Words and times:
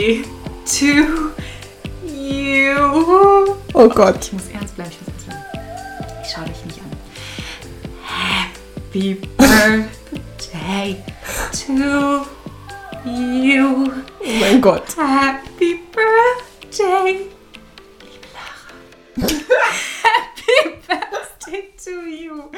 Birthday 0.00 0.24
to 0.64 1.30
you. 2.06 2.74
Oh 3.74 3.88
Gott. 3.94 4.24
Ich 4.24 4.32
muss 4.32 4.48
ernst 4.48 4.74
bleiben, 4.74 4.90
ich 4.90 5.00
muss 5.00 5.08
ernst 5.28 5.52
bleiben. 5.52 6.22
Ich 6.22 6.30
schau 6.32 6.42
dich 6.42 6.64
nicht 6.64 6.80
an. 6.80 6.90
Happy 8.06 9.14
Birthday 9.36 11.04
to 11.52 12.24
you. 13.04 13.92
Oh 14.20 14.32
mein 14.40 14.60
Gott. 14.62 14.96
Happy 14.96 15.80
Birthday, 15.92 17.28
liebe 18.00 18.26
Lara. 18.32 19.28
Happy 20.02 20.80
Birthday 20.88 21.74
to 21.76 22.06
you. 22.08 22.50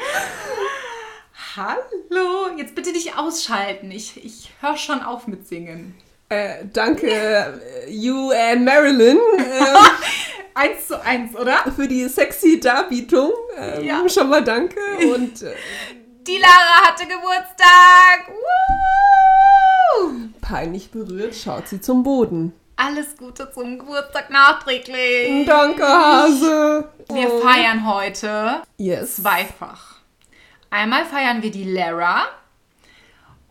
Hallo, 1.57 2.57
jetzt 2.57 2.73
bitte 2.73 2.93
dich 2.93 3.17
ausschalten. 3.17 3.91
Ich, 3.91 4.23
ich 4.23 4.49
höre 4.61 4.77
schon 4.77 5.01
auf 5.01 5.27
mit 5.27 5.45
Singen. 5.45 5.93
Äh, 6.33 6.65
danke, 6.73 7.07
äh, 7.11 7.89
you 7.89 8.31
and 8.31 8.65
Marilyn, 8.65 9.17
äh, 9.37 9.41
Eins 10.55 10.87
zu 10.87 11.01
eins, 11.03 11.35
oder? 11.35 11.57
für 11.75 11.87
die 11.87 12.07
sexy 12.07 12.59
Darbietung. 12.59 13.31
Ähm, 13.57 13.83
Ja. 13.85 14.07
Schon 14.09 14.29
mal 14.29 14.43
danke. 14.43 14.79
Und 15.13 15.41
äh, 15.41 15.53
Die 16.27 16.37
Lara 16.37 16.87
hatte 16.87 17.05
Geburtstag. 17.07 18.27
Woo! 18.29 20.11
peinlich 20.41 20.91
berührt 20.91 21.35
schaut 21.35 21.67
sie 21.67 21.79
zum 21.81 22.03
Boden. 22.03 22.53
Alles 22.75 23.15
Gute 23.17 23.51
zum 23.51 23.79
Geburtstag 23.79 24.29
nachträglich. 24.29 25.45
Danke, 25.45 25.83
Hase. 25.87 26.89
Wir 27.11 27.31
Oh. 27.31 27.39
feiern 27.41 27.87
heute 27.91 28.61
Yes. 28.77 29.17
zweifach. 29.17 29.97
Einmal 30.69 31.05
feiern 31.05 31.41
wir 31.43 31.51
die 31.51 31.71
Lara 31.71 32.25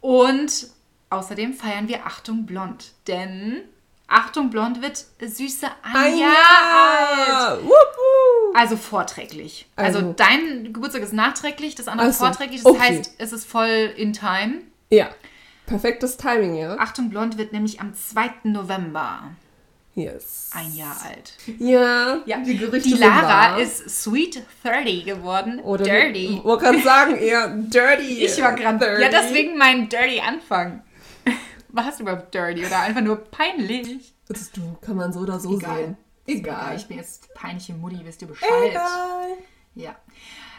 und 0.01 0.67
außerdem 1.13 1.55
feiern 1.55 1.89
wir 1.89 2.07
Achtung 2.07 2.47
Blond. 2.47 2.93
Denn 3.07 3.61
Achtung 4.09 4.51
Blond 4.51 4.83
wird 4.83 5.05
süße 5.21 5.67
ein, 5.83 5.97
Ein 5.97 6.19
Jahr 6.19 6.31
alt. 6.31 7.29
Jahr. 7.29 7.63
Wupp. 7.65 8.55
Also 8.55 8.77
vorträglich. 8.77 9.67
Also, 9.77 9.99
Also- 9.99 10.13
dein 10.13 10.73
Geburtstag 10.73 11.03
ist 11.03 11.13
nachträglich, 11.15 11.75
das 11.75 11.89
andere 11.89 12.09
Ach 12.09 12.13
so, 12.13 12.25
vorträglich. 12.25 12.63
Das 12.63 12.73
okay. 12.73 12.81
heißt, 12.99 13.15
es 13.19 13.33
ist 13.33 13.47
voll 13.47 13.93
in 13.97 14.13
time. 14.13 14.63
Ja. 14.91 15.09
Perfektes 15.67 16.17
Timing, 16.19 16.57
ja. 16.57 16.77
Achtung 16.79 17.09
Blond 17.09 17.39
wird 17.39 17.53
nämlich 17.53 17.81
am 17.81 17.95
2. 17.95 18.31
November 18.51 19.31
Yes. 19.95 20.51
ein 20.55 20.75
Jahr 20.75 20.97
alt. 21.07 21.35
Ja, 21.59 22.21
Ja, 22.27 22.39
die 22.39 22.57
Gerüchte 22.59 22.89
die 22.91 22.95
Lara 22.97 23.57
ist 23.59 23.89
Sweet 24.03 24.43
30 24.65 25.05
geworden. 25.05 25.61
Oder 25.61 25.85
Dirty. 25.85 26.41
Wollte 26.43 26.65
gerade 26.65 26.83
sagen, 26.83 27.17
eher 27.17 27.49
dirty. 27.49 28.25
Ich 28.25 28.41
war 28.43 28.55
gerade. 28.55 28.79
30. 28.79 29.03
Ja, 29.03 29.09
deswegen 29.11 29.57
mein 29.59 29.89
Dirty 29.89 30.21
Anfang. 30.21 30.83
War 31.73 31.89
es 31.89 32.01
überhaupt 32.01 32.35
dirty 32.35 32.65
oder 32.65 32.81
einfach 32.81 33.01
nur 33.01 33.17
peinlich? 33.17 34.15
Das 34.29 34.51
du, 34.53 34.77
kann 34.81 34.97
man 34.97 35.13
so 35.13 35.21
oder 35.21 35.41
so 35.41 35.59
sehen. 35.59 35.97
Egal. 36.27 36.77
Ich 36.77 36.87
bin 36.87 36.99
jetzt 36.99 37.33
peinliche 37.35 37.75
Mutti, 37.75 38.01
wisst 38.05 38.23
ihr 38.23 38.29
Bescheid. 38.29 38.71
Egal. 38.71 39.39
Ja. 39.75 39.97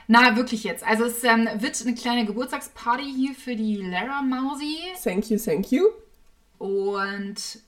Na, 0.07 0.35
wirklich 0.35 0.63
jetzt. 0.63 0.83
Also 0.83 1.05
es 1.05 1.23
ähm, 1.23 1.47
wird 1.55 1.79
eine 1.81 1.95
kleine 1.95 2.25
Geburtstagsparty 2.25 3.03
hier 3.03 3.33
für 3.33 3.55
die 3.55 3.77
Lara 3.77 4.21
Mausi. 4.21 4.77
Thank 5.01 5.29
you, 5.29 5.37
thank 5.37 5.71
you. 5.71 5.87
Und 6.57 7.59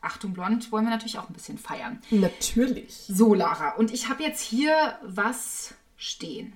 Achtung 0.00 0.32
Blond 0.32 0.70
wollen 0.72 0.84
wir 0.84 0.90
natürlich 0.90 1.18
auch 1.18 1.28
ein 1.28 1.34
bisschen 1.34 1.58
feiern. 1.58 2.00
Natürlich. 2.10 3.04
So, 3.08 3.34
Lara. 3.34 3.76
Und 3.76 3.92
ich 3.92 4.08
habe 4.08 4.22
jetzt 4.22 4.40
hier 4.40 4.98
was 5.02 5.74
stehen. 5.96 6.54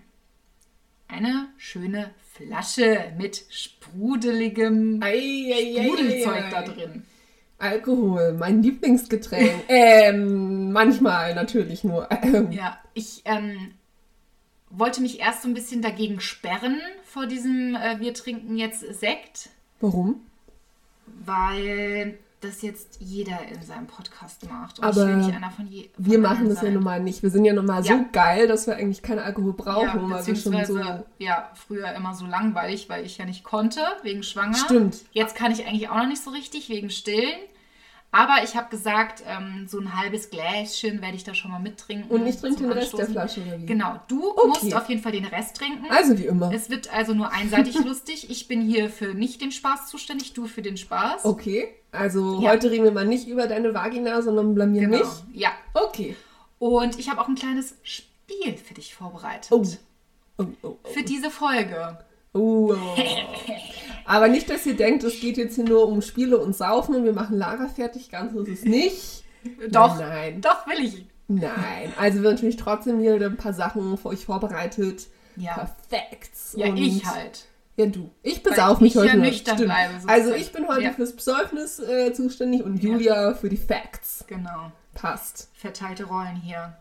Eine 1.06 1.48
schöne 1.56 2.14
Flasche 2.46 3.12
mit 3.18 3.44
sprudeligem 3.50 5.00
Ei, 5.02 5.52
ei, 5.52 5.84
Sprudelzeug 5.84 6.44
ei, 6.44 6.50
da 6.50 6.62
drin. 6.62 7.02
Alkohol, 7.58 8.32
mein 8.32 8.62
Lieblingsgetränk. 8.62 9.50
ähm, 9.68 10.72
manchmal 10.72 11.34
natürlich 11.34 11.84
nur. 11.84 12.08
Ähm, 12.22 12.50
Ja, 12.52 12.78
ich 12.94 13.22
ähm, 13.26 13.72
wollte 14.70 15.02
mich 15.02 15.20
erst 15.20 15.42
so 15.42 15.48
ein 15.48 15.54
bisschen 15.54 15.82
dagegen 15.82 16.20
sperren 16.20 16.80
vor 17.04 17.26
diesem 17.26 17.74
äh, 17.74 18.00
Wir 18.00 18.14
trinken 18.14 18.56
jetzt 18.56 18.80
Sekt, 18.98 19.50
Warum? 19.80 20.20
weil 21.24 22.18
das 22.40 22.62
jetzt 22.62 22.96
jeder 23.00 23.38
in 23.52 23.62
seinem 23.62 23.86
Podcast 23.86 24.48
macht. 24.50 24.78
Und 24.78 24.84
Aber 24.84 25.02
ich 25.02 25.08
will 25.08 25.16
nicht 25.16 25.34
einer 25.34 25.50
von 25.50 25.66
je. 25.66 25.90
Wir 25.98 26.18
machen 26.18 26.48
das 26.48 26.58
ja 26.58 26.62
sein. 26.64 26.74
normal 26.74 27.00
nicht. 27.00 27.22
Wir 27.22 27.30
sind 27.30 27.44
ja 27.44 27.52
normal 27.52 27.84
Ja. 27.84 27.98
so 27.98 28.04
geil, 28.12 28.48
dass 28.48 28.66
wir 28.66 28.76
eigentlich 28.76 29.02
keinen 29.02 29.18
Alkohol 29.18 29.52
brauchen, 29.52 29.86
Ja, 29.86 30.10
weil 30.10 30.26
wir 30.26 30.36
schon 30.36 30.52
beziehungsweise, 30.52 31.04
so. 31.18 31.24
ja, 31.24 31.50
früher 31.54 31.92
immer 31.92 32.14
so 32.14 32.24
langweilig, 32.26 32.88
weil 32.88 33.04
ich 33.04 33.18
ja 33.18 33.26
nicht 33.26 33.44
konnte, 33.44 33.80
wegen 34.02 34.22
Schwanger. 34.22 34.54
Stimmt. 34.56 34.96
Jetzt 35.12 35.34
kann 35.36 35.52
ich 35.52 35.66
eigentlich 35.66 35.88
auch 35.90 35.96
noch 35.98 36.06
nicht 36.08 36.22
so 36.22 36.30
richtig, 36.30 36.68
wegen 36.70 36.88
Stillen. 36.90 37.38
Aber 38.12 38.42
ich 38.42 38.56
habe 38.56 38.68
gesagt, 38.70 39.22
ähm, 39.26 39.66
so 39.68 39.78
ein 39.78 39.96
halbes 39.96 40.30
Gläschen 40.30 41.00
werde 41.00 41.14
ich 41.16 41.22
da 41.22 41.32
schon 41.32 41.52
mal 41.52 41.60
mittrinken. 41.60 42.10
Und 42.10 42.26
ich 42.26 42.38
trinke 42.38 42.62
den 42.62 42.72
Rest 42.72 42.92
der 42.92 43.06
Anstoßen. 43.06 43.12
Flasche, 43.12 43.40
oder 43.42 43.60
wie? 43.60 43.66
Genau, 43.66 44.00
du 44.08 44.30
Okay. 44.30 44.48
musst 44.48 44.74
auf 44.74 44.88
jeden 44.88 45.00
Fall 45.00 45.12
den 45.12 45.26
Rest 45.26 45.56
trinken. 45.56 45.86
Also 45.90 46.18
wie 46.18 46.26
immer. 46.26 46.52
Es 46.52 46.70
wird 46.70 46.92
also 46.92 47.14
nur 47.14 47.30
einseitig 47.32 47.78
lustig. 47.84 48.28
Ich 48.28 48.48
bin 48.48 48.62
hier 48.62 48.90
für 48.90 49.14
nicht 49.14 49.40
den 49.40 49.52
Spaß 49.52 49.86
zuständig, 49.88 50.32
du 50.32 50.46
für 50.46 50.62
den 50.62 50.76
Spaß. 50.76 51.24
Okay. 51.24 51.68
Also 51.92 52.40
Ja. 52.42 52.50
heute 52.50 52.70
reden 52.70 52.82
wir 52.84 52.92
mal 52.92 53.06
nicht 53.06 53.28
über 53.28 53.46
deine 53.46 53.72
Vagina, 53.74 54.22
sondern 54.22 54.54
blamieren 54.56 54.90
genau. 54.90 55.04
mich. 55.04 55.12
Ja. 55.32 55.50
Okay. 55.74 56.16
Und 56.58 56.98
ich 56.98 57.08
habe 57.10 57.20
auch 57.20 57.28
ein 57.28 57.36
kleines 57.36 57.76
Spiel 57.84 58.56
für 58.56 58.74
dich 58.74 58.94
vorbereitet. 58.94 59.52
Oh. 59.52 59.64
Oh, 60.38 60.46
oh, 60.62 60.78
oh. 60.82 60.88
Für 60.88 61.02
diese 61.04 61.30
Folge. 61.30 61.98
Oh. 62.32 62.74
Aber 64.04 64.28
nicht, 64.28 64.50
dass 64.50 64.66
ihr 64.66 64.76
denkt, 64.76 65.04
es 65.04 65.20
geht 65.20 65.36
jetzt 65.36 65.54
hier 65.56 65.64
nur 65.64 65.86
um 65.88 66.02
Spiele 66.02 66.38
und 66.38 66.56
Saufen 66.56 66.94
und 66.96 67.04
wir 67.04 67.12
machen 67.12 67.36
Lara 67.38 67.68
fertig. 67.68 68.10
Ganz 68.10 68.32
so 68.32 68.40
ist 68.42 68.60
es 68.60 68.64
nicht. 68.64 69.24
Doch. 69.70 69.98
Nein. 69.98 70.40
Doch, 70.40 70.66
will 70.66 70.84
ich. 70.84 71.04
Nein. 71.28 71.92
Also 71.96 72.20
wir 72.22 72.28
haben 72.28 72.34
natürlich 72.34 72.56
trotzdem 72.56 73.00
wieder 73.00 73.24
ein 73.26 73.36
paar 73.36 73.52
Sachen 73.52 73.96
für 73.96 74.08
euch 74.08 74.24
vorbereitet. 74.24 75.06
Ja. 75.36 75.54
Perfekt. 75.54 76.30
Ja, 76.54 76.68
Und- 76.68 76.76
ich 76.76 77.04
halt. 77.06 77.46
Ja, 77.76 77.86
du. 77.86 78.10
Ich 78.22 78.42
besauf 78.42 78.78
ich 78.78 78.80
mich 78.80 78.94
ja 78.94 79.02
heute 79.02 79.16
noch. 79.16 79.24
nüchtern 79.24 79.56
bleibe. 79.56 79.94
Also 80.06 80.34
ich 80.34 80.52
bin 80.52 80.68
heute 80.68 80.82
Ja. 80.82 80.90
fürs 80.90 81.14
Besäufnis 81.14 81.78
äh, 81.78 82.12
zuständig 82.12 82.62
und 82.62 82.82
Julia 82.82 83.32
für 83.34 83.48
die 83.48 83.56
Facts. 83.56 84.24
Genau. 84.26 84.72
Passt. 84.92 85.48
Verteilte 85.54 86.04
Rollen 86.04 86.36
hier. 86.36 86.76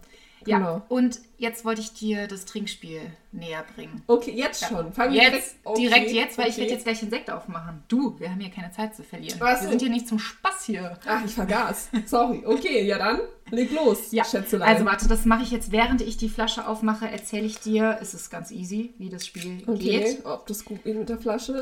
Ja, 0.49 0.57
Genau. 0.57 0.81
und 0.89 1.19
jetzt 1.37 1.63
wollte 1.65 1.81
ich 1.81 1.93
dir 1.93 2.27
das 2.27 2.45
Trinkspiel 2.45 3.01
näher 3.31 3.63
bringen. 3.75 4.01
Okay, 4.07 4.31
jetzt 4.31 4.65
schon. 4.67 4.91
Fangen 4.93 5.13
wir 5.13 5.21
Jetzt, 5.21 5.55
okay, 5.63 5.81
direkt 5.81 6.11
jetzt, 6.11 6.37
weil 6.37 6.45
ich 6.47 6.53
okay. 6.53 6.61
werde 6.61 6.73
jetzt 6.73 6.83
gleich 6.85 6.99
den 6.99 7.09
Sekt 7.09 7.29
aufmachen. 7.29 7.83
Du, 7.87 8.19
wir 8.19 8.29
haben 8.31 8.39
hier 8.39 8.49
keine 8.49 8.71
Zeit 8.71 8.95
zu 8.95 9.03
verlieren. 9.03 9.37
So. 9.39 9.45
Wir 9.45 9.57
sind 9.57 9.79
hier 9.81 9.89
nicht 9.91 10.07
zum 10.07 10.17
Spaß 10.19 10.63
hier. 10.65 10.97
Ach, 11.07 11.23
ich 11.23 11.31
vergaß. 11.33 11.89
Sorry. 12.05 12.43
Okay, 12.45 12.85
ja 12.85 12.97
dann, 12.97 13.19
leg 13.51 13.71
los, 13.71 14.11
Ja, 14.11 14.23
Schätzelein. 14.25 14.67
also 14.69 14.85
warte, 14.85 15.07
das 15.07 15.25
mache 15.25 15.43
ich 15.43 15.51
jetzt, 15.51 15.71
während 15.71 16.01
ich 16.01 16.17
die 16.17 16.29
Flasche 16.29 16.67
aufmache, 16.67 17.07
erzähle 17.09 17.45
ich 17.45 17.59
dir, 17.59 17.97
es 18.01 18.13
ist 18.13 18.29
ganz 18.29 18.51
easy, 18.51 18.93
wie 18.97 19.09
das 19.09 19.25
Spiel 19.27 19.63
Okay, 19.67 19.77
geht. 20.15 20.25
ob 20.25 20.47
das 20.47 20.65
gut 20.65 20.83
geht 20.83 20.97
mit 20.97 21.09
der 21.09 21.19
Flasche? 21.19 21.53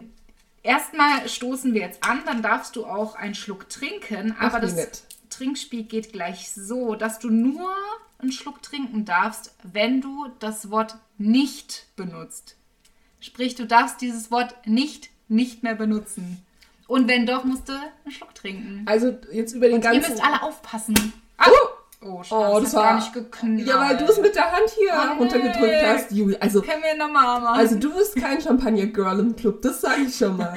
Äh, 0.00 0.06
Erstmal 0.62 1.28
stoßen 1.28 1.74
wir 1.74 1.82
jetzt 1.82 2.02
an, 2.02 2.20
dann 2.24 2.40
darfst 2.40 2.74
du 2.76 2.86
auch 2.86 3.16
einen 3.16 3.34
Schluck 3.34 3.68
trinken, 3.68 4.34
aber 4.38 4.56
Ach, 4.56 4.60
das 4.62 4.74
nett. 4.74 5.02
Trinkspiel 5.30 5.84
geht 5.84 6.12
gleich 6.12 6.52
so, 6.52 6.94
dass 6.94 7.18
du 7.18 7.30
nur 7.30 7.74
einen 8.18 8.32
Schluck 8.32 8.62
trinken 8.62 9.04
darfst, 9.04 9.54
wenn 9.62 10.00
du 10.00 10.28
das 10.38 10.70
Wort 10.70 10.96
nicht 11.18 11.86
benutzt. 11.96 12.56
Sprich, 13.20 13.54
du 13.54 13.66
darfst 13.66 14.00
dieses 14.00 14.30
Wort 14.30 14.54
nicht 14.66 15.10
nicht 15.28 15.62
mehr 15.62 15.74
benutzen. 15.74 16.44
Und 16.86 17.08
wenn 17.08 17.26
doch, 17.26 17.44
musst 17.44 17.68
du 17.68 17.72
einen 17.72 18.12
Schluck 18.12 18.34
trinken. 18.34 18.82
Also 18.86 19.16
jetzt 19.32 19.54
über 19.54 19.66
den 19.68 19.76
Ihr 19.76 19.80
ganzen... 19.80 20.10
müsst 20.10 20.24
alle 20.24 20.42
aufpassen. 20.42 20.94
Ah, 21.38 21.48
oh, 22.04 22.22
schade, 22.22 22.52
Oh, 22.52 22.60
das, 22.60 22.64
das 22.64 22.72
hat 22.74 22.80
war... 22.82 22.88
gar 22.90 22.94
nicht 23.00 23.12
geknallt. 23.12 23.66
Ja, 23.66 23.80
weil 23.80 23.96
du 23.96 24.04
es 24.04 24.20
mit 24.20 24.34
der 24.34 24.50
Hand 24.52 24.70
hier 24.76 24.92
Oh, 24.94 25.18
runtergedrückt 25.18 25.60
nee. 25.60 25.86
hast, 25.86 26.10
Julia. 26.12 26.38
Also, 26.40 26.62
Können 26.62 26.82
wir 26.82 26.96
nochmal 26.96 27.40
machen? 27.40 27.58
also 27.58 27.76
du 27.76 27.94
bist 27.94 28.16
kein 28.16 28.40
Champagner-Girl 28.40 29.18
im 29.20 29.36
Club, 29.36 29.62
das 29.62 29.80
sage 29.80 30.02
ich 30.08 30.16
schon 30.16 30.36
mal. 30.36 30.54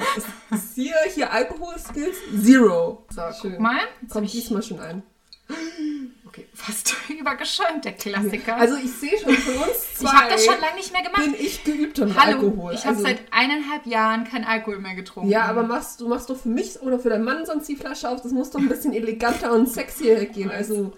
Hier, 0.74 0.94
hier 1.14 1.32
Alkohol-Skills, 1.32 2.16
zero. 2.44 3.04
so, 3.10 3.22
Schön. 3.40 3.52
guck 3.52 3.60
mal. 3.60 3.76
Jetzt 4.00 4.10
hab 4.10 4.12
Kommt 4.12 4.26
ich, 4.26 4.32
diesmal 4.32 4.62
schon 4.62 4.80
ein. 4.80 5.02
okay, 6.26 6.46
fast 6.54 6.94
übergeschäumt, 7.08 7.84
der 7.84 7.92
Klassiker. 7.92 8.56
Also 8.56 8.76
ich 8.76 8.92
sehe 8.92 9.18
schon 9.18 9.34
von 9.34 9.54
uns 9.68 9.94
zwei 9.94 10.08
ich 10.08 10.12
habe 10.14 10.30
das 10.30 10.44
schon 10.44 10.60
lange 10.60 10.76
nicht 10.76 10.92
mehr 10.92 11.02
gemacht. 11.02 11.22
bin 11.24 11.34
ich 11.34 11.64
geübt 11.64 11.98
im 12.00 12.14
Hallo, 12.14 12.38
Alkohol. 12.38 12.74
ich 12.74 12.80
habe 12.84 12.96
also, 12.96 13.02
seit 13.02 13.20
eineinhalb 13.30 13.86
Jahren 13.86 14.24
kein 14.24 14.44
Alkohol 14.44 14.78
mehr 14.78 14.94
getrunken. 14.94 15.30
Ja, 15.30 15.46
aber 15.46 15.62
machst, 15.62 16.00
du 16.00 16.08
machst 16.08 16.28
doch 16.30 16.36
für 16.36 16.48
mich 16.50 16.80
oder 16.82 16.98
für 16.98 17.08
deinen 17.08 17.24
Mann 17.24 17.46
sonst 17.46 17.66
die 17.68 17.76
Flasche 17.76 18.08
auf. 18.10 18.20
Das 18.22 18.32
muss 18.32 18.50
doch 18.50 18.60
ein 18.60 18.68
bisschen 18.68 18.92
eleganter 18.92 19.52
und 19.52 19.68
sexier 19.70 20.24
gehen. 20.26 20.50
Also 20.50 20.92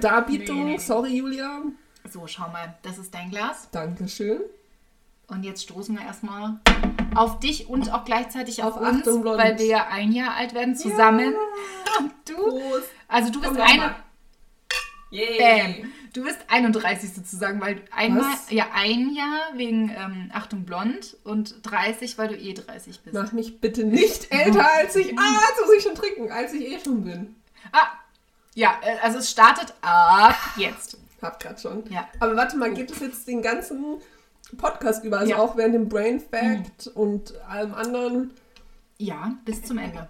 Darbietung, 0.00 0.64
Nee, 0.64 0.72
nee. 0.72 0.78
sorry 0.78 1.16
Julia. 1.16 1.62
So, 2.10 2.26
schau 2.26 2.48
mal, 2.48 2.74
das 2.82 2.98
ist 2.98 3.14
dein 3.14 3.30
Glas. 3.30 3.68
Dankeschön. 3.70 4.40
Und 5.28 5.44
jetzt 5.44 5.62
stoßen 5.62 5.96
wir 5.96 6.04
erstmal 6.04 6.58
auf 7.14 7.38
dich 7.38 7.68
und 7.68 7.92
auch 7.92 8.04
gleichzeitig 8.04 8.62
auf, 8.64 8.74
Auf 8.76 8.80
uns, 8.80 8.98
Achtung, 9.06 9.24
weil 9.24 9.58
wir 9.58 9.66
ja 9.66 9.86
ein 9.88 10.10
Jahr 10.12 10.34
alt 10.34 10.54
werden 10.54 10.74
zusammen. 10.74 11.34
Und 12.00 12.12
du, 12.28 12.34
Prost. 12.36 12.88
also 13.06 13.30
du 13.30 13.40
bist 13.40 13.52
Komm, 13.52 13.60
eine. 13.62 13.94
Yay. 15.10 15.38
Bam. 15.82 15.92
Du 16.12 16.24
bist 16.24 16.38
31 16.48 17.12
sozusagen, 17.14 17.60
weil 17.60 17.82
einmal, 17.92 18.32
Was? 18.32 18.50
ja, 18.50 18.66
ein 18.74 19.14
Jahr 19.14 19.38
wegen 19.54 19.90
ähm, 19.96 20.30
Achtung 20.32 20.64
blond 20.64 21.16
und 21.22 21.54
30, 21.64 22.18
weil 22.18 22.28
du 22.28 22.36
eh 22.36 22.52
30 22.54 23.00
bist. 23.00 23.14
Mach 23.14 23.30
mich 23.32 23.60
bitte 23.60 23.84
nicht 23.84 24.32
älter 24.32 24.68
als 24.78 24.96
ich. 24.96 25.16
Ah, 25.16 25.38
jetzt 25.48 25.60
muss 25.64 25.76
ich 25.76 25.82
schon 25.84 25.94
trinken, 25.94 26.32
als 26.32 26.52
ich 26.52 26.62
eh 26.72 26.80
schon 26.80 27.04
bin. 27.04 27.36
Ah, 27.70 27.86
ja, 28.54 28.74
äh, 28.82 28.98
also 29.02 29.18
es 29.18 29.30
startet 29.30 29.72
ab 29.82 30.36
jetzt. 30.56 30.96
Hab 31.22 31.38
grad 31.40 31.60
schon. 31.60 31.84
Ja. 31.90 32.08
Aber 32.18 32.34
warte 32.36 32.56
mal, 32.56 32.72
geht 32.72 32.90
es 32.90 33.00
jetzt 33.00 33.28
den 33.28 33.42
ganzen 33.42 33.96
Podcast 34.56 35.04
über? 35.04 35.18
Also 35.18 35.30
Ja. 35.32 35.36
Mhm. 35.36 35.42
auch 35.42 35.56
während 35.56 35.74
dem 35.74 35.88
Brain 35.88 36.18
Fact 36.20 36.86
und 36.94 37.34
allem 37.48 37.74
anderen? 37.74 38.30
Ja, 38.98 39.34
bis 39.44 39.62
zum 39.62 39.78
Ende. 39.78 40.08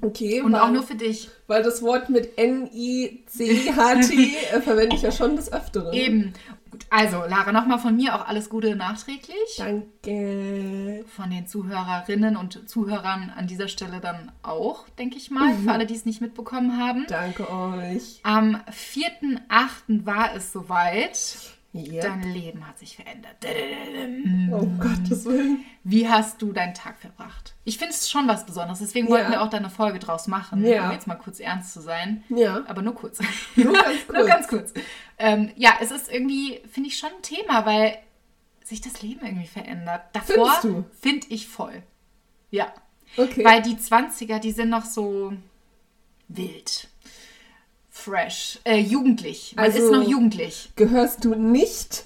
Okay. 0.00 0.40
Und 0.40 0.52
weil, 0.52 0.60
auch 0.60 0.70
nur 0.70 0.82
für 0.82 0.94
dich. 0.96 1.30
weil 1.46 1.62
das 1.62 1.80
Wort 1.82 2.08
mit 2.10 2.36
N-I-C-H-T 2.38 4.36
äh, 4.52 4.60
verwende 4.60 4.96
ich 4.96 5.02
ja 5.02 5.12
schon 5.12 5.36
des 5.36 5.52
Öfteren. 5.52 5.92
Eben. 5.92 6.32
Gut, 6.72 6.86
also 6.88 7.18
Lara, 7.28 7.52
nochmal 7.52 7.78
von 7.78 7.94
mir 7.94 8.14
auch 8.14 8.26
alles 8.26 8.48
Gute 8.48 8.74
nachträglich. 8.74 9.36
Danke. 9.58 11.04
Von 11.14 11.28
den 11.28 11.46
Zuhörerinnen 11.46 12.34
und 12.34 12.66
Zuhörern 12.66 13.30
an 13.36 13.46
dieser 13.46 13.68
Stelle 13.68 14.00
dann 14.00 14.32
auch, 14.42 14.88
denke 14.88 15.18
ich 15.18 15.30
mal, 15.30 15.54
für 15.54 15.70
alle, 15.70 15.84
die 15.84 15.94
es 15.94 16.06
nicht 16.06 16.22
mitbekommen 16.22 16.80
haben. 16.80 17.04
Danke 17.08 17.50
euch. 17.50 18.20
Am 18.22 18.56
4.8. 18.70 20.06
war 20.06 20.34
es 20.34 20.50
soweit. 20.50 21.51
Ja. 21.74 22.02
Dein 22.02 22.22
Leben 22.34 22.66
hat 22.68 22.78
sich 22.78 22.96
verändert. 22.96 23.36
Oh 24.52 24.66
Gottes 24.78 25.24
Willen. 25.24 25.64
Wie 25.84 26.06
hast 26.06 26.42
du 26.42 26.52
deinen 26.52 26.74
Tag 26.74 26.98
verbracht? 26.98 27.54
Ich 27.64 27.78
finde 27.78 27.94
es 27.94 28.10
schon 28.10 28.28
was 28.28 28.44
Besonderes, 28.44 28.80
deswegen 28.80 29.06
Ja. 29.06 29.12
wollten 29.12 29.30
wir 29.30 29.40
auch 29.42 29.48
da 29.48 29.56
eine 29.56 29.70
Folge 29.70 29.98
draus 29.98 30.26
machen, 30.26 30.62
Ja. 30.66 30.84
um 30.86 30.92
jetzt 30.92 31.06
mal 31.06 31.14
kurz 31.14 31.40
ernst 31.40 31.72
zu 31.72 31.80
sein. 31.80 32.24
Ja. 32.28 32.62
Aber 32.66 32.82
nur 32.82 32.94
kurz. 32.94 33.20
Nur 33.56 33.72
ganz 33.72 33.86
nur 34.08 34.16
kurz. 34.18 34.26
ganz 34.28 34.48
kurz. 34.48 34.74
Ähm, 35.18 35.50
ja, 35.56 35.72
es 35.80 35.90
ist 35.90 36.12
irgendwie, 36.12 36.60
finde 36.70 36.88
ich, 36.90 36.98
schon 36.98 37.08
ein 37.10 37.22
Thema, 37.22 37.64
weil 37.64 37.96
sich 38.64 38.82
das 38.82 39.00
Leben 39.00 39.24
irgendwie 39.24 39.46
verändert. 39.46 40.02
Davor 40.12 40.84
finde 41.00 41.26
ich 41.30 41.48
voll. 41.48 41.82
Ja. 42.50 42.72
Okay. 43.16 43.44
Weil 43.44 43.62
die 43.62 43.76
20er, 43.76 44.38
die 44.40 44.52
sind 44.52 44.68
noch 44.68 44.84
so 44.84 45.32
wild. 46.28 46.88
Fresh. 48.04 48.58
Äh, 48.64 48.78
jugendlich. 48.80 49.54
Man 49.56 49.64
Also- 49.66 49.78
ist 49.78 49.90
noch 49.92 50.08
jugendlich. 50.08 50.70
Gehörst 50.76 51.24
du 51.24 51.34
nicht 51.34 52.04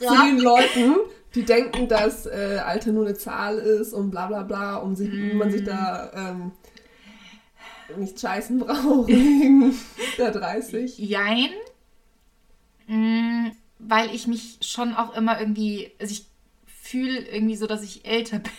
zu 0.00 0.14
den 0.24 0.38
Leuten, 0.38 0.94
die 1.34 1.44
denken, 1.44 1.88
dass 1.88 2.26
äh, 2.26 2.60
Alter 2.64 2.92
nur 2.92 3.06
eine 3.06 3.14
Zahl 3.16 3.58
ist 3.58 3.92
und 3.92 4.10
bla 4.10 4.26
bla 4.26 4.42
bla, 4.42 4.76
um 4.76 4.96
sich, 4.96 5.10
wie 5.12 5.34
man 5.34 5.50
sich 5.50 5.64
da 5.64 6.10
ähm, 6.14 6.52
nicht 7.98 8.18
scheißen 8.20 8.58
braucht 8.58 9.08
wegen 9.08 9.78
der 10.18 10.30
30. 10.30 10.98
Jein. 10.98 11.50
Mm, 12.86 13.48
Weil 13.78 14.14
ich 14.14 14.26
mich 14.26 14.58
schon 14.62 14.94
auch 14.94 15.14
immer 15.16 15.38
irgendwie, 15.40 15.92
also 16.00 16.12
ich 16.12 16.26
fühle 16.66 17.18
irgendwie 17.20 17.56
so, 17.56 17.66
dass 17.66 17.82
ich 17.82 18.04
älter 18.06 18.38
bin. 18.40 18.52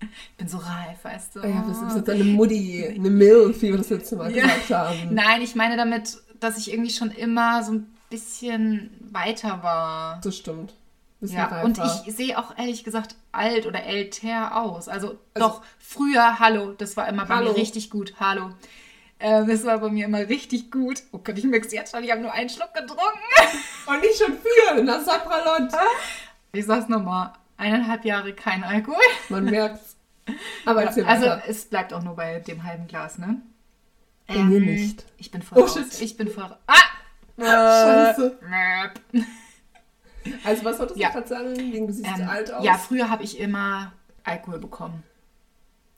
Ich 0.00 0.36
bin 0.36 0.48
so 0.48 0.58
reif, 0.58 1.02
weißt 1.02 1.36
du. 1.36 1.40
Ja, 1.40 1.64
das 1.68 1.82
ist 1.82 1.96
jetzt 1.96 2.08
eine 2.10 2.24
Mutti, 2.24 2.86
eine 2.86 3.10
Milf, 3.10 3.60
wie 3.62 3.70
wir 3.70 3.78
das 3.78 3.90
letzte 3.90 4.16
Mal 4.16 4.30
Ja. 4.34 4.44
gesagt 4.44 4.70
haben. 4.70 5.14
Nein, 5.14 5.42
ich 5.42 5.54
meine 5.56 5.76
damit, 5.76 6.18
dass 6.40 6.56
ich 6.58 6.72
irgendwie 6.72 6.90
schon 6.90 7.10
immer 7.10 7.62
so 7.64 7.72
ein 7.72 7.92
bisschen 8.10 8.90
weiter 9.12 9.62
war. 9.62 10.20
Das 10.22 10.36
stimmt. 10.36 10.72
Ja, 11.20 11.46
reifer. 11.46 11.64
und 11.64 11.78
ich 12.06 12.14
sehe 12.14 12.38
auch 12.38 12.56
ehrlich 12.56 12.84
gesagt 12.84 13.16
alt 13.32 13.66
oder 13.66 13.82
älter 13.82 14.56
aus. 14.56 14.88
Also, 14.88 15.18
doch, 15.34 15.62
früher, 15.80 16.38
hallo, 16.38 16.74
das 16.78 16.96
war 16.96 17.08
immer 17.08 17.24
bei 17.26 17.34
Hallo. 17.34 17.50
mir 17.52 17.56
richtig 17.58 17.90
gut. 17.90 18.14
Hallo. 18.20 18.50
Ähm, 19.18 19.48
das 19.48 19.64
war 19.64 19.78
bei 19.78 19.88
mir 19.88 20.04
immer 20.04 20.20
richtig 20.28 20.70
gut. 20.70 21.02
Oh 21.10 21.18
Gott, 21.18 21.36
ich 21.36 21.42
merke 21.42 21.66
es 21.66 21.72
jetzt 21.72 21.90
schon, 21.92 22.04
ich 22.04 22.12
habe 22.12 22.20
nur 22.20 22.30
einen 22.32 22.48
Schluck 22.48 22.72
getrunken. 22.72 23.02
Und 23.86 24.00
nicht 24.00 24.16
schon 24.16 24.32
vier, 24.34 24.80
na 24.84 25.00
Sapralot. 25.00 25.72
Ich 26.52 26.64
sag's 26.66 26.88
nochmal, 26.88 27.32
eineinhalb 27.56 28.04
Jahre 28.04 28.32
kein 28.32 28.62
Alkohol. 28.62 29.02
Man 29.28 29.46
merkt's. 29.46 29.87
Aber 30.64 30.82
erzähl 30.84 31.04
Also 31.04 31.26
es 31.46 31.64
bleibt 31.66 31.92
auch 31.92 32.02
nur 32.02 32.16
bei 32.16 32.40
dem 32.40 32.64
halben 32.64 32.86
Glas, 32.86 33.18
ne? 33.18 33.40
Bei 34.26 34.36
mir 34.38 34.60
nicht. 34.60 35.04
Ich 35.16 35.30
bin 35.30 35.42
voll 35.42 35.58
Oh, 35.58 35.62
raus. 35.62 35.74
shit. 35.74 36.00
Ich 36.02 36.16
bin 36.16 36.28
voll 36.28 36.54
Ah! 36.66 36.74
Scheiße. 37.38 38.38
Möp. 38.42 39.24
Also 40.44 40.64
was 40.64 40.78
wolltest 40.78 40.98
du 40.98 41.02
Ja. 41.02 41.10
gerade 41.10 41.28
sagen? 41.28 41.86
Du 41.86 41.92
siehst 41.92 42.06
Ähm, 42.18 42.28
alt 42.28 42.52
aus. 42.52 42.64
ja, 42.64 42.74
früher 42.74 43.08
habe 43.08 43.22
ich 43.22 43.38
immer 43.40 43.92
Alkohol 44.24 44.58
bekommen. 44.58 45.02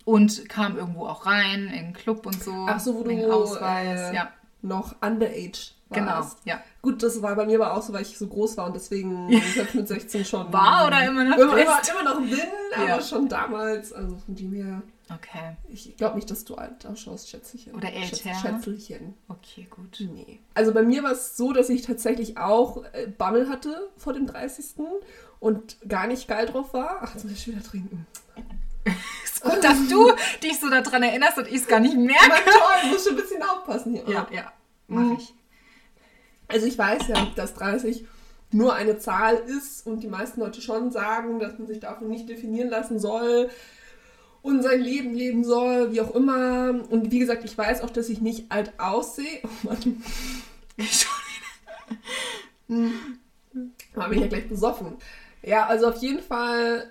Und 0.05 0.49
kam 0.49 0.76
irgendwo 0.76 1.06
auch 1.06 1.26
rein, 1.26 1.67
in 1.69 1.73
einen 1.79 1.93
Club 1.93 2.26
und 2.26 2.43
so. 2.43 2.53
Ach 2.69 2.79
so, 2.81 2.94
wo 2.94 3.03
du 3.03 3.33
Ausweis. 3.33 4.11
äh, 4.11 4.15
ja, 4.15 4.31
noch 4.62 4.94
underage 5.03 5.73
genau. 5.91 6.27
Ja. 6.45 6.61
Gut, 6.83 7.03
das 7.03 7.21
war 7.23 7.35
bei 7.37 7.47
mir 7.47 7.61
aber 7.61 7.75
auch 7.77 7.83
so, 7.83 7.93
weil 7.93 8.03
ich 8.03 8.17
so 8.17 8.27
groß 8.27 8.57
war 8.57 8.67
und 8.67 8.75
deswegen 8.77 9.29
selbst 9.55 9.75
mit 9.75 9.89
16 9.89 10.25
schon. 10.25 10.53
War 10.53 10.87
oder 10.87 11.05
immer 11.07 11.25
noch 11.25 11.37
immer, 11.37 11.59
immer, 11.59 11.81
immer 11.91 12.03
noch 12.15 12.21
bin, 12.21 12.41
aber 12.77 12.87
Ja. 12.89 13.03
schon 13.03 13.29
damals. 13.29 13.93
Also 13.93 14.17
von 14.17 14.35
dem 14.35 14.53
her. 14.53 14.83
Okay. 15.13 15.57
Ich 15.69 15.97
glaube 15.97 16.15
nicht, 16.17 16.31
dass 16.31 16.45
du 16.45 16.55
alt 16.55 16.87
ausschaust, 16.87 17.29
Schätzchen. 17.29 17.75
Oder 17.75 17.93
älter. 17.93 18.17
Schätz- 18.17 18.41
Schätzelchen. 18.41 19.15
Okay, 19.29 19.67
gut. 19.69 19.99
Nee. 20.13 20.39
Also 20.55 20.73
bei 20.73 20.83
mir 20.83 21.03
war 21.03 21.11
es 21.13 21.37
so, 21.37 21.53
dass 21.53 21.69
ich 21.69 21.83
tatsächlich 21.83 22.39
auch 22.39 22.85
äh, 22.93 23.09
Bammel 23.09 23.49
hatte 23.49 23.89
vor 23.97 24.13
dem 24.13 24.27
30. 24.29 24.67
und 25.41 25.77
gar 25.89 26.07
nicht 26.07 26.29
geil 26.29 26.47
drauf 26.47 26.73
war. 26.75 27.01
Ach, 27.03 27.13
jetzt 27.15 27.25
muss 27.25 27.33
ich 27.33 27.49
wieder 27.49 27.63
trinken. 27.63 28.07
Ist 29.25 29.43
gut, 29.43 29.63
dass 29.65 29.89
du 29.89 30.13
dich 30.43 30.59
so 30.61 30.71
daran 30.71 31.03
erinnerst 31.03 31.39
und 31.39 31.49
ich 31.49 31.55
es 31.57 31.67
gar 31.67 31.81
nicht 31.81 31.95
merke. 31.97 32.29
Mann, 32.29 32.39
toll, 32.45 32.77
ich 32.85 32.91
muss 32.93 33.05
schon 33.05 33.15
ein 33.17 33.21
bisschen 33.23 33.43
aufpassen 33.43 33.95
hier. 33.95 34.05
Ja, 34.09 34.27
ja. 34.33 34.53
Mach 34.89 35.03
Mhm. 35.03 35.17
ich. 35.19 35.35
Also 36.50 36.67
ich 36.67 36.76
weiß 36.76 37.08
ja, 37.08 37.26
dass 37.37 37.55
30 37.55 38.05
nur 38.52 38.75
eine 38.75 38.99
Zahl 38.99 39.37
ist 39.37 39.87
und 39.87 40.02
die 40.02 40.08
meisten 40.08 40.41
Leute 40.41 40.61
schon 40.61 40.91
sagen, 40.91 41.38
dass 41.38 41.58
man 41.58 41.69
sich 41.69 41.81
davon 41.81 42.08
nicht 42.08 42.29
definieren 42.29 42.69
lassen 42.69 42.99
soll 42.99 43.49
und 44.43 44.62
sein 44.62 44.81
Leben 44.81 45.14
leben 45.14 45.44
soll, 45.44 45.93
wie 45.93 46.00
auch 46.00 46.14
immer. 46.14 46.75
Und 46.91 47.12
wie 47.12 47.20
gesagt, 47.20 47.44
ich 47.44 47.56
weiß 47.56 47.82
auch, 47.82 47.91
dass 47.91 48.08
ich 48.08 48.20
nicht 48.20 48.50
alt 48.50 48.73
aussehe. 48.79 49.41
Oh 49.44 49.49
Mann, 49.62 50.02
da 53.94 54.08
bin 54.08 54.19
ich 54.19 54.23
ja 54.23 54.29
gleich 54.29 54.49
besoffen. 54.49 54.97
Ja, 55.43 55.67
also 55.67 55.88
auf 55.88 55.97
jeden 55.97 56.23
Fall 56.23 56.91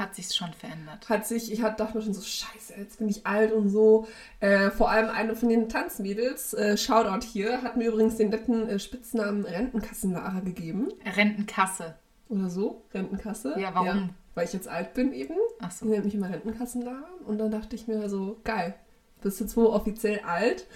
Hat 0.00 0.14
sich's 0.14 0.34
schon 0.34 0.52
verändert. 0.54 1.08
hat 1.10 1.26
sich, 1.26 1.52
ich 1.52 1.60
dachte 1.60 1.92
mir 1.94 2.02
schon 2.02 2.14
so, 2.14 2.22
scheiße, 2.22 2.72
jetzt 2.78 2.98
bin 2.98 3.08
ich 3.10 3.26
alt 3.26 3.52
und 3.52 3.68
so. 3.68 4.08
Äh, 4.40 4.70
vor 4.70 4.90
allem 4.90 5.10
eine 5.10 5.36
von 5.36 5.50
den 5.50 5.68
Tanzmädels, 5.68 6.54
äh, 6.54 6.78
Shoutout 6.78 7.24
hier, 7.26 7.60
hat 7.62 7.76
mir 7.76 7.88
übrigens 7.90 8.16
den 8.16 8.30
netten 8.30 8.66
äh, 8.68 8.78
Spitznamen 8.78 9.44
Rentenkassenlara 9.44 10.40
gegeben. 10.40 10.88
Rentenkasse. 11.04 11.96
Oder 12.30 12.48
so, 12.48 12.82
Rentenkasse. 12.94 13.54
Ja, 13.60 13.74
warum? 13.74 14.10
weil 14.34 14.46
ich 14.46 14.52
jetzt 14.54 14.68
alt 14.68 14.94
bin 14.94 15.12
eben. 15.12 15.34
Ach 15.60 15.68
Die 15.70 15.74
so. 15.78 15.84
nennt 15.86 16.04
mich 16.06 16.14
immer 16.14 16.30
Rentenkassenlara. 16.30 17.04
Und 17.26 17.36
dann 17.38 17.50
dachte 17.50 17.76
ich 17.76 17.86
mir 17.86 18.08
so, 18.08 18.40
geil, 18.44 18.74
bist 19.20 19.38
jetzt 19.40 19.56
wohl 19.56 19.66
offiziell 19.66 20.20
alt. 20.20 20.66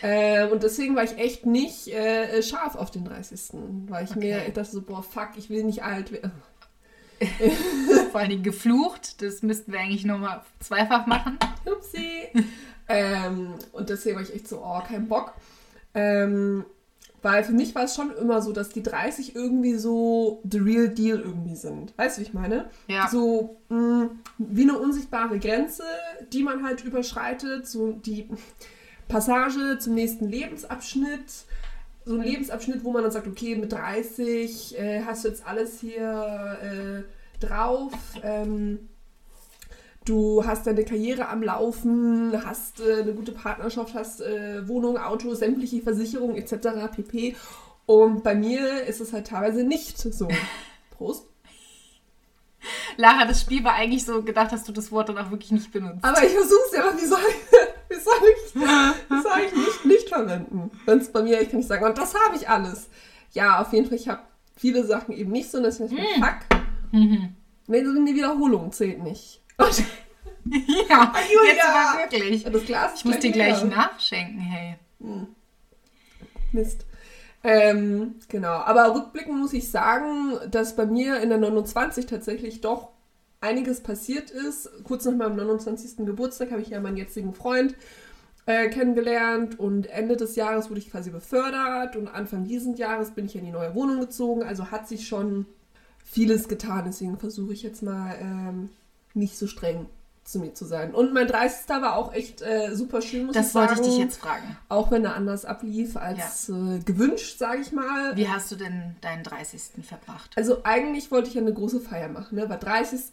Äh, 0.00 0.48
und 0.48 0.62
deswegen 0.62 0.96
war 0.96 1.04
ich 1.04 1.18
echt 1.18 1.44
nicht 1.46 1.88
äh, 1.88 2.42
scharf 2.42 2.74
auf 2.74 2.90
den 2.90 3.04
30. 3.04 3.50
Weil 3.88 4.04
ich 4.06 4.16
mir 4.16 4.36
Okay. 4.38 4.44
ich 4.48 4.54
dachte 4.54 4.70
so, 4.72 4.82
boah, 4.82 5.02
fuck, 5.02 5.30
ich 5.36 5.50
will 5.50 5.62
nicht 5.64 5.84
alt 5.84 6.10
werden. 6.10 6.32
Vor 8.10 8.20
allen 8.20 8.30
Dingen 8.30 8.42
geflucht. 8.42 9.22
Das 9.22 9.42
müssten 9.42 9.72
wir 9.72 9.80
eigentlich 9.80 10.04
nochmal 10.04 10.42
zweifach 10.60 11.06
machen. 11.06 11.38
Upsi. 11.64 12.28
ähm, 12.88 13.54
und 13.72 13.88
deswegen 13.88 14.16
war 14.16 14.22
ich 14.22 14.34
echt 14.34 14.48
so, 14.48 14.62
oh, 14.64 14.80
kein 14.86 15.08
Bock. 15.08 15.34
Ähm, 15.94 16.64
weil 17.22 17.44
für 17.44 17.52
mich 17.52 17.74
war 17.74 17.84
es 17.84 17.94
schon 17.94 18.10
immer 18.16 18.42
so, 18.42 18.52
dass 18.52 18.70
die 18.70 18.82
30 18.82 19.36
irgendwie 19.36 19.76
so 19.76 20.42
the 20.50 20.58
real 20.58 20.88
deal 20.88 21.20
irgendwie 21.20 21.54
sind. 21.54 21.96
Weißt 21.96 22.16
du, 22.16 22.20
wie 22.20 22.26
ich 22.26 22.34
meine? 22.34 22.68
Ja. 22.88 23.08
So 23.08 23.60
mh, 23.68 24.10
wie 24.38 24.62
eine 24.62 24.76
unsichtbare 24.76 25.38
Grenze, 25.38 25.84
die 26.32 26.42
man 26.42 26.64
halt 26.64 26.84
überschreitet. 26.84 27.68
So 27.68 27.92
die 27.92 28.28
Passage 29.08 29.78
zum 29.78 29.94
nächsten 29.94 30.28
Lebensabschnitt. 30.28 31.44
So 32.04 32.14
ein 32.14 32.22
Lebensabschnitt, 32.22 32.84
wo 32.84 32.92
man 32.92 33.02
dann 33.02 33.12
sagt, 33.12 33.28
okay, 33.28 33.54
mit 33.54 33.72
30 33.72 34.78
äh, 34.78 35.02
hast 35.04 35.24
du 35.24 35.28
jetzt 35.28 35.46
alles 35.46 35.80
hier 35.80 36.58
äh, 36.62 37.44
drauf. 37.44 37.92
Ähm, 38.22 38.88
Du 40.04 40.44
hast 40.44 40.66
deine 40.66 40.84
Karriere 40.84 41.28
am 41.28 41.42
Laufen, 41.42 42.32
hast 42.44 42.80
äh, 42.80 43.02
eine 43.02 43.14
gute 43.14 43.30
Partnerschaft, 43.30 43.94
hast 43.94 44.20
äh, 44.20 44.66
Wohnung, 44.66 44.98
Auto, 44.98 45.32
sämtliche 45.34 45.80
Versicherungen 45.80 46.36
etc. 46.36 46.90
pp. 46.92 47.36
Und 47.86 48.24
bei 48.24 48.34
mir 48.34 48.84
ist 48.84 49.00
es 49.00 49.12
halt 49.12 49.28
teilweise 49.28 49.62
nicht 49.62 49.98
so. 49.98 50.28
Prost. 50.90 51.31
Lara, 52.96 53.24
das 53.24 53.40
Spiel 53.40 53.64
war 53.64 53.74
eigentlich 53.74 54.04
so 54.04 54.22
gedacht, 54.22 54.52
dass 54.52 54.64
du 54.64 54.72
das 54.72 54.90
Wort 54.92 55.08
dann 55.08 55.18
auch 55.18 55.30
wirklich 55.30 55.50
nicht 55.50 55.72
benutzt. 55.72 56.02
Aber 56.04 56.22
ich 56.24 56.32
versuch's 56.32 56.72
ja, 56.74 56.84
aber 56.84 56.96
wie 57.00 57.06
soll 57.06 57.20
ich, 57.28 57.96
wie 57.96 58.00
soll 58.00 58.14
ich, 58.20 58.54
wie 58.54 59.22
soll 59.22 59.40
ich 59.46 59.52
nicht, 59.54 59.84
nicht 59.84 60.08
verwenden? 60.08 60.70
Wenn 60.84 60.98
es 60.98 61.10
bei 61.10 61.22
mir, 61.22 61.40
ich 61.40 61.50
kann 61.50 61.58
nicht 61.58 61.68
sagen, 61.68 61.84
und 61.84 61.98
das 61.98 62.14
habe 62.14 62.36
ich 62.36 62.48
alles. 62.48 62.88
Ja, 63.32 63.60
auf 63.60 63.72
jeden 63.72 63.88
Fall, 63.88 63.96
ich 63.96 64.08
habe 64.08 64.22
viele 64.56 64.84
Sachen 64.84 65.12
eben 65.14 65.32
nicht 65.32 65.50
so, 65.50 65.62
deswegen 65.62 65.96
ist 65.96 66.18
mir 66.18 66.24
fuck. 66.24 66.60
Mhm. 66.92 67.34
Eine 67.68 68.14
Wiederholung 68.14 68.72
zählt 68.72 69.02
nicht. 69.02 69.40
Und 69.56 69.78
ja, 70.88 71.12
Julia! 71.32 71.52
jetzt 71.52 71.64
aber 71.64 72.10
wirklich. 72.10 72.44
das 72.44 72.64
Glas 72.64 72.92
Ich 72.96 73.04
muss 73.04 73.18
dir 73.18 73.30
gleich 73.30 73.62
nachschenken, 73.64 74.40
hey. 74.40 74.76
Mist. 76.52 76.84
Ähm, 77.44 78.16
genau, 78.28 78.52
aber 78.52 78.94
rückblickend 78.94 79.36
muss 79.36 79.52
ich 79.52 79.70
sagen, 79.70 80.38
dass 80.50 80.76
bei 80.76 80.86
mir 80.86 81.20
in 81.20 81.28
der 81.28 81.38
29 81.38 82.06
tatsächlich 82.06 82.60
doch 82.60 82.90
einiges 83.40 83.80
passiert 83.80 84.30
ist. 84.30 84.70
Kurz 84.84 85.04
nach 85.04 85.16
meinem 85.16 85.36
29. 85.36 86.06
Geburtstag 86.06 86.52
habe 86.52 86.62
ich 86.62 86.68
ja 86.68 86.80
meinen 86.80 86.96
jetzigen 86.96 87.34
Freund 87.34 87.74
äh, 88.46 88.68
kennengelernt 88.68 89.58
und 89.58 89.86
Ende 89.86 90.16
des 90.16 90.36
Jahres 90.36 90.70
wurde 90.70 90.80
ich 90.80 90.90
quasi 90.90 91.10
befördert 91.10 91.96
und 91.96 92.08
Anfang 92.08 92.44
dieses 92.44 92.78
Jahres 92.78 93.10
bin 93.10 93.26
ich 93.26 93.36
in 93.36 93.44
die 93.44 93.50
neue 93.50 93.74
Wohnung 93.74 94.00
gezogen. 94.00 94.44
Also 94.44 94.70
hat 94.70 94.88
sich 94.88 95.08
schon 95.08 95.46
vieles 96.04 96.48
getan. 96.48 96.84
Deswegen 96.86 97.18
versuche 97.18 97.52
ich 97.52 97.62
jetzt 97.62 97.82
mal 97.82 98.16
ähm, 98.20 98.70
nicht 99.14 99.36
so 99.36 99.48
streng 99.48 99.86
zu 100.24 100.38
mir 100.38 100.54
zu 100.54 100.64
sein. 100.64 100.94
Und 100.94 101.12
mein 101.12 101.26
30. 101.26 101.68
war 101.68 101.96
auch 101.96 102.12
echt 102.14 102.42
äh, 102.42 102.74
super 102.74 103.02
schön, 103.02 103.26
muss 103.26 103.34
Das 103.34 103.48
ich 103.48 103.52
sagen. 103.52 103.68
wollte 103.70 103.82
ich 103.82 103.88
dich 103.88 103.98
jetzt 103.98 104.20
fragen. 104.20 104.56
Auch 104.68 104.90
wenn 104.92 105.04
er 105.04 105.16
anders 105.16 105.44
ablief 105.44 105.96
als 105.96 106.48
äh, 106.48 106.78
gewünscht, 106.84 107.38
sage 107.38 107.60
ich 107.60 107.72
mal. 107.72 108.16
Wie 108.16 108.28
hast 108.28 108.50
du 108.52 108.56
denn 108.56 108.94
deinen 109.00 109.24
30. 109.24 109.84
verbracht? 109.84 110.30
Also 110.36 110.58
eigentlich 110.64 111.10
wollte 111.10 111.28
ich 111.28 111.34
ja 111.34 111.40
eine 111.40 111.52
große 111.52 111.80
Feier 111.80 112.08
machen. 112.08 112.36
Ne? 112.38 112.48
War 112.48 112.56
30. 112.56 113.10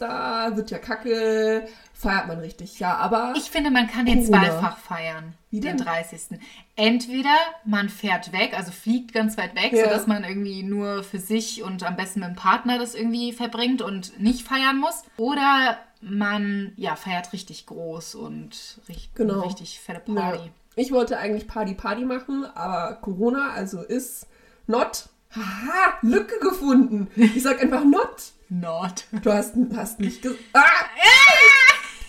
wird 0.56 0.70
ja 0.70 0.78
kacke, 0.78 1.66
feiert 1.92 2.28
man 2.28 2.38
richtig. 2.38 2.78
Ja, 2.78 2.96
aber 2.96 3.34
Ich 3.36 3.50
finde, 3.50 3.70
man 3.70 3.88
kann 3.88 4.06
den 4.06 4.24
zweifach 4.24 4.78
feiern, 4.78 5.34
Wie 5.50 5.58
den 5.60 5.76
denn? 5.78 5.86
30. 5.86 6.38
Entweder 6.76 7.34
man 7.64 7.88
fährt 7.88 8.32
weg, 8.32 8.54
also 8.56 8.70
fliegt 8.70 9.12
ganz 9.12 9.36
weit 9.36 9.54
weg, 9.54 9.72
Ja. 9.72 9.84
sodass 9.84 10.06
man 10.06 10.24
irgendwie 10.24 10.62
nur 10.62 11.02
für 11.02 11.18
sich 11.18 11.62
und 11.62 11.82
am 11.82 11.96
besten 11.96 12.20
mit 12.20 12.28
dem 12.30 12.36
Partner 12.36 12.78
das 12.78 12.94
irgendwie 12.94 13.32
verbringt 13.32 13.82
und 13.82 14.18
nicht 14.20 14.46
feiern 14.46 14.78
muss. 14.78 15.02
Oder 15.16 15.76
man 16.00 16.72
ja, 16.76 16.96
feiert 16.96 17.32
richtig 17.32 17.66
groß 17.66 18.14
und 18.14 18.80
richtig, 18.88 19.10
Genau. 19.14 19.40
richtig 19.40 19.80
fette 19.80 20.02
ja, 20.12 20.14
Party. 20.20 20.50
ich 20.76 20.92
wollte 20.92 21.18
eigentlich 21.18 21.46
Party 21.46 21.74
Party 21.74 22.04
machen, 22.04 22.44
aber 22.54 22.94
Corona, 22.96 23.50
also 23.52 23.82
ist 23.82 24.26
not. 24.66 25.08
Haha, 25.34 25.98
Lücke 26.02 26.38
gefunden. 26.40 27.08
Ich 27.14 27.42
sag 27.42 27.62
einfach 27.62 27.84
not. 27.84 28.32
Not. 28.48 29.04
Du 29.22 29.32
hast, 29.32 29.54
hast 29.76 30.00
nicht 30.00 30.22
gesagt. 30.22 30.40
Ah! 30.54 30.60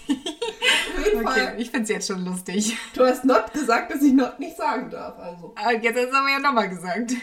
Auf 0.11 1.05
jeden 1.05 1.25
Okay, 1.27 1.39
Fall. 1.45 1.55
ich 1.59 1.69
finde 1.69 1.83
es 1.83 1.89
jetzt 1.89 2.07
schon 2.07 2.25
lustig. 2.25 2.75
Du 2.93 3.05
hast 3.05 3.23
not 3.25 3.53
gesagt, 3.53 3.93
dass 3.93 4.01
ich 4.01 4.13
not 4.13 4.39
nicht 4.39 4.57
sagen 4.57 4.89
darf. 4.89 5.17
Also, 5.19 5.53
Aber 5.55 5.73
jetzt 5.73 5.97
hast 5.97 6.11
du 6.11 6.17
aber 6.17 6.29
ja 6.29 6.39
nochmal 6.39 6.69
gesagt. 6.69 7.13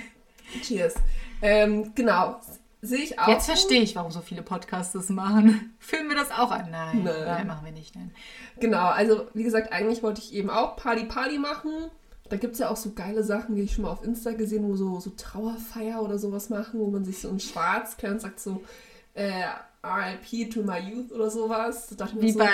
cheers. 0.62 0.94
Ähm, 1.42 1.92
genau. 1.94 2.40
Sehe 2.80 2.98
ich 2.98 3.18
auch. 3.18 3.28
Jetzt 3.28 3.46
verstehe 3.46 3.82
ich, 3.82 3.96
warum 3.96 4.12
so 4.12 4.20
viele 4.20 4.42
Podcasts 4.42 4.92
das 4.92 5.08
machen. 5.08 5.74
Filmen 5.78 6.10
wir 6.10 6.16
das 6.16 6.30
auch 6.30 6.50
an? 6.50 6.70
Nein, 6.70 7.02
Nein. 7.04 7.24
nein, 7.24 7.46
machen 7.46 7.64
wir 7.64 7.72
nicht. 7.72 7.96
Nein. 7.96 8.12
Genau, 8.60 8.86
also 8.86 9.26
wie 9.34 9.42
gesagt, 9.42 9.72
eigentlich 9.72 10.02
wollte 10.02 10.20
ich 10.20 10.32
eben 10.32 10.48
auch 10.48 10.76
Party 10.76 11.04
Party 11.04 11.38
machen. 11.38 11.90
Da 12.28 12.36
gibt 12.36 12.52
es 12.52 12.58
ja 12.60 12.68
auch 12.68 12.76
so 12.76 12.92
geile 12.92 13.24
Sachen, 13.24 13.56
die 13.56 13.62
ich 13.62 13.74
schon 13.74 13.82
mal 13.82 13.90
auf 13.90 14.04
Insta 14.04 14.32
gesehen, 14.32 14.68
wo 14.68 14.76
so, 14.76 15.00
so 15.00 15.10
Trauerfeier 15.10 16.02
oder 16.02 16.18
sowas 16.18 16.50
machen, 16.50 16.78
wo 16.78 16.88
man 16.88 17.04
sich 17.04 17.20
so 17.20 17.28
in 17.28 17.40
schwarz 17.40 17.96
kleidet 17.96 18.16
und 18.16 18.20
sagt 18.20 18.40
so 18.40 18.62
äh, 19.14 19.44
RIP 19.82 20.52
to 20.52 20.62
my 20.62 20.78
youth 20.78 21.10
oder 21.10 21.30
sowas. 21.30 21.96
Wie 22.18 22.32
so, 22.32 22.38
bei 22.38 22.48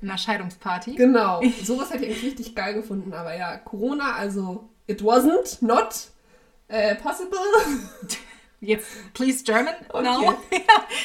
einer 0.00 0.16
Scheidungsparty. 0.16 0.94
Genau, 0.94 1.42
sowas 1.64 1.90
hätte 1.90 2.04
ich 2.04 2.10
eigentlich 2.10 2.24
richtig 2.24 2.54
geil 2.54 2.74
gefunden. 2.74 3.12
Aber 3.12 3.36
ja, 3.36 3.58
Corona, 3.58 4.14
also 4.14 4.68
it 4.86 5.02
wasn't, 5.02 5.58
not 5.64 6.08
äh, 6.68 6.94
possible. 6.94 7.38
Jetzt, 8.60 8.88
please 9.14 9.44
German 9.44 9.74
Okay. 9.90 10.02
now. 10.02 10.34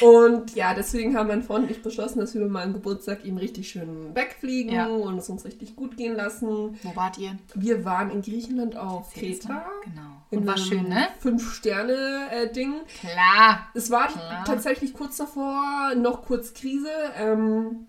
Und 0.00 0.54
ja, 0.56 0.74
deswegen 0.74 1.16
haben 1.16 1.28
mein 1.28 1.42
Freund 1.44 1.64
und 1.66 1.70
ich 1.70 1.82
beschlossen, 1.82 2.18
dass 2.18 2.34
wir 2.34 2.40
bei 2.42 2.48
meinem 2.48 2.72
Geburtstag 2.72 3.24
ihm 3.24 3.36
richtig 3.36 3.68
schön 3.68 4.12
wegfliegen 4.14 4.72
Ja. 4.74 4.86
und 4.88 5.18
es 5.18 5.28
uns 5.28 5.44
richtig 5.44 5.76
gut 5.76 5.96
gehen 5.96 6.16
lassen. 6.16 6.76
Wo 6.82 6.96
wart 6.96 7.16
ihr? 7.18 7.36
Wir 7.54 7.84
waren 7.84 8.10
in 8.10 8.22
Griechenland 8.22 8.76
auf 8.76 9.12
Kreta. 9.14 9.66
Genau. 9.84 10.02
In 10.30 10.40
Und 10.40 10.46
war 10.48 10.58
schön, 10.58 10.88
ne? 10.88 11.06
Fünf-Sterne-Ding. 11.20 12.74
Klar. 13.00 13.68
Es 13.74 13.90
war 13.90 14.08
Klar. 14.08 14.44
tatsächlich 14.44 14.92
kurz 14.94 15.16
davor, 15.16 15.94
noch 15.96 16.22
kurz 16.22 16.54
Krise, 16.54 16.88
ähm, 17.16 17.86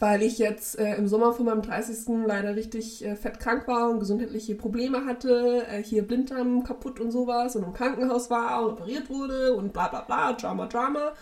weil 0.00 0.22
ich 0.22 0.38
jetzt 0.38 0.78
äh, 0.78 0.96
im 0.96 1.08
Sommer 1.08 1.32
von 1.32 1.46
meinem 1.46 1.62
30. 1.62 2.26
leider 2.26 2.56
richtig 2.56 3.04
äh, 3.04 3.16
fett 3.16 3.40
krank 3.40 3.66
war 3.68 3.90
und 3.90 4.00
gesundheitliche 4.00 4.54
Probleme 4.54 5.04
hatte, 5.04 5.66
äh, 5.68 5.82
hier 5.82 6.06
Blinddarm 6.06 6.64
kaputt 6.64 7.00
und 7.00 7.10
sowas 7.10 7.56
und 7.56 7.64
im 7.64 7.72
Krankenhaus 7.72 8.30
war 8.30 8.64
und 8.64 8.72
operiert 8.72 9.10
wurde 9.10 9.54
und 9.54 9.72
bla 9.72 9.88
bla 9.88 10.00
bla, 10.02 10.32
Drama, 10.32 10.66
Drama. 10.66 11.12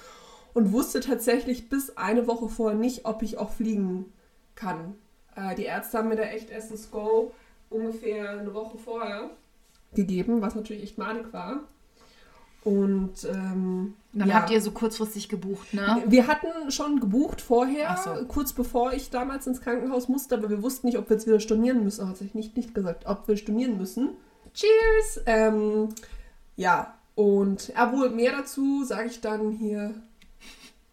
Und 0.53 0.73
wusste 0.73 0.99
tatsächlich 1.01 1.69
bis 1.69 1.97
eine 1.97 2.27
Woche 2.27 2.49
vorher 2.49 2.77
nicht, 2.77 3.05
ob 3.05 3.23
ich 3.23 3.39
auch 3.39 3.51
fliegen 3.51 4.13
kann. 4.57 4.95
Äh, 5.37 5.55
die 5.55 5.65
Ärzte 5.65 5.99
haben 5.99 6.09
mir 6.09 6.17
da 6.17 6.25
echt 6.25 6.51
das 6.51 6.91
Go 6.91 7.33
ungefähr 7.71 8.31
eine 8.31 8.53
Woche 8.53 8.79
vorher 8.79 9.31
gegeben, 9.95 10.43
was 10.43 10.55
natürlich 10.55 10.83
echt 10.83 10.99
madig 10.99 11.33
war. 11.33 11.61
Und 12.65 13.25
ähm, 13.25 13.95
Dann 14.13 14.29
ja. 14.29 14.35
habt 14.35 14.51
ihr 14.51 14.61
so 14.61 14.73
kurzfristig 14.73 15.29
gebucht, 15.29 15.73
ne? 15.73 16.03
Wir 16.07 16.27
hatten 16.27 16.73
schon 16.73 16.99
gebucht 16.99 17.41
vorher, 17.41 17.97
so. 18.03 18.25
kurz 18.27 18.53
bevor 18.53 18.93
ich 18.93 19.11
damals 19.11 19.47
ins 19.47 19.61
Krankenhaus 19.61 20.09
musste, 20.09 20.35
aber 20.35 20.51
wir 20.51 20.63
wussten 20.63 20.89
nicht, 20.89 20.99
ob 20.99 21.09
wir 21.09 21.17
jetzt 21.17 21.29
wieder 21.29 21.39
stornieren 21.39 21.85
müssen. 21.85 22.09
Hat 22.09 22.17
sich 22.17 22.35
nicht, 22.35 22.57
nicht 22.57 22.75
gesagt, 22.75 23.07
ob 23.07 23.29
wir 23.29 23.37
stornieren 23.37 23.79
müssen. 23.79 24.11
Cheers! 24.53 25.23
Ähm, 25.27 25.91
ja, 26.57 26.95
und 27.15 27.69
ja, 27.69 27.93
wohl 27.93 28.11
mehr 28.11 28.33
dazu 28.33 28.83
sage 28.83 29.09
ich 29.09 29.21
dann 29.21 29.53
hier 29.53 29.95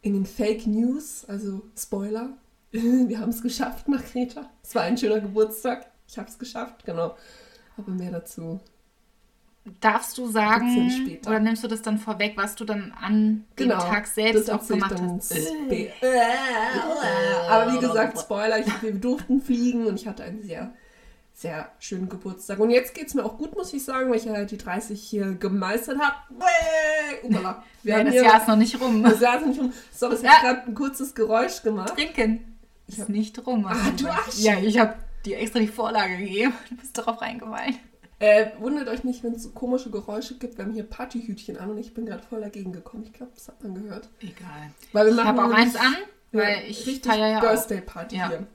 in 0.02 0.14
den 0.14 0.26
Fake 0.26 0.68
News, 0.68 1.26
also 1.28 1.62
Spoiler. 1.78 2.30
Wir 2.72 3.20
haben 3.20 3.30
es 3.30 3.42
geschafft 3.42 3.88
nach 3.88 4.04
Kreta. 4.04 4.50
Es 4.62 4.76
war 4.76 4.84
ein 4.84 4.98
schöner 4.98 5.20
Geburtstag. 5.22 5.88
Ich 6.08 6.18
habe 6.18 6.30
es 6.30 6.38
geschafft, 6.38 6.86
genau. 6.86 7.16
Aber 7.78 7.92
mehr 7.92 8.12
dazu. 8.12 8.60
Darfst 9.82 10.18
du 10.18 10.28
sagen, 10.30 11.20
oder 11.28 11.40
nimmst 11.40 11.64
du 11.64 11.68
das 11.68 11.82
dann 11.82 11.98
vorweg, 11.98 12.34
was 12.36 12.56
du 12.56 12.64
dann 12.66 12.94
an 13.02 13.14
dem 13.60 13.68
Genau, 13.68 13.80
Tag 13.80 14.08
selbst 14.08 14.50
auch 14.50 14.66
gemacht 14.66 14.96
hast? 15.02 15.34
spä- 15.34 15.90
Aber 17.50 17.74
wie 17.74 17.80
gesagt, 17.80 18.20
Spoiler, 18.20 18.60
ich, 18.60 18.82
wir 18.82 18.94
durften 18.94 19.42
fliegen 19.42 19.86
und 19.86 19.96
ich 20.00 20.08
hatte 20.08 20.24
einen 20.24 20.42
sehr, 20.44 20.72
sehr 21.34 21.70
schönen 21.80 22.10
Geburtstag. 22.10 22.60
Und 22.60 22.70
jetzt 22.70 22.94
geht 22.94 23.08
es 23.08 23.14
mir 23.14 23.24
auch 23.26 23.38
gut, 23.38 23.56
muss 23.56 23.74
ich 23.74 23.84
sagen, 23.84 24.10
weil 24.10 24.18
ich 24.18 24.26
ja 24.26 24.44
die 24.46 24.58
30 24.58 25.02
hier 25.02 25.34
gemeistert 25.34 26.00
habe. 26.00 26.16
Upala. 27.24 27.64
Wir 27.84 27.96
haben 27.98 28.06
das 28.06 28.14
hier, 28.14 28.24
Jahr 28.24 28.42
ist 28.42 28.48
noch 28.48 28.56
nicht 28.56 28.80
rum. 28.82 29.04
das 29.10 29.20
Jahr 29.20 29.40
ist 29.40 29.48
nicht 29.48 29.58
schon. 29.58 29.74
Sorry, 29.94 30.16
es 30.16 30.22
Ja. 30.22 30.30
hat 30.32 30.42
gerade 30.42 30.62
ein 30.68 30.76
kurzes 30.76 31.14
Geräusch 31.16 31.62
gemacht. 31.62 31.94
Trinken 31.96 32.58
Ich 32.88 32.96
ist 32.96 33.02
hab- 33.02 33.10
nicht 33.10 33.46
rum. 33.46 33.70
Hast 33.70 34.00
du. 34.02 34.08
Arsch. 34.08 34.38
Ja, 34.40 34.58
ich 34.60 34.78
habe 34.80 34.96
dir 35.26 35.38
extra 35.40 35.60
die 35.60 35.68
Vorlage 35.68 36.18
gegeben. 36.18 36.54
Du 36.70 36.76
bist 36.76 36.98
darauf 36.98 37.22
reingefallen. 37.22 37.76
Äh, 38.20 38.48
wundert 38.60 38.88
euch 38.90 39.04
nicht, 39.04 39.24
wenn 39.24 39.34
es 39.34 39.44
so 39.44 39.50
komische 39.52 39.92
Geräusche 39.92 40.36
gibt. 40.40 40.58
Wir 40.58 40.66
haben 40.66 40.74
hier 40.74 40.84
Partyhütchen 40.84 41.58
an 41.58 41.70
und 41.70 41.78
ich 41.78 41.94
bin 41.94 42.06
gerade 42.08 42.24
voll 42.24 42.42
dagegen 42.42 42.72
gekommen. 42.72 43.04
Ich 43.06 43.14
glaube, 43.14 43.32
das 43.36 43.48
hat 43.48 43.62
man 43.64 43.76
gehört. 43.76 44.10
Egal. 44.22 44.72
Weil 44.92 45.06
wir 45.06 45.12
Ich 45.12 45.18
machen 45.18 45.28
habe 45.28 45.44
auch 45.46 45.52
eins 45.56 45.76
an, 45.76 45.96
Ja, 46.32 46.40
weil 46.42 46.64
ich 46.68 46.86
richtig 46.88 47.06
feiere 47.12 47.28
ja. 47.34 47.40
Birthday 47.40 47.82
Party 47.82 48.16
Ja. 48.18 48.30
hier. 48.30 48.48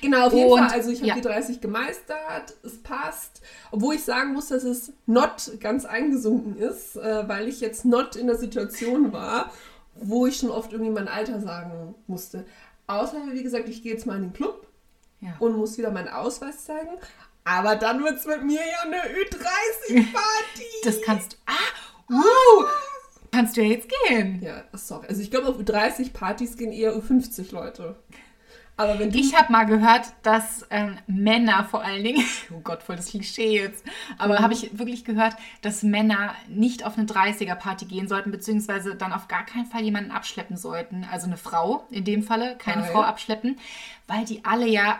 Genau, 0.00 0.28
auf 0.28 0.32
jeden 0.32 0.48
Und- 0.52 0.58
Fall. 0.60 0.70
Also 0.70 0.90
ich 0.90 0.98
habe 1.00 1.08
ja. 1.08 1.14
die 1.16 1.20
30 1.22 1.60
gemeistert, 1.60 2.54
es 2.62 2.78
passt. 2.84 3.42
Obwohl 3.72 3.96
ich 3.96 4.04
sagen 4.04 4.32
muss, 4.32 4.46
dass 4.48 4.62
es 4.62 4.92
not 5.06 5.50
ganz 5.58 5.84
eingesunken 5.84 6.56
ist, 6.56 6.94
äh, 6.94 7.28
weil 7.28 7.48
ich 7.48 7.60
jetzt 7.60 7.84
not 7.84 8.14
in 8.14 8.28
der 8.28 8.36
Situation 8.38 9.12
war, 9.12 9.50
wo 9.96 10.26
ich 10.26 10.36
schon 10.36 10.50
oft 10.50 10.72
irgendwie 10.72 10.92
mein 10.92 11.08
Alter 11.08 11.40
sagen 11.40 11.96
musste. 12.06 12.44
Außer, 12.86 13.16
wie 13.32 13.42
gesagt, 13.42 13.68
ich 13.68 13.82
gehe 13.82 13.92
jetzt 13.92 14.06
mal 14.06 14.14
in 14.16 14.22
den 14.22 14.32
Club 14.32 14.68
Ja. 15.20 15.34
und 15.40 15.56
muss 15.56 15.78
wieder 15.78 15.90
meinen 15.90 16.08
Ausweis 16.08 16.64
zeigen. 16.64 16.90
Aber 17.44 17.76
dann 17.76 18.02
wird 18.02 18.18
es 18.18 18.26
mit 18.26 18.42
mir 18.44 18.60
ja 18.60 18.82
eine 18.84 18.96
Ü30-Party. 18.96 20.64
Das 20.84 21.00
kannst 21.02 21.32
du. 21.34 21.36
Ah! 21.46 22.12
Uh, 22.14 22.64
kannst 23.32 23.56
du 23.56 23.62
ja 23.62 23.68
jetzt 23.68 23.88
gehen. 24.08 24.40
ja, 24.42 24.64
sorry. 24.72 25.06
Also 25.08 25.20
ich 25.22 25.30
glaube, 25.30 25.48
auf 25.48 25.58
Ü30-Partys 25.58 26.56
gehen 26.56 26.72
eher 26.72 26.94
Ü50 26.96 27.52
Leute. 27.52 27.96
Aber 28.76 28.98
wenn 28.98 29.14
Ich 29.14 29.36
habe 29.36 29.52
mal 29.52 29.64
gehört, 29.64 30.06
dass 30.24 30.66
ähm, 30.70 30.98
Männer 31.06 31.64
vor 31.70 31.84
allen 31.84 32.02
Dingen, 32.02 32.24
oh 32.50 32.58
Gott, 32.64 32.82
voll 32.82 32.96
das 32.96 33.10
Klischee 33.10 33.56
jetzt, 33.60 33.84
aber 34.18 34.38
Mhm. 34.40 34.42
habe 34.42 34.52
ich 34.54 34.76
wirklich 34.78 35.04
gehört, 35.04 35.36
dass 35.62 35.84
Männer 35.84 36.34
nicht 36.48 36.84
auf 36.84 36.98
eine 36.98 37.06
30er-Party 37.06 37.84
gehen 37.84 38.08
sollten, 38.08 38.32
beziehungsweise 38.32 38.96
dann 38.96 39.12
auf 39.12 39.28
gar 39.28 39.44
keinen 39.46 39.66
Fall 39.66 39.82
jemanden 39.82 40.10
abschleppen 40.10 40.56
sollten. 40.56 41.06
Also 41.12 41.26
eine 41.26 41.36
Frau, 41.36 41.86
in 41.90 42.04
dem 42.04 42.24
Falle, 42.24 42.56
keine 42.58 42.82
Geil. 42.82 42.90
Frau 42.92 43.02
abschleppen, 43.02 43.60
weil 44.08 44.24
die 44.24 44.44
alle 44.44 44.66
ja, 44.66 44.98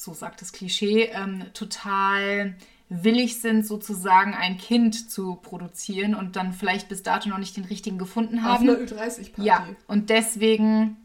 so 0.00 0.14
sagt 0.14 0.40
das 0.42 0.52
Klischee, 0.52 1.10
ähm, 1.12 1.42
total 1.54 2.54
willig 2.88 3.40
sind, 3.40 3.66
sozusagen 3.66 4.32
ein 4.32 4.56
Kind 4.56 5.10
zu 5.10 5.34
produzieren 5.42 6.14
und 6.14 6.36
dann 6.36 6.52
vielleicht 6.52 6.88
bis 6.88 7.02
dato 7.02 7.28
noch 7.28 7.38
nicht 7.38 7.56
den 7.56 7.64
richtigen 7.64 7.98
gefunden 7.98 8.38
auf 8.38 8.44
haben. 8.44 8.68
einer 8.68 8.78
Ü30-Party. 8.78 9.42
Ja, 9.42 9.66
und 9.88 10.08
deswegen 10.08 10.96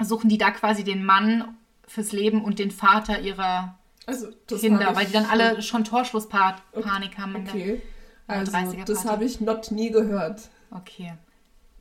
suchen 0.00 0.28
die 0.28 0.36
da 0.36 0.50
quasi 0.50 0.84
den 0.84 1.04
Mann 1.06 1.56
fürs 1.88 2.12
Leben 2.12 2.44
und 2.44 2.58
den 2.58 2.70
Vater 2.70 3.20
ihrer 3.20 3.78
Also, 4.04 4.28
das 4.46 4.60
Kinder, 4.60 4.94
weil 4.94 5.06
die 5.06 5.12
dann 5.12 5.24
alle 5.26 5.62
schon 5.62 5.84
Torschlusspanik 5.84 7.16
haben. 7.18 7.36
in 7.36 7.44
der- 7.46 7.54
Okay. 7.54 7.82
Also, 8.26 8.52
30er 8.52 8.84
das 8.84 9.04
habe 9.06 9.24
ich 9.24 9.40
not 9.40 9.70
nie 9.70 9.90
gehört. 9.90 10.48
Okay. 10.70 11.14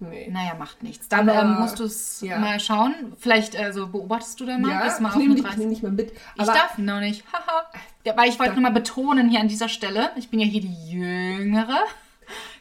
Nee. 0.10 0.30
Naja, 0.32 0.54
macht 0.58 0.84
nichts. 0.84 1.08
Dann 1.10 1.30
Aber- 1.30 1.42
ähm, 1.42 1.60
musst 1.62 1.80
du 1.80 1.84
es 1.86 2.22
ja. 2.22 2.38
mal 2.40 2.60
schauen. 2.60 2.94
Vielleicht 3.18 3.56
also 3.56 3.88
beobachtest 3.88 4.40
du 4.40 4.46
da 4.46 4.58
mal. 4.58 4.72
Ja, 4.72 5.00
mal 5.00 5.10
ich 5.12 5.16
nehme 5.16 5.36
dich, 5.36 5.44
30. 5.44 5.60
nehm 5.60 5.70
dich 5.70 5.84
mal 5.84 5.92
mit. 5.92 6.12
Ich 6.36 6.46
darf 6.46 6.78
noch 6.78 7.00
nicht. 7.00 7.24
Haha. 7.34 7.64
ja, 8.06 8.16
weil 8.18 8.30
ich 8.30 8.40
wollte 8.40 8.54
nur 8.54 8.62
mal 8.64 8.72
betonen 8.72 9.30
hier 9.30 9.40
an 9.40 9.48
dieser 9.48 9.70
Stelle, 9.70 10.12
ich 10.16 10.30
bin 10.30 10.40
ja 10.40 10.46
hier 10.46 10.62
die 10.62 10.90
Jüngere. 10.92 11.78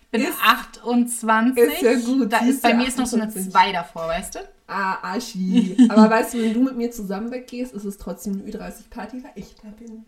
Ich 0.03 0.09
bin 0.09 0.23
Ist- 0.23 0.39
28. 0.45 1.57
ist 1.57 1.83
ja 1.83 1.95
gut, 1.95 2.33
Da 2.33 2.39
ist 2.39 2.63
bei 2.63 2.75
mir 2.75 2.87
ist 2.87 2.99
noch 2.99 3.07
so 3.07 3.17
eine 3.17 3.27
28. 3.27 3.53
2 3.53 3.73
davor, 3.73 4.09
weißt 4.09 4.35
du? 4.37 4.39
Ah, 4.69 4.99
Aschi. 5.15 5.77
Aber 5.91 6.09
weißt 6.11 6.35
du, 6.35 6.43
wenn 6.43 6.55
du 6.55 6.63
mit 6.63 6.77
mir 6.77 6.91
zusammen 6.91 7.31
weggehst, 7.31 7.73
ist 7.75 7.85
es 7.85 7.99
trotzdem 7.99 8.35
eine 8.35 8.43
Ü30-Party, 8.51 9.23
weil 9.25 9.33
ich 9.35 9.55
da 9.63 9.69
bin. 9.69 10.05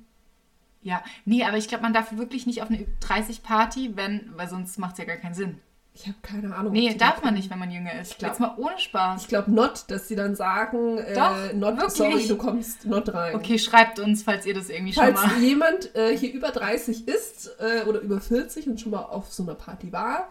Ja, 0.82 1.02
nee, 1.24 1.42
aber 1.44 1.56
ich 1.56 1.68
glaube, 1.68 1.82
man 1.82 1.94
darf 1.94 2.14
wirklich 2.16 2.46
nicht 2.46 2.60
auf 2.62 2.68
eine 2.70 2.84
30-Party, 3.02 3.92
wenn, 3.96 4.30
weil 4.36 4.48
sonst 4.48 4.78
macht 4.78 4.92
es 4.92 4.98
ja 4.98 5.04
gar 5.06 5.16
keinen 5.16 5.34
Sinn. 5.34 5.58
Ich 5.96 6.06
habe 6.08 6.16
keine 6.22 6.54
Ahnung. 6.54 6.72
Nee, 6.72 6.92
darf 6.94 7.20
da- 7.20 7.26
man 7.26 7.34
nicht, 7.34 7.48
wenn 7.50 7.58
man 7.60 7.70
jünger 7.70 7.92
ist. 8.00 8.18
glaub- 8.18 8.32
Jetzt 8.32 8.40
mal 8.40 8.54
ohne 8.56 8.78
Spaß. 8.78 9.22
Ich 9.22 9.28
glaube 9.28 9.52
not, 9.52 9.84
dass 9.88 10.08
sie 10.08 10.16
dann 10.16 10.34
sagen, 10.34 10.98
äh, 10.98 11.14
Doch, 11.14 11.52
not, 11.54 11.76
wirklich? 11.76 11.92
sorry, 11.96 12.26
du 12.28 12.36
kommst 12.36 12.84
not 12.84 13.14
rein. 13.14 13.36
Okay, 13.36 13.58
schreibt 13.60 14.00
uns, 14.00 14.24
falls 14.24 14.44
ihr 14.44 14.54
das 14.54 14.70
irgendwie 14.70 14.92
schon 14.92 15.04
Falls 15.14 15.20
mal. 15.32 15.38
jemand 15.40 15.94
äh, 15.94 16.16
hier 16.16 16.32
über 16.32 16.50
30 16.50 17.06
ist 17.06 17.50
äh, 17.60 17.84
oder 17.88 18.00
über 18.00 18.20
40 18.20 18.68
und 18.68 18.80
schon 18.80 18.90
mal 18.90 19.02
auf 19.02 19.32
so 19.32 19.44
einer 19.44 19.54
Party 19.54 19.92
war, 19.92 20.28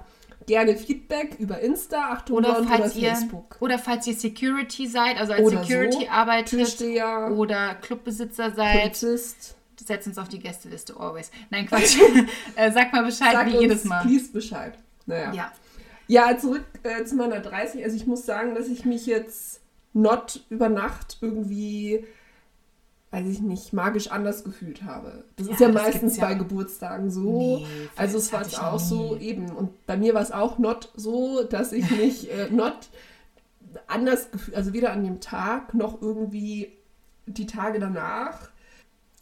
gerne 0.48 0.76
Feedback 0.76 1.38
über 1.40 1.60
Insta, 1.62 2.10
Achtung 2.12 2.36
Oder 2.38 2.56
Blond 2.56 2.70
falls, 2.70 2.96
oder 2.98 3.02
ihr, 3.02 3.16
Facebook. 3.16 3.56
oder 3.62 3.80
falls 3.80 4.06
ihr 4.06 4.16
Security 4.16 4.86
seid, 4.88 5.18
also 5.18 5.32
als 5.32 5.44
Oder 5.44 5.64
Security 5.64 6.02
so. 6.06 6.10
arbeitet 6.12 6.50
Türsteher, 6.50 7.32
oder 7.34 7.76
Clubbesitzer 7.76 8.52
seid, 8.52 8.80
Polizist. 8.82 9.56
setzt 9.82 10.08
uns 10.08 10.18
auf 10.18 10.28
die 10.28 10.40
Gästeliste 10.40 10.94
always. 11.00 11.32
Nein, 11.50 11.68
Quatsch. 11.68 11.96
äh, 12.58 12.70
sagt 12.74 12.92
mal 12.92 13.06
Bescheid, 13.06 13.32
Sag 13.32 13.46
wie 13.48 13.52
uns 13.54 13.62
jedes 13.62 13.84
Mal. 13.86 14.02
please 14.02 14.30
Bescheid. 14.30 14.74
Naja. 15.06 15.34
Ja. 15.34 15.52
Ja, 16.08 16.38
zurück 16.38 16.66
äh, 16.84 17.04
zu 17.06 17.16
meiner 17.16 17.40
30. 17.40 17.84
Also 17.84 17.96
ich 17.96 18.06
muss 18.06 18.26
sagen, 18.26 18.56
dass 18.56 18.68
ich 18.68 18.86
mich 18.86 19.06
jetzt 19.06 19.62
not 19.94 20.44
über 20.50 20.68
Nacht 20.70 21.18
irgendwie, 21.22 22.06
weiß 23.12 23.28
ich 23.28 23.40
nicht, 23.42 23.74
magisch 23.74 24.10
anders 24.10 24.44
gefühlt 24.44 24.84
habe. 24.84 25.24
Das 25.38 25.48
Ja, 25.48 25.54
ist 25.54 25.60
ja 25.60 25.72
das 25.72 25.82
meistens 25.82 26.18
ja. 26.18 26.26
bei 26.26 26.34
Geburtstagen 26.34 27.10
so. 27.10 27.58
Nee, 27.60 27.68
also 27.96 28.18
es 28.18 28.34
war 28.34 28.42
auch 28.42 28.80
nie. 28.80 28.86
so 28.86 29.18
eben. 29.18 29.50
Und 29.56 29.86
bei 29.86 29.96
mir 29.98 30.14
war 30.14 30.22
es 30.22 30.32
auch 30.32 30.58
not 30.58 30.92
so, 30.96 31.44
dass 31.44 31.72
ich 31.72 31.90
mich 31.92 32.30
äh, 32.32 32.50
not 32.50 32.90
anders 33.88 34.30
gefühlt, 34.32 34.58
also 34.58 34.74
weder 34.74 34.92
an 34.92 35.04
dem 35.04 35.20
Tag 35.22 35.74
noch 35.74 36.02
irgendwie 36.02 36.74
die 37.26 37.46
Tage 37.46 37.80
danach. 37.80 38.50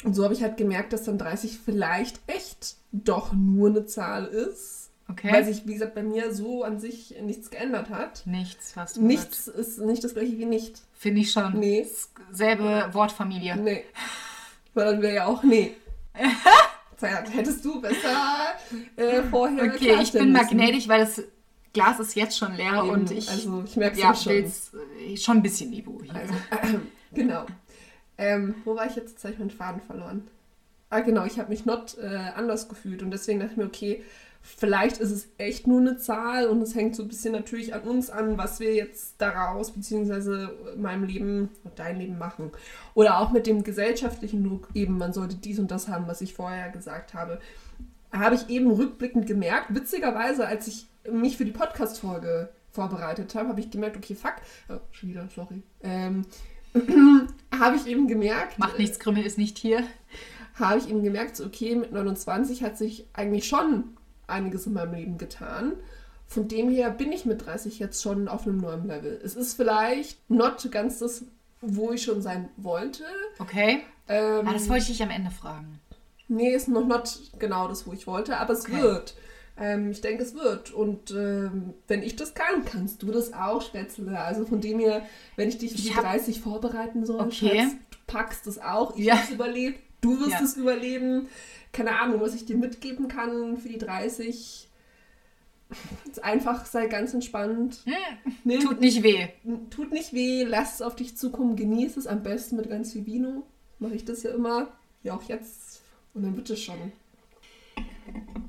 Und 0.04 0.16
so 0.16 0.24
habe 0.24 0.34
ich 0.34 0.42
halt 0.42 0.58
gemerkt, 0.58 0.94
dass 0.94 1.04
dann 1.04 1.18
30 1.20 1.60
vielleicht 1.60 2.20
echt 2.28 2.76
doch 2.92 3.34
nur 3.34 3.70
eine 3.70 3.86
Zahl 3.86 4.26
ist. 4.26 4.81
Okay. 5.12 5.32
Weil 5.32 5.44
sich, 5.44 5.68
wie 5.68 5.74
gesagt, 5.74 5.94
bei 5.94 6.04
mir 6.04 6.34
so 6.34 6.64
an 6.64 6.80
sich 6.80 7.16
nichts 7.22 7.50
geändert 7.50 7.90
hat. 7.90 8.24
Nichts, 8.26 8.76
was 8.78 8.94
du 8.94 9.02
Nichts 9.02 9.48
ist 9.48 9.80
nicht 9.80 10.04
das 10.04 10.14
gleiche 10.14 10.38
wie 10.38 10.46
nicht. 10.46 10.82
Finde 10.94 11.22
ich 11.22 11.32
schon. 11.32 11.60
Nee. 11.60 11.86
Selbe 12.32 12.90
Wortfamilie. 12.94 13.58
Nee. 13.58 13.84
Weil 14.74 14.86
dann 14.86 15.02
wäre 15.02 15.16
ja 15.16 15.26
auch 15.26 15.44
nee. 15.44 15.76
Hättest 17.02 17.66
du 17.66 17.82
besser 17.82 18.54
äh, 18.96 19.24
vorher 19.24 19.74
Okay, 19.74 19.98
ich 20.02 20.12
bin 20.12 20.32
mal 20.32 20.46
gnädig, 20.46 20.88
weil 20.88 21.00
das 21.00 21.24
Glas 21.74 22.00
ist 22.00 22.16
jetzt 22.16 22.38
schon 22.38 22.54
leer 22.54 22.84
Eben, 22.84 22.90
und 22.90 23.12
ich 23.12 23.30
also 23.30 23.64
ich 23.66 23.76
merke 23.76 23.96
es 23.96 24.02
ja, 24.04 24.14
schon. 24.14 24.34
äh, 24.34 25.18
schon 25.18 25.38
ein 25.38 25.44
bisschen 25.44 25.72
Niveau 25.72 26.00
hier. 26.04 26.14
Also, 26.14 26.34
genau. 27.14 27.46
Ähm, 28.18 28.56
wo 28.66 28.76
war 28.76 28.86
ich 28.86 28.96
jetzt? 28.96 29.14
Jetzt 29.14 29.24
habe 29.24 29.34
ich 29.34 29.40
meinen 29.40 29.52
Faden 29.52 29.82
verloren. 29.82 30.28
Ah, 30.92 31.00
genau, 31.00 31.26
ich 31.26 31.40
habe 31.40 31.50
mich 31.50 31.66
not 31.66 31.98
äh, 31.98 32.06
anders 32.36 32.70
gefühlt 32.70 33.02
und 33.02 33.12
deswegen 33.12 33.40
dachte 33.40 33.54
ich 33.54 33.58
mir, 33.58 33.66
okay, 33.66 34.04
vielleicht 34.42 34.98
ist 34.98 35.12
es 35.12 35.28
echt 35.38 35.68
nur 35.68 35.80
eine 35.80 35.98
Zahl 35.98 36.48
und 36.48 36.62
es 36.62 36.76
hängt 36.76 36.96
so 36.96 37.04
ein 37.04 37.08
bisschen 37.08 37.34
natürlich 37.34 37.74
an 37.74 37.82
uns 37.82 38.10
an, 38.10 38.38
was 38.38 38.60
wir 38.60 38.74
jetzt 38.74 39.16
daraus 39.20 39.72
beziehungsweise 39.72 40.52
in 40.74 40.82
meinem 40.82 41.04
Leben 41.04 41.50
und 41.64 41.78
dein 41.78 42.00
Leben 42.00 42.18
machen. 42.18 42.52
Oder 42.94 43.20
auch 43.20 43.32
mit 43.32 43.48
dem 43.48 43.64
gesellschaftlichen 43.64 44.44
Druck 44.44 44.70
eben, 44.74 44.98
man 44.98 45.14
sollte 45.14 45.36
dies 45.36 45.60
und 45.60 45.70
das 45.72 45.88
haben, 45.88 46.08
was 46.08 46.22
ich 46.22 46.34
vorher 46.34 46.70
gesagt 46.70 47.14
habe. 47.14 47.40
Habe 48.12 48.36
ich 48.36 48.50
eben 48.50 48.72
rückblickend 48.72 49.26
gemerkt, 49.28 49.68
witzigerweise, 49.70 50.46
als 50.46 50.68
ich 50.68 50.88
mich 51.10 51.38
für 51.38 51.46
die 51.46 51.52
Podcast-Folge 51.52 52.50
vorbereitet 52.72 53.34
habe, 53.36 53.50
habe 53.50 53.60
ich 53.60 53.70
gemerkt, 53.70 53.98
okay, 53.98 54.16
fuck, 54.16 54.36
oh, 54.70 54.80
schon 54.92 55.10
wieder, 55.10 55.28
sorry, 55.34 55.62
ähm, 55.84 56.26
habe 57.60 57.76
ich 57.76 57.86
eben 57.88 58.08
gemerkt, 58.08 58.60
Macht 58.60 58.80
nichts, 58.80 59.00
Grimmel 59.00 59.26
ist 59.26 59.38
nicht 59.38 59.58
hier. 59.58 59.84
habe 60.56 60.80
ich 60.80 60.90
eben 60.90 61.04
gemerkt, 61.04 61.40
okay, 61.42 61.76
mit 61.76 61.92
29 61.92 62.64
hat 62.64 62.78
sich 62.78 63.08
eigentlich 63.14 63.48
schon 63.48 63.98
einiges 64.32 64.66
in 64.66 64.74
meinem 64.74 64.94
Leben 64.96 65.18
getan. 65.18 65.74
Von 66.28 66.48
dem 66.48 66.70
her 66.70 66.90
bin 66.90 67.12
ich 67.12 67.26
mit 67.26 67.46
30 67.46 67.78
jetzt 67.80 68.02
schon 68.02 68.28
auf 68.28 68.48
einem 68.48 68.58
neuen 68.60 68.88
Level. 68.88 69.20
Es 69.24 69.36
ist 69.36 69.56
vielleicht 69.56 70.18
not 70.30 70.68
ganz 70.72 71.00
das, 71.00 71.26
wo 71.62 71.92
ich 71.92 72.04
schon 72.04 72.22
sein 72.22 72.50
wollte. 72.58 73.04
Okay. 73.40 73.82
Ähm, 74.08 74.48
Ah, 74.48 74.54
das 74.54 74.68
wollte 74.70 74.84
ich 74.84 74.88
dich 74.98 75.04
am 75.04 75.10
Ende 75.10 75.30
fragen. 75.32 75.80
Nee, 76.28 76.54
ist 76.56 76.70
noch 76.70 76.88
not 76.88 77.20
genau 77.38 77.68
das, 77.68 77.86
wo 77.86 77.92
ich 77.94 78.08
wollte, 78.08 78.38
aber 78.38 78.54
es 78.54 78.62
Okay. 78.62 78.82
wird. 78.82 79.16
Ähm, 79.58 79.92
ich 79.92 80.00
denke, 80.00 80.24
es 80.24 80.34
wird. 80.34 80.72
Und 80.72 81.12
ähm, 81.12 81.74
wenn 81.88 82.02
ich 82.02 82.16
das 82.16 82.34
kann, 82.34 82.64
kannst 82.64 83.04
du 83.04 83.12
das 83.12 83.34
auch, 83.34 83.62
Spätzle. 83.62 84.18
Also 84.18 84.46
von 84.46 84.62
dem 84.62 84.80
her, 84.80 85.02
wenn 85.36 85.50
ich 85.50 85.58
dich 85.58 85.72
für 85.72 85.78
die 85.82 85.94
hab- 85.94 86.04
30 86.06 86.40
vorbereiten 86.40 87.06
soll, 87.06 87.20
Okay. 87.20 87.60
Schatz, 87.60 87.72
du 87.92 87.98
packst 88.08 88.48
es 88.48 88.58
auch. 88.60 88.96
Ich 88.96 89.06
Ja. 89.06 89.16
habe 89.16 89.26
es 89.26 89.32
überlebt, 89.32 89.82
du 90.00 90.18
wirst 90.22 90.32
Ja. 90.32 90.42
es 90.42 90.56
überleben. 90.56 91.28
Keine 91.72 92.00
Ahnung, 92.00 92.20
was 92.22 92.36
ich 92.36 92.46
dir 92.46 92.58
mitgeben 92.58 93.08
kann 93.08 93.58
für 93.58 93.70
die 93.70 93.78
30. 93.78 94.68
Ist 96.10 96.22
einfach, 96.24 96.66
sei 96.66 96.88
ganz 96.88 97.14
entspannt. 97.14 97.82
Nimm, 98.44 98.60
Hm, 98.60 98.68
Tut 98.68 98.82
nicht 98.82 99.04
weh. 99.04 99.30
tut 99.70 99.92
nicht 99.92 100.12
weh, 100.12 100.44
lass 100.44 100.76
es 100.76 100.82
auf 100.82 100.96
dich 100.98 101.16
zukommen, 101.16 101.56
genieß 101.56 101.96
es 101.96 102.08
am 102.08 102.24
besten 102.24 102.58
mit 102.58 102.70
ganz 102.70 102.92
viel 102.92 103.06
Vino. 103.06 103.44
Mache 103.80 103.96
ich 103.96 104.04
das 104.04 104.24
ja 104.24 104.32
immer. 104.32 104.68
Ja, 105.04 105.16
auch 105.16 105.24
jetzt. 105.24 105.82
Und 106.14 106.24
dann 106.24 106.36
wird 106.36 106.50
es 106.50 106.62
schon. 106.62 106.92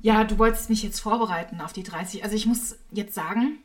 Ja, 0.01 0.25
du 0.25 0.37
wolltest 0.37 0.69
mich 0.69 0.83
jetzt 0.83 0.99
vorbereiten 0.99 1.61
auf 1.61 1.71
die 1.71 1.83
30. 1.83 2.23
Also 2.25 2.35
ich 2.35 2.45
muss 2.45 2.77
jetzt 2.91 3.15
sagen, 3.15 3.59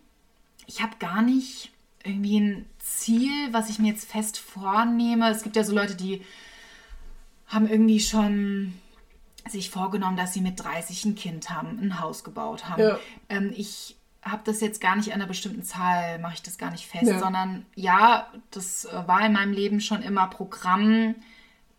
ich 0.68 0.81
habe 0.81 0.92
gar 1.01 1.21
nicht 1.23 1.73
irgendwie 2.05 2.38
ein 2.38 2.66
Ziel, 2.79 3.33
was 3.51 3.68
ich 3.71 3.81
mir 3.81 3.88
jetzt 3.88 4.09
fest 4.09 4.38
vornehme. 4.38 5.29
Es 5.31 5.42
gibt 5.42 5.57
ja 5.57 5.64
so 5.64 5.75
Leute, 5.75 5.97
die 5.97 6.23
haben 7.49 7.66
irgendwie 7.68 7.99
schon 7.99 8.73
sich 9.48 9.70
vorgenommen, 9.70 10.16
dass 10.16 10.33
sie 10.35 10.40
mit 10.40 10.62
30 10.62 11.05
ein 11.05 11.14
Kind 11.14 11.51
haben, 11.51 11.79
ein 11.81 12.01
Haus 12.01 12.24
gebaut 12.24 12.68
haben. 12.68 12.83
Ja. 12.83 12.98
Ähm, 13.29 13.53
ich 13.57 13.96
habe 14.22 14.42
das 14.44 14.61
jetzt 14.61 14.81
gar 14.81 14.96
nicht 14.96 15.09
an 15.09 15.14
einer 15.20 15.27
bestimmten 15.29 15.62
Zahl, 15.62 16.18
mache 16.18 16.35
ich 16.35 16.42
das 16.42 16.59
gar 16.59 16.70
nicht 16.70 16.87
fest, 16.87 17.07
Ja. 17.11 17.18
sondern 17.18 17.64
ja, 17.74 18.27
das 18.51 18.85
äh, 18.85 19.07
war 19.07 19.24
in 19.24 19.33
meinem 19.33 19.53
Leben 19.53 19.81
schon 19.81 20.03
immer 20.03 20.27
Programm, 20.27 21.14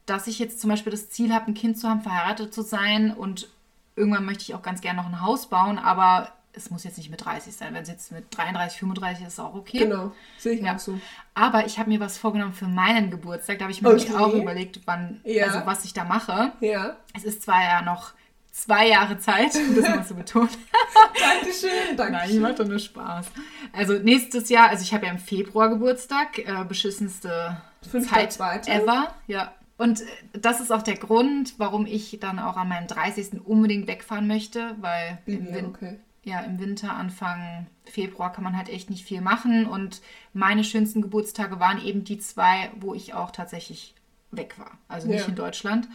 dass 0.06 0.28
ich 0.28 0.40
jetzt 0.40 0.60
zum 0.60 0.70
Beispiel 0.70 0.92
das 0.92 1.10
Ziel 1.10 1.34
habe, 1.34 1.48
ein 1.48 1.54
Kind 1.54 1.78
zu 1.78 1.88
haben, 1.88 2.02
verheiratet 2.02 2.54
zu 2.54 2.62
sein 2.64 3.12
und 3.14 3.50
irgendwann 3.96 4.26
möchte 4.26 4.44
ich 4.44 4.56
auch 4.56 4.62
ganz 4.64 4.82
gerne 4.82 5.02
noch 5.02 5.08
ein 5.08 5.22
Haus 5.22 5.48
bauen, 5.50 5.78
aber 5.78 6.32
es 6.54 6.70
muss 6.72 6.84
jetzt 6.84 6.98
nicht 6.98 7.10
mit 7.12 7.24
30 7.24 7.56
sein. 7.56 7.74
Wenn 7.74 7.84
es 7.84 7.90
jetzt 7.90 8.12
mit 8.12 8.26
33, 8.36 8.80
35 8.80 9.22
ist, 9.28 9.34
ist 9.34 9.40
auch 9.40 9.54
okay. 9.56 9.80
Genau, 9.80 10.12
sehe 10.38 10.54
ich 10.54 10.62
Ja. 10.62 10.76
auch 10.76 10.80
so. 10.80 11.00
Aber 11.34 11.66
ich 11.66 11.78
habe 11.80 11.90
mir 11.90 12.00
was 12.00 12.18
vorgenommen 12.18 12.54
für 12.54 12.68
meinen 12.68 13.12
Geburtstag. 13.12 13.60
Da 13.60 13.66
habe 13.66 13.72
ich 13.72 13.82
mir 13.82 13.90
Okay. 13.90 14.14
auch 14.16 14.34
überlegt, 14.34 14.82
wann, 14.86 15.22
Ja. 15.24 15.46
also 15.48 15.66
was 15.66 15.86
ich 15.86 15.94
da 15.94 16.04
mache. 16.04 16.52
Ja. 16.60 16.98
Es 17.16 17.24
ist 17.24 17.44
zwar 17.44 17.62
ja 17.64 17.82
noch 17.82 18.14
zwei 18.52 18.88
Jahre 18.90 19.18
Zeit, 19.20 19.56
um 19.56 19.76
das 19.76 19.88
mal 19.88 20.06
zu 20.06 20.16
betonen. 20.16 20.50
Dankeschön, 21.20 21.96
Nein, 21.96 22.30
ich 22.30 22.40
mache 22.40 22.56
doch 22.56 22.68
nur 22.68 22.80
Spaß. 22.80 23.28
Also 23.74 23.94
nächstes 23.94 24.50
Jahr, 24.50 24.70
also 24.70 24.84
ich 24.84 24.94
habe 24.94 25.06
ja 25.06 25.12
im 25.12 25.20
Februar 25.20 25.70
Geburtstag, 25.70 26.40
äh, 26.40 26.64
beschissenste 26.68 27.58
Zeit 28.10 28.34
zweiter. 28.34 28.72
ever. 28.74 29.14
Ja. 29.28 29.54
Und 29.78 30.02
äh, 30.02 30.06
das 30.34 30.60
ist 30.60 30.72
auch 30.72 30.82
der 30.82 30.96
Grund, 30.98 31.54
warum 31.58 31.86
ich 31.86 32.18
dann 32.20 32.40
auch 32.40 32.58
an 32.58 32.68
meinem 32.68 32.88
30. 32.88 33.46
unbedingt 33.46 33.88
wegfahren 33.88 34.28
möchte, 34.28 34.76
weil 34.82 35.20
Ja, 35.26 35.38
Win 35.56 35.66
okay. 35.68 36.00
Ja, 36.30 36.40
im 36.42 36.60
Winter, 36.60 36.94
Anfang 36.94 37.68
Februar 37.86 38.32
kann 38.32 38.44
man 38.44 38.56
halt 38.58 38.70
echt 38.70 38.90
nicht 38.90 39.04
viel 39.06 39.22
machen. 39.22 39.66
Und 39.66 40.02
meine 40.34 40.64
schönsten 40.64 41.02
Geburtstage 41.02 41.60
waren 41.60 41.84
eben 41.84 42.04
die 42.04 42.20
zwei, 42.20 42.72
wo 42.80 42.94
ich 42.94 43.14
auch 43.14 43.32
tatsächlich 43.32 43.96
weg 44.32 44.56
war. 44.60 44.72
Also 44.88 45.08
nicht 45.08 45.22
Ja. 45.22 45.28
in 45.28 45.36
Deutschland. 45.36 45.88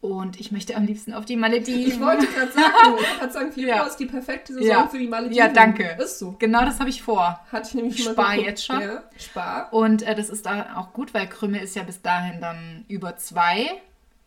Und 0.00 0.40
ich 0.40 0.50
möchte 0.50 0.74
am 0.76 0.84
liebsten 0.84 1.14
auf 1.14 1.24
die 1.26 1.36
Malediven. 1.36 1.86
Ich 1.92 2.00
wollte 2.00 2.26
gerade 2.26 2.50
sagen, 2.50 2.72
ich 3.00 3.18
gerade 3.20 3.32
sagen, 3.32 3.52
Februar 3.52 3.76
Ja. 3.76 3.82
ist 3.86 3.96
die 3.98 4.06
perfekte 4.06 4.52
Saison 4.52 4.68
Ja. 4.68 4.88
für 4.88 4.98
die 4.98 5.06
Malediven. 5.06 5.36
Ja, 5.38 5.46
danke. 5.48 5.96
Ist 6.02 6.18
so. 6.18 6.34
Genau 6.40 6.64
das 6.64 6.80
habe 6.80 6.90
ich 6.90 7.02
vor. 7.02 7.38
Hatte 7.52 7.68
ich 7.68 7.74
nämlich 7.74 8.02
spar 8.02 8.34
jetzt 8.34 8.66
schon. 8.66 8.80
Ja, 8.80 9.04
spar. 9.16 9.72
Und 9.72 10.02
äh, 10.02 10.16
das 10.16 10.28
ist 10.28 10.44
da 10.46 10.74
auch 10.76 10.92
gut, 10.92 11.14
weil 11.14 11.28
Krümme 11.28 11.60
ist 11.60 11.76
ja 11.76 11.84
bis 11.84 12.02
dahin 12.02 12.40
dann 12.40 12.84
über 12.88 13.16
zwei. 13.16 13.80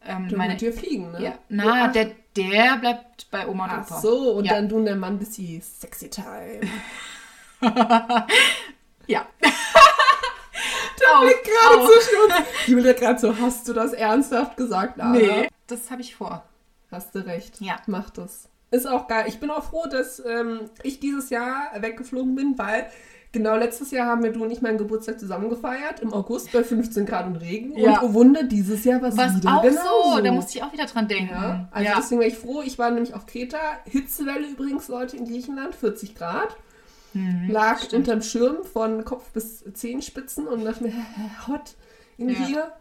Ähm, 0.08 0.30
Dann 0.30 0.38
meine, 0.38 0.54
mit 0.54 0.62
dir 0.62 0.71
fliegen, 0.71 1.12
ne? 1.12 1.21
ja, 1.21 1.34
na, 1.50 1.88
der, 1.89 2.12
der 2.36 2.78
bleibt 2.78 3.30
bei 3.32 3.48
Oma 3.48 3.65
und 3.65 3.71
Ach 3.71 3.86
Opa. 3.91 4.00
so, 4.02 4.32
und 4.34 4.45
Ja. 4.45 4.54
dann 4.56 4.69
du 4.69 4.78
und 4.78 4.86
der 4.86 4.95
Mann 4.95 5.17
bis 5.19 5.32
die 5.32 5.60
sexy 5.62 6.10
time. 6.10 6.62
Ja. 9.08 9.26
Der 11.00 11.17
Au, 11.19 11.21
Blick 11.21 11.43
gerade 11.43 11.82
au. 11.82 11.86
zwischen 11.88 12.15
uns. 12.26 12.48
Julia 12.67 12.93
gerade 12.93 13.19
so, 13.19 13.38
hast 13.38 13.67
du 13.67 13.74
das 13.74 13.93
ernsthaft 13.93 14.58
gesagt? 14.58 14.98
Lara? 14.98 15.12
Nee, 15.12 15.50
das 15.67 15.91
habe 15.91 16.02
ich 16.02 16.15
vor. 16.15 16.43
Hast 16.91 17.13
du 17.13 17.19
recht. 17.26 17.60
Ja. 17.62 17.78
Mach 17.88 18.10
das. 18.10 18.50
Ist 18.71 18.88
auch 18.88 19.08
geil. 19.08 19.26
Ich 19.28 19.39
bin 19.39 19.52
auch 19.52 19.63
froh, 19.63 19.86
dass 19.88 20.19
ähm, 20.26 20.62
ich 20.84 21.00
dieses 21.00 21.30
Jahr 21.30 21.69
weggeflogen 21.78 22.36
bin, 22.36 22.58
weil 22.58 22.89
genau 23.36 23.56
letztes 23.56 23.91
Jahr 23.91 24.08
haben 24.08 24.24
wir 24.24 24.32
du 24.32 24.43
und 24.43 24.50
ich 24.52 24.62
meinen 24.62 24.78
Geburtstag 24.80 25.19
zusammen 25.19 25.50
gefeiert. 25.50 26.00
Im 26.00 26.12
August 26.13 26.52
bei 26.52 26.63
15 26.63 27.06
Grad 27.06 27.28
und 27.28 27.36
Regen. 27.36 27.78
Ja. 27.78 28.00
Und 28.00 28.10
oh 28.10 28.13
Wunder, 28.15 28.43
dieses 28.43 28.84
Jahr 28.84 29.02
war 29.02 29.10
es 29.10 29.17
Was 29.17 29.36
wieder 29.36 29.58
auch 29.58 29.62
genauso. 29.62 30.15
so, 30.15 30.21
da 30.21 30.32
musste 30.32 30.58
ich 30.58 30.63
auch 30.63 30.74
wieder 30.74 30.86
dran 30.86 31.08
denken. 31.08 31.34
ja, 31.34 31.67
also 31.71 31.89
ja. 31.89 31.95
deswegen 31.98 32.21
war 32.21 32.28
ich 32.28 32.38
froh. 32.38 32.62
Ich 32.65 32.80
war 32.80 32.89
nämlich 32.89 33.13
auf 33.13 33.26
Kreta. 33.28 33.58
Hitzewelle 33.86 34.48
übrigens, 34.48 34.88
Leute, 34.88 35.17
in 35.17 35.26
Griechenland, 35.26 35.76
40 35.76 36.15
Grad. 36.15 36.56
Mhm, 37.13 37.50
lag 37.50 37.78
stimmt. 37.80 38.08
unterm 38.08 38.21
Schirm 38.21 38.63
von 38.63 39.06
Kopf 39.06 39.30
bis 39.32 39.63
Zehenspitzen 39.74 40.48
und 40.48 40.65
dachte 40.65 40.84
mir, 40.84 40.93
hot 41.48 41.76
in 42.17 42.30
Ja. 42.30 42.36
hier. 42.36 42.71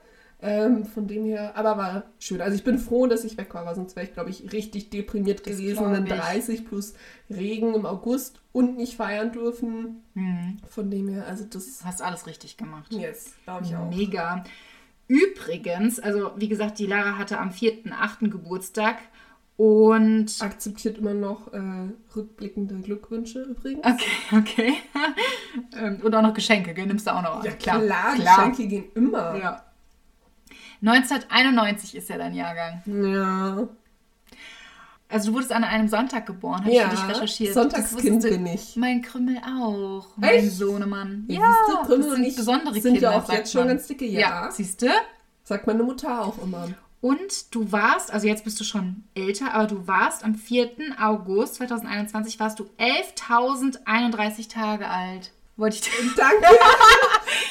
Ähm, 0.47 0.85
von 0.85 1.07
dem 1.07 1.25
her, 1.25 1.57
aber 1.57 1.79
war 1.79 2.03
schön. 2.19 2.43
Also 2.43 2.55
ich 2.55 2.65
bin 2.65 2.79
froh, 2.79 3.07
dass 3.07 3.25
ich 3.25 3.39
weg 3.39 3.55
war, 3.55 3.65
weil 3.65 3.75
sonst 3.75 3.97
wäre 3.97 4.05
ich, 4.05 4.13
glaube 4.13 4.29
ich, 4.29 4.53
richtig 4.53 4.91
deprimiert 4.91 5.47
Das 5.47 5.57
gewesen. 5.57 5.91
Dann 5.91 6.07
ich. 6.07 6.13
30 6.13 6.67
plus 6.67 6.93
Regen 7.31 7.73
im 7.73 7.87
August 7.87 8.43
und 8.53 8.77
nicht 8.77 8.95
feiern 8.95 9.33
dürfen. 9.33 10.03
Mhm. 10.13 10.59
Von 10.69 10.91
dem 10.91 11.09
her, 11.09 11.27
also 11.27 11.45
das, 11.49 11.83
Hast 11.83 12.03
alles 12.03 12.27
richtig 12.27 12.59
gemacht. 12.59 12.93
yes, 12.93 13.33
glaube 13.45 13.65
ich 13.65 13.75
auch. 13.75 13.89
Mega. 13.89 14.45
Übrigens, 15.09 15.99
also 15.99 16.33
wie 16.37 16.49
gesagt, 16.49 16.79
die 16.79 16.87
Lara 16.87 17.17
hatte 17.17 17.39
am 17.39 17.49
4.8. 17.49 18.29
Geburtstag 18.29 18.99
und. 19.57 20.27
Akzeptiert 20.41 20.99
immer 20.99 21.15
noch 21.15 21.55
äh, 21.55 21.89
rückblickende 22.15 22.75
Glückwünsche 22.81 23.45
übrigens. 23.45 23.87
Okay, 23.87 24.37
okay. 24.39 24.75
Ähm, 25.77 26.01
und 26.03 26.13
auch 26.15 26.23
noch 26.23 26.35
Geschenke, 26.35 26.75
gell? 26.75 26.87
nimmst 26.87 27.07
du 27.07 27.15
auch 27.15 27.23
noch 27.23 27.37
an. 27.39 27.45
Ja, 27.45 27.53
klar, 27.53 27.81
klar. 27.81 28.15
klar. 28.17 28.51
Geschenke 28.51 28.67
gehen 28.67 28.85
immer. 28.95 29.37
Ja. 29.37 29.74
1991 30.87 31.95
ist 31.97 32.09
ja 32.09 32.19
dein 32.19 32.35
Jahrgang. 32.35 32.83
Ja. 32.87 33.69
Also 35.09 35.29
du 35.29 35.35
wurdest 35.35 35.53
an 35.53 35.65
einem 35.65 35.89
Sonntag 35.89 36.27
geboren, 36.27 36.63
habe 36.65 36.73
Ja, 36.73 36.85
ich 36.93 36.99
für 36.99 37.07
dich 37.07 37.15
recherchiert. 37.17 37.55
Sonntagskind 37.55 38.23
bin 38.23 38.47
ich. 38.47 38.75
Mein 38.77 39.01
Krümmel 39.03 39.39
auch. 39.39 40.07
Mein 40.17 40.31
Echt? 40.31 40.53
Sohnemann. 40.53 41.25
Ja, 41.29 41.41
Ja, 41.41 41.55
siehst 41.67 41.69
du, 41.69 41.87
Krümmel 41.87 41.99
das 41.99 42.09
und 42.09 42.15
sind 42.17 42.25
ich 42.27 42.37
besondere 42.37 42.75
sind 42.75 42.93
Kinder, 42.95 43.11
ja 43.13 43.19
auch 43.19 43.33
jetzt 43.33 43.53
schon 43.53 43.61
man. 43.63 43.69
ganz 43.69 43.87
dicke, 43.87 44.07
ja. 44.07 44.51
siehst 44.51 44.83
du? 44.83 44.89
Sagt 45.45 45.67
meine 45.67 45.83
Mutter 45.83 46.23
auch 46.25 46.39
immer. 46.43 46.69
Und 47.01 47.55
du 47.55 47.71
warst, 47.71 48.13
also 48.13 48.27
jetzt 48.27 48.45
bist 48.45 48.59
du 48.59 48.65
schon 48.65 49.05
älter, 49.15 49.53
aber 49.53 49.67
du 49.67 49.87
warst 49.87 50.25
am 50.25 50.35
4. 50.35 50.71
August 50.99 51.57
2021 51.57 52.41
warst 52.41 52.59
du 52.59 52.65
11.031 52.79 54.49
Tage 54.49 54.89
alt. 54.89 55.31
Wollte 55.57 55.77
ich 55.77 55.83
dir 55.83 55.91
Danke. 56.17 56.47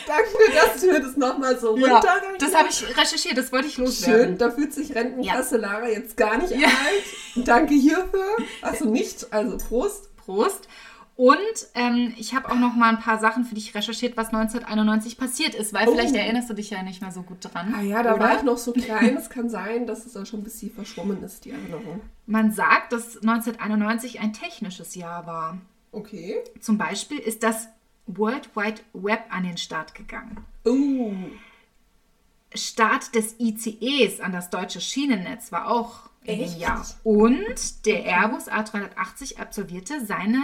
Danke, 0.07 0.29
dass 0.53 0.81
du 0.81 0.87
mir 0.87 0.99
das 1.01 1.15
nochmal 1.17 1.57
so 1.57 1.77
ja, 1.77 1.93
runtergegangen 1.95 2.37
das 2.39 2.53
habe 2.55 2.67
ich 2.69 2.97
recherchiert, 2.97 3.37
das 3.37 3.51
wollte 3.51 3.67
ich 3.67 3.77
loswerden. 3.77 4.25
Schön, 4.25 4.37
da 4.37 4.51
fühlt 4.51 4.73
sich 4.73 4.93
Rentenkasse 4.93 5.57
Lara 5.57 5.87
jetzt 5.87 6.17
gar 6.17 6.37
nicht 6.37 6.51
alt. 6.53 7.45
Danke 7.47 7.73
hierfür. 7.73 8.35
Also 8.61 8.85
nicht, 8.89 9.31
also 9.31 9.57
Prost. 9.57 10.15
Prost. 10.17 10.67
Und 11.15 11.37
ähm, 11.75 12.13
ich 12.17 12.33
habe 12.33 12.49
auch 12.49 12.55
noch 12.55 12.73
mal 12.73 12.89
ein 12.89 12.99
paar 12.99 13.19
Sachen 13.19 13.45
für 13.45 13.53
dich 13.55 13.75
recherchiert, 13.75 14.17
was 14.17 14.27
1991 14.29 15.17
passiert 15.17 15.53
ist, 15.53 15.71
weil 15.71 15.87
Oh. 15.87 15.91
vielleicht 15.91 16.15
erinnerst 16.15 16.49
du 16.49 16.55
dich 16.55 16.71
ja 16.71 16.81
nicht 16.81 17.01
mehr 17.01 17.11
so 17.11 17.21
gut 17.21 17.37
dran. 17.41 17.73
Ah 17.77 17.81
ja, 17.83 18.01
da 18.01 18.15
oder? 18.15 18.23
war 18.23 18.35
ich 18.37 18.43
noch 18.43 18.57
so 18.57 18.71
klein. 18.73 19.15
Es 19.15 19.29
kann 19.29 19.47
sein, 19.47 19.85
dass 19.85 20.05
es 20.07 20.13
da 20.13 20.25
schon 20.25 20.39
ein 20.41 20.43
bisschen 20.43 20.71
verschwommen 20.73 21.21
ist, 21.23 21.45
die 21.45 21.51
Erinnerung. 21.51 22.01
Man 22.25 22.51
sagt, 22.51 22.91
dass 22.93 23.17
1991 23.21 24.19
ein 24.21 24.33
technisches 24.33 24.95
Jahr 24.95 25.27
war. 25.27 25.59
Okay. 25.91 26.41
Zum 26.59 26.77
Beispiel 26.79 27.19
ist 27.19 27.43
das 27.43 27.67
World 28.07 28.55
Wide 28.55 28.81
Web 28.93 29.25
an 29.29 29.43
den 29.43 29.57
Start 29.57 29.95
gegangen. 29.95 30.45
Oh. 30.65 31.13
Start 32.53 33.15
des 33.15 33.39
ICEs 33.39 34.19
an 34.19 34.31
das 34.31 34.49
deutsche 34.49 34.81
Schienennetz 34.81 35.51
war 35.51 35.67
auch 35.67 36.09
in 36.23 36.39
dem 36.39 36.45
Echt? 36.45 36.59
Jahr. 36.59 36.85
Und 37.03 37.85
der 37.85 38.05
Airbus 38.05 38.47
A380 38.47 39.37
absolvierte 39.39 40.05
seine, 40.05 40.43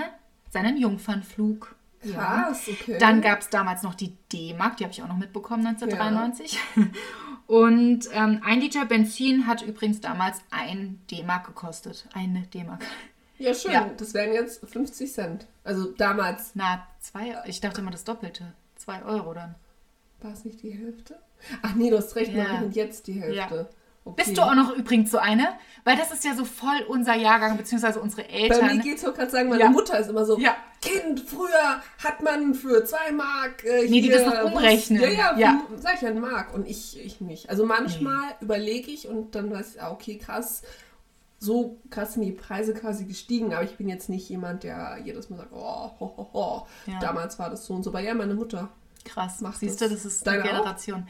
seinen 0.49 0.77
Jungfernflug. 0.77 1.75
Krass, 2.01 2.67
okay. 2.67 2.97
Dann 2.97 3.21
gab 3.21 3.41
es 3.41 3.49
damals 3.49 3.83
noch 3.83 3.93
die 3.93 4.15
D-Mark, 4.31 4.77
die 4.77 4.85
habe 4.85 4.93
ich 4.93 5.03
auch 5.03 5.07
noch 5.07 5.17
mitbekommen 5.17 5.67
1993. 5.67 6.59
Und 7.47 8.07
ähm, 8.13 8.41
ein 8.43 8.61
Liter 8.61 8.85
Benzin 8.85 9.47
hat 9.47 9.63
übrigens 9.63 9.99
damals 10.01 10.39
ein 10.51 11.01
D-Mark 11.09 11.47
gekostet. 11.47 12.07
Eine 12.13 12.43
D-Mark. 12.43 12.85
Ja, 13.39 13.53
schön. 13.53 13.71
Ja. 13.71 13.89
Das 13.97 14.13
wären 14.13 14.33
jetzt 14.33 14.63
50 14.69 15.11
Cent. 15.11 15.47
Also 15.63 15.85
damals 15.97 16.51
Na, 16.53 16.85
zwei, 16.99 17.35
ich 17.45 17.59
dachte 17.61 17.81
immer 17.81 17.91
das 17.91 18.03
Doppelte. 18.03 18.53
Zwei 18.75 19.01
Euro 19.03 19.33
dann. 19.33 19.55
war 20.21 20.33
es 20.33 20.45
nicht 20.45 20.61
die 20.61 20.71
Hälfte. 20.71 21.17
Ach 21.61 21.73
nee, 21.75 21.89
du 21.89 21.97
hast 21.97 22.15
recht, 22.15 22.31
Ja. 22.33 22.51
wir 22.51 22.59
sind 22.59 22.75
jetzt 22.75 23.07
die 23.07 23.13
Hälfte. 23.13 23.69
Okay. 24.05 24.23
Bist 24.23 24.37
du 24.37 24.41
auch 24.41 24.55
noch 24.55 24.75
übrigens 24.75 25.11
so 25.11 25.17
eine? 25.19 25.49
Weil 25.83 25.95
das 25.97 26.11
ist 26.11 26.23
ja 26.23 26.33
so 26.33 26.43
voll 26.45 26.81
unser 26.87 27.15
Jahrgang, 27.15 27.57
beziehungsweise 27.57 27.99
unsere 28.01 28.23
Bei 28.23 28.29
Eltern. 28.29 28.65
mir 28.77 28.81
geht 28.81 28.97
es 28.97 29.05
auch 29.05 29.13
gerade 29.13 29.29
sagen, 29.29 29.49
meine 29.49 29.61
Ja. 29.63 29.69
Mutter 29.69 29.99
ist 29.99 30.09
immer 30.09 30.25
so, 30.25 30.37
Ja. 30.39 30.55
Kind, 30.81 31.19
früher 31.19 31.81
hat 32.03 32.23
man 32.23 32.53
für 32.55 32.83
zwei 32.85 33.11
Mark 33.11 33.63
äh, 33.65 33.83
Nee, 33.83 34.01
die 34.01 34.07
hier 34.09 34.17
das 34.23 34.33
noch 34.33 34.45
umrechnen. 34.51 35.01
Ja, 35.01 35.09
ja, 35.09 35.37
Ja. 35.37 35.63
sag 35.77 35.95
ich 35.95 36.01
ja, 36.01 36.13
Mark. 36.13 36.53
Und 36.53 36.65
ich, 36.67 36.97
ich 37.05 37.19
nicht. 37.21 37.49
Also 37.49 37.65
manchmal 37.65 38.23
überlege 38.39 38.89
ich 38.89 39.07
und 39.07 39.35
dann 39.35 39.51
weiß 39.51 39.75
ich, 39.75 39.81
ah, 39.81 39.91
okay, 39.91 40.17
krass, 40.17 40.63
so 41.39 41.79
krass 41.89 42.13
sind 42.13 42.23
die 42.23 42.31
Preise 42.33 42.73
quasi 42.73 43.05
gestiegen, 43.05 43.53
aber 43.53 43.63
ich 43.63 43.77
bin 43.77 43.87
jetzt 43.87 44.09
nicht 44.09 44.27
jemand, 44.29 44.63
der 44.63 44.97
jedes 45.03 45.29
Mal 45.29 45.37
sagt, 45.37 45.51
oh, 45.53 45.91
ho, 45.99 46.13
ho, 46.17 46.29
ho. 46.33 46.67
Ja. 46.85 46.99
damals 46.99 47.39
war 47.39 47.49
das 47.49 47.65
so 47.65 47.73
und 47.73 47.83
so. 47.83 47.89
Aber 47.91 48.01
ja, 48.01 48.13
meine 48.13 48.33
Mutter. 48.33 48.69
Krass. 49.05 49.39
Macht 49.41 49.59
Siehst 49.59 49.79
das. 49.81 49.87
du, 49.89 49.95
das 49.95 50.05
ist 50.05 50.27
Deine 50.27 50.43
auch? 50.43 50.47
Generation. 50.47 51.07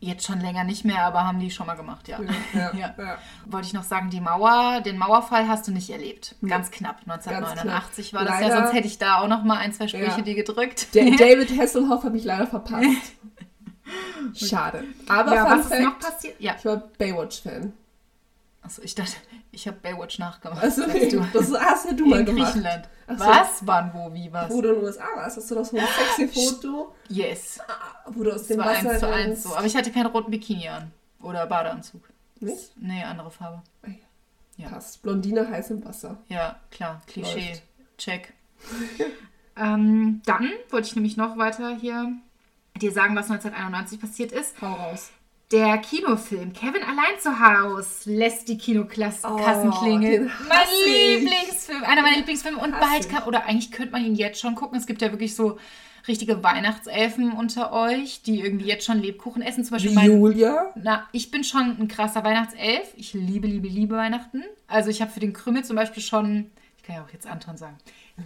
Jetzt 0.00 0.26
schon 0.26 0.38
länger 0.40 0.64
nicht 0.64 0.84
mehr, 0.84 1.02
aber 1.04 1.26
haben 1.26 1.38
die 1.40 1.50
schon 1.50 1.66
mal 1.66 1.74
gemacht, 1.76 2.08
ja. 2.08 2.20
Ja, 2.52 2.72
Ja. 2.74 2.94
ja. 2.98 3.18
Wollte 3.46 3.66
ich 3.66 3.72
noch 3.72 3.82
sagen, 3.84 4.10
die 4.10 4.20
Mauer, 4.20 4.80
den 4.84 4.98
Mauerfall 4.98 5.48
hast 5.48 5.66
du 5.66 5.72
nicht 5.72 5.88
erlebt. 5.90 6.36
Ganz 6.46 6.70
knapp. 6.70 7.04
Ganz 7.06 7.26
1989 7.26 8.10
knapp. 8.10 8.20
war 8.20 8.28
das 8.28 8.40
ja, 8.40 8.48
Leider- 8.48 8.62
sonst 8.62 8.74
hätte 8.76 8.86
ich 8.86 8.98
da 8.98 9.20
auch 9.20 9.28
noch 9.28 9.42
mal 9.44 9.58
ein, 9.58 9.72
zwei 9.72 9.88
Sprüche 9.88 10.04
Ja. 10.18 10.20
dir 10.20 10.34
gedrückt. 10.34 10.94
Der 10.94 11.04
David 11.16 11.58
Hasselhoff 11.58 12.04
habe 12.04 12.16
ich 12.18 12.24
leider 12.24 12.46
verpasst. 12.46 12.84
Schade. 14.34 14.84
Aber 15.08 15.34
ja, 15.34 15.46
Fun 15.46 15.58
was 15.58 15.66
ist 15.66 15.80
noch 15.80 15.92
Fact, 15.92 16.00
passiert? 16.00 16.40
Ja. 16.40 16.54
ich 16.58 16.64
war 16.64 16.76
Baywatch-Fan. 16.98 17.72
Achso, 18.64 18.80
ich 18.82 18.94
dachte, 18.94 19.12
ich 19.52 19.68
habe 19.68 19.76
Baywatch 19.82 20.18
nachgemacht. 20.18 20.62
Also, 20.62 20.86
du. 20.86 21.26
das 21.32 21.52
hast 21.52 21.86
ja 21.86 21.92
du 21.92 22.06
mal 22.06 22.20
In 22.20 22.26
gemacht. 22.26 22.52
Griechenland. 22.52 22.88
Ach 23.06 23.18
so. 23.18 23.24
Was? 23.26 23.48
Wann, 23.66 23.92
wo, 23.92 24.12
wie, 24.14 24.32
was? 24.32 24.50
Wo 24.50 24.62
du 24.62 24.70
in 24.70 24.74
den 24.76 24.84
USA 24.84 25.04
warst, 25.14 25.36
hast 25.36 25.50
du 25.50 25.54
doch 25.54 25.64
so 25.64 25.76
ein 25.76 25.86
sexy 26.16 26.28
Foto, 26.28 26.94
Yes. 27.08 27.60
wo 28.06 28.22
du 28.24 28.30
aus 28.30 28.40
Das 28.40 28.48
dem 28.48 28.58
war 28.58 28.66
Wasser 28.66 28.90
eins 28.90 29.00
zu 29.00 29.06
eins 29.12 29.42
so. 29.42 29.54
Aber 29.54 29.66
ich 29.66 29.76
hatte 29.76 29.92
keinen 29.92 30.06
roten 30.06 30.30
Bikini 30.30 30.68
an. 30.68 30.90
Oder 31.20 31.46
Badeanzug. 31.46 32.08
Nicht? 32.40 32.72
Nee, 32.76 33.02
andere 33.04 33.30
Farbe. 33.30 33.62
Ja. 34.56 34.68
Passt. 34.68 35.02
Blondine 35.02 35.48
heiß 35.48 35.70
im 35.70 35.84
Wasser. 35.84 36.16
Ja, 36.28 36.58
klar. 36.70 37.02
Klischee. 37.06 37.48
Läuft. 37.50 37.62
Check. 37.98 38.32
ähm, 39.56 40.22
dann 40.24 40.50
wollte 40.70 40.86
ich 40.88 40.94
nämlich 40.94 41.16
noch 41.16 41.36
weiter 41.36 41.76
hier 41.76 42.12
dir 42.80 42.92
sagen, 42.92 43.14
was 43.14 43.30
1991 43.30 44.00
passiert 44.00 44.32
ist. 44.32 44.60
Hau 44.62 44.72
raus. 44.72 45.10
Der 45.52 45.78
Kinofilm 45.78 46.52
Kevin 46.52 46.82
allein 46.82 47.18
zu 47.20 47.38
Haus 47.38 48.06
lässt 48.06 48.48
die 48.48 48.58
Kinokassen 48.58 49.30
Oh, 49.30 49.70
klingeln. 49.78 50.30
Mein. 50.48 50.66
Lieblingsfilm, 51.20 51.84
einer 51.84 52.02
meiner 52.02 52.16
Lieblingsfilme. 52.16 52.58
Und 52.58 52.72
bald 52.80 53.08
kann, 53.10 53.24
oder 53.24 53.44
eigentlich 53.44 53.70
könnte 53.70 53.92
man 53.92 54.04
ihn 54.04 54.14
jetzt 54.14 54.40
schon 54.40 54.54
gucken. 54.54 54.78
Es 54.78 54.86
gibt 54.86 55.02
ja 55.02 55.10
wirklich 55.12 55.34
so 55.36 55.58
richtige 56.08 56.42
Weihnachtselfen 56.42 57.32
unter 57.32 57.72
euch, 57.72 58.22
die 58.22 58.40
irgendwie 58.40 58.66
jetzt 58.66 58.84
schon 58.84 59.00
Lebkuchen 59.00 59.42
essen. 59.42 59.64
Zum 59.64 59.72
Beispiel 59.76 59.92
Wie 59.92 59.94
mein, 59.94 60.06
Julia. 60.10 60.72
na, 60.76 61.06
ich 61.12 61.30
bin 61.30 61.44
schon 61.44 61.76
ein 61.78 61.88
krasser 61.88 62.24
Weihnachtself. 62.24 62.92
Ich 62.96 63.14
liebe, 63.14 63.46
liebe, 63.46 63.68
liebe 63.68 63.96
Weihnachten. 63.96 64.42
Also 64.66 64.90
ich 64.90 65.00
habe 65.02 65.10
für 65.12 65.20
den 65.20 65.32
Krümel 65.34 65.64
zum 65.64 65.76
Beispiel 65.76 66.02
schon, 66.02 66.50
ich 66.78 66.82
kann 66.82 66.96
ja 66.96 67.04
auch 67.04 67.12
jetzt 67.12 67.26
Anton 67.26 67.56
sagen, 67.56 67.76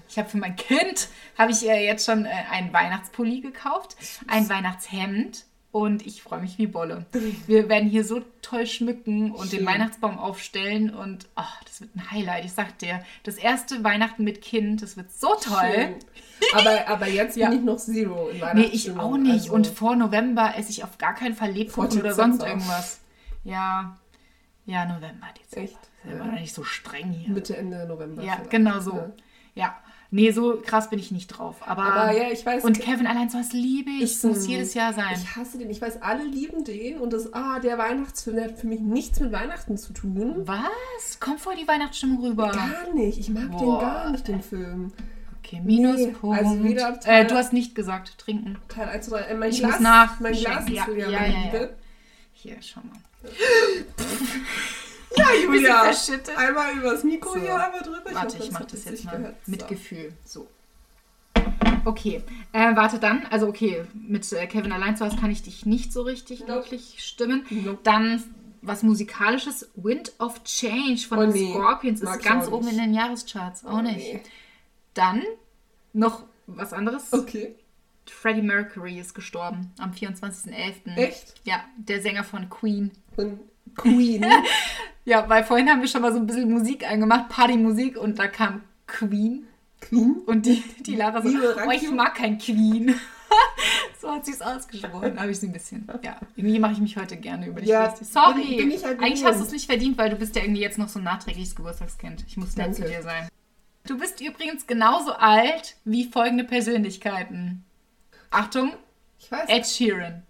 ich 0.09 0.19
habe 0.19 0.29
für 0.29 0.39
mein 0.39 0.57
Kind, 0.57 1.09
habe 1.37 1.51
ich 1.53 1.69
äh, 1.69 1.85
jetzt 1.87 2.05
schon 2.07 2.27
äh, 2.27 2.31
einen 2.51 2.73
Weihnachtspulli 2.73 3.41
gekauft, 3.41 3.97
ein 4.27 4.49
Weihnachtshemd 4.49 5.45
und 5.71 6.07
ich 6.07 6.23
freue 6.23 6.41
mich 6.41 6.57
wie 6.59 6.67
Bolle. 6.67 7.05
Wir 7.47 7.69
werden 7.69 7.89
hier 7.89 8.05
so 8.05 8.23
toll 8.43 8.67
schmücken 8.67 9.33
und 9.33 9.53
den 9.53 9.59
Schön. 9.61 9.67
Weihnachtsbaum 9.67 10.19
aufstellen 10.19 10.91
und 10.95 11.27
oh, 11.37 11.43
das 11.67 11.81
wird 11.83 11.95
ein 11.95 12.11
Highlight. 12.11 12.45
Ich 12.47 12.53
sag 12.53 12.79
dir, 12.79 13.05
das 13.25 13.37
erste 13.37 13.85
Weihnachten 13.85 14.25
mit 14.25 14.41
Kind, 14.41 14.83
das 14.83 14.97
wird 14.97 15.13
so 15.13 15.29
toll. 15.41 15.71
Schön. 15.75 15.95
Aber, 16.55 16.89
aber 16.89 17.09
jetzt 17.09 17.37
Ja. 17.37 17.51
bin 17.51 17.59
ich 17.59 17.65
noch 17.65 17.77
Zero 17.77 18.29
in 18.29 18.37
Nee, 18.37 18.43
Weihnachtsstimmung. 18.43 18.99
ich 18.99 19.01
auch 19.03 19.17
nicht. 19.19 19.33
Also, 19.43 19.53
und 19.53 19.67
vor 19.67 19.95
November 19.97 20.55
esse 20.57 20.71
ich 20.71 20.85
auf 20.85 20.97
gar 20.99 21.15
keinen 21.15 21.35
Fall 21.35 21.51
Lebkuchen 21.51 22.01
oder 22.01 22.15
sonst 22.15 22.43
irgendwas. 22.43 23.01
Ja, 23.45 23.99
ja, 24.65 24.85
November, 24.87 25.27
Dezember. 25.39 25.65
Echt? 25.71 25.79
Ist 25.79 26.05
ja 26.05 26.13
immer 26.13 26.25
noch 26.27 26.41
nicht 26.41 26.55
so 26.55 26.65
streng 26.65 27.11
hier. 27.13 27.31
Mitte, 27.31 27.57
Ende 27.57 27.87
November. 27.87 28.23
ja, 28.23 28.37
genau 28.49 28.81
so. 28.81 28.93
Ja. 28.95 29.13
Ja. 29.55 29.77
Nee, 30.11 30.31
so 30.31 30.59
krass 30.65 30.89
bin 30.89 30.99
ich 30.99 31.11
nicht 31.11 31.27
drauf. 31.29 31.57
Aber, 31.67 31.83
Aber 31.83 32.13
ja, 32.17 32.31
ich 32.33 32.45
weiß. 32.47 32.65
und 32.65 32.81
Kevin 32.81 33.07
allein 33.07 33.29
so 33.29 33.39
was 33.39 33.53
liebe 33.53 33.91
ich. 33.91 34.03
Ist 34.05 34.25
muss 34.25 34.47
jedes 34.47 34.73
Jahr 34.73 34.95
sein. 34.95 35.15
Ich 35.15 35.37
hasse 35.37 35.59
den. 35.59 35.69
Ich 35.69 35.83
weiß, 35.83 36.01
alle 36.01 36.25
lieben 36.25 36.65
den. 36.65 36.99
Und 36.99 37.13
das, 37.13 37.35
ah, 37.35 37.59
der 37.59 37.77
Weihnachtsfilm, 37.77 38.37
der 38.37 38.47
hat 38.47 38.59
für 38.59 38.67
mich 38.69 38.81
nichts 38.81 39.21
mit 39.21 39.33
Weihnachten 39.33 39.77
zu 39.77 39.93
tun. 39.93 40.43
was? 40.47 41.21
Kommt 41.21 41.41
voll 41.41 41.57
die 41.57 41.69
Weihnachtsstimmung 41.69 42.25
rüber. 42.25 42.51
Gar 42.53 42.95
nicht. 42.95 43.19
Ich 43.19 43.29
mag 43.29 43.51
den 43.51 43.59
Boah. 43.59 43.81
gar 43.81 44.11
nicht, 44.11 44.27
den 44.27 44.41
Film. 44.43 44.93
Okay, 45.45 45.61
Minuspunkt. 45.61 46.39
also 46.39 46.63
weder 46.65 46.99
äh, 47.05 47.27
du 47.27 47.35
hast 47.35 47.53
nicht 47.53 47.75
gesagt, 47.75 48.17
trinken. 48.19 48.57
Teil 48.69 48.89
1 48.89 49.09
oder 49.13 49.21
3. 49.23 49.25
Äh, 49.29 49.35
mein 49.37 49.51
Ich 49.51 49.59
Glas, 49.59 49.73
muss 49.73 49.81
nach- 49.81 50.21
Mein 50.21 50.33
Glas 50.33 50.65
ist 50.65 50.71
Ja, 50.73 50.87
ja, 50.91 51.09
ja, 51.11 51.27
ja. 51.27 51.69
Hier, 52.33 52.57
schau 52.63 52.81
mal. 52.81 52.99
Ja, 55.17 55.27
Julia. 55.43 55.91
Einmal 56.37 56.77
übers 56.77 57.05
Mikro 57.05 57.35
So. 57.35 57.41
hier, 57.41 57.55
einmal 57.55 57.81
drüber. 57.83 58.01
Warte, 58.13 58.39
ich 58.43 58.51
mach 58.51 58.61
hat 58.61 58.73
das 58.73 58.85
jetzt 58.85 59.05
mal 59.05 59.17
gehört. 59.17 59.49
mit 59.49 59.61
So. 59.63 59.67
Gefühl. 59.67 60.13
So. 60.25 60.49
Okay, 61.85 62.23
äh, 62.53 62.77
warte 62.77 62.99
dann. 62.99 63.25
Also 63.31 63.47
okay, 63.49 63.85
mit 63.95 64.31
äh, 64.33 64.47
Kevin 64.47 64.73
allein 64.73 64.97
zu 64.97 65.05
Hause 65.07 65.17
kann 65.17 65.31
ich 65.31 65.43
dich 65.43 65.65
nicht 65.65 65.93
so 65.93 66.03
richtig 66.03 66.41
Nope. 66.41 66.55
wirklich 66.55 66.97
stimmen. 67.05 67.47
Nope. 67.51 67.79
Dann 67.85 68.23
was 68.61 68.83
musikalisches, 68.83 69.71
Wind 69.77 70.13
of 70.19 70.43
Change 70.45 70.99
von 71.09 71.19
Oh, 71.19 71.23
den 71.23 71.31
nee. 71.33 71.53
Scorpions 71.53 72.03
Mag 72.03 72.17
ist 72.17 72.21
ich 72.25 72.29
ganz 72.29 72.49
oben 72.49 72.69
in 72.69 72.77
den 72.77 72.93
Jahrescharts. 72.93 73.65
Auch 73.65 73.79
Oh, 73.79 73.81
nicht. 73.83 73.97
nee. 73.97 74.21
Dann 74.95 75.23
noch 75.93 76.25
was 76.47 76.73
anderes. 76.73 77.13
Okay. 77.13 77.55
Freddie 78.11 78.43
Mercury 78.43 78.99
ist 78.99 79.15
gestorben 79.15 79.71
am 79.79 79.93
24.11. 79.93 80.97
Echt? 80.97 81.35
Ja, 81.45 81.65
der 81.77 82.03
Sänger 82.03 82.25
von 82.25 82.49
Queen. 82.51 82.91
Von 83.15 83.39
Queen. 83.79 84.25
Ja, 85.05 85.27
weil 85.27 85.43
vorhin 85.43 85.71
haben 85.71 85.81
wir 85.81 85.89
schon 85.89 86.03
mal 86.03 86.13
so 86.13 86.19
ein 86.19 86.27
bisschen 86.27 86.51
Musik 86.53 86.87
angemacht, 86.87 87.31
Partymusik 87.31 87.97
und 87.97 88.19
da 88.19 88.27
kam 88.27 88.61
Queen 88.87 89.47
Queen? 89.81 90.17
und 90.27 90.45
die, 90.45 90.63
die 90.81 90.97
Lara 90.97 91.23
so, 91.23 91.29
oh, 91.31 91.71
ich 91.71 91.91
mag 91.91 92.15
kein 92.15 92.37
Queen. 92.37 92.95
so 94.03 94.11
hat 94.11 94.27
sie 94.27 94.33
es 94.33 94.43
ausgesprochen. 94.43 95.19
Habe 95.19 95.31
ich 95.31 95.41
sie 95.41 95.47
ein 95.47 95.53
bisschen, 95.55 95.89
ja, 96.03 96.19
irgendwie 96.37 96.59
mache 96.59 96.73
ich 96.73 96.79
mich 96.81 96.99
heute 96.99 97.17
gerne 97.17 97.47
über 97.47 97.61
dich 97.61 97.71
Ja, 97.71 97.87
lustig. 97.89 98.07
Sorry, 98.09 98.57
bin- 98.59 98.69
bin 98.69 98.83
halt 98.83 99.01
eigentlich 99.01 99.25
hast 99.25 99.41
du 99.41 99.45
es 99.45 99.53
nicht 99.53 99.65
verdient, 99.65 99.97
weil 99.97 100.11
du 100.11 100.17
bist 100.17 100.37
ja 100.37 100.43
irgendwie 100.43 100.61
jetzt 100.61 100.77
noch 100.77 100.89
so 100.91 100.99
ein 100.99 101.05
nachträgliches 101.05 101.57
Geburtstagskind. 101.57 102.25
Ich 102.29 102.37
muss 102.37 102.55
nett 102.57 102.75
zu 102.75 102.83
dir 102.83 103.01
sein. 103.03 103.29
Du 103.87 103.97
bist 103.97 104.21
übrigens 104.21 104.67
genauso 104.67 105.13
alt 105.15 105.77
wie 105.87 106.05
folgende 106.05 106.45
Persönlichkeiten. 106.45 107.65
Achtung, 108.31 108.73
Ich 109.21 109.33
weiß. 109.33 109.49
Ed 109.49 109.67
Sheeran 109.67 110.23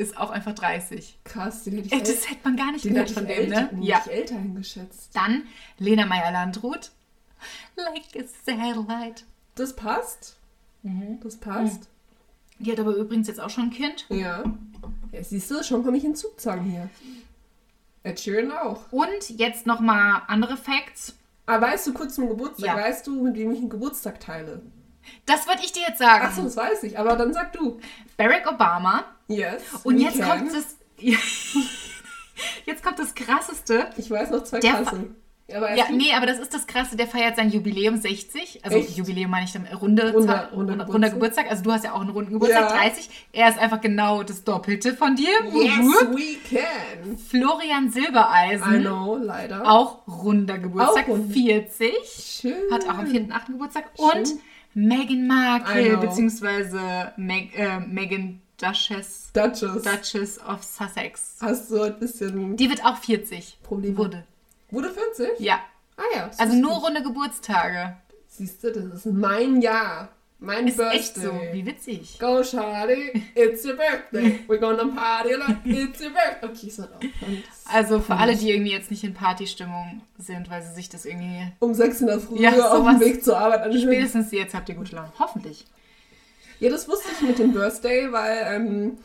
ist 0.00 0.16
auch 0.16 0.30
einfach 0.30 0.54
30. 0.54 1.18
Krass, 1.24 1.64
den 1.64 1.74
hätte 1.76 1.88
ich, 1.88 1.92
äl- 1.94 2.00
das 2.00 2.28
hätte 2.30 2.40
man 2.44 2.56
gar 2.56 2.72
nicht 2.72 2.84
den 2.84 2.94
gedacht 2.94 3.10
von 3.12 3.26
dem, 3.26 3.48
ne? 3.48 3.70
Ja. 3.80 4.02
ich 4.04 4.10
älter 4.12 4.36
eingeschätzt. 4.36 5.14
Dann 5.14 5.44
Lena 5.78 6.06
Meyer-Landrut. 6.06 6.90
Like 7.76 8.16
a 8.16 8.26
satellite. 8.46 9.22
Das 9.54 9.74
passt. 9.76 10.36
Mhm. 10.82 11.18
Das 11.22 11.36
passt. 11.36 11.88
Die 12.58 12.70
hat 12.70 12.78
aber 12.80 12.94
übrigens 12.94 13.28
jetzt 13.28 13.40
auch 13.40 13.48
schon 13.50 13.64
ein 13.64 13.70
Kind. 13.70 14.06
Ja. 14.10 14.44
Ja, 15.12 15.22
siehst 15.24 15.50
du, 15.50 15.62
schon 15.64 15.82
komme 15.84 15.96
ich 15.96 16.04
in 16.04 16.14
Zugzwang 16.14 16.62
hier. 16.64 16.90
Ed 18.02 18.20
Sheeran 18.20 18.52
auch. 18.52 18.90
Und 18.92 19.30
jetzt 19.30 19.66
nochmal 19.66 20.22
andere 20.26 20.56
Facts. 20.56 21.14
Aber 21.46 21.66
weißt 21.66 21.86
du, 21.88 21.92
kurz 21.94 22.14
zum 22.14 22.28
Geburtstag, 22.28 22.66
Ja. 22.66 22.76
weißt 22.76 23.06
du, 23.06 23.22
mit 23.22 23.34
wem 23.36 23.50
ich 23.52 23.58
einen 23.58 23.70
Geburtstag 23.70 24.20
teile? 24.20 24.62
Das 25.26 25.46
würde 25.46 25.60
ich 25.64 25.72
dir 25.72 25.82
jetzt 25.88 25.98
sagen. 25.98 26.24
Achso, 26.26 26.42
das 26.42 26.56
weiß 26.56 26.82
ich, 26.84 26.98
aber 26.98 27.16
dann 27.16 27.32
sag 27.32 27.52
du. 27.54 27.80
Barack 28.16 28.46
Obama. 28.50 29.04
Yes. 29.30 29.62
Und 29.84 29.98
jetzt 30.00 30.18
can. 30.18 30.28
kommt 30.40 30.52
das. 30.54 30.76
jetzt 32.66 32.82
kommt 32.82 32.98
das 32.98 33.14
krasseste. 33.14 33.86
Ich 33.96 34.10
weiß 34.10 34.30
noch 34.30 34.44
zwei 34.44 34.58
Klassen. 34.60 35.14
Ja, 35.48 35.56
aber 35.56 35.74
Ja, 35.74 35.84
nee, 35.90 36.12
aber 36.14 36.26
das 36.26 36.38
ist 36.38 36.54
das 36.54 36.66
Krasse, 36.68 36.96
der 36.96 37.08
feiert 37.08 37.34
sein 37.36 37.50
Jubiläum 37.50 37.96
60. 37.96 38.64
Also 38.64 38.78
Echt? 38.78 38.96
Jubiläum 38.96 39.30
meine 39.32 39.46
ich 39.46 39.52
dann 39.52 39.66
runde, 39.66 40.12
Runder- 40.12 40.48
runder 40.52 40.52
runder, 40.52 40.84
Geburtstag. 40.84 41.12
Geburtstag. 41.14 41.50
Also 41.50 41.62
du 41.64 41.72
hast 41.72 41.84
ja 41.84 41.92
auch 41.92 42.00
einen 42.00 42.10
runden 42.10 42.32
Geburtstag, 42.34 42.70
Ja. 42.70 42.76
30. 42.76 43.10
Er 43.32 43.48
ist 43.48 43.58
einfach 43.58 43.80
genau 43.80 44.22
das 44.22 44.44
Doppelte 44.44 44.94
von 44.94 45.16
dir. 45.16 45.28
Yes, 45.52 45.78
Wupp. 45.78 46.16
we 46.16 46.36
can. 46.48 47.18
Florian 47.18 47.90
Silbereisen. 47.90 48.74
I 48.74 48.78
know, 48.80 49.16
leider. 49.16 49.68
Auch 49.68 50.06
runder 50.06 50.58
Geburtstag, 50.58 51.06
Auch 51.08 51.14
rund. 51.14 51.32
40. 51.32 51.92
Schön. 52.40 52.54
Hat 52.72 52.84
auch 52.84 52.98
am 52.98 53.06
4.8. 53.06 53.46
Geburtstag. 53.52 53.90
Schön. 53.96 54.20
Und 54.20 54.30
Meghan 54.74 55.26
Markle, 55.26 55.96
beziehungsweise 55.96 57.12
Meg, 57.16 57.58
äh, 57.58 57.80
Meghan 57.80 58.40
Duchess, 58.60 59.30
Duchess. 59.32 59.82
Duchess 59.82 60.38
of 60.46 60.62
Sussex. 60.62 61.36
Hast 61.40 61.70
du 61.70 61.82
ein 61.82 61.98
bisschen 61.98 62.56
Die 62.56 62.68
wird 62.68 62.84
auch 62.84 62.96
40. 62.98 63.58
Probleme? 63.62 63.96
Wurde. 63.96 64.24
Wurde 64.70 64.90
40? 64.90 65.40
Ja. 65.40 65.60
Ah 65.96 66.02
ja. 66.16 66.30
Also 66.38 66.56
nur 66.56 66.76
ich. 66.78 66.82
runde 66.84 67.02
Geburtstage. 67.02 67.96
Siehst 68.28 68.62
du, 68.62 68.72
das 68.72 68.84
ist 68.84 69.06
mein 69.06 69.60
Jahr. 69.60 70.08
Mein 70.42 70.68
Ist 70.68 70.78
Birthday. 70.78 70.98
echt 70.98 71.16
so. 71.16 71.32
Wie 71.52 71.66
witzig. 71.66 72.18
Go, 72.18 72.42
Charlie, 72.42 73.10
it's 73.34 73.62
your 73.64 73.74
birthday. 73.74 74.40
We're 74.48 74.56
gonna 74.58 74.86
party 74.86 75.34
like 75.34 75.58
it's 75.66 76.00
your 76.00 76.10
birthday. 76.10 76.48
Okay, 76.48 76.70
so. 76.70 76.82
Und 77.26 77.42
Also 77.70 78.00
für 78.00 78.16
alle, 78.16 78.34
die 78.34 78.50
irgendwie 78.50 78.72
jetzt 78.72 78.90
nicht 78.90 79.04
in 79.04 79.12
Partystimmung 79.12 80.00
sind, 80.16 80.48
weil 80.48 80.62
sie 80.62 80.72
sich 80.72 80.88
das 80.88 81.04
irgendwie. 81.04 81.52
um 81.58 81.74
6 81.74 82.00
in 82.00 82.06
der 82.06 82.20
Früh 82.20 82.40
Ja, 82.40 82.52
auf 82.72 82.86
dem 82.86 83.00
Weg 83.00 83.22
zur 83.22 83.36
Arbeit 83.36 83.62
anhören. 83.64 83.82
Spätestens 83.82 84.30
jetzt 84.32 84.54
habt 84.54 84.68
ihr 84.70 84.76
gute 84.76 84.96
Laune. 84.96 85.12
Hoffentlich. 85.18 85.66
Ja, 86.60 86.68
das 86.70 86.88
wusste 86.88 87.08
ich 87.12 87.26
mit 87.26 87.38
dem 87.38 87.52
Birthday, 87.52 88.12
weil 88.12 88.54
ähm, 88.54 88.98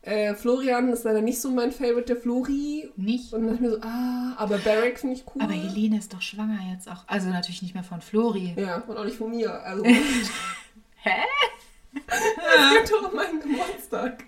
äh, 0.00 0.34
Florian 0.34 0.88
ist 0.88 1.04
leider 1.04 1.20
nicht 1.20 1.40
so 1.40 1.50
mein 1.50 1.70
Favorite, 1.70 2.06
der 2.06 2.16
Flori. 2.16 2.90
Nicht. 2.96 3.32
Und 3.32 3.42
dann 3.42 3.50
dachte 3.50 3.64
ich 3.64 3.70
mir 3.70 3.76
so, 3.76 3.82
ah, 3.82 4.34
aber 4.38 4.58
Barrack 4.58 4.98
finde 4.98 5.16
ich 5.16 5.24
cool. 5.34 5.42
Aber 5.42 5.52
Helene 5.52 5.98
ist 5.98 6.12
doch 6.12 6.22
schwanger 6.22 6.58
jetzt 6.72 6.88
auch. 6.88 7.04
Also 7.06 7.28
natürlich 7.28 7.62
nicht 7.62 7.74
mehr 7.74 7.84
von 7.84 8.00
Flori. 8.00 8.54
Ja, 8.56 8.78
und 8.78 8.96
auch 8.96 9.04
nicht 9.04 9.18
von 9.18 9.30
mir. 9.30 9.52
Also, 9.62 9.84
Hä? 11.04 11.20
es 11.94 12.88
geht 12.88 12.92
doch 12.92 13.12
meinen 13.12 13.40
Geburtstag. 13.40 14.24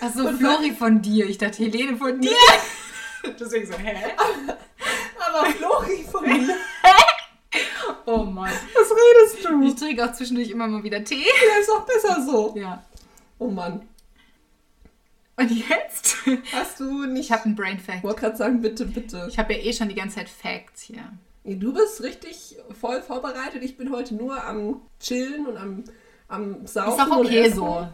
Achso, 0.00 0.32
Flori 0.32 0.72
von 0.72 1.00
dir. 1.00 1.26
Ich 1.26 1.38
dachte 1.38 1.62
Helene 1.62 1.96
von 1.96 2.20
dir. 2.20 2.36
Deswegen 3.40 3.66
so, 3.66 3.78
hä? 3.78 3.96
Aber 5.26 5.50
Flori 5.52 6.04
von 6.10 6.24
mir. 6.24 6.54
Oh 8.06 8.24
Mann. 8.24 8.52
Was 8.74 8.90
redest 8.90 9.44
du? 9.44 9.62
Ich 9.62 9.74
trinke 9.74 10.04
auch 10.04 10.12
zwischendurch 10.12 10.50
immer 10.50 10.68
mal 10.68 10.82
wieder 10.82 11.02
Tee. 11.02 11.24
Ja, 11.24 11.60
ist 11.60 11.70
auch 11.70 11.84
besser 11.84 12.22
so. 12.24 12.54
Ja. 12.56 12.84
Oh 13.38 13.48
Mann. 13.48 13.82
Und 15.36 15.50
jetzt? 15.50 16.16
Hast 16.52 16.80
du 16.80 17.04
nicht. 17.04 17.26
Ich 17.26 17.32
habe 17.32 17.44
einen 17.44 17.56
Brain 17.56 17.78
Fact. 17.78 17.98
Ich 17.98 18.04
wollte 18.04 18.20
gerade 18.20 18.36
sagen, 18.36 18.62
bitte, 18.62 18.86
bitte. 18.86 19.26
Ich 19.28 19.38
habe 19.38 19.52
ja 19.54 19.60
eh 19.60 19.72
schon 19.72 19.88
die 19.88 19.94
ganze 19.94 20.16
Zeit 20.16 20.28
Facts 20.28 20.82
hier. 20.82 20.96
Ja, 21.44 21.54
Du 21.54 21.72
bist 21.72 22.02
richtig 22.02 22.56
voll 22.80 23.02
vorbereitet. 23.02 23.62
Ich 23.62 23.76
bin 23.76 23.92
heute 23.92 24.14
nur 24.14 24.42
am 24.42 24.80
Chillen 24.98 25.46
und 25.46 25.56
am, 25.56 25.84
am 26.28 26.66
Saufen. 26.66 26.92
Ist 26.94 27.12
auch 27.12 27.18
okay 27.18 27.50
so. 27.50 27.88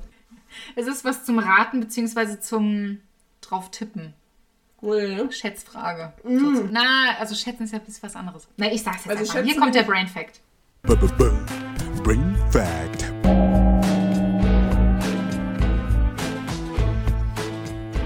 Es 0.76 0.86
ist 0.86 1.04
was 1.04 1.24
zum 1.24 1.38
Raten 1.38 1.80
bzw. 1.80 2.38
zum 2.40 3.00
drauf 3.40 3.70
tippen. 3.70 4.14
Nee. 4.82 5.30
Schätzfrage. 5.30 6.12
So, 6.24 6.68
Na, 6.70 7.16
also 7.18 7.34
schätzen 7.34 7.62
ist 7.64 7.72
ja 7.72 7.78
ein 7.78 7.84
bisschen 7.84 8.02
was 8.02 8.16
anderes. 8.16 8.48
Na, 8.56 8.66
ich 8.70 8.82
sag's 8.82 9.04
jetzt 9.04 9.16
Also 9.16 9.32
einfach. 9.32 9.44
Hier 9.44 9.58
kommt 9.58 9.74
der. 9.74 9.84
Brain 9.84 10.08
Fact. 10.08 10.40
B 10.82 10.92
-b 10.94 11.08
-b 11.16 12.02
Brain 12.02 12.36
fact. 12.50 13.12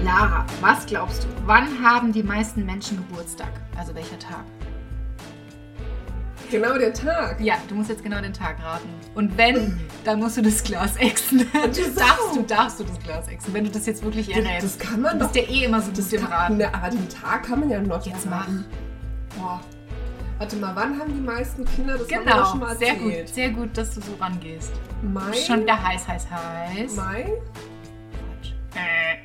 Lara, 0.03 0.45
was 0.61 0.85
glaubst 0.85 1.23
du? 1.23 1.27
Wann 1.47 1.83
haben 1.83 2.13
die 2.13 2.21
meisten 2.21 2.63
Menschen 2.63 2.97
Geburtstag? 2.97 3.49
Also 3.75 3.95
welcher 3.95 4.19
Tag? 4.19 4.45
Genau 6.49 6.77
der 6.77 6.93
Tag. 6.93 7.41
Ja, 7.41 7.55
du 7.67 7.75
musst 7.75 7.89
jetzt 7.89 8.03
genau 8.03 8.21
den 8.21 8.33
Tag 8.33 8.61
raten. 8.63 8.87
Und 9.15 9.37
wenn, 9.37 9.79
dann 10.05 10.19
musst 10.19 10.37
du 10.37 10.41
das 10.41 10.63
Glas 10.63 10.95
exen. 10.95 11.45
Wieso? 11.71 11.91
darfst 11.99 12.35
du, 12.35 12.41
darfst 12.43 12.79
du 12.79 12.83
das 12.85 12.99
Glas 12.99 13.27
exen, 13.27 13.53
wenn 13.53 13.65
du 13.65 13.69
das 13.71 13.85
jetzt 13.85 14.03
wirklich 14.03 14.33
errätst. 14.33 14.63
Das 14.63 14.79
kann 14.79 15.01
man 15.01 15.19
du 15.19 15.25
doch. 15.25 15.31
bist 15.31 15.47
ja 15.47 15.53
eh 15.53 15.65
immer 15.65 15.81
so 15.81 15.91
gut 15.91 16.13
im 16.13 16.25
Raten. 16.25 16.57
ne, 16.57 16.73
aber 16.73 16.89
den 16.89 17.09
Tag 17.09 17.43
kann 17.43 17.59
man 17.59 17.69
ja 17.69 17.81
noch 17.81 18.05
Jetzt 18.05 18.25
erraten. 18.25 18.65
Boah. 19.37 19.59
Warte 20.37 20.55
mal, 20.57 20.75
wann 20.75 20.99
haben 20.99 21.13
die 21.13 21.19
meisten 21.19 21.65
Kinder 21.65 21.97
das 21.97 22.07
Genau, 22.07 22.45
schon 22.45 22.59
mal 22.59 22.77
sehr 22.77 22.89
erzählt. 22.89 23.25
gut, 23.25 23.35
sehr 23.35 23.49
gut, 23.49 23.77
dass 23.77 23.95
du 23.95 24.01
so 24.01 24.13
rangehst. 24.19 24.71
Mai? 25.01 25.33
Schon 25.33 25.61
wieder 25.61 25.81
heiß, 25.81 26.07
heiß, 26.07 26.27
heiß. 26.29 26.95
Mai? 26.95 27.21
Äh, 28.75 29.17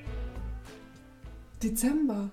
Dezember. 1.63 2.31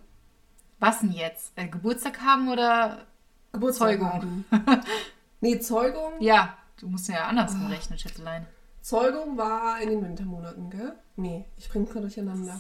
Was 0.79 1.01
denn 1.01 1.11
jetzt? 1.11 1.51
Äh, 1.57 1.67
Geburtstag 1.67 2.21
haben 2.21 2.47
oder 2.49 3.05
Geburtstag 3.51 3.89
Zeugung? 3.99 4.11
haben. 4.11 4.45
nee, 5.41 5.59
Zeugung. 5.59 6.13
Ja, 6.19 6.57
du 6.79 6.87
musst 6.87 7.07
ja 7.09 7.25
andersrum 7.25 7.65
Ah. 7.65 7.69
rechnen, 7.69 7.97
Schätzelein. 7.99 8.45
Zeugung 8.81 9.37
war 9.37 9.79
in 9.81 9.89
den 9.89 10.03
Wintermonaten, 10.03 10.69
gell? 10.69 10.93
Nee, 11.15 11.45
ich 11.57 11.69
bringe 11.69 11.85
gerade 11.85 12.01
durcheinander. 12.01 12.59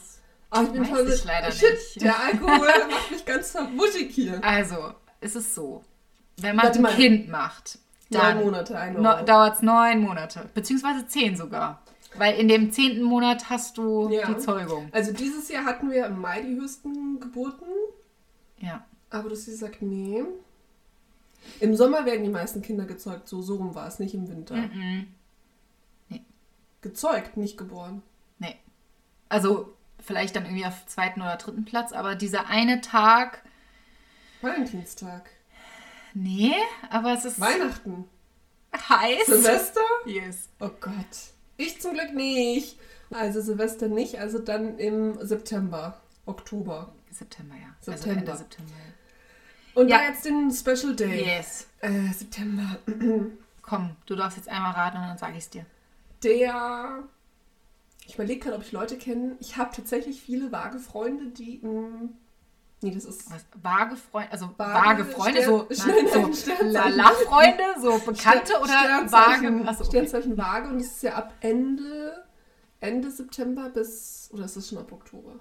Ah, 0.51 0.63
ich 0.63 0.69
bin 0.69 0.81
Weiß 0.81 0.89
voll 0.89 1.09
ich 1.09 1.23
leider 1.25 1.51
Shit, 1.51 1.71
nicht. 1.73 2.01
der 2.01 2.19
Alkohol 2.19 2.67
macht 2.91 3.11
mich 3.11 3.25
ganz 3.25 3.51
verwuschig 3.51 4.09
hier. 4.13 4.43
Also, 4.43 4.93
es 5.21 5.35
ist 5.35 5.53
so. 5.55 5.83
Wenn 6.37 6.55
man 6.55 6.65
Warte 6.65 6.79
ein 6.79 6.81
mal. 6.83 6.93
Kind 6.95 7.29
macht, 7.29 7.79
dann 8.09 8.39
Monate, 8.43 8.77
ein 8.77 8.93
no, 9.01 9.21
dauert 9.23 9.55
es 9.57 9.61
neun 9.61 10.01
Monate. 10.01 10.49
Beziehungsweise 10.53 11.05
zehn 11.07 11.35
sogar. 11.37 11.81
Weil 12.15 12.35
in 12.39 12.47
dem 12.47 12.71
zehnten 12.71 13.03
Monat 13.03 13.49
hast 13.51 13.77
du 13.77 14.09
Ja. 14.09 14.25
die 14.27 14.37
Zeugung. 14.39 14.89
Also 14.91 15.13
dieses 15.13 15.47
Jahr 15.49 15.65
hatten 15.65 15.91
wir 15.91 16.07
im 16.07 16.19
Mai 16.19 16.41
die 16.41 16.55
höchsten 16.59 17.19
Geburten, 17.19 17.67
Ja. 18.57 18.83
aber 19.11 19.29
du 19.29 19.35
hast 19.35 19.45
gesagt, 19.45 19.81
nee. 19.83 20.23
Im 21.59 21.75
Sommer 21.75 22.05
werden 22.05 22.23
die 22.23 22.29
meisten 22.29 22.61
Kinder 22.61 22.85
gezeugt, 22.85 23.27
so, 23.27 23.41
so 23.41 23.55
rum 23.55 23.75
war 23.75 23.87
es, 23.87 23.99
nicht 23.99 24.13
im 24.13 24.27
Winter. 24.29 24.55
Mhm. 24.55 25.07
Gezeugt, 26.81 27.35
nicht 27.35 27.57
geboren. 27.57 28.01
Nee. 28.37 28.55
Also, 29.27 29.73
vielleicht 29.99 30.35
dann 30.35 30.45
irgendwie 30.45 30.65
auf 30.65 30.85
zweiten 30.85 31.21
oder 31.21 31.35
dritten 31.35 31.65
Platz, 31.65 31.91
aber 31.91 32.15
dieser 32.15 32.47
eine 32.47 32.79
Tag. 32.79 33.43
Valentinstag. 34.41 35.29
Nee, 36.13 36.55
aber 36.89 37.13
es 37.13 37.25
ist 37.25 37.39
Weihnachten. 37.39 38.05
heiß. 38.73 39.25
Silvester? 39.25 39.81
Yes. 40.05 40.49
Oh 40.59 40.69
Gott. 40.79 40.93
Ich 41.57 41.81
zum 41.81 41.93
Glück 41.93 42.13
nicht. 42.13 42.79
Also 43.11 43.41
Silvester 43.41 43.87
nicht, 43.87 44.19
also 44.19 44.39
dann 44.39 44.77
im 44.77 45.17
September, 45.25 45.99
Oktober. 46.25 46.93
September, 47.11 47.55
ja. 47.55 47.75
September. 47.81 48.09
Also 48.09 48.19
Ende 48.19 48.37
September. 48.37 48.71
Und 49.79 49.87
Ja. 49.89 49.97
da 49.99 50.03
jetzt 50.09 50.25
den 50.25 50.51
Special 50.51 50.95
Day. 50.95 51.25
Yes. 51.25 51.67
Äh, 51.81 52.11
September. 52.13 52.77
Komm, 53.61 53.95
du 54.05 54.15
darfst 54.15 54.37
jetzt 54.37 54.49
einmal 54.49 54.71
raten 54.73 54.97
und 54.97 55.03
dann 55.03 55.17
sage 55.17 55.33
ich 55.33 55.39
es 55.39 55.49
dir. 55.49 55.65
Der. 56.23 57.03
Ich 58.05 58.15
überlege 58.15 58.39
gerade, 58.41 58.55
ob 58.57 58.63
ich 58.63 58.71
Leute 58.71 58.97
kenne. 58.97 59.37
Ich 59.39 59.57
habe 59.57 59.69
tatsächlich 59.75 60.21
viele 60.21 60.51
vage 60.51 60.79
Freunde, 60.79 61.27
die. 61.27 61.59
Mh, 61.61 62.09
nee, 62.81 62.91
das 62.91 63.05
ist. 63.05 63.31
Was? 63.31 63.45
Vage 63.61 63.95
Freunde, 63.95 64.31
also 64.31 64.49
Vage 64.57 65.03
vage 65.03 65.05
Freunde, 65.05 65.43
so, 65.45 65.67
Stern- 65.71 66.33
so. 66.33 66.63
Lala-Freunde, 66.65 67.63
so 67.79 67.99
Bekannte 67.99 68.47
Stern- 68.47 68.61
oder 68.63 68.79
Sternzeichen, 68.79 69.59
vage? 69.59 69.67
Achso, 69.69 69.81
okay. 69.83 69.89
Sternzeichen 69.91 70.37
vage 70.37 70.69
und 70.69 70.79
es 70.79 70.87
ist 70.87 71.03
ja 71.03 71.13
ab 71.13 71.33
Ende, 71.41 72.25
Ende 72.79 73.11
September 73.11 73.69
bis. 73.69 74.29
Oder 74.33 74.45
ist 74.45 74.57
das 74.57 74.67
schon 74.69 74.79
ab 74.79 74.91
Oktober? 74.91 75.35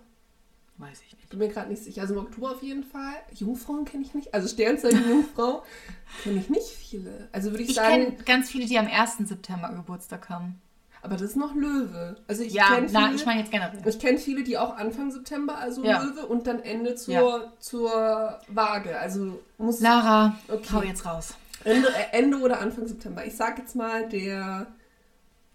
Weiß 0.78 1.00
ich 1.04 1.12
nicht. 1.12 1.24
Ich 1.24 1.28
bin 1.28 1.40
mir 1.40 1.48
gerade 1.48 1.68
nicht 1.70 1.82
sicher. 1.82 2.02
Also 2.02 2.14
im 2.14 2.20
Oktober 2.20 2.52
auf 2.52 2.62
jeden 2.62 2.84
Fall. 2.84 3.14
Jungfrauen 3.34 3.84
kenne 3.84 4.04
ich 4.04 4.14
nicht. 4.14 4.32
Also 4.32 4.48
Sternzeichen 4.48 5.08
Jungfrau 5.08 5.64
kenne 6.22 6.38
ich 6.38 6.48
nicht 6.48 6.68
viele. 6.68 7.28
Also 7.32 7.50
würde 7.50 7.64
ich, 7.64 7.70
Ich 7.70 7.74
sagen. 7.76 8.04
kenne 8.04 8.16
ganz 8.24 8.48
viele, 8.50 8.66
die 8.66 8.78
am 8.78 8.86
1. 8.86 9.18
September 9.28 9.70
Geburtstag 9.74 10.28
haben. 10.28 10.60
Aber 11.02 11.14
das 11.14 11.30
ist 11.30 11.36
noch 11.36 11.54
Löwe. 11.54 12.16
Also 12.28 12.42
ich 12.42 12.52
Ja, 12.52 12.74
kenne 12.74 12.88
na, 12.92 13.04
viele. 13.06 13.16
ich 13.16 13.26
meine 13.26 13.40
jetzt 13.40 13.50
generell. 13.52 13.80
ich 13.86 13.98
kenne 13.98 14.18
viele, 14.18 14.42
die 14.44 14.56
auch 14.58 14.76
Anfang 14.76 15.10
September, 15.10 15.56
also 15.58 15.84
Ja. 15.84 16.02
Löwe, 16.02 16.26
und 16.26 16.46
dann 16.46 16.60
Ende 16.60 16.94
zur, 16.96 17.14
Ja. 17.14 17.52
zur 17.60 18.40
Waage. 18.48 18.98
Also 18.98 19.40
muss 19.58 19.80
Lara, 19.80 20.36
Okay. 20.48 20.68
hau 20.72 20.82
jetzt 20.82 21.04
raus. 21.06 21.34
Ende, 21.64 21.88
äh, 21.88 22.16
Ende 22.16 22.38
oder 22.38 22.60
Anfang 22.60 22.86
September. 22.86 23.24
Ich 23.26 23.36
sag 23.36 23.58
jetzt 23.58 23.74
mal 23.76 24.08
der 24.08 24.66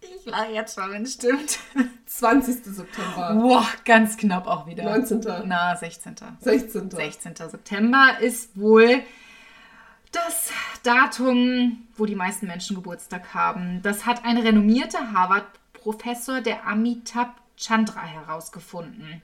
Ich 0.04 0.26
lache 0.26 0.52
jetzt 0.52 0.76
schon, 0.76 0.92
wenn 0.92 1.04
es 1.04 1.14
stimmt. 1.14 1.60
20. 2.06 2.64
September. 2.66 3.36
Boah, 3.36 3.68
ganz 3.86 4.18
knapp 4.18 4.48
auch 4.48 4.68
wieder. 4.68 4.84
19. 4.84 5.22
Na, 5.46 5.76
16. 5.76 6.16
16. 6.40 6.92
16. 6.92 7.36
September 7.36 8.18
ist 8.20 8.58
wohl 8.58 9.04
das 10.12 10.52
Datum, 10.84 11.88
wo 11.98 12.06
die 12.06 12.16
meisten 12.16 12.48
Menschen 12.48 12.76
Geburtstag 12.76 13.34
haben. 13.34 13.82
Das 13.82 14.06
hat 14.06 14.26
ein 14.26 14.38
renommierter 14.38 15.12
Harvard-Professor, 15.12 16.42
der 16.42 16.68
Amitabh 16.68 17.34
Chandra, 17.58 18.04
herausgefunden. 18.04 19.22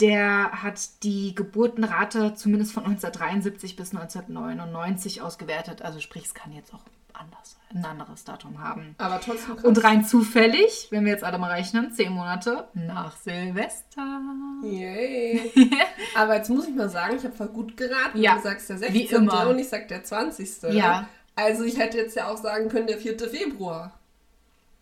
Der 0.00 0.62
hat 0.62 1.02
die 1.02 1.34
Geburtenrate 1.34 2.34
zumindest 2.34 2.72
von 2.72 2.84
1973 2.84 3.76
bis 3.76 3.94
1999 3.94 5.20
ausgewertet. 5.20 5.82
Also 5.82 6.00
sprich, 6.00 6.24
es 6.24 6.34
kann 6.34 6.52
jetzt 6.52 6.72
auch 6.72 6.80
anders, 7.14 7.56
ein 7.74 7.84
anderes 7.84 8.24
Datum 8.24 8.62
haben. 8.62 8.94
Aber 8.98 9.20
trotzdem 9.20 9.54
krass. 9.56 9.64
Und 9.64 9.82
rein 9.84 10.04
zufällig, 10.04 10.88
wenn 10.90 11.04
wir 11.04 11.12
jetzt 11.12 11.24
alle 11.24 11.38
mal 11.38 11.50
rechnen, 11.52 11.92
zehn 11.92 12.12
Monate 12.12 12.68
nach 12.74 13.16
Silvester. 13.16 14.20
Yay. 14.62 15.52
Aber 16.16 16.36
jetzt 16.36 16.50
muss 16.50 16.66
ich 16.68 16.74
mal 16.74 16.88
sagen, 16.90 17.16
ich 17.16 17.24
habe 17.24 17.34
voll 17.34 17.48
gut 17.48 17.76
geraten. 17.76 18.18
Ja, 18.18 18.36
Du 18.36 18.42
sagst 18.42 18.68
der 18.70 18.80
wie 18.92 19.00
16. 19.06 19.16
immer. 19.18 19.48
und 19.48 19.58
ich 19.58 19.68
sag 19.68 19.88
der 19.88 20.02
20. 20.04 20.62
Ja. 20.72 21.08
Also 21.36 21.64
ich 21.64 21.78
hätte 21.78 21.96
jetzt 21.98 22.16
ja 22.16 22.28
auch 22.28 22.36
sagen 22.38 22.68
können, 22.68 22.86
der 22.86 22.98
4. 22.98 23.18
Februar. 23.18 23.92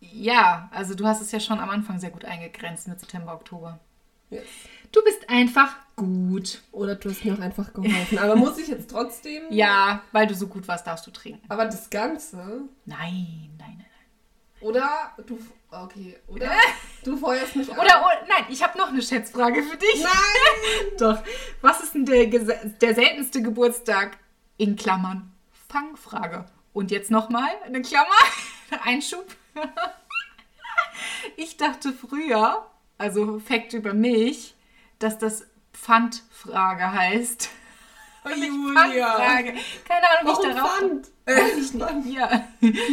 Ja, 0.01 0.69
also 0.73 0.95
du 0.95 1.07
hast 1.07 1.21
es 1.21 1.33
ja 1.33 1.41
schon 1.41 1.59
am 1.61 1.71
Anfang 1.71 1.99
sehr 1.99 2.11
gut 2.11 2.25
eingegrenzt 2.25 2.89
mit 2.89 3.01
September, 3.01 3.35
Oktober. 3.35 3.79
Yes. 4.31 4.45
Du 4.93 5.03
bist 5.05 5.29
einfach 5.29 5.77
gut. 5.97 6.63
Oder 6.73 6.95
du 6.95 7.11
hast 7.11 7.25
mir 7.25 7.35
auch 7.35 7.41
einfach 7.41 7.73
geholfen. 7.73 8.19
Aber 8.19 8.37
muss 8.37 8.59
ich 8.59 8.69
jetzt 8.69 8.91
trotzdem. 8.91 9.45
Ja, 9.51 10.03
weil 10.13 10.27
du 10.27 10.35
so 10.35 10.47
gut 10.47 10.67
warst, 10.69 10.87
darfst 10.87 11.07
du 11.07 11.11
trinken. 11.11 11.45
Aber 11.49 11.65
das 11.65 11.91
Ganze. 11.91 12.37
Nein, 12.85 13.51
nein, 13.59 13.77
nein. 13.79 13.87
Oder 14.61 15.15
du. 15.27 15.39
Okay. 15.71 16.17
Oder 16.29 16.51
du 17.05 17.17
feuerst 17.17 17.57
mich 17.57 17.71
an. 17.71 17.79
Oder, 17.79 18.03
oh, 18.05 18.27
nein, 18.29 18.47
ich 18.49 18.63
habe 18.63 18.79
noch 18.79 18.89
eine 18.89 19.03
Schätzfrage 19.03 19.63
für 19.63 19.77
dich. 19.77 20.03
Nein! 20.03 20.93
Doch. 20.99 21.23
Was 21.61 21.83
ist 21.83 21.95
denn 21.95 22.07
der, 22.07 22.27
der 22.27 22.95
seltenste 22.95 23.43
Geburtstag 23.43 24.19
in 24.57 24.77
Klammern? 24.77 25.33
Fangfrage. 25.69 26.47
Und 26.73 26.91
jetzt 26.91 27.11
nochmal 27.11 27.51
eine 27.65 27.83
Klammer, 27.83 28.07
Einschub. 28.85 29.27
Ich 31.37 31.57
dachte 31.57 31.93
früher, 31.93 32.67
also 32.97 33.39
Fakt 33.41 33.73
über 33.75 33.95
mich, 33.95 34.55
dass 34.99 35.19
das 35.19 35.45
Pfandfrage 35.73 36.93
heißt. 36.93 37.51
Oh, 38.25 38.31
Julia. 38.31 38.75
Pfandfrage. 39.17 39.55
Keine 39.87 40.11
Ahnung, 40.11 40.37
wie 40.43 40.49
ich 40.49 40.55
darauf 40.55 40.77
Pfand? 40.79 41.09
Weiß 41.25 41.57
ich 41.57 41.73
nicht. 41.73 42.07
Ja. 42.19 42.45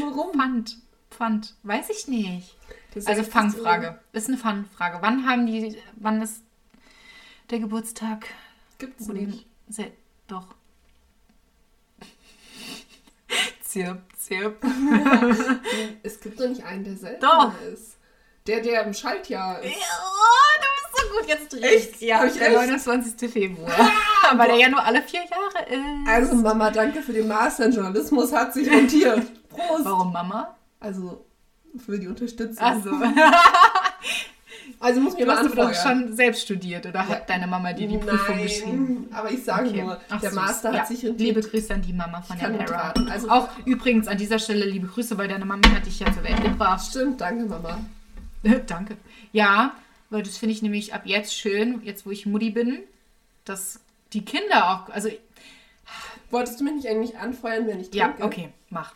Warum? 0.02 0.32
Pfand. 0.34 0.78
Pfand. 1.10 1.56
Weiß 1.63 1.89
ich 1.89 2.08
nicht. 2.08 2.56
Das 2.94 3.08
Also 3.08 3.24
Fangfrage. 3.24 4.00
Ist 4.13 4.30
eine 4.30 4.38
Fangfrage. 4.38 5.00
Wann 5.02 5.28
haben 5.28 5.48
die, 5.48 5.78
wann 5.96 6.22
ist 6.22 6.41
der 7.50 7.60
Geburtstag? 7.60 8.28
Gibt's 8.78 9.10
Wo 9.10 9.13
die, 9.13 9.26
nicht. 9.26 9.46
se, 9.68 9.91
doch. 10.28 10.48
Zirp, 13.62 14.02
zirp. 14.18 14.63
Es 16.04 16.20
gibt 16.22 16.39
doch 16.39 16.48
nicht 16.48 16.63
einen, 16.63 16.84
der 16.84 16.96
seltener 16.96 17.52
Doch. 17.60 17.62
ist. 17.74 17.98
Der, 18.48 18.62
der 18.62 18.84
im 18.84 18.94
Schaltjahr 18.94 19.60
ist. 19.62 19.76
Oh, 19.76 20.62
du 20.62 20.75
gut 21.19 21.28
jetzt. 21.28 21.54
Echt? 21.63 22.01
Ja, 22.01 22.19
Hab 22.19 22.28
ich 22.28 22.34
der 22.34 22.47
recht? 22.47 22.58
29. 22.86 23.32
Februar. 23.32 23.71
Weil 24.36 24.47
der 24.47 24.58
ja 24.58 24.69
nur 24.69 24.84
alle 24.84 25.01
vier 25.01 25.21
Jahre 25.21 25.69
ist. 25.69 26.08
Also 26.10 26.36
Mama, 26.36 26.69
danke 26.71 27.01
für 27.01 27.13
den 27.13 27.28
Master 27.28 27.65
in 27.65 27.71
Journalismus, 27.71 28.32
hat 28.34 28.54
sich 28.54 28.69
montiert. 28.69 29.21
Prost! 29.49 29.86
Warum, 29.86 30.12
Mama? 30.13 30.56
Also 30.80 31.25
für 31.86 31.97
die 31.99 32.08
Unterstützung. 32.08 32.58
Also, 32.63 32.91
Also 34.80 34.99
muss 34.99 35.13
mir 35.13 35.21
du 35.21 35.25
mal 35.28 35.38
hast 35.38 35.58
doch 35.58 35.73
schon 35.73 36.15
selbst 36.15 36.41
studiert 36.43 36.86
oder 36.86 37.08
hat 37.08 37.30
deine 37.30 37.47
Mama 37.47 37.71
dir 37.73 37.88
die 37.88 37.97
Prüfung 37.97 38.36
Nein, 38.36 38.43
geschrieben? 38.43 39.10
aber 39.13 39.32
ich 39.32 39.43
sage 39.43 39.69
Okay. 39.69 39.84
nur, 39.84 39.99
Ach, 40.10 40.19
der 40.19 40.30
süß. 40.32 40.36
Master 40.39 40.71
ja. 40.73 40.80
hat 40.80 40.88
sich 40.88 40.97
rentiert. 41.06 41.19
Liebe 41.19 41.41
Grüße 41.41 41.73
an 41.73 41.82
die 41.82 41.93
Mama 41.93 42.21
von 42.21 42.36
Ich 42.36 42.41
der 42.41 42.51
Lara. 42.51 42.93
Also- 43.10 43.30
auch 43.30 43.47
übrigens 43.65 44.08
an 44.08 44.17
dieser 44.17 44.38
Stelle 44.39 44.65
liebe 44.65 44.88
Grüße, 44.88 45.17
weil 45.17 45.28
deine 45.28 45.45
Mama 45.45 45.62
hat 45.73 45.86
dich 45.86 45.99
ja 45.99 46.08
zur 46.12 46.23
Welt 46.23 46.41
gebracht. 46.43 46.86
Stimmt, 46.89 47.21
danke 47.21 47.45
Mama. 47.45 47.80
Danke. 48.67 48.97
Ja, 49.32 49.73
weil 50.10 50.24
das 50.24 50.38
finde 50.38 50.54
ich 50.54 50.62
nämlich 50.62 50.94
ab 50.94 51.02
jetzt 51.06 51.36
schön, 51.36 51.82
jetzt 51.84 52.06
wo 52.06 52.12
ich 52.12 52.26
Mutti 52.26 52.50
bin, 52.50 52.80
dass 53.44 53.80
die 54.13 54.24
Kinder 54.24 54.72
auch, 54.72 54.89
also 54.94 55.10
Wolltest 56.32 56.60
du 56.60 56.63
mich 56.63 56.74
nicht 56.74 56.88
eigentlich 56.88 57.18
anfeuern, 57.18 57.68
wenn 57.68 57.80
ich 57.80 57.94
ja, 57.94 58.08
trinke? 58.08 58.24
okay, 58.24 58.50
mach. 58.70 58.96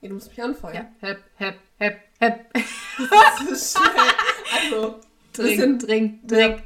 Ja, 0.00 0.08
du 0.08 0.14
musst 0.14 0.28
mich 0.28 0.42
anfeuern. 0.42 0.74
Ja, 0.74 0.86
hep, 1.00 1.22
hep, 1.36 1.58
hep, 1.78 2.00
hep. 2.20 2.52
Das 3.10 3.40
ist 3.50 3.78
schnell. 3.78 4.12
Also, 4.54 5.00
Trink, 5.32 5.48
bisschen 5.48 5.78
trink, 5.78 6.28
trink. 6.28 6.62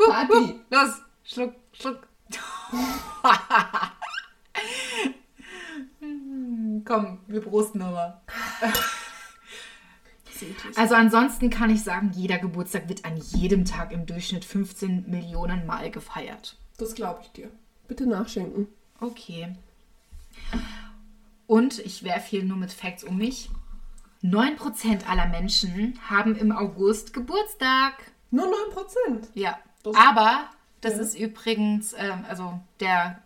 Huh, 0.00 0.10
Party. 0.10 0.32
huh. 0.34 0.54
Los, 0.70 0.90
schluck, 1.24 1.54
schluck. 1.72 2.06
Komm, 6.84 7.18
wir 7.26 7.40
prosten 7.40 7.78
nochmal. 7.78 8.20
Ist 10.42 10.42
eklig. 10.42 10.78
Also 10.78 10.94
ansonsten 10.94 11.50
kann 11.50 11.70
ich 11.70 11.82
sagen, 11.82 12.12
jeder 12.14 12.38
Geburtstag 12.38 12.88
wird 12.88 13.04
an 13.04 13.16
jedem 13.16 13.64
Tag 13.64 13.92
im 13.92 14.06
Durchschnitt 14.06 14.44
15 14.44 15.10
Millionen 15.10 15.66
Mal 15.66 15.90
gefeiert. 15.90 16.56
Das 16.78 16.94
glaube 16.94 17.20
ich 17.22 17.32
dir. 17.32 17.50
Bitte 17.88 18.06
nachschenken. 18.06 18.68
Okay. 19.00 19.54
Und 21.46 21.78
ich 21.78 22.02
werfe 22.02 22.28
hier 22.30 22.44
nur 22.44 22.56
mit 22.56 22.72
Facts 22.72 23.04
um 23.04 23.16
mich. 23.18 23.50
9% 24.22 25.06
aller 25.06 25.26
Menschen 25.28 25.98
haben 26.08 26.34
im 26.36 26.50
August 26.52 27.12
Geburtstag. 27.12 27.94
Nur 28.30 28.46
9%. 28.46 29.28
Ja. 29.34 29.58
Das- 29.82 29.94
Aber 29.96 30.50
das 30.80 30.94
Ja. 30.96 31.00
ist 31.02 31.18
übrigens 31.18 31.94
ähm, 31.96 32.24
also 32.28 32.58
der, 32.80 33.22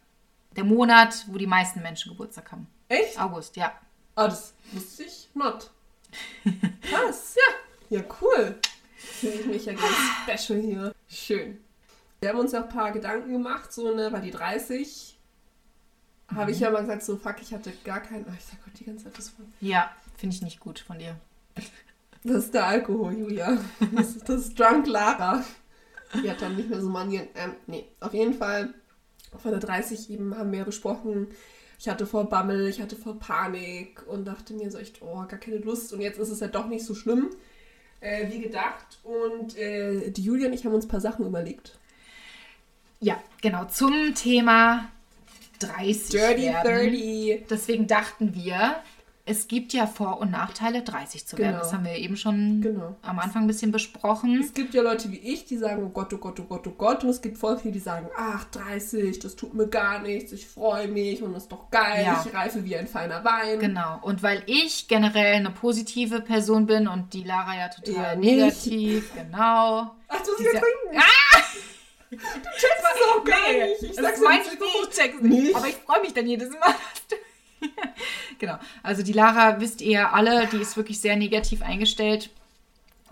der 0.57 0.64
Monat, 0.64 1.25
wo 1.29 1.38
die 1.38 1.46
meisten 1.46 1.81
Menschen 1.81 2.11
Geburtstag 2.12 2.53
haben. 2.53 2.66
Echt? 2.88 3.18
August, 3.18 3.57
ja. 3.57 3.73
Ah, 4.16 4.27
das 4.29 4.53
wusste 4.73 5.05
ich 5.05 5.29
not. 5.35 5.70
Krass. 6.83 7.37
ja. 7.37 7.99
Ja, 7.99 8.05
cool. 8.20 8.57
Fühle 8.96 9.35
ich 9.35 9.46
mich 9.46 9.64
ja 9.66 9.73
ganz 9.73 10.38
special 10.46 10.61
hier. 10.61 10.94
Schön. 11.09 11.59
Wir 12.20 12.31
haben 12.31 12.38
uns 12.38 12.53
ja 12.53 12.61
auch 12.61 12.64
ein 12.64 12.70
paar 12.70 12.92
Gedanken 12.92 13.33
gemacht, 13.33 13.73
so, 13.73 13.94
ne, 13.94 14.12
weil 14.12 14.20
die 14.20 14.31
30 14.31 15.18
habe 16.35 16.53
ich 16.53 16.61
ja 16.61 16.70
mal 16.70 16.83
gesagt, 16.83 17.03
so, 17.03 17.16
fuck, 17.16 17.37
ich 17.42 17.53
hatte 17.53 17.73
gar 17.85 18.00
keinen. 18.00 18.25
Oh, 18.29 18.33
ich 18.37 18.44
sag 18.44 18.65
Gott 18.65 18.79
die 18.79 18.85
ganze 18.85 19.04
Zeit 19.04 19.19
das 19.19 19.31
von. 19.31 19.52
Ja, 19.61 19.90
finde 20.17 20.37
ich 20.37 20.42
nicht 20.42 20.61
gut 20.61 20.79
von 20.79 20.98
dir. 20.98 21.17
Das 22.23 22.44
ist 22.44 22.54
der 22.54 22.67
Alkohol, 22.67 23.15
Julia. 23.15 23.58
Das 23.92 24.11
ist, 24.11 24.29
das 24.29 24.42
ist 24.42 24.61
Drunk 24.61 24.87
Lara. 24.87 25.42
Die 26.23 26.31
hat 26.31 26.42
dann 26.42 26.56
nicht 26.56 26.69
mehr 26.69 26.81
so 26.81 26.88
Manieren. 26.88 27.29
Ähm, 27.35 27.54
nee, 27.67 27.87
auf 28.00 28.15
jeden 28.15 28.35
Fall. 28.35 28.75
Von 29.38 29.52
der 29.52 29.61
30 29.61 30.11
eben 30.11 30.37
haben 30.37 30.52
wir 30.52 30.65
besprochen, 30.65 31.29
ich 31.81 31.88
hatte 31.88 32.04
vor 32.04 32.28
Bammel, 32.28 32.68
ich 32.68 32.83
hatte 32.83 32.94
vor 32.94 33.18
Panik 33.18 34.06
und 34.06 34.26
dachte 34.26 34.52
mir 34.52 34.70
so 34.70 34.76
echt, 34.76 35.00
oh, 35.00 35.24
gar 35.26 35.38
keine 35.38 35.56
Lust. 35.56 35.94
Und 35.94 36.02
jetzt 36.02 36.18
ist 36.18 36.28
es 36.28 36.40
ja 36.40 36.46
doch 36.46 36.66
nicht 36.66 36.85
so 36.85 36.94
schlimm, 36.94 37.31
äh, 38.00 38.31
wie 38.31 38.38
gedacht. 38.38 38.98
Und 39.02 39.56
äh, 39.56 40.10
die 40.10 40.22
Julia 40.22 40.48
und 40.48 40.52
ich 40.52 40.66
haben 40.66 40.74
uns 40.74 40.85
ein 40.85 40.90
paar 40.90 41.00
Sachen 41.00 41.24
überlegt. 41.24 41.78
Ja, 43.00 43.18
genau. 43.40 43.64
Zum 43.64 44.14
Thema 44.14 44.90
30 45.60 46.10
Dirty 46.10 46.42
werden. 46.42 46.90
30. 46.90 47.46
Deswegen 47.48 47.87
dachten 47.87 48.35
wir, 48.35 48.76
es 49.31 49.48
gibt 49.48 49.72
ja 49.72 49.87
Vor- 49.87 50.20
und 50.20 50.31
Nachteile, 50.31 50.83
30 50.83 51.26
zu 51.26 51.38
werden. 51.38 51.52
Genau. 51.52 51.62
Das 51.62 51.72
haben 51.72 51.85
wir 51.85 51.94
eben 51.96 52.16
schon 52.16 52.60
Genau. 52.60 52.96
am 53.02 53.18
Anfang 53.18 53.42
ein 53.44 53.46
bisschen 53.46 53.70
besprochen. 53.72 54.40
Es 54.40 54.52
gibt 54.52 54.74
ja 54.74 54.83
Leute 54.83 55.10
wie 55.12 55.18
ich, 55.18 55.44
die 55.46 55.56
sagen, 55.56 55.85
oh 55.85 55.88
Gott, 55.88 56.12
oh 56.12 56.18
Gott, 56.18 56.38
oh 56.40 56.44
Gott, 56.44 56.66
oh 56.66 56.70
Gott. 56.76 57.04
Und 57.04 57.10
es 57.10 57.22
gibt 57.22 57.38
voll 57.38 57.56
viele, 57.58 57.72
die 57.72 57.78
sagen, 57.81 58.08
ach, 58.16 58.44
30, 58.50 59.18
das 59.20 59.37
tut 59.37 59.54
mir 59.54 59.68
gar 59.68 60.00
nichts, 60.00 60.33
ich 60.33 60.46
freue 60.48 60.88
mich 60.88 61.22
und 61.22 61.33
das 61.33 61.44
ist 61.44 61.52
doch 61.52 61.70
geil, 61.70 62.04
Ja. 62.04 62.24
ich 62.26 62.35
reife 62.35 62.64
wie 62.64 62.76
ein 62.76 62.87
feiner 62.87 63.24
Wein. 63.24 63.58
Genau. 63.60 63.98
Und 64.02 64.22
weil 64.22 64.42
ich 64.46 64.88
generell 64.88 65.35
eine 65.37 65.50
positive 65.50 66.20
Person 66.20 66.66
bin 66.66 66.88
und 66.88 67.14
die 67.14 67.22
Lara 67.24 67.56
ja 67.56 67.68
total 67.68 67.94
Ja, 67.94 68.16
negativ, 68.16 69.12
genau. 69.14 69.90
Ach, 70.08 70.18
du 70.20 70.31
sie 70.37 70.44
Diese- 70.44 70.50
trinken. 70.60 71.02
Du 72.10 72.16
checkst 72.16 72.85
es 72.94 73.08
auch 73.08 73.24
gar 73.24 73.52
nicht. 73.52 73.83
Ich 73.83 73.96
das 73.96 74.18
sag's 74.18 74.20
nicht, 74.20 74.58
ich 74.60 74.96
check's 74.96 75.20
nicht. 75.22 75.54
Aber 75.54 75.68
ich 75.68 75.76
freue 75.76 76.00
mich 76.00 76.12
dann 76.12 76.26
jedes 76.26 76.50
Mal. 76.50 76.58
dass 76.60 77.06
du- 77.08 77.16
genau. 78.38 78.58
Also 78.83 79.02
die 79.02 79.13
Lara 79.13 79.61
wisst 79.61 79.81
ihr 79.81 80.13
alle, 80.13 80.46
die 80.46 80.58
ist 80.58 80.77
wirklich 80.77 81.00
sehr 81.00 81.17
negativ 81.17 81.63
eingestellt. 81.63 82.31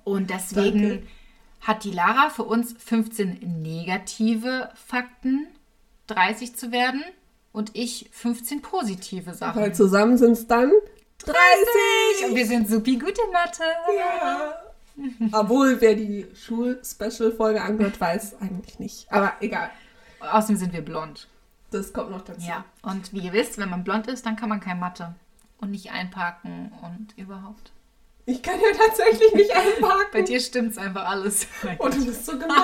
Und 0.05 0.31
deswegen 0.31 0.89
Danke. 0.89 1.07
hat 1.61 1.85
die 1.85 1.91
Lara 1.91 2.31
für 2.31 2.45
uns 2.45 2.75
15 2.79 3.63
negative 3.63 4.71
Fakten, 4.75 5.47
30 6.07 6.57
zu 6.57 6.73
werden. 6.73 7.03
Und 7.53 7.71
ich 7.75 8.09
15 8.13 8.63
positive 8.63 9.35
Sachen. 9.35 9.61
Weil 9.61 9.75
zusammen 9.75 10.17
sind 10.17 10.33
es 10.33 10.47
dann 10.47 10.71
30. 11.19 12.29
Und 12.29 12.37
wir 12.37 12.47
sind 12.47 12.69
supi 12.69 12.97
gut 12.97 13.19
in 13.19 13.33
Mathe. 13.33 13.65
Ja. 13.97 14.55
Obwohl, 15.33 15.81
wer 15.81 15.95
die 15.95 16.27
Schul-Special-Folge 16.35 17.63
angehört, 17.63 18.01
weiß 18.01 18.41
eigentlich 18.41 18.79
nicht. 18.79 19.13
Aber 19.13 19.33
egal. 19.41 19.71
Außerdem 20.21 20.57
sind 20.57 20.73
wir 20.73 20.83
blond. 20.83 21.29
Das 21.71 21.93
kommt 21.93 22.11
noch 22.11 22.23
dazu. 22.23 22.47
Ja. 22.47 22.65
Und 22.83 23.13
wie 23.13 23.21
ihr 23.21 23.33
wisst, 23.33 23.59
wenn 23.59 23.71
man 23.71 23.85
blond 23.85 24.07
ist, 24.07 24.25
dann 24.25 24.37
kann 24.37 24.49
man 24.49 24.61
kein 24.61 24.79
Mathe. 24.81 25.15
Und 25.61 25.71
nicht 25.71 25.91
einparken 25.91 26.73
und 26.83 27.19
überhaupt. 27.19 27.73
Ich 28.27 28.43
kann 28.43 28.61
ja 28.61 28.77
tatsächlich 28.77 29.35
nicht 29.35 29.51
einparken. 29.57 30.09
Bei 30.13 30.23
dir 30.23 30.41
stimmt's 30.41 30.79
einfach 30.79 31.09
alles. 31.09 31.47
Und 31.79 31.95
du 31.95 32.07
bist 32.07 32.27
so 32.27 32.33
gemein. 32.33 32.57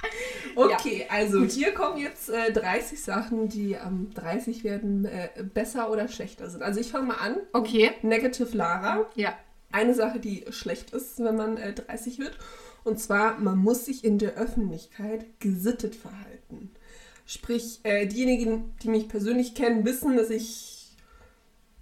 Okay, 0.54 1.06
also 1.08 1.44
hier 1.44 1.72
kommen 1.72 1.98
jetzt 1.98 2.28
äh, 2.28 2.52
30 2.52 3.02
Sachen, 3.02 3.48
die 3.48 3.76
am 3.76 4.12
30 4.14 4.64
werden 4.64 5.04
äh, 5.04 5.28
besser 5.42 5.90
oder 5.90 6.08
schlechter 6.08 6.50
sind. 6.50 6.62
Also 6.62 6.80
ich 6.80 6.90
fange 6.90 7.08
mal 7.08 7.16
an. 7.16 7.36
Okay. 7.52 7.92
Negative 8.02 8.56
Lara. 8.56 9.06
Ja. 9.14 9.36
Eine 9.70 9.94
Sache, 9.94 10.18
die 10.18 10.44
schlecht 10.50 10.90
ist, 10.90 11.18
wenn 11.18 11.36
man 11.36 11.56
äh, 11.56 11.72
30 11.74 12.18
wird. 12.18 12.36
Und 12.84 12.98
zwar, 12.98 13.38
man 13.38 13.58
muss 13.58 13.84
sich 13.84 14.04
in 14.04 14.18
der 14.18 14.34
Öffentlichkeit 14.34 15.26
gesittet 15.40 15.94
verhalten. 15.94 16.37
Sprich, 17.28 17.80
äh, 17.82 18.06
diejenigen, 18.06 18.74
die 18.82 18.88
mich 18.88 19.06
persönlich 19.06 19.54
kennen, 19.54 19.84
wissen, 19.84 20.16
dass 20.16 20.30
ich 20.30 20.86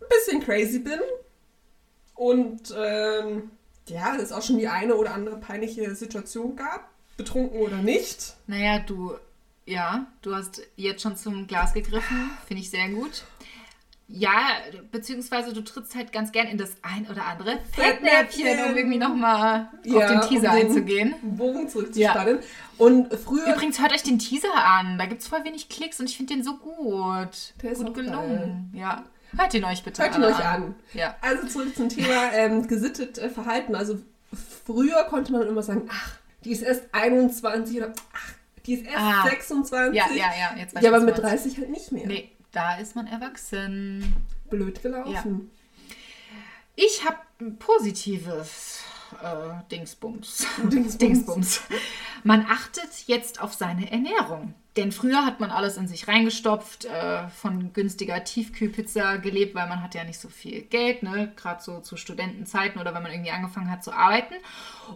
ein 0.01 0.09
bisschen 0.09 0.43
crazy 0.43 0.81
bin. 0.81 0.99
Und 2.17 2.75
ähm, 2.77 3.53
ja, 3.87 4.17
es 4.17 4.33
auch 4.33 4.43
schon 4.43 4.59
die 4.59 4.67
eine 4.67 4.97
oder 4.97 5.15
andere 5.15 5.37
peinliche 5.37 5.95
Situation 5.95 6.57
gab. 6.57 6.91
Betrunken 7.17 7.61
oder 7.61 7.77
nicht. 7.77 8.35
Naja, 8.49 8.81
du, 8.81 9.15
ja, 9.67 10.09
du 10.21 10.35
hast 10.35 10.63
jetzt 10.75 11.03
schon 11.03 11.17
zum 11.17 11.47
Glas 11.47 11.75
gegriffen. 11.75 12.33
Finde 12.49 12.63
ich 12.65 12.71
sehr 12.71 12.89
gut. 12.89 13.23
Ja, 14.09 14.31
beziehungsweise 14.93 15.53
du 15.53 15.63
trittst 15.63 15.97
halt 15.97 16.13
ganz 16.13 16.31
gern 16.31 16.47
in 16.47 16.59
das 16.59 16.77
ein 16.83 17.09
oder 17.11 17.25
andere 17.27 17.59
Fettnäpfchen, 17.73 18.65
um 18.71 18.77
irgendwie 18.77 18.99
nochmal 18.99 19.69
auf 19.81 19.85
Ja, 19.85 20.09
den 20.09 20.21
Teaser 20.29 20.51
um 20.53 20.57
den 20.57 20.67
einzugehen. 20.69 21.15
Bogen 21.23 21.69
zurückzuspannen. 21.69 22.39
Und 22.79 23.13
früher. 23.15 23.53
Übrigens, 23.53 23.81
hört 23.81 23.93
euch 23.93 24.05
den 24.05 24.19
Teaser 24.21 24.55
an. 24.55 24.97
Da 24.99 25.07
gibt 25.07 25.23
es 25.23 25.27
voll 25.29 25.43
wenig 25.45 25.69
Klicks 25.69 25.99
und 25.99 26.09
ich 26.09 26.17
finde 26.17 26.35
den 26.35 26.45
so 26.45 26.57
gut. 26.57 27.55
Der 27.63 27.73
ist 27.73 27.85
gut 27.85 27.95
gelungen. 27.95 28.71
Ja. 28.75 29.05
Hört 29.37 29.53
ihn 29.55 29.65
euch 29.65 29.83
bitte 29.83 30.01
Hört 30.03 30.17
ihn 30.17 30.23
euch 30.25 30.39
an. 30.45 30.77
Ja. 30.95 31.17
Also 31.21 31.49
zurück 31.49 31.75
zum 31.75 31.89
Thema 31.89 32.33
ähm, 32.33 32.69
gesittet 32.69 33.19
äh, 33.19 33.29
Verhalten. 33.29 33.75
Also 33.75 33.99
früher 34.65 35.03
konnte 35.05 35.33
man 35.33 35.43
immer 35.49 35.63
sagen, 35.65 35.89
ach, 35.91 36.13
die 36.45 36.53
ist 36.53 36.63
erst 36.63 36.85
21 36.93 37.77
oder 37.79 37.93
ach, 38.15 38.33
die 38.67 38.75
ist 38.75 38.87
erst 38.87 38.97
Ah. 38.99 39.25
26. 39.29 39.97
Ja, 39.97 40.07
ja, 40.15 40.27
ja. 40.39 40.57
Jetzt 40.59 40.77
weiß 40.77 40.83
Ja, 40.85 40.91
aber 40.95 41.01
mit 41.01 41.19
du 41.19 41.23
meinst. 41.23 41.45
30 41.45 41.59
halt 41.59 41.71
nicht 41.71 41.91
mehr. 41.93 42.07
Nee, 42.07 42.31
da 42.57 42.77
ist 42.77 42.97
man 42.97 43.07
erwachsen. 43.07 44.15
Blöd 44.49 44.83
gelaufen. 44.83 45.51
Ich 46.75 47.05
habe 47.05 47.19
ein 47.41 47.59
positives 47.59 48.83
äh, 49.23 49.71
Dingsbums. 49.71 50.47
Dingsbums. 50.63 50.99
Dingsbums. 50.99 51.61
Man 52.25 52.47
achtet 52.49 53.07
jetzt 53.07 53.43
auf 53.43 53.53
seine 53.53 53.91
Ernährung. 53.91 54.55
Denn 54.77 54.93
früher 54.93 55.25
hat 55.25 55.41
man 55.41 55.51
alles 55.51 55.77
in 55.79 55.89
sich 55.89 56.07
reingestopft, 56.09 56.85
äh, 56.87 57.29
von 57.29 57.73
günstiger 57.73 58.25
Tiefkühlpizza 58.25 59.17
gelebt, 59.17 59.55
weil 59.55 59.69
man 59.69 59.83
hatte 59.83 59.99
ja 59.99 60.05
nicht 60.05 60.21
so 60.21 60.29
viel 60.29 60.63
Geld, 60.63 61.03
ne? 61.03 61.33
Gerade 61.37 61.63
so 61.63 61.81
zu 61.81 61.97
Studentenzeiten 61.97 62.81
oder 62.81 62.95
wenn 62.95 63.03
man 63.03 63.13
irgendwie 63.13 63.31
angefangen 63.31 63.71
hat 63.71 63.85
zu 63.85 63.93
arbeiten. 63.93 64.35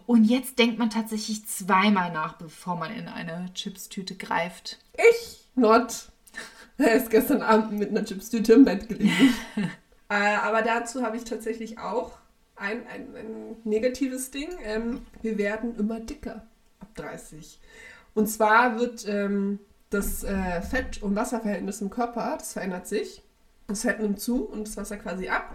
Und 0.06 0.24
jetzt 0.24 0.58
denkt 0.58 0.78
man 0.78 0.90
tatsächlich 0.90 1.46
zweimal 1.46 2.12
nach, 2.12 2.34
bevor 2.34 2.76
man 2.76 2.92
in 2.92 3.08
eine 3.08 3.52
Chipstüte 3.54 4.16
greift. 4.16 4.78
Ich, 4.94 5.46
not. 5.54 6.10
Er 6.80 6.94
ist 6.94 7.10
gestern 7.10 7.42
Abend 7.42 7.78
mit 7.78 7.90
einer 7.90 8.04
Chipstüte 8.04 8.54
im 8.54 8.64
Bett 8.64 8.88
gelegen. 8.88 9.34
äh, 10.08 10.36
aber 10.42 10.62
dazu 10.62 11.02
habe 11.02 11.16
ich 11.16 11.24
tatsächlich 11.24 11.78
auch 11.78 12.12
ein, 12.56 12.86
ein, 12.86 13.14
ein 13.14 13.56
negatives 13.64 14.30
Ding. 14.30 14.48
Ähm, 14.64 15.02
wir 15.20 15.36
werden 15.36 15.76
immer 15.76 16.00
dicker 16.00 16.46
ab 16.80 16.88
30. 16.94 17.60
Und 18.14 18.28
zwar 18.28 18.78
wird 18.78 19.06
ähm, 19.06 19.58
das 19.90 20.24
äh, 20.24 20.62
Fett- 20.62 21.02
und 21.02 21.16
Wasserverhältnis 21.16 21.80
im 21.80 21.90
Körper, 21.90 22.36
das 22.38 22.54
verändert 22.54 22.86
sich. 22.86 23.22
Das 23.66 23.82
Fett 23.82 24.00
nimmt 24.00 24.20
zu 24.20 24.44
und 24.44 24.66
das 24.66 24.76
Wasser 24.76 24.96
quasi 24.96 25.28
ab. 25.28 25.54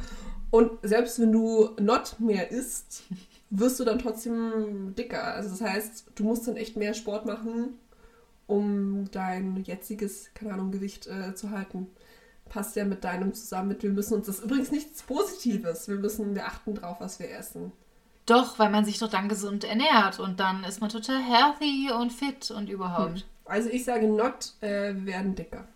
Und 0.51 0.71
selbst 0.84 1.19
wenn 1.19 1.32
du 1.32 1.71
not 1.80 2.15
mehr 2.19 2.51
isst, 2.51 3.03
wirst 3.49 3.80
du 3.80 3.84
dann 3.84 3.99
trotzdem 3.99 4.93
dicker. 4.95 5.23
Also 5.23 5.49
das 5.49 5.61
heißt, 5.61 6.05
du 6.15 6.23
musst 6.23 6.47
dann 6.47 6.55
echt 6.55 6.78
mehr 6.78 6.93
Sport 6.93 7.26
machen, 7.26 7.78
um 8.48 9.10
dein 9.12 9.64
jetziges, 9.64 10.32
keine 10.34 10.54
Ahnung, 10.54 10.72
Gewicht 10.72 11.08
äh, 11.08 11.36
zu 11.36 11.52
halten. 11.52 11.88
Passt 12.50 12.76
ja 12.76 12.86
mit 12.86 13.04
deinem 13.04 13.34
zusammen 13.34 13.70
mit. 13.70 13.84
Wir 13.84 13.89
müssen 13.89 14.14
uns 14.14 14.28
das 14.28 14.38
ist 14.39 14.46
übrigens 14.46 14.72
nichts 14.72 15.02
Positives. 15.04 15.88
Wir 15.88 15.96
müssen, 15.96 16.36
wir 16.36 16.46
achten 16.46 16.76
drauf, 16.76 16.98
was 17.00 17.20
wir 17.20 17.32
essen. 17.32 17.72
Doch, 18.26 18.58
weil 18.60 18.70
man 18.70 18.86
sich 18.86 19.00
doch 19.00 19.10
dann 19.10 19.30
gesund 19.30 19.64
ernährt 19.64 20.20
und 20.20 20.39
dann 20.39 20.64
ist 20.64 20.82
man 20.82 20.89
total 20.89 21.22
healthy 21.22 21.91
und 21.91 22.12
fit 22.12 22.52
und 22.52 22.70
überhaupt. 22.70 23.26
Also 23.46 23.70
ich 23.70 23.84
sage 23.84 24.08
not, 24.08 24.54
äh, 24.62 24.93
wir 24.96 25.06
werden 25.06 25.36
dicker. 25.36 25.68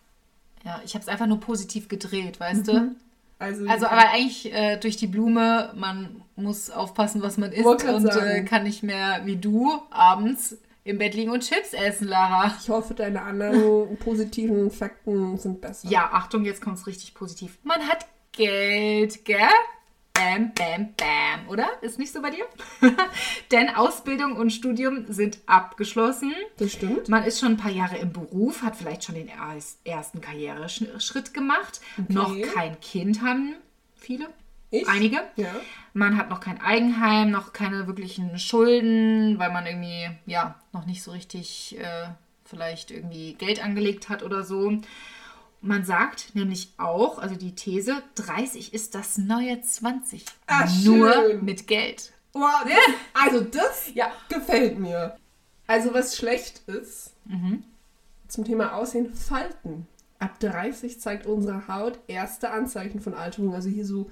Ja, 0.63 0.81
ich 0.83 0.93
habe 0.93 1.03
es 1.03 1.07
einfach 1.07 1.27
nur 1.27 1.39
positiv 1.39 1.87
gedreht, 1.87 2.39
weißt 2.39 2.67
du? 2.67 2.95
Also, 3.37 3.65
Also, 3.67 3.87
aber 3.87 4.09
eigentlich 4.09 4.51
äh, 4.53 4.77
durch 4.77 4.97
die 4.97 5.07
Blume, 5.07 5.71
man 5.75 6.21
muss 6.35 6.69
aufpassen, 6.69 7.21
was 7.21 7.37
man 7.37 7.51
isst 7.51 7.65
und 7.65 8.05
äh, 8.05 8.43
kann 8.43 8.63
nicht 8.63 8.83
mehr 8.83 9.21
wie 9.25 9.37
du 9.37 9.81
abends 9.91 10.57
im 10.89 10.97
Bett 10.97 11.13
liegen 11.13 11.31
und 11.31 11.41
Chips 11.47 11.73
essen, 11.73 12.07
Lara. 12.07 12.53
ich 12.61 12.69
hoffe, 12.69 12.93
deine 12.93 13.21
anderen 13.21 13.97
positiven 13.99 14.69
Fakten 14.71 15.37
sind 15.37 15.61
besser. 15.61 15.87
Ja, 15.89 16.09
Achtung, 16.11 16.43
jetzt 16.45 16.61
kommt's 16.61 16.85
richtig 16.87 17.13
positiv. 17.13 17.57
Man 17.63 17.81
hat 17.87 18.05
Geld, 18.33 19.23
gell? 19.25 19.39
Bam, 20.13 20.51
bam, 20.53 20.93
bam, 20.97 21.47
oder? 21.49 21.67
Ist 21.81 21.97
nicht 21.97 22.11
so 22.11 22.21
bei 22.21 22.31
dir? 22.31 22.43
Denn 23.51 23.69
Ausbildung 23.69 24.35
und 24.35 24.49
Studium 24.51 25.05
sind 25.07 25.37
abgeschlossen. 25.45 26.33
Das 26.57 26.73
stimmt. 26.73 27.07
Man 27.07 27.23
ist 27.23 27.39
schon 27.39 27.53
ein 27.53 27.57
paar 27.57 27.71
Jahre 27.71 27.97
im 27.99 28.11
Beruf, 28.11 28.61
hat 28.61 28.75
vielleicht 28.75 29.05
schon 29.05 29.15
den 29.15 29.29
ers- 29.29 29.77
ersten 29.85 30.19
Karriereschritt 30.19 31.33
gemacht. 31.33 31.79
Noch 32.09 32.35
kein 32.53 32.77
Kind 32.81 33.21
haben 33.21 33.55
viele, 33.95 34.27
Ich? 34.71 34.87
einige. 34.87 35.17
Ja. 35.35 35.55
Man 35.93 36.15
hat 36.17 36.29
noch 36.29 36.39
kein 36.39 36.61
Eigenheim, 36.61 37.31
noch 37.31 37.53
keine 37.53 37.87
wirklichen 37.87 38.37
Schulden, 38.37 39.39
weil 39.39 39.51
man 39.51 39.65
irgendwie, 39.65 40.09
ja, 40.25 40.55
noch 40.73 40.85
nicht 40.85 41.01
so 41.01 41.11
richtig 41.11 41.77
äh, 41.79 42.09
vielleicht 42.45 42.91
irgendwie 42.91 43.33
Geld 43.33 43.63
angelegt 43.63 44.09
hat 44.09 44.21
oder 44.23 44.43
so. 44.43 44.71
Man 45.61 45.83
sagt 45.83 46.35
nämlich 46.35 46.69
auch, 46.77 47.17
also 47.19 47.35
die 47.35 47.53
These, 47.55 48.01
30 48.15 48.73
ist 48.73 48.95
das 48.95 49.17
neue 49.17 49.59
20. 49.61 50.23
Ah, 50.47 50.65
Nur 50.83 51.11
schön. 51.13 51.43
mit 51.43 51.67
Geld. 51.67 52.13
Wow, 52.33 52.63
das, 52.63 53.23
also 53.25 53.41
das 53.41 53.89
Ja. 53.95 54.11
gefällt 54.29 54.79
mir. 54.79 55.17
Also 55.67 55.93
was 55.93 56.15
schlecht 56.15 56.59
ist, 56.67 57.13
Mhm. 57.25 57.63
zum 58.27 58.45
Thema 58.45 58.73
Aussehen, 58.75 59.13
Falten. 59.13 59.87
Ab 60.19 60.39
30 60.39 60.99
zeigt 60.99 61.25
unsere 61.25 61.67
Haut 61.67 61.99
erste 62.07 62.51
Anzeichen 62.51 62.99
von 63.01 63.13
Alterung. 63.13 63.53
Also 63.53 63.69
hier 63.69 63.85
so 63.85 64.09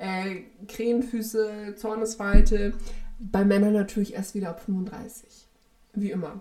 äh, 0.00 0.42
Krähenfüße, 0.66 1.74
Zornesfalte. 1.76 2.72
Bei 3.18 3.44
Männern 3.44 3.74
natürlich 3.74 4.14
erst 4.14 4.34
wieder 4.34 4.48
ab 4.50 4.60
35. 4.64 5.46
Wie 5.94 6.10
immer. 6.10 6.40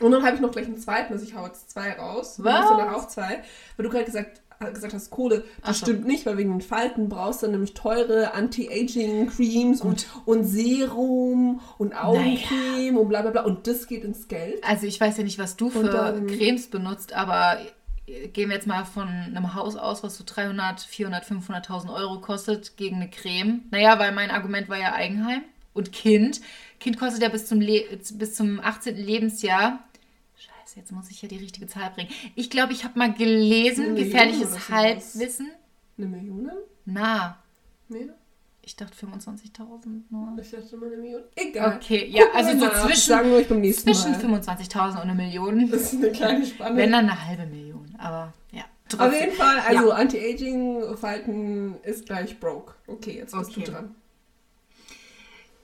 Und 0.00 0.12
dann 0.12 0.22
habe 0.24 0.36
ich 0.36 0.40
noch 0.42 0.52
gleich 0.52 0.66
einen 0.66 0.76
zweiten, 0.78 1.12
also 1.12 1.24
ich 1.24 1.34
hau 1.34 1.46
jetzt 1.46 1.70
zwei 1.70 1.92
raus. 1.92 2.36
Was? 2.42 2.54
hast 2.60 2.70
danach 2.70 2.94
auch 2.94 3.08
zwei. 3.08 3.42
Weil 3.76 3.84
du 3.84 3.88
gerade 3.90 4.04
gesagt, 4.04 4.42
äh, 4.60 4.70
gesagt 4.72 4.92
hast, 4.94 5.10
Kohle, 5.10 5.38
das 5.38 5.46
Ach 5.62 5.74
so. 5.74 5.86
stimmt 5.86 6.04
nicht, 6.06 6.26
weil 6.26 6.36
wegen 6.36 6.50
den 6.50 6.60
Falten 6.60 7.08
brauchst 7.08 7.42
du 7.42 7.48
nämlich 7.48 7.74
teure 7.74 8.34
Anti-Aging-Creams 8.34 9.80
und, 9.80 10.06
und 10.26 10.44
Serum 10.44 11.60
und 11.78 11.94
Augencreme 11.94 12.96
und 12.98 13.08
bla 13.08 13.22
bla 13.22 13.30
bla. 13.30 13.42
Und 13.44 13.66
das 13.66 13.86
geht 13.86 14.04
ins 14.04 14.28
Geld. 14.28 14.62
Also 14.64 14.86
ich 14.86 15.00
weiß 15.00 15.16
ja 15.16 15.24
nicht, 15.24 15.38
was 15.38 15.56
du 15.56 15.70
für 15.70 15.80
Und 15.80 15.86
dann- 15.92 16.26
Cremes 16.26 16.68
benutzt, 16.68 17.12
aber 17.14 17.58
gehen 18.32 18.48
wir 18.48 18.56
jetzt 18.56 18.66
mal 18.66 18.84
von 18.84 19.08
einem 19.08 19.54
Haus 19.54 19.76
aus, 19.76 20.02
was 20.02 20.16
so 20.16 20.24
300, 20.26 20.80
400, 20.80 21.24
500.000 21.24 21.94
Euro 21.94 22.20
kostet, 22.20 22.76
gegen 22.76 22.96
eine 22.96 23.10
Creme. 23.10 23.62
Naja, 23.70 23.98
weil 23.98 24.12
mein 24.12 24.30
Argument 24.30 24.68
war 24.68 24.78
ja 24.78 24.92
Eigenheim 24.94 25.42
und 25.74 25.92
Kind. 25.92 26.40
Kind 26.80 26.98
kostet 26.98 27.22
ja 27.22 27.28
bis 27.28 27.46
zum, 27.46 27.60
Le 27.60 27.84
bis 28.14 28.34
zum 28.34 28.60
18. 28.60 28.96
Lebensjahr. 28.96 29.84
Scheiße, 30.36 30.78
jetzt 30.78 30.92
muss 30.92 31.10
ich 31.10 31.22
ja 31.22 31.28
die 31.28 31.38
richtige 31.38 31.66
Zahl 31.66 31.90
bringen. 31.90 32.10
Ich 32.34 32.50
glaube, 32.50 32.72
ich 32.72 32.84
habe 32.84 32.98
mal 32.98 33.12
gelesen, 33.12 33.96
gefährliches. 33.96 34.68
Halbwissen. 34.68 35.50
Eine 35.96 36.06
Million? 36.06 36.50
Na, 36.84 37.38
Mehr? 37.88 38.14
Ich 38.68 38.76
dachte 38.76 38.94
25.000 39.06 40.02
nur. 40.10 40.36
Ich 40.42 40.50
dachte 40.50 40.76
mal 40.76 40.86
eine 40.92 40.96
Million. 40.98 41.22
Egal. 41.36 41.76
Okay, 41.82 42.06
ja, 42.10 42.24
Gucken 42.24 42.36
also 42.46 42.58
so 42.58 42.66
nach. 42.66 42.84
zwischen- 42.86 43.00
Sagen 43.08 43.30
wir 43.30 43.36
euch 43.38 43.48
beim 43.48 43.60
nächsten 43.62 43.94
Zwischen 43.94 44.12
Mal. 44.12 44.20
25.000 44.20 44.96
und 44.96 45.00
eine 45.08 45.14
Million. 45.14 45.70
Das 45.70 45.92
ist 45.92 45.94
eine 46.02 46.12
kleine 46.12 46.44
Spanne. 46.44 46.76
Wenn 46.76 46.92
dann 46.92 47.08
eine 47.08 47.26
halbe 47.26 47.46
Million. 47.46 47.94
Aber 47.98 48.34
ja. 48.52 48.64
Auf 48.98 49.12
jeden 49.12 49.32
Fall, 49.32 49.58
also 49.60 49.90
Anti-Aging-Verhalten 49.92 51.76
ist 51.82 52.04
gleich 52.06 52.38
broke. 52.38 52.74
Okay, 52.86 53.16
jetzt 53.16 53.32
bist 53.34 53.50
Okay. 53.52 53.64
du 53.64 53.70
dran. 53.72 53.94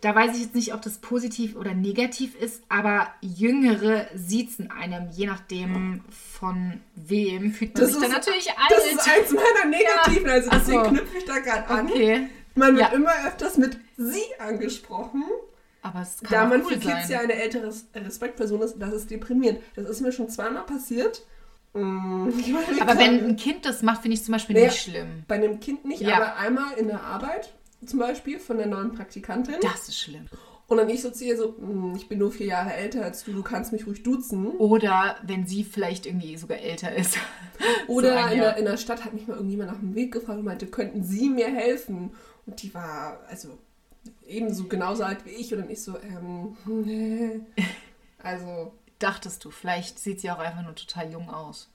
Da 0.01 0.15
weiß 0.15 0.35
ich 0.37 0.43
jetzt 0.43 0.55
nicht, 0.55 0.75
ob 0.75 0.83
das 0.83 0.99
positiv 0.99 1.57
oder 1.57 1.73
negativ 1.75 2.35
ist, 2.37 2.63
aber 2.69 3.09
Jüngere 3.23 4.07
siezen 4.15 4.71
einem, 4.71 5.09
je 5.13 5.27
nachdem 5.27 6.03
von 6.11 6.81
wem, 6.95 7.53
fühlt 7.53 7.75
man 7.75 7.81
Das 7.83 7.93
sich 7.93 8.01
dann 8.03 8.11
ist- 8.11 8.17
natürlich 8.17 8.47
Das 8.69 8.85
ist 8.87 8.99
alt. 9.09 9.19
eins 9.21 9.33
meiner 9.33 9.71
Negativen, 9.77 10.29
also 10.31 10.49
Ach 10.53 10.59
deswegen 10.59 10.85
so. 10.85 10.91
knüpfe 10.91 11.19
ich 11.19 11.25
da 11.25 11.39
gerade 11.39 11.67
an. 11.69 11.87
Okay. 11.87 12.29
Man 12.55 12.77
wird 12.77 12.91
Ja. 12.91 12.97
immer 12.97 13.13
öfters 13.27 13.57
mit 13.59 13.79
sie 13.97 14.23
angesprochen. 14.39 15.25
Aber 15.83 16.01
es 16.01 16.21
kann 16.23 16.31
Da 16.33 16.47
man 16.47 16.63
cool 16.63 16.73
für 16.75 16.79
Kids 16.79 17.09
sein. 17.09 17.11
ja 17.11 17.19
eine 17.21 17.35
ältere 17.35 17.71
Respektperson 17.95 18.63
ist, 18.63 18.77
das 18.79 18.93
ist 18.95 19.11
deprimierend. 19.11 19.61
Das 19.77 19.89
ist 19.89 20.01
mir 20.01 20.13
schon 20.13 20.29
zweimal 20.31 20.63
passiert. 20.65 21.27
Mm, 21.75 22.29
aber 22.81 22.99
wenn 22.99 23.25
ein 23.25 23.37
Kind 23.37 23.67
das 23.67 23.83
macht, 23.83 24.03
finde 24.03 24.17
ich 24.17 24.25
zum 24.25 24.33
Beispiel 24.33 24.55
Nee. 24.57 24.67
nicht 24.67 24.81
schlimm. 24.81 25.25
Bei 25.29 25.35
einem 25.35 25.61
Kind 25.61 25.85
nicht, 25.85 26.01
Ja. 26.01 26.17
aber 26.17 26.37
einmal 26.37 26.73
in 26.79 26.87
der 26.87 27.03
Arbeit 27.03 27.53
zum 27.85 27.99
Beispiel 27.99 28.39
von 28.39 28.57
der 28.57 28.67
neuen 28.67 28.93
Praktikantin. 28.93 29.57
Das 29.61 29.89
ist 29.89 29.99
schlimm. 30.01 30.27
Und 30.67 30.79
dann 30.79 30.89
ich 30.89 31.03
so 31.03 31.11
ihr 31.23 31.37
so, 31.37 31.55
"Mm, 31.59 31.93
ich 31.97 32.09
bin 32.09 32.19
nur 32.21 32.33
vier 32.33 32.47
Jahre 32.47 32.73
älter 32.73 33.03
als 33.05 33.23
du, 33.25 33.33
du 33.35 33.43
kannst 33.43 33.71
mich 33.73 33.87
ruhig 33.87 34.03
duzen. 34.03 34.47
Oder 34.53 35.17
wenn 35.23 35.47
sie 35.47 35.63
vielleicht 35.65 36.07
irgendwie 36.07 36.39
sogar 36.39 36.59
älter 36.59 36.95
ist. 36.95 37.19
Oder 37.89 38.29
So 38.29 38.33
in, 38.35 38.41
der, 38.41 38.57
in 38.57 38.65
der 38.65 38.77
Stadt 38.79 39.05
hat 39.05 39.13
mich 39.13 39.27
mal 39.27 39.35
irgendjemand 39.35 39.71
nach 39.73 39.79
dem 39.79 39.95
Weg 39.95 40.13
gefragt 40.13 40.39
und 40.39 40.47
meinte, 40.47 40.67
könnten 40.67 41.05
Sie 41.05 41.29
mir 41.29 41.49
helfen? 41.49 42.13
Und 42.47 42.63
die 42.63 42.73
war 42.75 43.19
also 43.29 43.59
ebenso 44.27 44.65
genauso 44.65 45.03
alt 45.05 45.25
wie 45.25 45.31
ich. 45.31 45.53
Und 45.53 45.61
dann 45.61 45.71
ich 45.71 45.83
so, 45.83 45.99
ähm, 45.99 46.57
nee. 46.67 47.41
Also, 48.23 48.73
Dachtest 48.99 49.45
du, 49.45 49.51
vielleicht 49.51 49.99
sieht 49.99 50.21
sie 50.21 50.31
auch 50.31 50.39
einfach 50.39 50.63
nur 50.63 50.75
total 50.75 51.11
jung 51.13 51.29
aus. 51.29 51.69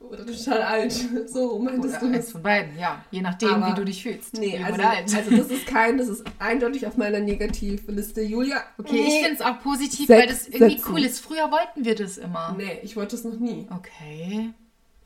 oder 0.00 0.24
total 0.26 0.62
alt. 0.62 0.92
So 1.28 1.58
meintest 1.58 1.98
Oder 1.98 2.00
du 2.00 2.06
eins 2.14 2.24
das? 2.24 2.32
von 2.32 2.42
beiden, 2.42 2.76
ja. 2.78 3.04
Je 3.12 3.20
nachdem, 3.20 3.50
Aber- 3.54 3.68
wie 3.70 3.74
du 3.74 3.84
dich 3.84 4.02
fühlst. 4.02 4.34
Nee, 4.34 4.58
also, 4.64 4.82
also 4.82 5.30
das 5.36 5.48
ist 5.50 5.66
kein, 5.66 5.98
das 5.98 6.08
ist 6.08 6.24
eindeutig 6.40 6.86
auf 6.86 6.96
meiner 6.96 7.20
Negativliste. 7.20 8.22
Julia, 8.22 8.62
Okay, 8.78 8.96
ich 8.96 9.06
nee. 9.08 9.22
finde 9.24 9.34
es 9.34 9.40
auch 9.40 9.60
positiv, 9.62 10.06
Sechs 10.08 10.20
weil 10.20 10.26
das 10.28 10.48
irgendwie 10.48 10.78
Sätzen. 10.78 10.92
cool 10.92 11.04
ist. 11.04 11.20
Früher 11.20 11.50
wollten 11.52 11.84
wir 11.84 11.94
das 11.94 12.18
immer. 12.18 12.54
Nee, 12.56 12.80
ich 12.82 12.96
wollte 12.96 13.14
das 13.16 13.24
noch 13.24 13.38
nie. 13.38 13.66
Okay. 13.70 14.50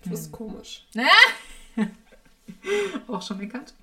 Das 0.05 0.21
ist 0.21 0.33
komisch. 0.33 0.87
Auch 3.09 3.23
schon 3.23 3.39
bekannt. 3.39 3.75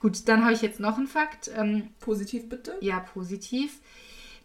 Gut, 0.00 0.28
dann 0.28 0.42
habe 0.44 0.52
ich 0.54 0.62
jetzt 0.62 0.80
noch 0.80 0.96
einen 0.98 1.06
Fakt. 1.06 1.50
Ähm, 1.56 1.88
Positiv 2.00 2.48
bitte? 2.48 2.76
ja, 2.80 3.00
positiv. 3.00 3.78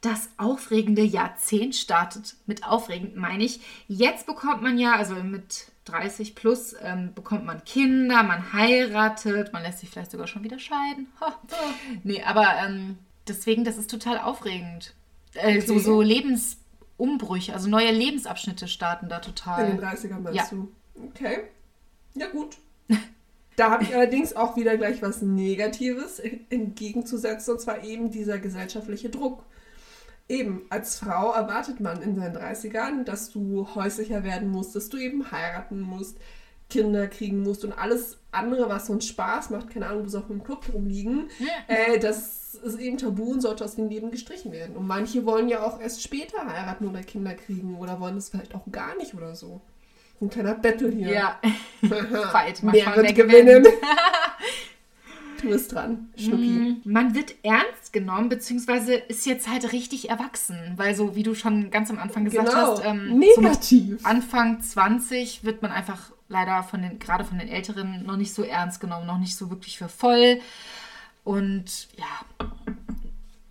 Das 0.02 0.30
aufregende 0.38 1.04
Jahrzehnt 1.04 1.76
startet. 1.76 2.36
Mit 2.48 2.64
aufregend 2.66 3.16
meine 3.16 3.44
ich, 3.44 3.62
jetzt 3.88 4.26
bekommt 4.26 4.64
man 4.64 4.80
ja, 4.80 4.96
also 4.96 5.14
mit 5.16 5.68
30 5.86 6.34
plus, 6.36 6.76
ähm, 6.82 7.14
bekommt 7.14 7.46
man 7.46 7.64
Kinder, 7.66 8.24
man 8.24 8.52
heiratet, 8.54 9.54
man 9.54 9.62
lässt 9.64 9.80
sich 9.80 9.90
vielleicht 9.90 10.12
sogar 10.12 10.26
schon 10.28 10.44
wieder 10.44 10.58
scheiden. 10.60 11.08
Ha. 11.22 11.40
Nee, 12.04 12.24
aber 12.24 12.48
ähm, 12.66 12.98
deswegen, 13.28 13.64
das 13.64 13.78
ist 13.78 13.92
total 13.92 14.18
aufregend. 14.20 14.96
Äh, 15.34 15.62
so, 15.62 15.74
Okay. 15.76 15.84
so 15.84 16.02
Lebensumbrüche, 16.02 17.54
also 17.54 17.70
neue 17.70 17.92
Lebensabschnitte 17.92 18.68
starten 18.68 19.08
da 19.08 19.18
In 19.18 19.22
total. 19.22 19.68
den 19.68 19.80
30ern 19.80 20.20
meinst 20.20 20.36
Ja. 20.38 20.46
du? 20.50 20.72
Okay. 21.10 21.44
Ja, 22.16 22.28
gut. 22.28 22.58
Da 23.62 23.70
habe 23.70 23.84
ich 23.84 23.94
allerdings 23.94 24.36
auch 24.36 24.56
wieder 24.56 24.76
gleich 24.76 25.04
was 25.04 25.22
Negatives 25.22 26.20
entgegenzusetzen, 26.50 27.54
und 27.54 27.62
zwar 27.62 27.84
eben 27.84 28.10
dieser 28.10 28.40
gesellschaftliche 28.40 29.12
Druck. 29.12 29.44
Eben, 30.28 30.64
als 30.72 30.98
Frau 30.98 31.32
erwartet 31.32 31.80
man 31.80 32.02
in 32.02 32.16
seinen 32.16 32.36
30ern, 32.36 33.04
dass 33.04 33.30
du 33.30 33.68
häuslicher 33.76 34.24
werden 34.24 34.50
musst, 34.50 34.76
dass 34.76 34.90
du 34.90 34.98
eben 34.98 35.32
heiraten 35.32 35.80
musst, 35.80 36.18
Kinder 36.72 37.08
kriegen 37.08 37.44
musst 37.44 37.64
und 37.64 37.74
alles 37.74 38.18
andere, 38.32 38.68
was 38.68 38.90
uns 38.90 39.06
Spaß 39.06 39.52
macht, 39.52 39.70
keine 39.70 39.86
Ahnung, 39.86 40.06
bis 40.06 40.16
auf 40.16 40.26
dem 40.26 40.44
Club 40.44 40.66
rumliegen, 40.74 41.30
äh, 41.68 42.00
das 42.00 42.56
ist 42.56 42.80
eben 42.80 42.98
tabu 42.98 43.32
und 43.32 43.42
sollte 43.42 43.64
aus 43.64 43.76
dem 43.76 43.90
Leben 43.90 44.10
gestrichen 44.10 44.52
werden. 44.52 44.76
Und 44.76 44.88
manche 44.88 45.24
wollen 45.28 45.50
ja 45.50 45.62
auch 45.62 45.80
erst 45.80 46.02
später 46.02 46.48
heiraten 46.48 46.88
oder 46.88 47.04
Kinder 47.04 47.36
kriegen 47.36 47.78
oder 47.78 48.00
wollen 48.00 48.18
es 48.18 48.30
vielleicht 48.30 48.56
auch 48.56 48.66
gar 48.72 48.98
nicht 48.98 49.14
oder 49.14 49.36
so. 49.36 49.62
Ein 50.22 50.30
kleiner 50.30 50.54
Battle 50.56 50.92
hier. 50.92 51.10
Ja, 51.12 51.40
Fight. 52.32 52.60
Wer 52.62 52.84
schauen, 52.86 52.96
wird 53.04 53.16
gewinnen? 53.16 53.66
du 55.42 55.50
bist 55.50 55.74
dran, 55.74 56.10
Schnucki. 56.16 56.44
Mm, 56.44 56.82
Man 56.84 57.16
wird 57.16 57.34
ernst 57.44 57.92
genommen, 57.92 58.30
beziehungsweise 58.30 58.94
ist 58.94 59.26
jetzt 59.26 59.50
halt 59.50 59.72
richtig 59.72 60.10
erwachsen, 60.10 60.74
weil 60.76 60.94
so, 60.96 61.16
wie 61.16 61.24
du 61.24 61.34
schon 61.34 61.72
ganz 61.72 61.90
am 61.90 61.98
Anfang 61.98 62.26
gesagt 62.26 62.50
Genau. 62.50 62.74
hast, 62.78 62.86
ähm, 62.86 63.24
so 63.36 63.42
Negativ. 63.42 64.06
Anfang 64.06 64.62
20 64.62 65.44
wird 65.44 65.64
man 65.64 65.72
einfach 65.72 66.12
leider 66.30 66.62
von 66.64 66.82
den, 66.84 67.00
gerade 67.00 67.26
von 67.26 67.40
den 67.40 67.48
Älteren, 67.50 68.06
noch 68.06 68.16
nicht 68.18 68.34
so 68.34 68.44
ernst 68.44 68.80
genommen, 68.80 69.08
noch 69.08 69.18
nicht 69.18 69.36
so 69.36 69.50
wirklich 69.50 69.78
für 69.80 69.90
voll. 69.90 70.40
Und 71.24 71.88
ja, 71.98 72.48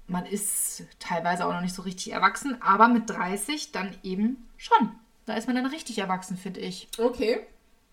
man 0.07 0.25
ist 0.27 0.85
teilweise 0.99 1.45
auch 1.47 1.53
noch 1.53 1.61
nicht 1.61 1.75
so 1.75 1.83
richtig 1.83 2.12
erwachsen, 2.12 2.57
aber 2.62 2.89
mit 2.89 3.11
30 3.11 3.73
dann 3.73 3.91
eben 4.03 4.47
schon. 4.57 4.91
Da 5.31 5.37
ist 5.37 5.47
man 5.47 5.55
dann 5.55 5.66
richtig 5.66 5.99
erwachsen, 5.99 6.37
finde 6.37 6.59
ich. 6.61 6.89
Okay. 6.99 7.41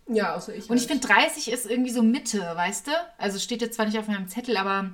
Ja, 0.08 0.36
außer 0.36 0.56
ich. 0.56 0.70
Und 0.70 0.78
ich 0.78 0.90
halt. 0.90 1.02
finde 1.04 1.08
30 1.08 1.52
ist 1.52 1.70
irgendwie 1.70 1.92
so 1.92 2.02
Mitte, 2.02 2.40
weißt 2.40 2.88
du? 2.88 2.92
Also 3.20 3.38
steht 3.38 3.62
jetzt 3.62 3.76
zwar 3.76 3.86
nicht 3.86 4.00
auf 4.00 4.08
meinem 4.08 4.28
Zettel, 4.28 4.58
aber 4.58 4.90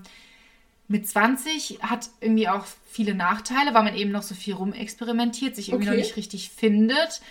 mit 0.89 1.07
20 1.07 1.79
hat 1.81 2.09
irgendwie 2.19 2.49
auch 2.49 2.65
viele 2.89 3.15
Nachteile, 3.15 3.73
weil 3.73 3.83
man 3.83 3.95
eben 3.95 4.11
noch 4.11 4.23
so 4.23 4.35
viel 4.35 4.55
rumexperimentiert, 4.55 5.55
sich 5.55 5.69
irgendwie 5.69 5.87
Okay. 5.87 5.97
noch 5.97 6.03
nicht 6.03 6.17
richtig 6.17 6.49
findet 6.49 7.21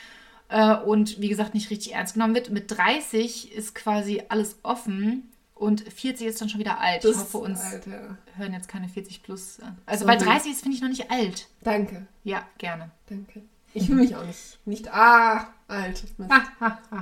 äh, 0.49 0.75
und 0.77 1.21
wie 1.21 1.29
gesagt 1.29 1.53
nicht 1.55 1.69
richtig 1.71 1.93
ernst 1.95 2.15
genommen 2.15 2.35
wird. 2.35 2.49
Mit 2.51 2.71
30 2.71 3.53
ist 3.53 3.75
quasi 3.75 4.23
alles 4.31 4.57
offen 4.63 5.31
und 5.55 5.83
40 5.83 6.27
ist 6.29 6.41
dann 6.41 6.49
schon 6.49 6.61
wieder 6.61 6.81
alt. 6.81 7.05
Das 7.05 7.11
ich 7.11 7.19
hoffe, 7.19 7.39
uns 7.39 7.61
Alter. 7.61 8.17
hören 8.37 8.55
jetzt 8.55 8.69
keine 8.69 8.89
40 8.89 9.23
plus. 9.23 9.59
Also 9.85 10.07
Sorry. 10.07 10.17
bei 10.19 10.25
30 10.25 10.53
ist 10.53 10.63
finde 10.63 10.77
ich 10.77 10.83
noch 10.83 10.89
nicht 10.89 11.11
alt. 11.11 11.49
Danke. 11.63 12.07
Ja, 12.25 12.47
gerne. 12.57 12.91
Danke. 13.11 13.43
Ich 13.75 13.89
will 13.89 13.97
mich 13.97 14.15
auch 14.15 14.25
nicht. 14.25 14.59
Nicht. 14.67 14.93
Ah, 14.93 15.49
alt. 15.69 16.05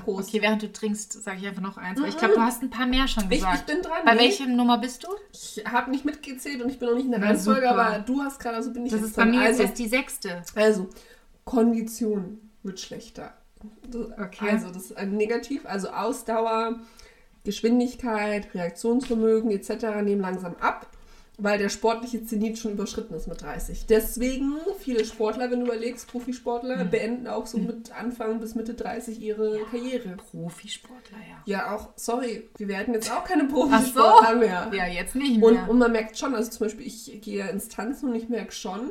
Prost. 0.05 0.29
Okay, 0.29 0.41
während 0.43 0.63
du 0.63 0.73
trinkst, 0.73 1.13
sage 1.23 1.39
ich 1.41 1.47
einfach 1.47 1.63
noch 1.63 1.77
eins. 1.77 2.01
weil 2.01 2.09
Ich 2.09 2.17
glaube, 2.17 2.35
du 2.35 2.41
hast 2.41 2.63
ein 2.63 2.71
paar 2.71 2.87
mehr 2.87 3.09
schon 3.09 3.25
Ich, 3.25 3.31
gesagt. 3.41 3.69
ich 3.69 3.75
bin 3.75 3.83
dran. 3.83 4.05
Bei 4.05 4.15
nee. 4.15 4.21
welchem 4.21 4.55
Nummer 4.57 4.79
bist 4.79 5.03
du? 5.05 5.09
Ich 5.33 5.65
habe 5.67 5.91
nicht 5.91 6.05
mitgezählt 6.05 6.63
und 6.63 6.71
ich 6.71 6.79
bin 6.79 6.89
noch 6.89 6.95
nicht 6.95 7.07
in 7.07 7.11
der 7.13 7.23
Reihenfolge, 7.23 7.69
aber 7.69 7.99
du 7.99 8.21
hast 8.23 8.39
gerade, 8.39 8.57
also 8.57 8.73
bin 8.73 8.87
ich 8.87 8.93
Das 8.93 9.01
jetzt 9.01 9.11
ist 9.11 9.17
bei 9.17 9.23
dran. 9.23 9.33
mir 9.33 9.41
also, 9.43 9.63
erst 9.63 9.79
die 9.79 9.89
sechste. 9.89 10.43
also, 10.55 10.89
Kondition 11.45 12.51
wird 12.63 12.79
schlechter. 12.79 13.35
Okay. 14.19 14.49
Also, 14.51 14.69
das 14.69 14.85
ist 14.85 14.97
ein 14.97 15.17
Negativ. 15.17 15.67
Also, 15.67 15.89
Ausdauer, 15.91 16.79
Geschwindigkeit, 17.45 18.55
Reaktionsvermögen 18.55 19.51
etc. 19.51 19.71
nehmen 20.03 20.21
langsam 20.21 20.55
ab, 20.61 20.87
weil 21.43 21.59
der 21.59 21.69
sportliche 21.69 22.25
Zenit 22.25 22.59
schon 22.59 22.73
überschritten 22.73 23.15
ist 23.15 23.27
mit 23.29 23.41
30. 23.43 23.87
Deswegen, 23.87 24.55
viele 24.79 25.05
Sportler, 25.05 25.51
wenn 25.51 25.61
du 25.61 25.67
überlegst, 25.67 26.07
Profisportler, 26.09 26.79
Hm. 26.81 26.91
beenden 26.91 27.27
auch 27.27 27.47
so 27.47 27.59
mit 27.59 27.91
Anfang 27.99 28.41
bis 28.41 28.55
Mitte 28.55 28.75
30 28.75 29.21
ihre 29.21 29.61
Karriere. 29.71 30.17
Profisportler, 30.31 31.19
ja. 31.19 31.43
Ja, 31.47 31.75
auch, 31.75 31.89
sorry, 31.97 32.49
wir 32.57 32.69
werden 32.69 32.95
jetzt 32.95 33.11
auch 33.13 33.25
keine 33.25 33.45
Ach 33.45 33.49
so. 33.49 33.55
Profisportler 33.55 34.37
mehr. 34.37 34.71
Ja, 34.75 34.87
jetzt 34.87 35.15
nicht 35.15 35.43
Und, 35.43 35.55
mehr. 35.55 35.69
und 35.71 35.79
man 35.79 35.93
merkt 35.93 36.19
schon, 36.19 36.35
also 36.35 36.51
zum 36.51 36.67
Beispiel, 36.67 36.87
ich 36.87 37.21
gehe 37.23 37.39
ja 37.39 37.47
ins 37.47 37.69
Tanzen 37.69 38.11
und 38.11 38.15
ich 38.15 38.29
merke 38.29 38.53
schon, 38.53 38.91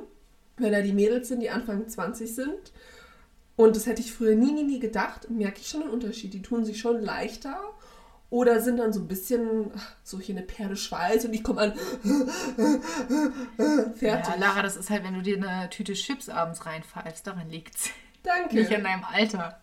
wenn 0.58 0.72
da 0.72 0.82
die 0.82 0.94
Mädels 0.94 1.28
sind, 1.30 1.42
die 1.42 1.50
Anfang 1.50 1.88
20 1.88 2.34
sind, 2.36 2.74
und 3.56 3.76
das 3.76 3.86
hätte 3.88 4.02
ich 4.02 4.14
früher 4.14 4.36
nie, 4.36 4.54
nie, 4.54 4.64
nie 4.64 4.80
gedacht, 4.80 5.30
merke 5.30 5.60
ich 5.60 5.68
schon 5.68 5.82
einen 5.82 5.92
Unterschied. 5.92 6.34
Die 6.34 6.42
tun 6.42 6.64
sich 6.64 6.80
schon 6.80 7.02
leichter 7.02 7.60
oder 8.30 8.62
sind 8.62 8.78
dann 8.78 8.94
so 8.94 9.00
ein 9.00 9.08
bisschen 9.08 9.72
so 10.04 10.20
hier 10.20 10.36
eine 10.36 10.46
Perle 10.46 10.76
Schweiß 10.76 11.26
und 11.26 11.34
ich 11.34 11.44
komme 11.44 11.62
an, 11.62 11.74
fertig. 13.96 14.30
ja, 14.30 14.36
Lara, 14.36 14.62
das 14.62 14.78
ist 14.78 14.90
halt, 14.90 15.04
wenn 15.04 15.16
du 15.16 15.22
dir 15.22 15.38
eine 15.38 15.70
Tüte 15.70 15.94
Chips 15.94 16.30
abends 16.30 16.66
reinpfeifst, 16.66 17.26
daran 17.26 17.50
liegt's. 17.50 17.90
Nicht 18.52 18.64
Danke. 18.72 18.76
an 18.76 18.84
deinem 18.84 19.04
Alter. 19.04 19.60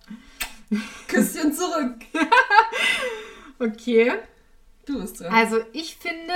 Küsschen 1.09 1.53
zurück. 1.53 1.97
Okay. 3.59 4.13
Du 4.85 5.01
bist 5.01 5.21
dran. 5.21 5.33
Also 5.33 5.61
ich 5.73 5.97
finde, 5.97 6.35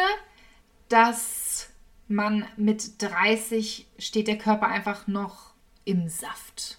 dass 0.89 1.69
man 2.09 2.47
mit 2.57 3.03
30 3.03 3.87
steht 3.99 4.27
der 4.27 4.39
Körper 4.39 4.69
einfach 4.69 5.07
noch 5.07 5.53
im 5.85 6.09
Saft. 6.09 6.79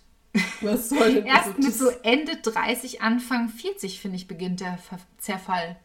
Was 0.62 0.90
soll 0.90 1.14
denn 1.16 1.26
Erst 1.26 1.58
mit 1.58 1.74
so 1.74 1.90
Ende 2.04 2.38
30, 2.38 3.02
Anfang 3.02 3.50
40, 3.50 4.00
finde 4.00 4.16
ich, 4.18 4.28
beginnt 4.28 4.60
der 4.62 4.78
Ver 4.78 4.98
Zerfall. 5.18 5.78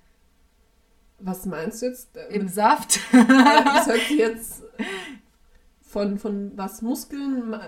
Was 1.19 1.47
meinst 1.47 1.83
du 1.83 1.87
jetzt? 1.87 2.17
Äh, 2.17 2.35
Im 2.35 2.49
Saft. 2.49 3.01
Das 3.13 3.87
hört 3.87 4.01
sich 4.09 4.19
jetzt 4.19 4.63
von, 5.89 6.19
von 6.19 6.53
was? 6.57 6.83
Muskeln? 6.83 7.59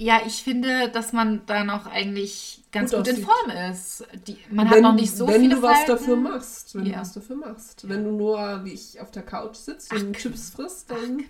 Ja, 0.00 0.20
ich 0.24 0.42
finde, 0.44 0.88
dass 0.90 1.12
man 1.12 1.42
da 1.46 1.64
noch 1.64 1.86
eigentlich 1.86 2.62
ganz 2.70 2.92
Gut 2.92 3.04
gut, 3.06 3.16
in. 3.18 3.24
Form 3.24 3.50
ist. 3.70 4.04
Die, 4.28 4.38
man 4.50 4.68
hat 4.68 4.76
wenn, 4.76 4.82
noch 4.84 4.94
nicht 4.94 5.14
so 5.14 5.26
wenn 5.26 5.40
viele 5.42 5.56
du 5.56 5.62
was 5.62 5.76
Falten. 5.78 5.90
dafür 5.90 6.16
machst. 6.16 6.74
Wenn 6.76 6.86
Ja. 6.86 6.92
du 6.94 7.00
was 7.00 7.12
dafür 7.12 7.36
machst. 7.36 7.88
Wenn 7.88 8.04
du 8.04 8.12
nur, 8.12 8.64
wie 8.64 8.72
ich, 8.72 9.00
auf 9.00 9.10
der 9.10 9.22
Couch 9.24 9.56
sitzt 9.56 9.92
und 9.92 10.16
Chips 10.16 10.50
frisst, 10.50 10.90
dann 10.90 11.24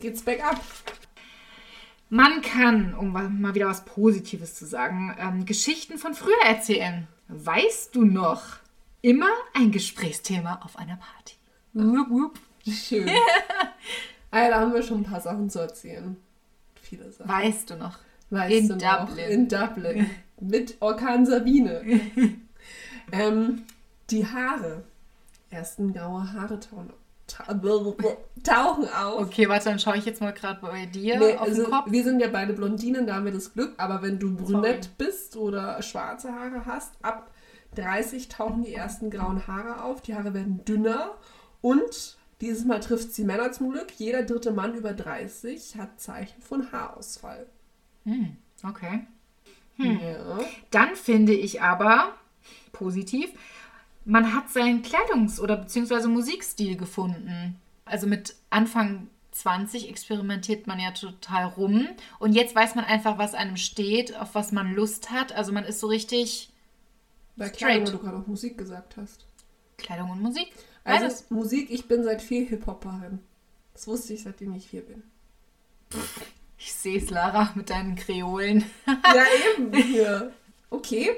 geht's 0.00 0.22
bergab. 0.22 0.60
Man 2.10 2.40
kann, 2.40 2.94
um 2.94 3.12
mal 3.12 3.54
wieder 3.54 3.66
was 3.66 3.84
Positives 3.84 4.54
zu 4.54 4.64
sagen, 4.66 5.14
ähm, 5.18 5.44
Geschichten 5.44 5.98
von 5.98 6.14
früher 6.14 6.42
erzählen. 6.46 7.06
Weißt 7.28 7.94
du 7.94 8.04
noch? 8.04 8.42
Immer 9.02 9.30
ein 9.54 9.70
Gesprächsthema 9.70 10.60
auf 10.64 10.78
einer 10.78 10.96
Party. 10.96 11.34
Wup, 11.74 12.10
wup. 12.10 12.38
Schön. 12.66 13.08
ah, 14.30 14.48
da 14.48 14.60
haben 14.60 14.72
wir 14.72 14.82
schon 14.82 15.00
ein 15.00 15.04
paar 15.04 15.20
Sachen 15.20 15.50
zu 15.50 15.58
erzählen. 15.60 16.16
Viele 16.80 17.12
Sachen. 17.12 17.28
Weißt 17.28 17.70
du 17.70 17.76
noch? 17.76 17.98
Weißt 18.30 18.54
In 18.54 18.68
du 18.68 18.76
noch? 18.76 19.06
Dublin. 19.06 19.30
In 19.30 19.48
Dublin. 19.48 20.10
Mit 20.40 20.76
Orkan 20.80 21.26
Sabine. 21.26 21.82
ähm, 23.12 23.62
die 24.10 24.26
Haare. 24.26 24.84
Ersten 25.50 25.92
graue 25.92 26.32
Haare 26.32 26.60
tauchen, 26.60 26.88
ta 26.88 26.94
tauchen 28.42 28.88
auf. 28.88 29.20
Okay, 29.22 29.48
warte, 29.48 29.66
dann 29.70 29.78
schaue 29.78 29.96
ich 29.96 30.04
jetzt 30.04 30.20
mal 30.20 30.32
gerade 30.32 30.60
bei 30.60 30.86
dir 30.86 31.18
Nee, 31.18 31.34
auf 31.34 31.42
also, 31.42 31.62
den 31.62 31.70
Kopf. 31.70 31.90
wir 31.90 32.04
sind 32.04 32.20
ja 32.20 32.28
beide 32.28 32.52
Blondinen, 32.52 33.06
da 33.06 33.14
haben 33.16 33.24
wir 33.24 33.32
das 33.32 33.52
Glück. 33.52 33.74
Aber 33.76 34.02
wenn 34.02 34.18
du 34.18 34.34
brünett 34.36 34.84
Sorry. 34.84 34.94
bist 34.98 35.36
oder 35.36 35.80
schwarze 35.82 36.32
Haare 36.32 36.66
hast, 36.66 36.92
ab 37.02 37.30
30 37.74 38.28
tauchen 38.28 38.62
die 38.64 38.74
ersten 38.74 39.10
grauen 39.10 39.46
Haare 39.46 39.82
auf. 39.84 40.00
Die 40.02 40.14
Haare 40.14 40.34
werden 40.34 40.64
dünner. 40.64 41.12
Und 41.60 42.16
dieses 42.40 42.64
Mal 42.64 42.80
trifft 42.80 43.12
sie 43.12 43.24
Männer 43.24 43.52
zum 43.52 43.70
Glück. 43.70 43.90
Jeder 43.96 44.22
dritte 44.22 44.52
Mann 44.52 44.74
über 44.74 44.92
30 44.92 45.76
hat 45.76 46.00
Zeichen 46.00 46.40
von 46.40 46.72
Haarausfall. 46.72 47.46
Hm, 48.04 48.36
okay. 48.64 49.06
Ja. 49.76 50.38
Dann 50.70 50.96
finde 50.96 51.32
ich 51.34 51.62
aber 51.62 52.14
positiv, 52.72 53.30
man 54.08 54.34
hat 54.34 54.48
seinen 54.50 54.82
Kleidungs- 54.82 55.38
oder 55.38 55.56
beziehungsweise 55.56 56.08
Musikstil 56.08 56.76
gefunden. 56.76 57.60
Also 57.84 58.06
mit 58.06 58.34
Anfang 58.48 59.08
20 59.32 59.88
experimentiert 59.88 60.66
man 60.66 60.80
ja 60.80 60.90
total 60.92 61.44
rum 61.44 61.86
und 62.18 62.32
jetzt 62.32 62.54
weiß 62.56 62.74
man 62.74 62.86
einfach, 62.86 63.18
was 63.18 63.34
einem 63.34 63.56
steht, 63.56 64.16
auf 64.16 64.34
was 64.34 64.50
man 64.50 64.74
Lust 64.74 65.10
hat. 65.10 65.32
Also 65.32 65.52
man 65.52 65.64
ist 65.64 65.80
so 65.80 65.86
richtig 65.88 66.50
Bei. 67.36 67.50
Kleidung, 67.50 67.86
weil 67.86 67.92
du 67.92 67.98
gerade 67.98 68.16
auch 68.16 68.26
Musik 68.26 68.56
gesagt 68.56 68.96
hast. 68.96 69.26
Kleidung 69.76 70.10
und 70.10 70.22
Musik. 70.22 70.52
Also 70.84 71.04
Beides. 71.04 71.30
Musik, 71.30 71.70
ich 71.70 71.86
bin 71.86 72.02
seit 72.02 72.22
vier 72.22 72.46
Hip-Hopperin. 72.46 73.20
Das 73.74 73.86
wusste 73.86 74.14
ich, 74.14 74.22
seitdem 74.22 74.54
ich 74.54 74.68
vier 74.68 74.82
bin. 74.82 75.02
Ich 76.56 76.72
sehe 76.72 76.98
es, 76.98 77.10
Lara, 77.10 77.52
mit 77.54 77.68
deinen 77.70 77.94
Kreolen. 77.94 78.64
ja, 78.86 79.24
eben. 79.56 79.72
Hier. 79.74 80.32
Okay. 80.70 81.14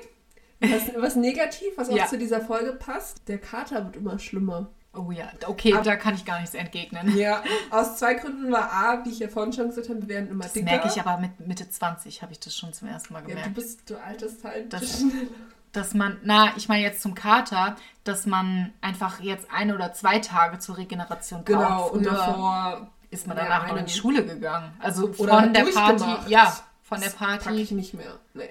Was, 0.60 0.82
was 0.96 1.16
negativ, 1.16 1.68
was 1.76 1.88
auch 1.88 1.96
Ja. 1.96 2.06
zu 2.06 2.18
dieser 2.18 2.40
Folge 2.40 2.72
passt. 2.72 3.26
Der 3.28 3.38
Kater 3.38 3.84
wird 3.84 3.96
immer 3.96 4.18
schlimmer. 4.18 4.68
Oh 4.92 5.10
ja, 5.12 5.30
okay, 5.46 5.72
Ab- 5.72 5.84
da 5.84 5.94
kann 5.96 6.14
ich 6.16 6.24
gar 6.24 6.40
nichts 6.40 6.54
entgegnen. 6.54 7.16
Ja, 7.16 7.42
aus 7.70 7.96
zwei 7.96 8.14
Gründen 8.14 8.50
war 8.50 8.72
A, 8.72 9.04
wie 9.04 9.10
ich 9.10 9.20
ja 9.20 9.28
vorhin 9.28 9.52
schon 9.52 9.68
gesagt 9.68 9.88
habe, 9.88 10.00
wir 10.02 10.08
werden 10.08 10.28
immer 10.28 10.42
Das 10.44 10.52
dicker. 10.52 10.64
merke 10.66 10.88
ich 10.88 11.00
aber 11.00 11.16
mit 11.18 11.38
Mitte 11.46 11.68
20 11.70 12.22
habe 12.22 12.32
ich 12.32 12.40
das 12.40 12.56
schon 12.56 12.72
zum 12.72 12.88
ersten 12.88 13.12
Mal 13.14 13.20
Ja, 13.20 13.26
du 13.26 13.30
gemerkt. 13.34 13.54
bist, 13.54 13.88
du 13.88 13.96
altes 14.02 14.42
halt. 14.44 14.72
Das- 14.72 15.04
dass 15.72 15.94
man, 15.94 16.18
na, 16.24 16.52
ich 16.56 16.68
meine 16.68 16.82
jetzt 16.82 17.00
zum 17.02 17.14
Kater, 17.14 17.76
dass 18.02 18.26
man 18.26 18.72
einfach 18.80 19.20
jetzt 19.20 19.46
eine 19.54 19.76
oder 19.76 19.92
zwei 19.92 20.18
Tage 20.18 20.58
zur 20.58 20.76
Regeneration 20.78 21.44
Genau, 21.44 21.60
braucht. 21.60 21.92
und 21.92 22.04
Früher 22.04 22.12
davor 22.16 22.90
ist 23.10 23.28
man 23.28 23.36
ja, 23.36 23.44
danach 23.44 23.68
noch 23.68 23.76
in 23.76 23.86
die 23.86 23.92
Schule 23.92 24.26
gegangen. 24.26 24.72
Also 24.80 25.12
von 25.12 25.52
der 25.52 25.64
Party, 25.66 26.28
ja, 26.28 26.52
von 26.82 26.98
der 26.98 27.10
Das 27.10 27.16
pack 27.18 27.44
Party. 27.44 27.60
ich 27.62 27.70
nicht 27.70 27.94
mehr. 27.94 28.18
Nee. 28.34 28.50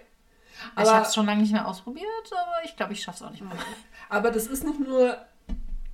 Ich 0.75 0.81
Aber- 0.81 0.93
habe 0.95 1.05
es 1.05 1.13
schon 1.15 1.25
lange 1.25 1.41
nicht 1.41 1.51
mehr 1.51 1.67
ausprobiert, 1.67 2.05
aber 2.31 2.63
ich 2.65 2.75
glaube, 2.75 2.93
ich 2.93 3.01
schaffe 3.01 3.17
es 3.17 3.23
auch 3.23 3.31
nicht 3.31 3.43
mehr. 3.43 3.53
Aber 4.09 4.31
das 4.31 4.47
ist 4.47 4.63
nicht 4.63 4.79
nur 4.79 5.17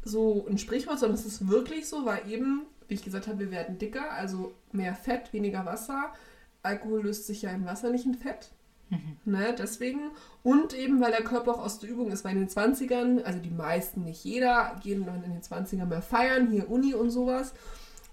so 0.03 0.45
ein 0.49 0.57
Sprichwort, 0.57 0.99
sondern 0.99 1.17
es 1.17 1.25
ist 1.25 1.47
wirklich 1.47 1.87
so, 1.87 2.05
weil 2.05 2.21
eben, 2.29 2.65
wie 2.87 2.93
ich 2.95 3.03
gesagt 3.03 3.27
habe, 3.27 3.39
wir 3.39 3.51
werden 3.51 3.77
dicker, 3.77 4.11
also 4.11 4.53
mehr 4.71 4.95
Fett, 4.95 5.33
weniger 5.33 5.65
Wasser. 5.65 6.13
Alkohol 6.63 7.03
löst 7.03 7.27
sich 7.27 7.41
ja 7.43 7.51
in 7.51 7.65
Wasser, 7.65 7.89
nicht 7.89 8.05
in 8.05 8.15
Fett. 8.15 8.49
Ne, 9.25 9.53
deswegen. 9.57 10.11
Und 10.43 10.73
eben, 10.75 11.01
weil 11.01 11.11
der 11.11 11.23
Körper 11.23 11.55
auch 11.55 11.59
aus 11.65 11.79
der 11.79 11.89
Übung 11.89 12.11
ist, 12.11 12.23
weil 12.23 12.33
in 12.33 12.39
den 12.45 12.49
20ern, 12.49 13.23
also 13.23 13.39
die 13.39 13.49
meisten, 13.49 14.03
nicht 14.03 14.23
jeder, 14.23 14.79
gehen 14.83 15.05
dann 15.05 15.23
in 15.23 15.33
den 15.33 15.41
20ern 15.41 15.85
mehr 15.87 16.03
feiern, 16.03 16.51
hier 16.51 16.69
Uni 16.69 16.93
und 16.93 17.09
sowas. 17.09 17.53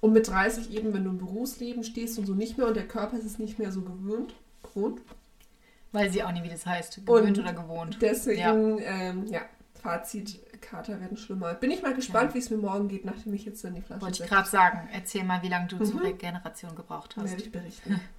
Und 0.01 0.15
mit 0.15 0.29
30 0.29 0.73
eben, 0.75 0.95
wenn 0.95 1.05
du 1.05 1.11
im 1.11 1.19
Berufsleben 1.19 1.85
stehst 1.85 2.19
und 2.19 2.27
so 2.27 2.35
nicht 2.35 2.57
mehr 2.57 2.67
und 2.67 2.75
der 2.75 2.89
Körper 2.89 3.19
ist 3.19 3.27
es 3.27 3.39
nicht 3.39 3.59
mehr 3.59 3.71
so 3.71 3.83
gewöhnt. 3.83 4.35
gewohnt. 4.63 5.03
Weiß 5.93 6.15
ich 6.15 6.25
auch 6.25 6.33
nicht, 6.33 6.45
wie 6.45 6.49
das 6.49 6.65
heißt. 6.67 7.05
Gewöhnt 7.05 7.39
Und 7.39 7.45
oder 7.45 7.53
gewohnt. 7.53 7.99
Deswegen, 8.01 8.41
ja, 8.41 8.55
ähm, 8.55 9.27
ja 9.27 9.43
Fazit, 9.75 10.41
Kater 10.61 11.01
werden 11.01 11.17
schlimmer. 11.17 11.55
Bin 11.55 11.71
ich 11.71 11.83
mal 11.83 11.93
gespannt, 11.95 12.35
wie 12.35 12.39
es 12.39 12.51
mir 12.51 12.57
morgen 12.57 12.89
geht, 12.89 13.05
nachdem 13.05 13.35
ich 13.35 13.45
jetzt 13.45 13.65
in 13.65 13.75
die 13.75 13.83
Flasche 13.83 14.01
Wollte 14.01 14.23
ich 14.23 14.29
gerade 14.29 14.49
sagen. 14.49 14.89
Erzähl 14.93 15.25
mal, 15.25 15.43
wie 15.43 15.49
lange 15.49 15.67
du 15.67 15.85
zur 15.85 15.97
Mhm. 15.97 16.07
Regeneration 16.07 16.75
gebraucht 16.77 17.17
hast. 17.17 17.31
Werde 17.31 17.43
ich 17.43 17.53
berichten. 17.53 18.01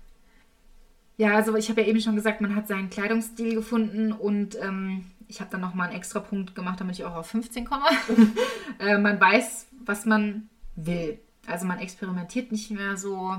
Ja, 1.16 1.36
also 1.36 1.56
ich 1.56 1.70
habe 1.70 1.82
ja 1.82 1.88
eben 1.88 2.02
schon 2.02 2.16
gesagt, 2.16 2.42
man 2.42 2.56
hat 2.56 2.68
seinen 2.68 2.90
Kleidungsstil 2.90 3.54
gefunden 3.54 4.12
und 4.12 4.58
ähm, 4.60 5.06
ich 5.28 5.42
habe 5.42 5.52
dann 5.52 5.62
nochmal 5.62 5.90
einen 5.90 5.98
extra 5.98 6.20
Punkt 6.20 6.56
gemacht, 6.56 6.80
damit 6.82 6.96
ich 6.98 7.06
auch 7.06 7.14
auf 7.14 7.28
15 7.28 7.66
komme. 7.66 7.86
äh, 8.80 8.98
man 8.98 9.22
weiß, 9.22 9.68
was 9.86 10.06
man 10.06 10.50
will. 10.76 11.20
Also 11.46 11.68
man 11.68 11.78
experimentiert 11.78 12.52
nicht 12.52 12.72
mehr 12.72 12.98
so. 12.98 13.36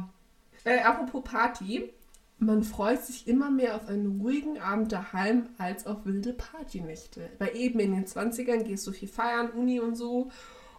Äh, 0.63 0.83
apropos 0.83 1.25
Party. 1.25 1.91
Man 2.39 2.63
freut 2.65 3.03
sich 3.03 3.27
immer 3.29 3.51
mehr 3.51 3.77
auf 3.77 3.89
einen 3.89 4.21
ruhigen 4.21 4.59
Abend 4.59 4.93
daheim 4.93 5.47
als 5.57 5.87
auf 5.87 6.05
wilde 6.05 6.33
Partynächte. 6.33 7.31
Weil 7.39 7.57
eben 7.57 7.79
in 7.81 7.93
den 7.95 8.07
20ern 8.07 8.65
gehst 8.65 8.87
du 8.87 8.93
viel 8.93 9.09
feiern, 9.09 9.51
Uni 9.51 9.81
und 9.81 9.95
so. 9.95 10.31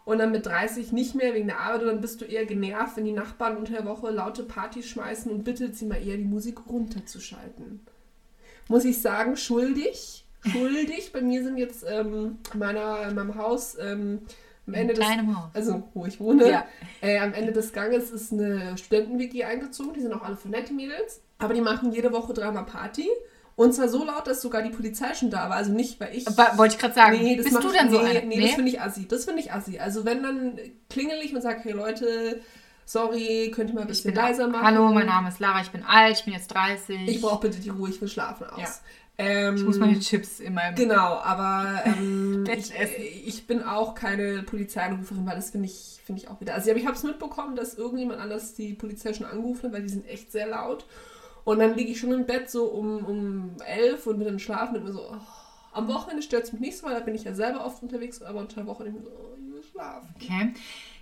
Und 0.04 0.20
dann 0.20 0.32
mit 0.32 0.46
30 0.46 0.92
nicht 0.92 1.16
mehr 1.16 1.34
wegen 1.34 1.48
der 1.48 1.62
Arbeit. 1.62 1.82
Und 1.82 1.88
dann 1.88 2.02
bist 2.02 2.22
du 2.22 2.26
eher 2.26 2.46
genervt, 2.46 2.98
wenn 2.98 3.06
die 3.06 3.12
Nachbarn 3.14 3.58
unter 3.58 3.74
der 3.74 3.86
Woche 3.86 4.12
laute 4.12 4.44
Partys 4.44 4.88
schmeißen 4.88 5.32
und 5.32 5.44
bittet 5.44 5.76
sie 5.76 5.86
mal 5.86 5.96
eher, 6.06 6.18
die 6.18 6.24
Musik 6.26 6.60
runterzuschalten. 6.70 7.80
Muss 8.68 8.86
ich 8.86 9.02
sagen, 9.02 9.36
schuldig. 9.38 10.26
Schuldig. 10.46 11.12
Bei 11.14 11.22
mir 11.22 11.44
sind 11.44 11.58
jetzt 11.58 11.84
ähm, 11.88 12.38
in 12.54 12.60
meiner, 12.60 13.08
in 13.08 13.16
meinem 13.16 13.36
Haus 13.36 13.76
ähm, 13.80 14.22
am 14.68 14.74
Ende 14.74 14.94
des 14.94 15.06
also 15.54 15.84
wo 15.94 16.06
ich 16.06 16.20
wohne, 16.20 16.50
Ja. 16.50 16.68
äh, 17.02 17.18
am 17.20 17.34
Ende 17.34 17.52
des 17.52 17.72
Ganges 17.74 18.12
ist 18.12 18.34
eine 18.34 18.78
Studenten-WG 18.78 19.44
eingezogen. 19.44 19.94
Die 19.94 20.02
sind 20.02 20.14
auch 20.14 20.24
alle 20.24 20.36
von 20.38 20.52
nette 20.52 20.74
Mädels. 20.74 21.22
Aber 21.38 21.54
die 21.54 21.62
machen 21.62 21.92
jede 21.92 22.12
Woche 22.12 22.34
dreimal 22.34 22.66
Party. 22.66 23.08
Und 23.58 23.74
zwar 23.74 23.88
so 23.88 24.04
laut, 24.04 24.28
dass 24.28 24.42
sogar 24.42 24.62
die 24.62 24.70
Polizei 24.70 25.14
schon 25.14 25.30
da 25.30 25.50
war. 25.50 25.56
Also 25.56 25.72
nicht, 25.72 26.00
weil 26.00 26.14
ich... 26.14 26.28
Aber 26.28 26.58
Wollte 26.58 26.76
ich 26.76 26.82
gerade 26.82 26.94
sagen. 26.94 27.18
Nee, 27.22 27.38
das 27.38 27.46
Bist 27.46 27.64
du 27.64 27.70
ich- 27.70 27.78
denn 27.78 27.90
so 27.90 28.02
nee, 28.02 28.10
eine? 28.18 28.26
Nee, 28.28 28.42
das 28.42 28.52
finde 28.52 28.70
ich 28.72 28.82
assi. 28.82 29.08
Das 29.08 29.26
finde 29.26 29.42
ich 29.42 29.54
assi. 29.54 29.80
Also 29.80 30.04
wenn, 30.04 30.24
dann 30.24 30.60
klingel 30.90 31.20
ich 31.24 31.34
und 31.34 31.42
sage, 31.42 31.62
hey 31.64 31.72
Leute, 31.72 32.42
sorry, 32.86 33.52
könnt 33.56 33.70
ihr 33.70 33.76
mal 33.76 33.82
ein 33.82 33.88
bisschen 33.88 34.14
leiser 34.14 34.48
machen? 34.48 34.66
Hallo, 34.66 34.92
mein 34.92 35.06
Name 35.06 35.30
ist 35.30 35.40
Lara, 35.40 35.62
ich 35.62 35.70
bin 35.70 35.84
alt, 35.84 36.18
ich 36.18 36.26
bin 36.26 36.34
jetzt 36.34 36.48
30. 36.48 37.08
Ich 37.08 37.22
brauche 37.22 37.48
bitte 37.48 37.60
die 37.62 37.70
Ruhe, 37.70 37.90
ich 37.90 38.02
will 38.02 38.10
schlafen 38.10 38.48
aus. 38.48 38.60
Ja. 38.60 38.68
Ähm, 39.18 39.56
ich 39.56 39.64
muss 39.64 39.78
meine 39.78 39.98
Chips 40.02 40.42
in 40.42 40.54
meinem 40.54 40.76
Genau, 40.76 41.16
aber 41.20 41.82
ähm, 41.86 42.44
ich, 42.54 42.74
ich 43.26 43.48
bin 43.48 43.64
auch 43.64 43.96
keine 43.96 44.44
Polizeianruferin, 44.44 45.26
weil 45.26 45.38
das 45.38 45.52
finde 45.52 45.68
ich, 45.68 46.02
finde 46.06 46.22
ich 46.22 46.28
auch 46.28 46.42
wieder. 46.42 46.54
Also 46.54 46.70
aber 46.70 46.80
ich 46.80 46.86
habe 46.86 46.98
es 46.98 47.04
mitbekommen, 47.04 47.56
dass 47.56 47.76
irgendjemand 47.76 48.20
anders 48.20 48.56
die 48.56 48.74
Polizei 48.74 49.14
schon 49.14 49.26
angerufen 49.26 49.68
hat, 49.68 49.72
weil 49.74 49.84
die 49.84 49.90
sind 49.90 50.06
echt 50.10 50.34
sehr 50.34 50.48
laut. 50.48 50.86
Und 51.46 51.60
dann 51.60 51.76
liege 51.76 51.92
ich 51.92 52.00
schon 52.00 52.12
im 52.12 52.26
Bett 52.26 52.50
so 52.50 52.66
um, 52.66 53.06
um 53.06 53.56
elf 53.66 54.08
und 54.08 54.18
bin 54.18 54.28
dann 54.28 54.40
schlafen 54.40 54.78
und 54.78 54.84
mir 54.84 54.92
so, 54.92 55.02
oh, 55.12 55.18
am 55.72 55.88
Wochenende 55.88 56.24
stört 56.24 56.46
es 56.46 56.52
mich 56.52 56.62
nicht 56.62 56.78
so, 56.78 56.88
weil 56.88 56.96
da 56.96 57.00
bin 57.00 57.16
ich 57.16 57.24
ja 57.24 57.34
selber 57.34 57.64
oft 57.66 57.82
unterwegs, 57.84 58.22
aber 58.22 58.40
unter 58.40 58.56
der 58.56 58.68
Woche 58.68 58.84
denke 58.84 59.00
ich 59.00 59.06
so, 59.06 59.12
oh, 59.12 59.38
ich 59.38 59.54
will 59.54 59.64
schlafen. 59.64 60.10
Okay. 60.16 60.54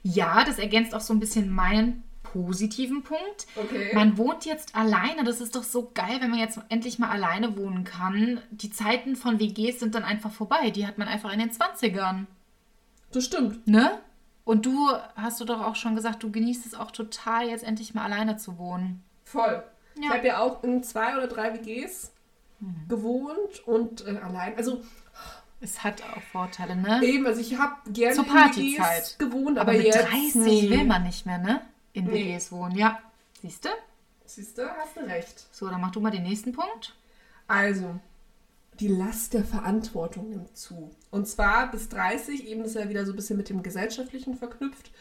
Ja, 0.04 0.44
das 0.44 0.60
ergänzt 0.60 0.94
auch 0.94 1.02
so 1.02 1.14
ein 1.14 1.20
bisschen 1.20 1.50
meinen 1.50 2.04
positiven 2.24 3.04
Punkt. 3.04 3.48
Okay. 3.56 3.91
Man 3.94 4.18
wohnt 4.18 4.46
jetzt 4.46 4.76
alleine. 4.76 5.24
Das 5.24 5.39
ist 5.39 5.56
doch 5.56 5.64
so 5.64 5.91
geil, 5.94 6.18
wenn 6.20 6.32
man 6.32 6.39
jetzt 6.39 6.60
endlich 6.70 7.00
mal 7.00 7.10
alleine 7.10 7.56
wohnen 7.56 7.84
kann. 7.84 8.41
Die 8.52 8.72
Zeiten 8.72 9.16
von 9.16 9.39
WGs 9.39 9.80
sind 9.80 9.96
dann 9.96 10.04
einfach 10.04 10.32
vorbei. 10.32 10.72
Die 10.72 10.88
hat 10.88 10.98
man 10.98 11.08
einfach 11.08 11.32
in 11.32 11.39
den 11.39 11.52
20ern. 11.52 12.26
das 13.12 13.26
stimmt. 13.26 13.68
Ne? 13.68 14.00
Und 14.44 14.66
du 14.66 14.89
hast 15.16 15.39
du 15.39 15.46
doch 15.46 15.62
auch 15.62 15.76
schon 15.76 15.96
gesagt, 15.96 16.24
du 16.24 16.32
genießt 16.32 16.66
es 16.66 16.74
auch 16.74 16.91
total, 16.91 17.48
jetzt 17.48 17.64
endlich 17.64 17.94
mal 17.94 18.04
alleine 18.04 18.36
zu 18.36 18.58
wohnen. 18.58 19.04
Voll. 19.24 19.64
Ich 19.96 20.04
Ja. 20.04 20.14
habe 20.14 20.28
ja 20.28 20.39
auch 20.39 20.64
in 20.64 20.84
zwei 20.84 21.16
oder 21.18 21.28
drei 21.28 21.54
WGs 21.54 22.12
gewohnt 22.88 23.66
und 23.68 24.06
äh, 24.08 24.18
allein. 24.18 24.56
Also 24.58 24.82
Es 25.60 25.84
hat 25.84 26.02
auch 26.04 26.22
Vorteile, 26.22 26.76
ne? 26.76 27.02
Eben, 27.04 27.26
also 27.26 27.39
ich 27.39 27.58
habe 27.58 27.76
gerne 27.91 28.16
Zur 28.16 28.26
Partyzeit. 28.26 29.18
gewohnt, 29.20 29.58
Aber 29.58 29.72
aber, 29.72 29.78
mit 29.78 29.86
jetzt 29.88 30.08
30 30.10 30.36
nie. 30.36 30.70
will 30.70 30.84
man 30.86 31.04
nicht 31.04 31.26
mehr, 31.26 31.38
ne? 31.38 31.62
In 31.94 32.06
Nee. 32.06 32.34
WGs 32.34 32.52
wohnen. 32.52 32.76
Ja. 32.76 33.00
Siehst 33.41 33.66
du? 33.66 33.70
Siehst 34.26 34.58
du, 34.58 34.68
hast 34.68 34.96
du 34.98 35.02
recht. 35.02 35.46
So, 35.52 35.70
dann 35.70 35.80
mach 35.82 35.91
du 35.91 36.00
mal 36.00 36.10
den 36.12 36.24
nächsten 36.24 36.52
Punkt. 36.54 36.96
Also, 37.48 38.00
die 38.80 38.88
Last 38.88 39.34
der 39.34 39.44
Verantwortung 39.46 40.30
nimmt 40.30 40.58
zu. 40.58 40.89
Und 41.12 41.28
zwar 41.28 41.70
bis 41.72 41.89
30, 41.89 42.48
eben 42.48 42.64
ist 42.64 42.76
ja 42.76 42.89
wieder 42.89 43.06
so 43.06 43.12
ein 43.14 43.16
bisschen 43.16 43.38
mit 43.38 43.50
dem 43.50 43.62
Gesellschaftlichen 43.64 44.36
verknüpft, 44.36 44.91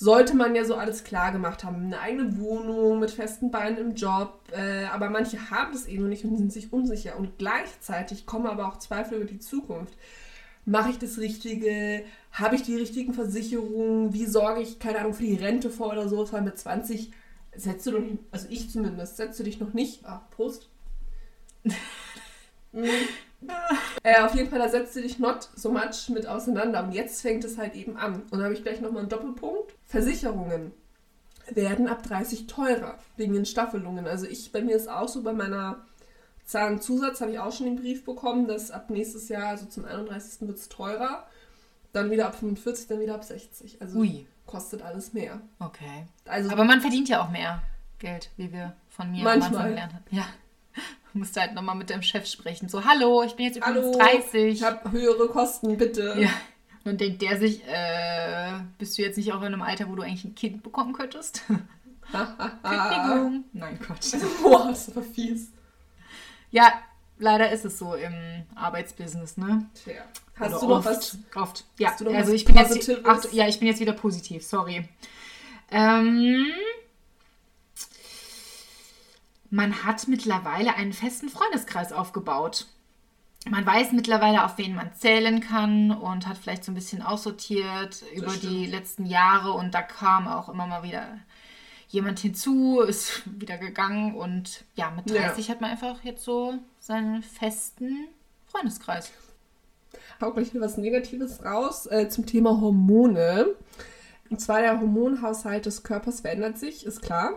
sollte 0.00 0.36
man 0.36 0.54
ja 0.54 0.64
so 0.64 0.76
alles 0.76 1.02
klar 1.02 1.32
gemacht 1.32 1.64
haben. 1.64 1.86
Eine 1.86 1.98
eigene 1.98 2.38
Wohnung 2.38 3.00
mit 3.00 3.10
festen 3.10 3.50
Beinen 3.50 3.78
im 3.78 3.94
Job. 3.96 4.38
Äh, 4.52 4.84
aber 4.84 5.10
manche 5.10 5.50
haben 5.50 5.72
das 5.72 5.86
eben 5.86 6.04
noch 6.04 6.08
nicht 6.08 6.24
und 6.24 6.38
sind 6.38 6.52
sich 6.52 6.72
unsicher. 6.72 7.18
Und 7.18 7.36
gleichzeitig 7.36 8.24
kommen 8.24 8.46
aber 8.46 8.68
auch 8.68 8.78
Zweifel 8.78 9.16
über 9.16 9.24
die 9.24 9.40
Zukunft. 9.40 9.94
Mache 10.64 10.90
ich 10.90 10.98
das 11.00 11.18
Richtige? 11.18 12.04
Habe 12.30 12.54
ich 12.54 12.62
die 12.62 12.76
richtigen 12.76 13.12
Versicherungen? 13.12 14.14
Wie 14.14 14.26
sorge 14.26 14.60
ich, 14.60 14.78
keine 14.78 15.00
Ahnung, 15.00 15.14
für 15.14 15.24
die 15.24 15.34
Rente 15.34 15.68
vor 15.68 15.90
oder 15.90 16.08
so? 16.08 16.32
Weil 16.32 16.42
mit 16.42 16.56
20 16.56 17.10
setzt 17.56 17.84
du 17.88 17.90
doch, 17.90 18.02
also 18.30 18.46
ich 18.50 18.70
zumindest, 18.70 19.16
setzt 19.16 19.40
du 19.40 19.42
dich 19.42 19.58
noch 19.58 19.74
nicht. 19.74 20.04
Ah, 20.06 20.22
Prost. 20.30 20.68
Äh, 24.02 24.20
auf 24.22 24.34
jeden 24.34 24.50
Fall, 24.50 24.58
da 24.58 24.68
setzt 24.68 24.96
du 24.96 25.02
dich 25.02 25.18
not 25.18 25.48
so 25.54 25.70
much 25.70 26.08
mit 26.08 26.26
auseinander. 26.26 26.82
Und 26.82 26.92
jetzt 26.92 27.22
fängt 27.22 27.44
es 27.44 27.58
halt 27.58 27.74
eben 27.74 27.96
an. 27.96 28.22
Und 28.30 28.38
da 28.38 28.44
habe 28.44 28.54
ich 28.54 28.62
gleich 28.62 28.80
nochmal 28.80 29.00
einen 29.00 29.08
Doppelpunkt. 29.08 29.74
Versicherungen 29.84 30.72
werden 31.50 31.88
ab 31.88 32.02
30 32.02 32.46
teurer 32.46 32.98
wegen 33.16 33.32
den 33.32 33.46
Staffelungen. 33.46 34.06
Also 34.06 34.26
ich, 34.26 34.52
bei 34.52 34.60
mir 34.60 34.76
ist 34.76 34.88
auch 34.88 35.08
so, 35.08 35.22
bei 35.22 35.32
meiner 35.32 35.84
Zahnzusatz 36.44 37.20
habe 37.20 37.32
ich 37.32 37.38
auch 37.38 37.52
schon 37.52 37.66
den 37.66 37.76
Brief 37.76 38.04
bekommen, 38.04 38.48
dass 38.48 38.70
ab 38.70 38.90
nächstes 38.90 39.28
Jahr, 39.28 39.48
also 39.48 39.66
zum 39.66 39.84
31. 39.84 40.48
wird 40.48 40.58
es 40.58 40.68
teurer. 40.68 41.26
Dann 41.92 42.10
wieder 42.10 42.26
ab 42.26 42.34
45, 42.34 42.88
dann 42.88 43.00
wieder 43.00 43.14
ab 43.14 43.24
60. 43.24 43.80
Also 43.80 43.98
Ui. 43.98 44.26
kostet 44.46 44.82
alles 44.82 45.12
mehr. 45.14 45.40
Okay. 45.58 46.06
Also 46.26 46.50
Aber 46.50 46.64
man 46.64 46.80
verdient 46.80 47.08
ja 47.08 47.22
auch 47.22 47.30
mehr 47.30 47.62
Geld, 47.98 48.30
wie 48.36 48.52
wir 48.52 48.74
von 48.88 49.10
mir 49.10 49.24
Manchmal. 49.24 49.70
gelernt 49.70 49.94
haben. 49.94 50.04
Ja. 50.10 50.26
Musste 51.14 51.40
halt 51.40 51.54
nochmal 51.54 51.74
mit 51.74 51.90
deinem 51.90 52.02
Chef 52.02 52.26
sprechen. 52.26 52.68
So, 52.68 52.84
hallo, 52.84 53.22
ich 53.22 53.34
bin 53.34 53.46
jetzt 53.46 53.56
übrigens 53.56 53.98
Hallo, 53.98 53.98
30. 53.98 54.54
ich 54.54 54.62
habe 54.62 54.90
höhere 54.90 55.28
Kosten, 55.28 55.76
bitte. 55.76 56.14
ja. 56.18 56.28
Und 56.84 56.92
dann 56.92 56.96
denkt 56.98 57.22
der 57.22 57.38
sich, 57.38 57.66
äh, 57.66 58.60
bist 58.78 58.96
du 58.96 59.02
jetzt 59.02 59.16
nicht 59.16 59.32
auch 59.32 59.40
in 59.40 59.48
einem 59.48 59.62
Alter, 59.62 59.88
wo 59.88 59.94
du 59.94 60.02
eigentlich 60.02 60.24
ein 60.24 60.34
Kind 60.34 60.62
bekommen 60.62 60.92
könntest? 60.92 61.42
Kündigung. 62.62 63.44
Nein, 63.52 63.78
Gott. 63.86 63.98
Boah, 64.42 64.68
das 64.68 64.88
ist 64.88 64.96
aber 64.96 65.04
fies. 65.04 65.52
Ja, 66.50 66.72
leider 67.18 67.50
ist 67.50 67.64
es 67.64 67.78
so 67.78 67.94
im 67.94 68.14
Arbeitsbusiness, 68.54 69.36
ne? 69.36 69.66
Tja. 69.74 70.02
Hast 70.36 70.50
Oder 70.50 70.60
du 70.60 70.66
noch 70.68 70.76
oft, 70.78 70.86
was? 70.86 71.18
Oft. 71.34 71.64
Ja, 71.78 71.94
du 71.98 72.08
also 72.10 72.32
ich 72.32 72.44
bin 72.44 72.56
jetzt, 72.56 72.68
Positives? 72.68 73.04
ach, 73.04 73.32
ja, 73.32 73.48
ich 73.48 73.58
bin 73.58 73.68
jetzt 73.68 73.80
wieder 73.80 73.92
positiv, 73.92 74.46
sorry. 74.46 74.88
Ähm, 75.70 76.46
man 79.50 79.84
hat 79.84 80.08
mittlerweile 80.08 80.74
einen 80.74 80.92
festen 80.92 81.28
Freundeskreis 81.28 81.92
aufgebaut. 81.92 82.66
Man 83.48 83.64
weiß 83.64 83.92
mittlerweile, 83.92 84.44
auf 84.44 84.58
wen 84.58 84.74
man 84.74 84.92
zählen 84.94 85.40
kann 85.40 85.90
und 85.92 86.26
hat 86.26 86.36
vielleicht 86.38 86.64
so 86.64 86.72
ein 86.72 86.74
bisschen 86.74 87.02
aussortiert 87.02 88.02
über 88.14 88.32
die 88.32 88.36
stimmt. 88.66 88.70
letzten 88.70 89.06
Jahre 89.06 89.52
und 89.52 89.72
da 89.74 89.80
kam 89.82 90.26
auch 90.28 90.48
immer 90.48 90.66
mal 90.66 90.82
wieder 90.82 91.18
jemand 91.88 92.18
hinzu, 92.18 92.80
ist 92.86 93.22
wieder 93.40 93.56
gegangen 93.56 94.14
und 94.14 94.64
ja, 94.74 94.90
mit 94.90 95.08
Ja. 95.10 95.22
30 95.28 95.50
hat 95.50 95.60
man 95.60 95.70
einfach 95.70 96.02
jetzt 96.04 96.24
so 96.24 96.54
seinen 96.80 97.22
festen 97.22 98.08
Freundeskreis. 98.48 99.12
hau 100.20 100.32
gleich 100.32 100.52
wieder 100.52 100.64
was 100.64 100.76
Negatives 100.76 101.42
raus 101.44 101.86
äh, 101.86 102.08
zum 102.08 102.26
Thema 102.26 102.60
Hormone. 102.60 103.46
Und 104.30 104.40
zwar 104.42 104.60
der 104.60 104.78
Hormonhaushalt 104.80 105.64
des 105.64 105.84
Körpers 105.84 106.20
verändert 106.20 106.58
sich, 106.58 106.84
ist 106.84 107.00
klar. 107.00 107.36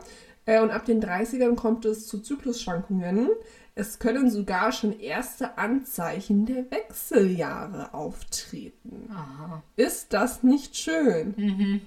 Äh, 0.51 0.59
und 0.61 0.71
ab 0.71 0.83
den 0.85 1.01
30ern 1.01 1.55
kommt 1.55 1.85
es 1.85 2.07
zu 2.07 2.19
Zyklusschwankungen. 2.19 3.29
Es 3.73 3.99
können 3.99 4.29
sogar 4.29 4.73
schon 4.73 4.99
erste 4.99 5.57
Anzeichen 5.57 6.45
der 6.45 6.69
Wechseljahre 6.71 7.93
auftreten. 7.93 9.09
Aha. 9.13 9.63
Ist 9.77 10.11
das 10.11 10.43
nicht 10.43 10.75
schön? 10.75 11.81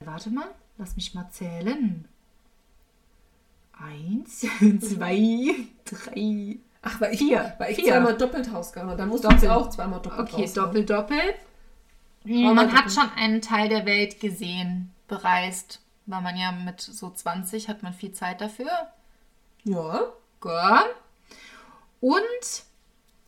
Warte 0.00 0.30
mal, 0.30 0.48
lass 0.76 0.96
mich 0.96 1.14
mal 1.14 1.28
zählen. 1.30 2.08
Eins, 3.72 4.40
zwei, 4.80 5.54
drei. 5.84 6.56
Ach, 6.82 7.00
weil 7.00 7.12
ich, 7.14 7.18
Vier. 7.20 7.54
weil 7.58 7.70
ich 7.72 7.76
Vier. 7.76 7.92
zweimal 7.92 8.16
doppelt 8.16 8.50
Hausgang 8.52 8.86
habe. 8.88 8.98
Da 8.98 9.06
musst 9.06 9.22
du 9.24 9.28
Doppelt. 9.28 9.42
jetzt 9.44 9.52
auch 9.52 9.70
zweimal 9.70 10.00
doppelt 10.02 10.28
Okay, 10.32 10.42
Hausgang. 10.42 10.64
doppelt, 10.66 10.90
doppelt. 10.90 11.34
mal 12.24 12.54
Man 12.54 12.72
hat 12.72 12.86
doppelt. 12.86 12.92
schon 12.92 13.10
einen 13.16 13.40
Teil 13.40 13.68
der 13.68 13.86
Welt 13.86 14.18
gesehen, 14.20 14.90
bereist. 15.06 15.80
Weil 16.06 16.20
man 16.20 16.36
ja 16.36 16.52
mit 16.52 16.80
so 16.80 17.10
20 17.10 17.68
hat 17.68 17.82
man 17.82 17.94
viel 17.94 18.12
Zeit 18.12 18.40
dafür. 18.40 18.70
Ja. 19.64 20.00
Gell? 20.42 20.84
Und 22.00 22.64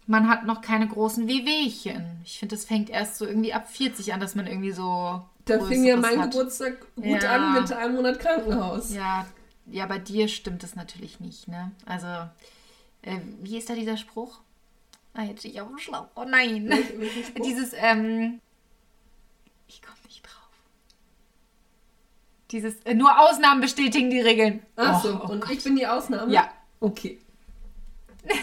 man 0.06 0.28
hat 0.28 0.44
noch 0.44 0.60
keine 0.60 0.86
großen 0.86 1.26
Wehwehchen. 1.26 2.20
Ich 2.24 2.38
finde, 2.38 2.54
das 2.54 2.64
fängt 2.66 2.90
erst 2.90 3.16
so 3.16 3.26
irgendwie 3.26 3.52
ab 3.54 3.68
40 3.68 4.12
an, 4.12 4.20
dass 4.20 4.34
man 4.34 4.46
irgendwie 4.46 4.72
so. 4.72 5.22
Da 5.46 5.64
fing 5.64 5.84
ja 5.84 5.96
mein 5.96 6.20
hat. 6.20 6.32
Geburtstag 6.32 6.78
gut 6.96 7.22
Ja. 7.22 7.34
an 7.36 7.54
mit 7.54 7.72
einem 7.72 7.94
Monat 7.94 8.18
Krankenhaus. 8.20 8.92
Ja, 8.92 9.26
ja, 9.66 9.86
bei 9.86 9.98
dir 9.98 10.28
stimmt 10.28 10.62
es 10.64 10.76
natürlich 10.76 11.20
nicht, 11.20 11.48
ne? 11.48 11.70
Also, 11.86 12.06
äh, 13.02 13.18
wie 13.40 13.56
ist 13.56 13.70
da 13.70 13.74
dieser 13.74 13.96
Spruch? 13.96 14.40
Ah, 15.14 15.22
jetzt 15.22 15.40
stehe 15.40 15.54
ich 15.54 15.60
auf 15.60 15.68
dem 15.68 15.78
Schlauch. 15.78 16.08
Oh 16.14 16.24
nein. 16.28 16.70
Dieses, 17.44 17.72
ähm, 17.74 18.40
ich 19.66 19.80
komme. 19.80 19.95
Dieses, 22.50 22.74
äh, 22.84 22.94
nur 22.94 23.10
Ausnahmen 23.18 23.60
bestätigen 23.60 24.10
die 24.10 24.20
Regeln. 24.20 24.62
Ach 24.76 25.02
Oh, 25.04 25.08
so, 25.08 25.20
oh 25.24 25.32
und 25.32 25.40
Gott. 25.40 25.50
ich 25.52 25.64
bin 25.64 25.76
die 25.76 25.86
Ausnahme? 25.86 26.32
Ja. 26.32 26.48
Okay. 26.80 27.18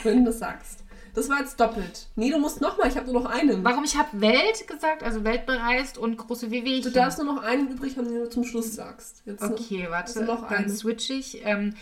Wenn 0.04 0.20
du 0.20 0.32
das 0.32 0.40
sagst. 0.40 0.80
Das 1.16 1.30
war 1.30 1.40
jetzt 1.40 1.60
doppelt. 1.60 2.08
Nee, 2.16 2.32
du 2.32 2.40
musst 2.40 2.60
nochmal, 2.60 2.88
ich 2.88 2.98
habe 2.98 3.12
nur 3.12 3.22
noch 3.22 3.30
einen. 3.30 3.64
Warum 3.64 3.84
ich 3.84 3.96
habe 3.96 4.20
Welt 4.20 4.68
gesagt, 4.68 5.04
also 5.04 5.24
Welt 5.24 5.46
bereist 5.46 5.98
und 6.00 6.18
große 6.18 6.50
Wehwehchen. 6.50 6.92
Du 6.92 7.00
darfst 7.00 7.20
nur 7.20 7.32
noch 7.36 7.44
einen 7.44 7.68
übrig 7.70 7.96
haben, 7.98 8.06
den 8.08 8.16
du 8.24 8.30
zum 8.30 8.44
Schluss 8.44 8.74
sagst. 8.74 9.22
Jetzt 9.26 9.44
Okay, 9.44 9.84
noch, 9.84 9.92
warte, 9.92 10.20
also 10.20 10.34
noch 10.34 10.50
dann 10.50 10.70
switch 10.70 11.12
ich. 11.12 11.46
Ähm, 11.46 11.76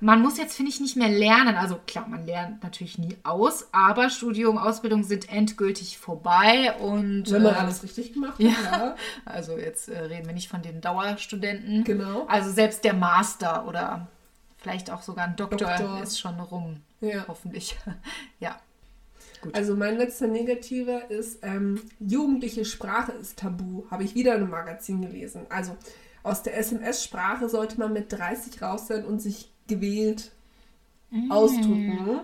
man 0.00 0.22
muss 0.22 0.38
jetzt, 0.38 0.54
finde 0.56 0.70
ich, 0.70 0.80
nicht 0.80 0.96
mehr 0.96 1.08
lernen. 1.08 1.56
Also 1.56 1.78
klar, 1.86 2.06
man 2.08 2.26
lernt 2.26 2.62
natürlich 2.62 2.98
nie 2.98 3.16
aus, 3.22 3.68
aber 3.72 4.10
Studium, 4.10 4.58
Ausbildung 4.58 5.04
sind 5.04 5.30
endgültig 5.32 5.98
vorbei 5.98 6.74
und 6.80 7.30
Wenn 7.30 7.42
man 7.42 7.54
äh, 7.54 7.58
alles 7.58 7.82
richtig 7.82 8.12
gemacht 8.12 8.34
hat, 8.34 8.40
ja. 8.40 8.50
ja. 8.70 8.96
also 9.24 9.58
jetzt 9.58 9.88
äh, 9.88 9.98
reden 9.98 10.26
wir 10.26 10.34
nicht 10.34 10.48
von 10.48 10.62
den 10.62 10.80
Dauerstudenten. 10.80 11.84
Genau. 11.84 12.26
Also 12.26 12.50
selbst 12.50 12.84
der 12.84 12.94
Master 12.94 13.66
oder 13.66 14.08
vielleicht 14.58 14.90
auch 14.90 15.02
sogar 15.02 15.26
ein 15.26 15.36
Doktor, 15.36 15.68
Doktor. 15.76 16.02
ist 16.02 16.18
schon 16.18 16.38
rum, 16.40 16.80
Ja. 17.00 17.24
hoffentlich. 17.28 17.76
ja. 18.40 18.58
Also 19.52 19.76
mein 19.76 19.98
letzter 19.98 20.26
Negativer 20.26 21.10
ist, 21.10 21.40
ähm, 21.42 21.82
jugendliche 22.00 22.64
Sprache 22.64 23.12
ist 23.12 23.38
tabu. 23.38 23.84
Habe 23.90 24.04
ich 24.04 24.14
wieder 24.14 24.34
in 24.34 24.42
einem 24.42 24.50
Magazin 24.50 25.02
gelesen. 25.02 25.42
Also 25.50 25.76
aus 26.22 26.42
der 26.42 26.56
SMS-Sprache 26.56 27.50
sollte 27.50 27.78
man 27.78 27.92
mit 27.92 28.10
30 28.10 28.62
raus 28.62 28.86
sein 28.86 29.04
und 29.04 29.20
sich 29.20 29.50
gewählt 29.68 30.30
ausdrücken. 31.30 32.20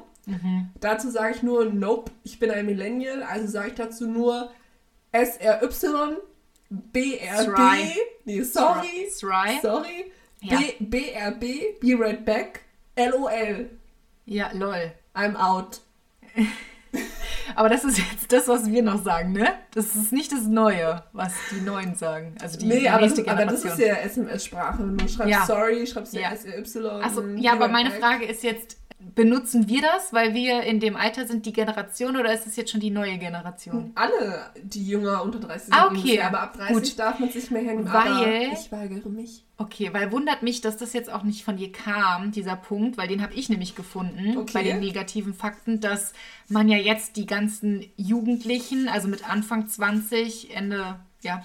Dazu 0.81 1.11
sage 1.11 1.35
ich 1.37 1.43
nur, 1.43 1.65
nope, 1.67 2.11
ich 2.25 2.39
bin 2.39 2.51
ein 2.51 2.67
Millennial. 2.67 3.23
Also 3.23 3.47
sage 3.49 3.69
ich 3.69 3.75
dazu 3.75 4.07
nur 4.09 4.51
SRY, 5.13 6.17
BRB, 6.71 7.37
Sry. 7.45 7.93
nee, 8.25 8.43
sorry, 8.43 9.09
Sry. 9.11 9.59
sorry, 9.61 10.13
Ja. 10.41 10.59
B, 10.79 10.85
BRB, 10.85 11.81
be 11.81 11.95
right 11.99 12.25
back, 12.25 12.61
LOL, 12.97 13.71
Ja, 14.27 14.51
lol. 14.53 14.93
I'm 15.15 15.35
out. 15.37 15.81
Aber 17.55 17.69
das 17.69 17.85
ist 17.85 17.99
jetzt 17.99 18.33
das, 18.33 18.49
was 18.49 18.67
wir 18.67 18.83
noch 18.83 19.03
sagen, 19.03 19.33
ne? 19.33 19.55
Das 19.75 19.95
ist 19.95 20.13
nicht 20.13 20.33
das 20.33 20.47
Neue, 20.47 21.03
was 21.13 21.33
die 21.51 21.61
Neuen 21.61 21.95
sagen. 21.95 22.35
Also 22.41 22.59
die, 22.59 22.67
nee, 22.67 22.89
aber, 22.89 23.03
nächste 23.03 23.29
aber 23.31 23.47
das 23.47 23.65
ist 23.65 23.79
ja 23.79 23.95
SMS-Sprache. 23.95 24.83
Du 24.83 25.09
schreibst 25.09 25.31
Ja. 25.31 25.47
sorry, 25.47 25.87
schreibst 25.87 26.15
ja. 26.15 26.31
Achso, 26.31 27.23
be 27.23 27.37
ja, 27.39 27.53
aber 27.53 27.69
meine. 27.69 27.91
Frage 27.91 28.25
ist 28.25 28.43
jetzt, 28.43 28.80
benutzen 29.15 29.69
wir 29.69 29.81
das, 29.83 30.13
weil 30.13 30.35
wir 30.35 30.63
in 30.63 30.79
dem 30.81 30.95
Alter 30.97 31.27
sind, 31.27 31.47
die 31.47 31.53
Generation, 31.53 32.17
oder 32.17 32.33
ist 32.35 32.47
es 32.47 32.57
jetzt 32.57 32.71
schon 32.71 32.81
die 32.81 32.91
neue 32.91 33.17
Generation? 33.19 33.93
Alle, 33.95 34.51
die 34.63 34.87
jünger 34.87 35.23
unter 35.23 35.39
30 35.41 35.73
Ah, 35.73 35.89
sind, 35.89 35.99
okay. 35.99 35.99
ungefähr, 36.01 36.27
aber 36.27 36.41
ab 36.43 36.57
30 36.57 36.75
Gut. 36.75 36.99
darf 36.99 37.19
man 37.19 37.31
sich 37.31 37.51
mehr 37.51 37.63
hernehmen. 37.63 37.93
Weil- 37.93 38.53
ich 38.53 38.71
weigere 38.71 39.09
mich. 39.09 39.45
Okay, 39.57 39.91
weil 39.93 40.11
wundert 40.13 40.43
mich, 40.43 40.61
dass 40.61 40.77
das 40.77 40.93
jetzt 40.93 41.13
auch 41.13 41.23
nicht 41.23 41.45
von 41.45 41.57
dir 41.57 41.71
kam, 41.73 42.31
dieser 42.33 42.57
Punkt, 42.57 42.97
weil 42.99 43.09
den 43.09 43.23
habe 43.23 43.35
ich 43.35 43.49
nämlich 43.49 43.75
gefunden 43.75 44.37
Okay. 44.39 44.53
bei 44.55 44.63
den 44.63 44.81
negativen 44.81 45.35
Fakten, 45.35 45.81
dass 45.81 46.13
man 46.49 46.69
ja 46.69 46.77
jetzt 46.79 47.17
die 47.17 47.27
ganzen 47.27 47.85
Jugendlichen, 47.97 48.89
also 48.89 49.09
mit 49.09 49.29
Anfang 49.29 49.67
20, 49.67 50.55
Ende, 50.55 50.97
ja, 51.23 51.43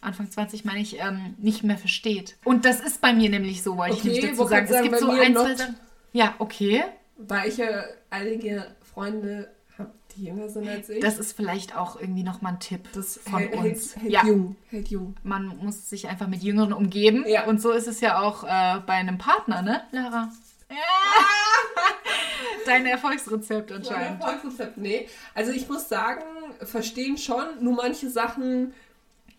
Anfang 0.00 0.28
20 0.30 0.64
meine 0.64 0.80
ich, 0.80 0.98
ähm, 0.98 1.34
nicht 1.38 1.62
mehr 1.62 1.78
versteht. 1.78 2.36
Und 2.44 2.64
das 2.64 2.80
ist 2.80 3.00
bei 3.00 3.12
mir 3.12 3.28
nämlich 3.30 3.62
so, 3.62 3.76
wollte 3.76 3.94
ich 3.94 4.00
Okay, 4.00 4.08
nämlich 4.08 4.24
dazu 4.30 4.38
wollte 4.38 4.50
sagen. 4.50 4.66
gerade 4.66 4.84
Es 4.84 4.90
gibt 4.90 5.00
sagen, 5.00 5.34
so 5.34 5.40
ein, 5.42 5.56
zwei. 5.56 5.74
Ja, 6.12 6.34
okay. 6.38 6.84
Weil 7.16 7.48
ich 7.48 7.56
ja 7.56 7.84
einige 8.10 8.66
Freunde 8.82 9.50
habe, 9.78 9.90
die 10.14 10.24
jünger 10.26 10.48
sind 10.48 10.68
als 10.68 10.88
ich. 10.88 11.00
Das 11.00 11.18
ist 11.18 11.32
vielleicht 11.34 11.76
auch 11.76 11.98
irgendwie 11.98 12.22
nochmal 12.22 12.54
ein 12.54 12.60
Tipp 12.60 12.88
Das 12.92 13.18
von 13.18 13.38
hält, 13.38 13.54
uns. 13.54 13.96
hält, 13.96 14.02
hält 14.02 14.12
ja. 14.12 14.24
jung. 14.26 14.56
Hält 14.68 14.88
jung. 14.88 15.16
Man 15.22 15.56
muss 15.58 15.88
sich 15.88 16.08
einfach 16.08 16.28
mit 16.28 16.42
Jüngeren 16.42 16.72
umgeben. 16.72 17.24
Ja. 17.26 17.46
Und 17.46 17.60
so 17.60 17.72
ist 17.72 17.88
es 17.88 18.00
ja 18.00 18.20
auch 18.20 18.44
äh, 18.44 18.80
bei 18.86 18.94
einem 18.94 19.18
Partner, 19.18 19.62
ne, 19.62 19.82
Lara? 19.92 20.30
dein 22.66 22.86
Erfolgsrezept 22.86 23.70
Mein 23.70 23.78
anscheinend. 23.80 24.20
Erfolgsrezept, 24.20 24.78
nee. 24.78 25.08
Also 25.34 25.52
ich 25.52 25.68
muss 25.68 25.88
sagen, 25.88 26.22
verstehen 26.60 27.18
schon, 27.18 27.44
nur 27.60 27.74
manche 27.74 28.08
Sachen 28.10 28.74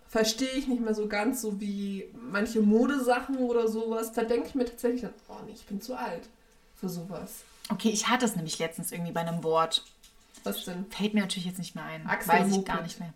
verstehe 0.08 0.52
ich 0.56 0.68
nicht 0.68 0.82
mehr 0.82 0.94
so 0.94 1.08
ganz, 1.08 1.42
so 1.42 1.60
wie 1.60 2.06
manche 2.14 2.62
Modesachen 2.62 3.38
oder 3.38 3.68
sowas. 3.68 4.14
Da 4.14 4.24
denke 4.24 4.48
ich 4.48 4.56
mir 4.56 4.66
tatsächlich 4.66 5.02
dann, 5.02 5.14
oh 5.28 5.38
nee, 5.46 5.54
ich 5.54 5.66
bin 5.66 5.82
zu 5.82 5.96
alt 5.98 6.30
für 6.84 6.90
sowas. 6.90 7.32
Okay, 7.72 7.90
ich 7.90 8.10
hatte 8.10 8.26
es 8.26 8.36
nämlich 8.36 8.60
letztens 8.60 8.92
irgendwie 8.92 9.14
bei 9.14 9.22
einem 9.22 9.42
Wort. 9.42 9.86
Was 10.44 10.66
denn? 10.66 10.86
Fällt 10.90 11.14
mir 11.14 11.22
natürlich 11.22 11.46
jetzt 11.46 11.60
nicht 11.60 11.76
mehr 11.76 11.86
ein. 11.86 12.06
Axel 12.08 12.34
Weiß 12.34 12.58
ich 12.58 12.66
gar 12.66 12.82
nicht 12.82 13.00
mehr. 13.00 13.14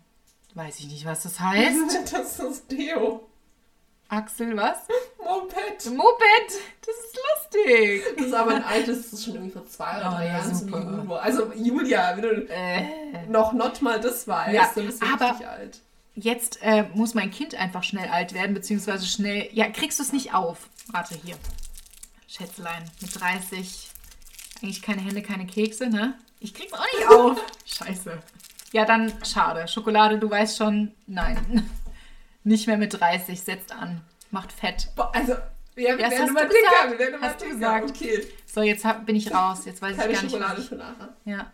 Weiß 0.54 0.78
ich 0.80 0.86
nicht, 0.86 1.04
was 1.04 1.24
das 1.24 1.38
heißt. 1.40 2.12
das 2.14 2.38
ist 2.40 2.70
Deo. 2.72 3.28
Axel, 4.08 4.56
was? 4.56 4.78
Moped. 5.22 5.84
Moped! 5.94 6.48
Das 6.80 6.94
ist 7.04 7.18
lustig. 7.60 8.02
Das 8.16 8.26
ist 8.28 8.32
aber 8.32 8.54
ein 8.54 8.64
altes, 8.64 9.02
das 9.10 9.12
ist 9.12 9.24
schon 9.26 9.34
irgendwie 9.34 9.52
vor 9.52 9.66
zwei 9.66 9.98
oder 9.98 10.08
Oh, 10.08 10.14
drei 10.16 10.26
ja, 10.28 10.38
Jahren. 10.38 11.02
Udo. 11.02 11.14
Also 11.16 11.52
Julia, 11.52 12.16
wenn 12.16 12.22
du 12.22 12.48
Äh, 12.48 13.26
noch 13.28 13.52
not 13.52 13.82
mal 13.82 14.00
das 14.00 14.26
weißt, 14.26 14.54
Ja, 14.54 14.70
dann 14.74 14.86
bist 14.86 15.02
du 15.02 15.06
aber- 15.06 15.30
richtig 15.32 15.46
alt. 15.46 15.80
jetzt 16.14 16.58
äh, 16.62 16.84
muss 16.94 17.12
mein 17.12 17.30
Kind 17.30 17.54
einfach 17.54 17.82
schnell 17.84 18.08
alt 18.08 18.32
werden, 18.32 18.54
beziehungsweise 18.54 19.04
schnell. 19.04 19.50
Ja, 19.52 19.68
kriegst 19.68 19.98
du 19.98 20.02
es 20.02 20.14
nicht 20.14 20.32
auf? 20.32 20.70
Warte 20.90 21.14
hier. 21.22 21.36
Schätzlein, 22.28 22.84
mit 23.00 23.20
30. 23.20 23.88
Eigentlich 24.62 24.82
keine 24.82 25.00
Hände, 25.00 25.22
keine 25.22 25.46
Kekse, 25.46 25.88
ne? 25.88 26.14
Ich 26.40 26.54
krieg's 26.54 26.72
auch 26.72 26.86
nicht 26.96 27.08
auf. 27.08 27.44
Scheiße. 27.64 28.18
Ja, 28.72 28.84
dann 28.84 29.12
schade. 29.24 29.66
Schokolade, 29.66 30.18
du 30.18 30.28
weißt 30.30 30.58
schon, 30.58 30.92
nein. 31.06 31.68
Nicht 32.44 32.66
mehr 32.66 32.76
mit 32.76 32.98
30, 32.98 33.40
setzt 33.40 33.72
an. 33.72 34.02
Macht 34.30 34.52
fett. 34.52 34.88
Boah, 34.94 35.10
also, 35.14 35.32
ja, 35.76 35.96
wir 35.96 35.98
werden 35.98 36.34
du 36.34 36.34
dicker, 36.34 36.90
wir 36.90 36.98
werden 36.98 37.20
du 37.20 37.44
dicker. 37.44 37.50
gesagt. 37.54 37.90
Okay, 37.90 38.26
So, 38.46 38.62
jetzt 38.62 38.84
hab, 38.84 39.06
bin 39.06 39.16
ich 39.16 39.32
raus. 39.32 39.64
Jetzt 39.64 39.80
weiß 39.80 39.96
keine 39.96 40.12
ich 40.12 40.16
gar 40.16 40.22
nicht, 40.22 40.32
Schokolade 40.32 40.62
was 40.62 40.70
nachher. 40.70 41.16
Ja. 41.24 41.52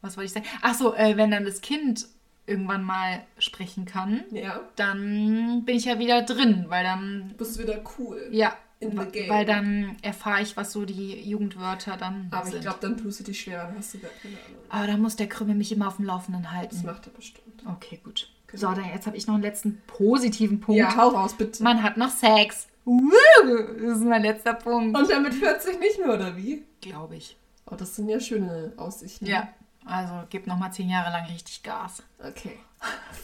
Was 0.00 0.16
wollte 0.16 0.26
ich 0.26 0.32
sagen? 0.32 0.46
Ach 0.62 0.74
so, 0.74 0.94
äh, 0.94 1.16
wenn 1.16 1.30
dann 1.30 1.44
das 1.44 1.60
Kind 1.60 2.06
irgendwann 2.46 2.84
mal 2.84 3.24
sprechen 3.38 3.84
kann, 3.84 4.24
Ja, 4.30 4.60
dann 4.76 5.64
bin 5.64 5.76
ich 5.76 5.86
ja 5.86 5.98
wieder 5.98 6.22
drin, 6.22 6.66
weil 6.68 6.84
dann 6.84 7.34
bist 7.36 7.56
du 7.56 7.62
wieder 7.62 7.82
cool. 7.98 8.28
Ja, 8.30 8.56
In 8.80 8.90
the 8.98 9.06
game. 9.06 9.28
weil 9.30 9.44
dann 9.46 9.96
erfahre 10.02 10.42
ich, 10.42 10.56
was 10.56 10.72
so 10.72 10.84
die 10.84 11.20
Jugendwörter 11.28 11.96
dann 11.96 12.28
Aber 12.30 12.44
sind. 12.46 12.56
ich 12.56 12.60
glaube, 12.62 12.78
dann 12.80 12.96
tust 12.96 13.20
du 13.20 13.24
dich 13.24 13.40
schwerer, 13.40 13.66
dann 13.68 13.78
hast 13.78 13.94
du 13.94 13.98
gar 13.98 14.10
keine 14.22 14.34
Ahnung. 14.34 14.58
Aber 14.68 14.86
da 14.86 14.96
muss 14.96 15.16
der 15.16 15.28
Krümel 15.28 15.54
mich 15.54 15.72
immer 15.72 15.88
auf 15.88 15.96
dem 15.96 16.04
Laufenden 16.04 16.42
Das 16.42 16.52
halten. 16.52 16.82
macht 16.84 17.06
er 17.06 17.12
bestimmt. 17.12 17.62
Okay, 17.66 18.00
gut. 18.02 18.28
Genau. 18.48 18.60
So, 18.70 18.74
dann 18.74 18.84
jetzt 18.92 19.06
habe 19.06 19.16
ich 19.16 19.26
noch 19.26 19.34
einen 19.34 19.42
letzten 19.42 19.80
positiven 19.86 20.60
Punkt. 20.60 20.78
Ja, 20.78 20.96
hau 20.96 21.08
raus, 21.08 21.34
bitte. 21.34 21.62
Man 21.62 21.82
hat 21.82 21.96
noch 21.96 22.10
Sex. 22.10 22.68
Das 22.84 23.96
ist 23.96 24.04
mein 24.04 24.22
letzter 24.22 24.52
Punkt. 24.54 24.96
Und 24.96 25.10
damit 25.10 25.32
40 25.34 25.80
nicht 25.80 25.98
mehr, 25.98 26.12
oder 26.14 26.36
wie? 26.36 26.62
Glaube 26.82 27.16
ich. 27.16 27.36
Oh, 27.70 27.74
das 27.76 27.96
sind 27.96 28.08
ja 28.10 28.20
schöne 28.20 28.72
Aussichten. 28.76 29.24
Ja, 29.24 29.48
also 29.86 30.12
gib 30.28 30.46
noch 30.46 30.58
mal 30.58 30.70
zehn 30.70 30.90
Jahre 30.90 31.10
lang 31.10 31.24
richtig 31.26 31.62
Gas. 31.62 32.02
Okay. 32.18 32.58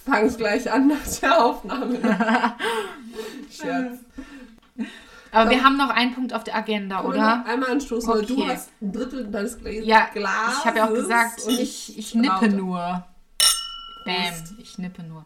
Fange 0.07 0.29
ich 0.29 0.37
gleich 0.39 0.73
an 0.73 0.89
nach 0.89 1.07
der 1.21 1.45
Aufnahme. 1.45 1.99
Scherz. 3.51 3.99
Aber 5.33 5.45
So. 5.45 5.51
wir 5.51 5.63
haben 5.65 5.77
noch 5.77 5.91
einen 5.91 6.15
Punkt 6.15 6.33
auf 6.35 6.45
der 6.45 6.57
Agenda, 6.57 7.03
Wollen 7.05 7.15
wir 7.15 7.21
oder? 7.21 7.45
Einmal 7.47 7.71
anstoßen, 7.73 8.09
weil 8.13 8.25
du 8.27 8.43
Okay. 8.43 8.51
hast 8.53 8.71
ein 8.83 8.93
Drittel 8.93 9.27
deines 9.31 9.59
Gla 9.59 9.71
Ja, 9.71 10.07
Glases. 10.13 10.59
ich 10.59 10.65
habe 10.65 10.79
ja 10.79 10.89
auch 10.89 10.95
gesagt, 10.95 11.43
ich, 11.49 11.99
ich 11.99 12.15
nippe 12.15 12.49
nur. 12.49 13.05
Bam, 14.05 14.59
ich 14.59 14.79
nippe 14.79 15.03
nur. 15.03 15.25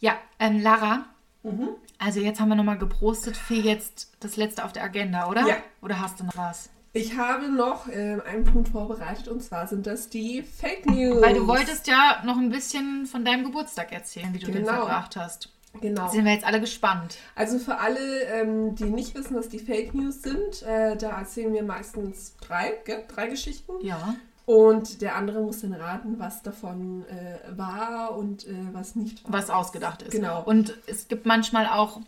Ja, 0.00 0.16
ähm, 0.38 0.60
Lara, 0.60 1.04
Mhm. 1.42 1.68
also 1.98 2.20
jetzt 2.20 2.40
haben 2.40 2.48
wir 2.48 2.54
nochmal 2.54 2.78
geprostet 2.78 3.36
für 3.36 3.54
jetzt 3.54 4.12
das 4.20 4.36
letzte 4.36 4.64
auf 4.64 4.72
der 4.72 4.84
Agenda, 4.84 5.28
oder? 5.28 5.46
Ja. 5.46 5.56
Oder 5.82 6.00
hast 6.00 6.20
du 6.20 6.24
noch 6.24 6.36
was? 6.36 6.70
Ich 6.92 7.16
habe 7.16 7.48
noch 7.50 7.88
ähm, 7.90 8.22
einen 8.24 8.44
Punkt 8.44 8.68
vorbereitet 8.68 9.26
und 9.28 9.42
zwar 9.42 9.66
sind 9.66 9.86
das 9.86 10.08
die 10.10 10.42
Fake 10.42 10.86
News. 10.86 11.20
Weil 11.22 11.34
du 11.34 11.46
wolltest 11.48 11.88
ja 11.88 12.22
noch 12.24 12.36
ein 12.36 12.50
bisschen 12.50 13.06
von 13.06 13.24
deinem 13.24 13.44
Geburtstag 13.44 13.90
erzählen, 13.92 14.32
wie 14.32 14.38
du 14.38 14.46
den 14.46 14.64
Genau. 14.64 14.74
verbracht 14.86 15.16
hast. 15.16 15.48
Genau. 15.80 16.08
Sind 16.10 16.24
wir 16.24 16.32
jetzt 16.32 16.44
alle 16.46 16.60
gespannt. 16.60 17.16
Also 17.34 17.58
für 17.58 17.78
alle, 17.78 18.22
ähm, 18.24 18.74
die 18.74 18.84
nicht 18.84 19.14
wissen, 19.14 19.36
was 19.36 19.48
die 19.48 19.58
Fake 19.58 19.94
News 19.94 20.22
sind, 20.22 20.62
äh, 20.62 20.96
da 20.96 21.18
erzählen 21.18 21.52
wir 21.52 21.62
meistens 21.62 22.36
drei, 22.40 22.74
gell? 22.84 23.04
drei 23.08 23.26
Geschichten. 23.28 23.72
Ja. 23.82 24.14
Und 24.46 25.00
der 25.00 25.16
andere 25.16 25.40
muss 25.40 25.60
dann 25.62 25.72
raten, 25.72 26.18
was 26.18 26.42
davon 26.42 27.04
äh, 27.08 27.58
war 27.58 28.14
und 28.16 28.46
äh, 28.46 28.52
was 28.72 28.94
nicht 28.94 29.24
war. 29.24 29.32
Was 29.32 29.50
ausgedacht 29.50 30.02
ist. 30.02 30.12
Genau. 30.12 30.42
Und 30.44 30.76
es 30.86 31.08
gibt 31.08 31.24
manchmal 31.26 31.66
auch 31.66 32.00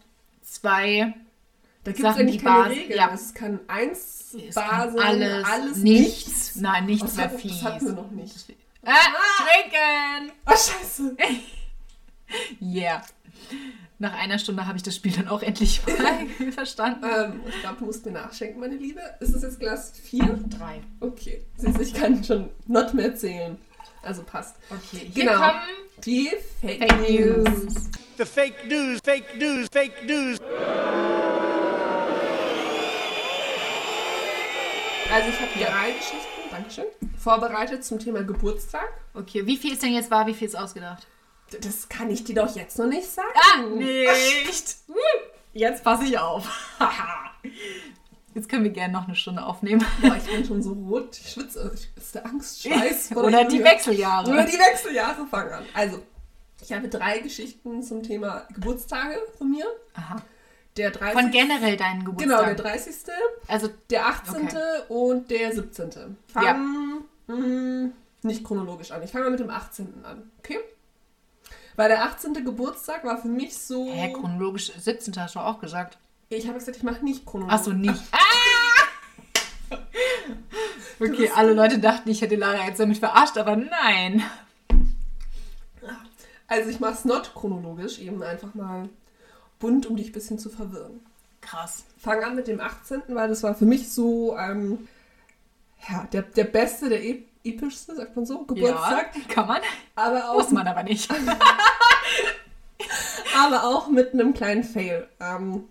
zwei. 0.42 1.14
Da 1.84 1.92
gibt 1.92 2.06
es 2.06 2.16
eigentlich 2.16 2.38
die 2.38 2.44
keine 2.44 2.64
Basis- 2.64 2.78
Regeln. 2.78 2.98
ja. 2.98 3.10
Es 3.14 3.32
kann 3.34 3.60
eins 3.68 4.34
Es 4.48 4.54
sein, 4.54 4.98
alles, 4.98 5.44
alles 5.44 5.76
nichts. 5.78 6.26
nichts. 6.26 6.56
Nein, 6.56 6.86
nichts 6.86 7.16
hat, 7.18 7.32
fies. 7.40 7.60
das 7.62 7.72
hatten 7.74 7.86
wir 7.86 7.92
noch 7.94 8.10
nicht. 8.10 8.54
Ah, 8.84 8.92
trinken! 9.42 10.32
Ah, 10.44 10.50
scheiße. 10.56 11.16
Yeah. 12.60 13.02
Nach 13.98 14.12
einer 14.12 14.38
Stunde 14.38 14.66
habe 14.66 14.76
ich 14.76 14.82
das 14.82 14.94
Spiel 14.96 15.12
dann 15.12 15.28
auch 15.28 15.42
endlich 15.42 15.80
mal 15.86 16.26
verstanden. 16.52 17.04
Ähm, 17.04 17.40
ich 17.48 17.60
glaube, 17.60 17.76
du 17.78 17.86
musst 17.86 18.04
mir 18.04 18.12
nachschenken, 18.12 18.60
meine 18.60 18.76
Liebe. 18.76 19.00
Ist 19.20 19.34
es 19.34 19.42
jetzt 19.42 19.58
Glas 19.58 19.92
4? 20.02 20.24
Drei. 20.50 20.80
Okay. 21.00 21.44
Siehst 21.56 21.78
du, 21.78 21.82
ich 21.82 21.94
kann 21.94 22.22
schon 22.22 22.50
not 22.66 22.92
mehr 22.94 23.14
zählen. 23.16 23.56
Also 24.02 24.22
passt. 24.22 24.56
Okay, 24.70 25.10
hier 25.12 25.24
Genau. 25.24 25.38
kommen 25.38 25.60
Die 26.04 26.30
Fake, 26.60 26.78
Fake 26.78 27.08
News. 27.10 27.44
News. 27.64 27.74
The 28.18 28.24
fake 28.24 28.66
news, 28.68 28.98
fake 29.04 29.36
news, 29.38 29.68
fake 29.72 30.06
news. 30.06 30.38
Also 35.12 35.28
ich 35.28 35.40
habe 35.40 35.50
drei 35.64 35.90
Geschichten, 35.92 36.50
Dankeschön, 36.50 36.84
vorbereitet 37.18 37.84
zum 37.84 37.98
Thema 37.98 38.22
Geburtstag. 38.22 38.88
Okay, 39.14 39.46
wie 39.46 39.56
viel 39.56 39.72
ist 39.72 39.82
denn 39.82 39.92
jetzt 39.92 40.10
wahr, 40.10 40.26
wie 40.26 40.34
viel 40.34 40.48
ist 40.48 40.56
ausgedacht? 40.56 41.06
Das 41.60 41.88
kann 41.88 42.10
ich 42.10 42.24
dir 42.24 42.34
doch 42.34 42.54
jetzt 42.56 42.78
noch 42.78 42.86
nicht 42.86 43.08
sagen. 43.10 43.28
Ah, 43.54 43.62
nicht! 43.62 44.76
Jetzt 45.52 45.84
passe 45.84 46.04
ich 46.04 46.18
auf. 46.18 46.46
Jetzt 48.34 48.50
können 48.50 48.64
wir 48.64 48.70
gerne 48.70 48.92
noch 48.92 49.06
eine 49.06 49.14
Stunde 49.16 49.42
aufnehmen. 49.42 49.82
Boah, 50.02 50.14
ich 50.16 50.24
bin 50.30 50.44
schon 50.44 50.62
so 50.62 50.72
rot. 50.72 51.16
Ich 51.18 51.32
schwitze. 51.32 51.72
Ich 51.74 51.88
ist 51.96 52.14
der 52.14 52.26
Angstschweiß. 52.26 53.12
Oder 53.16 53.30
der 53.30 53.44
die. 53.46 53.64
Wechseljahre. 53.64 54.30
Oder 54.30 54.44
die 54.44 54.58
Wechseljahre 54.58 55.24
fangen 55.26 55.52
an. 55.54 55.64
Also, 55.72 56.02
ich 56.60 56.70
habe 56.72 56.86
drei 56.88 57.20
Geschichten 57.20 57.82
zum 57.82 58.02
Thema 58.02 58.46
Geburtstage 58.52 59.18
von 59.38 59.50
mir. 59.50 59.64
Aha. 59.94 60.16
Der 60.76 60.90
30. 60.90 61.18
Von 61.18 61.30
generell 61.30 61.78
deinen 61.78 62.00
Genau, 62.04 62.12
Geburtstag. 62.42 62.56
der 62.58 62.64
30. 62.66 62.94
Also, 63.48 63.70
Der 63.88 64.06
18. 64.06 64.48
und 64.90 65.30
der 65.30 65.52
17. 65.54 66.18
Fangen 66.26 67.04
mh, 67.28 67.88
nicht 68.20 68.44
chronologisch 68.44 68.90
an. 68.90 69.02
Ich 69.02 69.12
fange 69.12 69.24
mal 69.24 69.30
mit 69.30 69.40
dem 69.40 69.48
18. 69.48 70.04
an. 70.04 70.30
Okay? 70.40 70.58
Weil 71.76 71.88
der 71.90 72.04
18. 72.04 72.32
Geburtstag 72.44 73.04
war 73.04 73.18
für 73.20 73.28
mich 73.28 73.56
so. 73.56 73.86
hä, 73.90 74.12
chronologisch 74.12 74.72
17. 74.72 75.14
hast 75.16 75.34
du 75.34 75.40
auch 75.40 75.60
gesagt. 75.60 75.98
Ich 76.28 76.46
habe 76.48 76.58
gesagt, 76.58 76.76
ich 76.76 76.82
mache 76.82 77.04
nicht 77.04 77.24
chronologisch. 77.24 77.60
Achso, 77.60 77.72
nicht. 77.72 78.02
Ah! 78.12 79.76
Okay, 80.98 81.30
alle 81.34 81.52
Leute 81.52 81.78
dachten, 81.78 82.08
ich 82.08 82.22
hätte 82.22 82.36
Lara 82.36 82.66
jetzt 82.66 82.80
damit 82.80 82.96
verarscht, 82.96 83.36
aber 83.36 83.54
nein. 83.54 84.22
Also 86.46 86.70
ich 86.70 86.80
mache 86.80 86.94
es 86.94 87.04
not 87.04 87.32
chronologisch, 87.34 87.98
eben 87.98 88.22
einfach 88.22 88.54
mal 88.54 88.88
bunt, 89.58 89.84
um 89.86 89.96
dich 89.96 90.08
ein 90.08 90.12
bisschen 90.12 90.38
zu 90.38 90.48
verwirren. 90.48 91.00
Krass. 91.42 91.84
Fang 91.98 92.24
an 92.24 92.34
mit 92.34 92.46
dem 92.46 92.60
18., 92.60 93.02
weil 93.08 93.28
das 93.28 93.42
war 93.42 93.54
für 93.54 93.66
mich 93.66 93.92
so 93.92 94.36
ähm, 94.38 94.88
ja, 95.88 96.08
der, 96.12 96.22
der 96.22 96.44
beste, 96.44 96.88
der 96.88 97.04
ep 97.04 97.26
epischste, 97.48 97.94
sagt 97.94 98.16
man 98.16 98.26
so, 98.26 98.44
Geburtstag. 98.44 99.10
Ja, 99.14 99.34
kann 99.34 99.46
man. 99.46 99.60
Aber, 99.94 100.30
auch, 100.30 100.34
Muss 100.36 100.50
man 100.50 100.66
aber 100.66 100.82
nicht. 100.82 101.10
aber 103.36 103.64
auch 103.64 103.88
mit 103.88 104.12
einem 104.12 104.34
kleinen 104.34 104.64
Fail. 104.64 105.06
Ähm, 105.20 105.64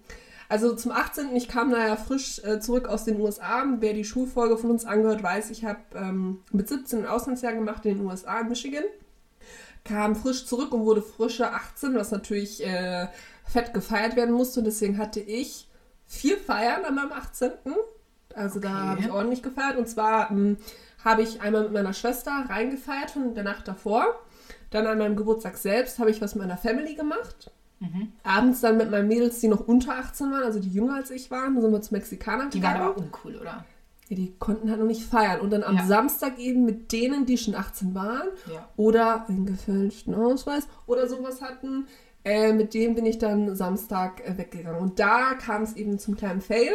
also 0.50 0.76
zum 0.76 0.92
18. 0.92 1.36
Ich 1.36 1.48
kam 1.48 1.72
da 1.72 1.88
ja 1.88 1.96
frisch 1.96 2.40
äh, 2.44 2.60
zurück 2.60 2.88
aus 2.88 3.04
den 3.06 3.20
USA. 3.20 3.64
Wer 3.80 3.94
die 3.94 4.04
Schulfolge 4.06 4.58
von 4.58 4.70
uns 4.72 4.86
angehört, 4.86 5.24
weiß, 5.24 5.50
ich 5.50 5.66
habe 5.66 5.80
ähm, 5.96 6.42
mit 6.52 6.68
17 6.70 7.00
ein 7.00 7.08
Auslandsjahr 7.08 7.54
gemacht 7.54 7.86
in 7.86 7.98
den 7.98 8.06
USA, 8.06 8.40
in 8.42 8.50
Michigan. 8.50 8.84
Kam 9.84 10.16
frisch 10.16 10.46
zurück 10.46 10.72
und 10.74 10.82
wurde 10.86 11.02
frische 11.02 11.52
18, 11.52 11.96
was 11.96 12.12
natürlich 12.12 12.66
äh, 12.66 13.08
fett 13.46 13.74
gefeiert 13.74 14.16
werden 14.16 14.34
musste. 14.34 14.60
Und 14.60 14.66
deswegen 14.66 14.98
hatte 14.98 15.20
ich 15.20 15.68
vier 16.08 16.38
Feiern 16.38 16.86
an 16.86 16.96
meinem 16.96 17.12
18. 17.12 17.52
Also 18.36 18.60
da 18.60 18.70
Okay. 18.70 18.88
habe 18.90 19.02
ich 19.02 19.12
ordentlich 19.12 19.44
gefeiert. 19.44 19.78
Und 19.78 19.88
zwar 19.88 20.30
ähm, 20.32 20.58
habe 21.06 21.22
ich 21.22 21.40
einmal 21.42 21.64
mit 21.64 21.72
meiner 21.74 21.94
Schwester 21.94 22.32
reingefeiert 22.50 23.12
von 23.12 23.34
der 23.36 23.44
Nacht 23.46 23.68
davor. 23.68 24.06
Dann 24.72 24.88
an 24.88 24.98
meinem 24.98 25.16
Geburtstag 25.16 25.56
selbst 25.58 26.00
habe 26.00 26.10
ich 26.10 26.20
was 26.22 26.36
mit 26.36 26.44
meiner 26.46 26.58
Family 26.58 26.96
gemacht. 26.96 27.52
Abends 28.24 28.62
dann 28.62 28.78
mit 28.78 28.90
meinen 28.90 29.08
Mädels, 29.08 29.40
die 29.40 29.48
noch 29.48 29.68
unter 29.68 29.96
18 29.96 30.32
waren, 30.32 30.44
also 30.44 30.60
die 30.60 30.70
jünger 30.70 30.96
als 30.96 31.12
ich 31.12 31.30
waren, 31.30 31.62
sind 31.62 31.72
wir 31.72 31.82
zum 31.82 31.96
Mexikaner 31.98 32.50
Die 32.50 32.64
waren 32.64 32.74
gegangen. 32.74 32.90
aber 32.90 32.98
uncool, 32.98 33.36
oder? 33.36 33.64
Ja, 34.08 34.16
die 34.16 34.34
konnten 34.40 34.70
halt 34.70 34.80
noch 34.80 34.88
nicht 34.88 35.04
feiern. 35.04 35.40
Und 35.42 35.52
dann 35.52 35.64
am 35.64 35.78
Ja. 35.78 35.86
Samstag 35.86 36.40
eben 36.40 36.66
mit 36.66 36.92
denen, 36.92 37.26
die 37.28 37.38
schon 37.38 37.54
18 37.54 37.94
waren 37.94 38.28
Ja. 38.52 38.68
oder 38.76 39.28
einen 39.30 39.46
gefälschten 39.46 40.16
Ausweis 40.16 40.68
oder 40.88 41.08
sowas 41.08 41.42
hatten, 41.42 41.86
äh, 42.24 42.54
mit 42.54 42.74
dem 42.74 42.96
bin 42.96 43.06
ich 43.06 43.20
dann 43.20 43.56
Samstag 43.56 44.28
äh, 44.28 44.36
weggegangen. 44.38 44.80
Und 44.82 45.00
da 45.00 45.36
kam 45.36 45.62
es 45.62 45.74
eben 45.76 46.00
zum 46.00 46.16
kleinen 46.18 46.42
Fail. 46.42 46.72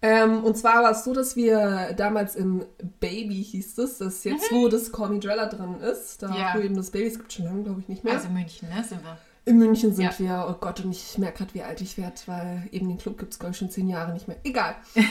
Ähm, 0.00 0.44
und 0.44 0.56
zwar 0.56 0.84
war 0.84 0.92
es 0.92 1.02
so, 1.04 1.12
dass 1.12 1.34
wir 1.34 1.92
damals 1.96 2.36
im 2.36 2.64
Baby 3.00 3.42
hieß 3.42 3.78
es, 3.78 3.98
das 3.98 4.14
ist 4.14 4.24
jetzt, 4.24 4.52
wo 4.52 4.68
das 4.68 4.92
Call 4.92 5.08
Me 5.10 5.18
Drella 5.18 5.46
drin 5.46 5.80
ist, 5.80 6.22
da 6.22 6.28
Mhm. 6.28 6.34
Ja. 6.34 6.52
wo 6.54 6.60
eben 6.60 6.76
das 6.76 6.90
Baby, 6.90 7.06
es 7.08 7.18
gibt 7.18 7.32
schon 7.32 7.46
lange, 7.46 7.64
glaube 7.64 7.80
ich, 7.80 7.88
nicht 7.88 8.04
mehr. 8.04 8.14
Also 8.14 8.28
München, 8.28 8.68
ne, 8.68 8.84
sind 8.84 9.02
wir. 9.02 9.18
In 9.44 9.56
München 9.58 9.94
sind 9.94 10.04
Ja. 10.04 10.18
wir, 10.18 10.46
oh 10.48 10.56
Gott, 10.60 10.84
und 10.84 10.92
ich 10.92 11.16
merke 11.18 11.38
gerade, 11.38 11.54
wie 11.54 11.62
alt 11.62 11.80
ich 11.80 11.96
werde, 11.96 12.14
weil 12.26 12.68
eben 12.70 12.86
den 12.86 12.98
Club 12.98 13.18
gibt 13.18 13.32
es, 13.32 13.38
glaube 13.40 13.52
ich, 13.52 13.58
schon 13.58 13.70
zehn 13.70 13.88
Jahre 13.88 14.12
nicht 14.12 14.28
mehr. 14.28 14.36
Egal. 14.44 14.76
äh, 14.94 15.02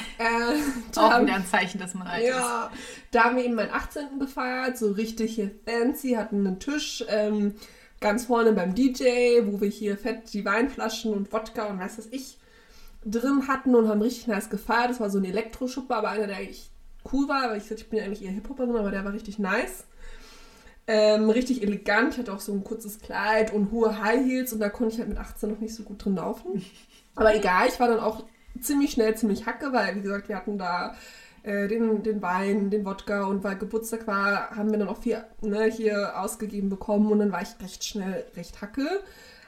da 0.94 1.02
Auch 1.02 1.12
haben- 1.12 1.26
wieder 1.26 1.36
ein 1.36 1.46
Zeichen, 1.46 1.80
dass 1.80 1.94
man 1.96 2.08
alt 2.08 2.22
ist. 2.24 2.30
ja, 2.30 2.72
da 3.12 3.24
haben 3.26 3.36
wir 3.36 3.44
eben 3.46 3.56
meinen 3.56 3.72
18. 3.74 4.20
gefeiert, 4.20 4.78
so 4.78 4.92
richtig 4.92 5.36
hier 5.36 5.52
fancy, 5.66 6.12
hatten 6.14 6.46
einen 6.48 6.60
Tisch 6.60 7.04
ähm, 7.10 7.56
ganz 8.00 8.26
vorne 8.26 8.54
beim 8.54 8.74
DJ, 8.76 9.42
wo 9.46 9.60
wir 9.60 9.70
hier 9.70 9.98
fett 9.98 10.32
die 10.34 10.46
Weinflaschen 10.46 11.12
und 11.14 11.34
Wodka 11.34 11.66
und 11.66 11.80
was 11.80 11.98
weiß 11.98 12.08
ich 12.12 12.38
drin 13.06 13.48
hatten 13.48 13.76
und 13.76 13.88
haben 13.88 14.02
richtig 14.02 14.28
nice 14.28 14.50
gefeiert. 14.50 14.90
Das 14.90 15.00
war 15.00 15.10
so 15.10 15.18
ein 15.18 15.26
Elektroschuppe, 15.26 15.96
aber 15.96 16.10
einer, 16.10 16.28
der 16.28 16.38
eigentlich 16.38 16.70
cool 17.12 17.28
war, 17.28 17.50
weil 17.50 17.58
ich, 17.58 17.70
ich 17.72 17.90
bin 17.90 18.00
ja 18.00 18.06
eigentlich 18.06 18.24
eher 18.24 18.32
Hip-Hopperin, 18.32 18.76
aber 18.76 18.92
der 18.92 19.06
war 19.06 19.14
richtig 19.14 19.40
nice. 19.40 19.86
Ähm, 20.90 21.30
richtig 21.30 21.64
elegant, 21.64 22.18
hatte 22.18 22.32
auch 22.32 22.40
so 22.40 22.54
ein 22.54 22.64
kurzes 22.64 23.00
Kleid 23.00 23.54
und 23.54 23.72
hohe 23.72 24.02
High 24.02 24.26
Heels 24.26 24.54
und 24.54 24.60
da 24.60 24.70
konnte 24.70 24.94
ich 24.94 25.00
halt 25.00 25.10
mit 25.10 25.18
18 25.18 25.50
noch 25.50 25.60
nicht 25.60 25.76
so 25.76 25.84
gut 25.84 26.04
drin 26.04 26.16
laufen. 26.16 26.64
Aber 27.16 27.36
egal, 27.36 27.68
ich 27.68 27.80
war 27.80 27.88
dann 27.88 28.00
auch 28.00 28.24
ziemlich 28.62 28.92
schnell 28.92 29.16
ziemlich 29.16 29.46
hacke, 29.46 29.74
weil 29.74 29.96
wie 29.96 30.02
gesagt, 30.02 30.30
wir 30.30 30.38
hatten 30.38 30.58
da 30.58 30.96
äh, 31.44 31.68
den, 31.68 32.04
den 32.04 32.22
Wein, 32.22 32.70
den 32.70 32.86
Wodka 32.86 33.26
und 33.26 33.44
weil 33.44 33.58
Geburtstag 33.58 34.08
war, 34.08 34.52
haben 34.52 34.72
wir 34.72 34.78
dann 34.78 34.88
auch 34.88 35.02
viel 35.02 35.24
ne, 35.42 35.66
hier 35.66 36.20
ausgegeben 36.20 36.70
bekommen 36.70 37.12
und 37.12 37.20
dann 37.20 37.32
war 37.32 37.42
ich 37.42 37.50
recht 37.62 37.84
schnell 37.84 38.26
recht 38.36 38.62
hacke. 38.62 39.02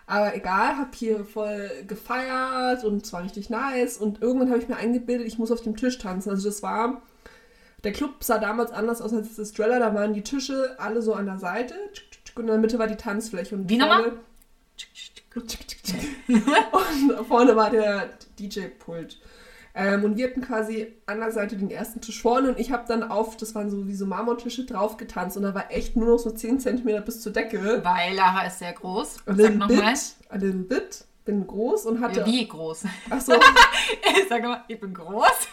Aber 0.10 0.36
egal, 0.36 0.76
hab 0.76 0.96
hier 0.96 1.24
voll 1.24 1.70
gefeiert 1.88 2.84
und 2.84 3.06
es 3.06 3.14
war 3.14 3.24
richtig 3.24 3.52
nice 3.52 4.00
und 4.00 4.24
irgendwann 4.24 4.50
habe 4.50 4.60
ich 4.60 4.68
mir 4.68 4.76
eingebildet, 4.76 5.28
ich 5.28 5.38
muss 5.38 5.52
auf 5.52 5.62
dem 5.62 5.78
Tisch 5.78 6.00
tanzen. 6.00 6.32
Also 6.32 6.50
das 6.50 6.64
war, 6.64 7.04
der 7.84 7.92
Club 7.92 8.24
sah 8.24 8.40
damals 8.40 8.72
anders 8.72 9.04
aus 9.04 9.14
als 9.14 9.36
das 9.36 9.50
Strella, 9.50 9.78
da 9.78 9.94
waren 9.94 10.16
die 10.16 10.24
Tische 10.24 10.76
alle 10.80 11.04
so 11.04 11.14
an 11.14 11.28
der 11.28 11.38
Seite 11.38 11.76
und 12.34 12.42
in 12.42 12.48
der 12.48 12.58
Mitte 12.58 12.80
war 12.80 12.88
die 12.88 12.96
Tanzfläche. 12.96 13.54
Und 13.54 13.70
Wie 13.70 13.80
vorne, 13.80 14.14
und 17.20 17.28
vorne 17.28 17.56
war 17.56 17.70
der 17.70 18.10
DJ-Pult. 18.40 19.20
Ähm, 19.76 20.04
und 20.04 20.18
wir 20.18 20.28
hatten 20.28 20.42
quasi 20.42 20.96
an 21.06 21.20
der 21.20 21.32
Seite 21.32 21.56
den 21.56 21.70
ersten 21.70 22.02
Tisch 22.02 22.22
vorne 22.22 22.50
und 22.50 22.60
ich 22.60 22.72
habe 22.72 22.86
dann 22.88 23.04
auf, 23.04 23.38
das 23.38 23.54
waren 23.56 23.70
so 23.70 23.88
wie 23.88 23.96
so 23.96 24.06
Marmortische, 24.06 24.66
drauf 24.66 24.98
getanzt 24.98 25.38
und 25.38 25.44
da 25.44 25.54
war 25.54 25.72
echt 25.72 25.96
nur 25.96 26.08
noch 26.08 26.18
so 26.18 26.32
10 26.32 26.60
cm 26.60 27.04
bis 27.06 27.22
zur 27.22 27.32
Decke. 27.32 27.82
Weil 27.84 28.16
Lara 28.16 28.48
ist 28.48 28.60
sehr 28.60 28.74
groß. 28.74 29.18
A 29.26 29.36
Sag 29.36 29.56
nochmal. 29.56 29.94
a 30.30 30.36
little 30.38 30.64
bit. 30.64 31.06
Bin 31.26 31.46
groß 31.46 31.86
und 31.86 32.02
hatte. 32.02 32.26
Wie 32.26 32.48
groß? 32.48 32.86
Achso, 33.10 33.34
1,80 33.34 33.40
Sag 34.30 34.44
mal, 34.44 34.64
ich 34.68 34.80
bin 34.80 34.94
groß. 34.94 35.48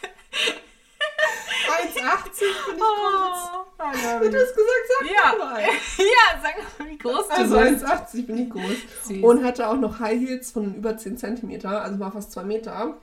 Bin 1.66 1.88
ich 1.88 2.02
groß. 2.02 2.80
Oh, 2.80 3.82
I 3.82 4.06
love 4.06 4.30
Du 4.30 4.38
hast 4.38 4.54
gesagt, 4.54 4.86
sag 4.98 5.10
Ja. 5.10 5.34
mal. 5.44 5.60
ja, 5.98 6.42
sag 6.42 6.78
mal, 6.78 6.88
wie 6.90 6.98
groß 6.98 7.28
du 7.28 7.34
Also 7.34 7.58
bist. 7.58 7.84
1,80 7.84 8.26
bin 8.26 8.38
ich 8.38 8.50
groß. 8.50 9.08
Süß. 9.08 9.22
Und 9.22 9.44
hatte 9.44 9.68
auch 9.68 9.76
noch 9.76 10.00
High 10.00 10.18
Heels 10.20 10.50
von 10.52 10.74
über 10.74 10.96
10 10.96 11.18
cm, 11.18 11.66
also 11.66 11.98
war 12.00 12.12
fast 12.12 12.32
2 12.32 12.44
Meter. 12.44 12.96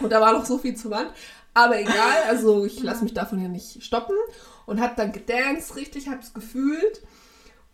Und 0.00 0.10
da 0.10 0.20
war 0.20 0.32
noch 0.32 0.44
so 0.44 0.58
viel 0.58 0.74
zur 0.76 0.90
Wand. 0.92 1.10
Aber 1.54 1.78
egal, 1.78 2.22
also 2.28 2.64
ich 2.64 2.82
lasse 2.82 3.04
mich 3.04 3.12
davon 3.14 3.40
ja 3.42 3.48
nicht 3.48 3.84
stoppen. 3.84 4.16
Und 4.64 4.80
hab 4.80 4.96
dann 4.96 5.12
gedanced, 5.12 5.76
richtig, 5.76 6.08
hab's 6.08 6.32
gefühlt. 6.32 7.02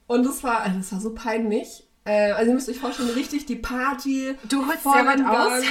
Und 0.07 0.25
das 0.27 0.43
war, 0.43 0.61
also 0.63 0.79
das 0.79 0.91
war 0.93 1.01
so 1.01 1.15
peinlich. 1.15 1.85
Äh, 2.05 2.33
also 2.33 2.49
ihr 2.51 2.55
müsst 2.55 2.69
euch 2.71 2.79
vorstellen, 2.81 3.11
richtig 3.11 3.45
die 3.47 3.57
Party. 3.57 4.35
Du 4.49 4.67
holst 4.67 4.81
voll 4.83 4.95
sehr 4.95 5.07
weit 5.07 5.19
im 5.21 5.27
aus. 5.27 5.63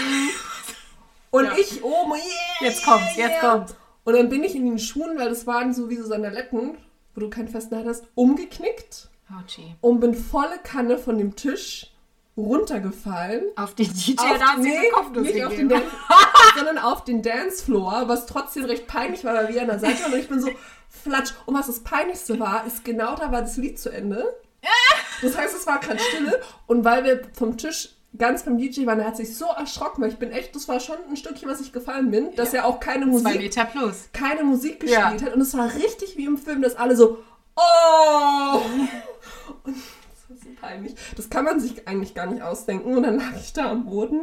Und 1.31 1.45
Ja. 1.45 1.57
ich 1.57 1.83
oben, 1.83 2.13
yeah, 2.13 2.21
Jetzt 2.69 2.85
kommt's, 2.85 3.15
jetzt 3.17 3.41
yeah. 3.41 3.51
kommt's. 3.51 3.75
Und 4.07 4.13
dann 4.13 4.29
bin 4.29 4.41
ich 4.45 4.55
in 4.55 4.63
den 4.65 4.79
Schuhen, 4.79 5.17
weil 5.19 5.27
das 5.27 5.45
waren 5.47 5.73
so 5.73 5.89
wie 5.89 5.97
so 5.97 6.05
Sandaletten, 6.05 6.77
wo 7.13 7.19
du 7.19 7.29
keinen 7.29 7.49
festen 7.49 7.85
hast, 7.85 8.05
umgeknickt 8.15 9.09
Autschi. 9.37 9.75
und 9.81 9.99
bin 9.99 10.13
volle 10.15 10.57
Kanne 10.63 10.97
von 10.97 11.17
dem 11.17 11.35
Tisch 11.35 11.91
runtergefallen. 12.37 13.43
Auf 13.57 13.75
den 13.75 13.87
DJ, 13.93 14.13
Auf- 14.17 14.37
da 14.39 14.55
nee, 14.57 14.79
den 14.79 14.91
Kopf 14.93 15.09
nicht 15.11 15.43
auf 15.45 15.53
den. 15.53 15.67
Dan- 15.67 15.81
sondern 16.55 16.77
auf 16.77 17.03
den 17.03 17.21
Dancefloor, 17.21 18.07
was 18.07 18.27
trotzdem 18.27 18.63
recht 18.63 18.87
peinlich 18.87 19.25
war, 19.25 19.33
weil 19.35 19.53
wir 19.53 19.59
an 19.61 19.67
der 19.67 19.79
Seite 19.79 20.03
waren 20.03 20.13
und 20.13 20.19
ich 20.19 20.29
bin 20.29 20.39
so 20.39 20.51
flatsch. 20.87 21.33
Und 21.45 21.55
was 21.55 21.67
das 21.67 21.81
Peinlichste 21.81 22.39
war, 22.39 22.65
ist 22.65 22.85
genau 22.85 23.13
da 23.17 23.29
war 23.33 23.41
das 23.41 23.57
Lied 23.57 23.77
zu 23.77 23.89
Ende. 23.89 24.23
Das 25.21 25.35
heißt, 25.35 25.53
es 25.53 25.65
war 25.65 25.79
gerade 25.79 25.97
Stille 25.99 26.39
und 26.67 26.85
weil 26.85 27.03
wir 27.03 27.21
vom 27.33 27.57
Tisch 27.57 27.89
ganz 28.17 28.43
beim 28.43 28.57
DJ 28.57 28.85
waren, 28.85 28.99
er 28.99 29.07
hat 29.07 29.17
sich 29.17 29.35
so 29.37 29.45
erschrocken, 29.45 30.01
weil 30.01 30.09
ich 30.09 30.17
bin 30.17 30.31
echt, 30.31 30.55
das 30.55 30.67
war 30.67 30.79
schon 30.79 30.97
ein 31.09 31.17
Stückchen, 31.17 31.49
was 31.49 31.61
ich 31.61 31.71
gefallen 31.73 32.11
bin, 32.11 32.35
dass 32.35 32.53
er 32.53 32.65
auch 32.65 32.79
keine 32.79 33.05
Zwei 33.05 33.11
Musik 33.11 33.37
Meter 33.41 33.65
plus. 33.65 34.09
keine 34.13 34.43
Musik 34.43 34.79
gespielt 34.79 34.91
Ja. 35.21 35.25
hat. 35.27 35.33
Und 35.33 35.41
es 35.41 35.55
war 35.57 35.73
richtig 35.73 36.17
wie 36.17 36.25
im 36.25 36.37
Film, 36.37 36.61
dass 36.61 36.75
alle 36.75 36.95
so, 36.95 37.23
oh! 37.55 38.61
Und 39.63 39.75
das 39.75 40.29
war 40.29 40.37
so 40.37 40.49
peinlich. 40.59 40.95
Das 41.15 41.29
kann 41.29 41.45
man 41.45 41.59
sich 41.59 41.87
eigentlich 41.87 42.13
gar 42.13 42.25
nicht 42.27 42.41
ausdenken. 42.41 42.95
Und 42.95 43.03
dann 43.03 43.17
lag 43.17 43.35
ich 43.39 43.53
da 43.53 43.69
am 43.71 43.85
Boden 43.85 44.21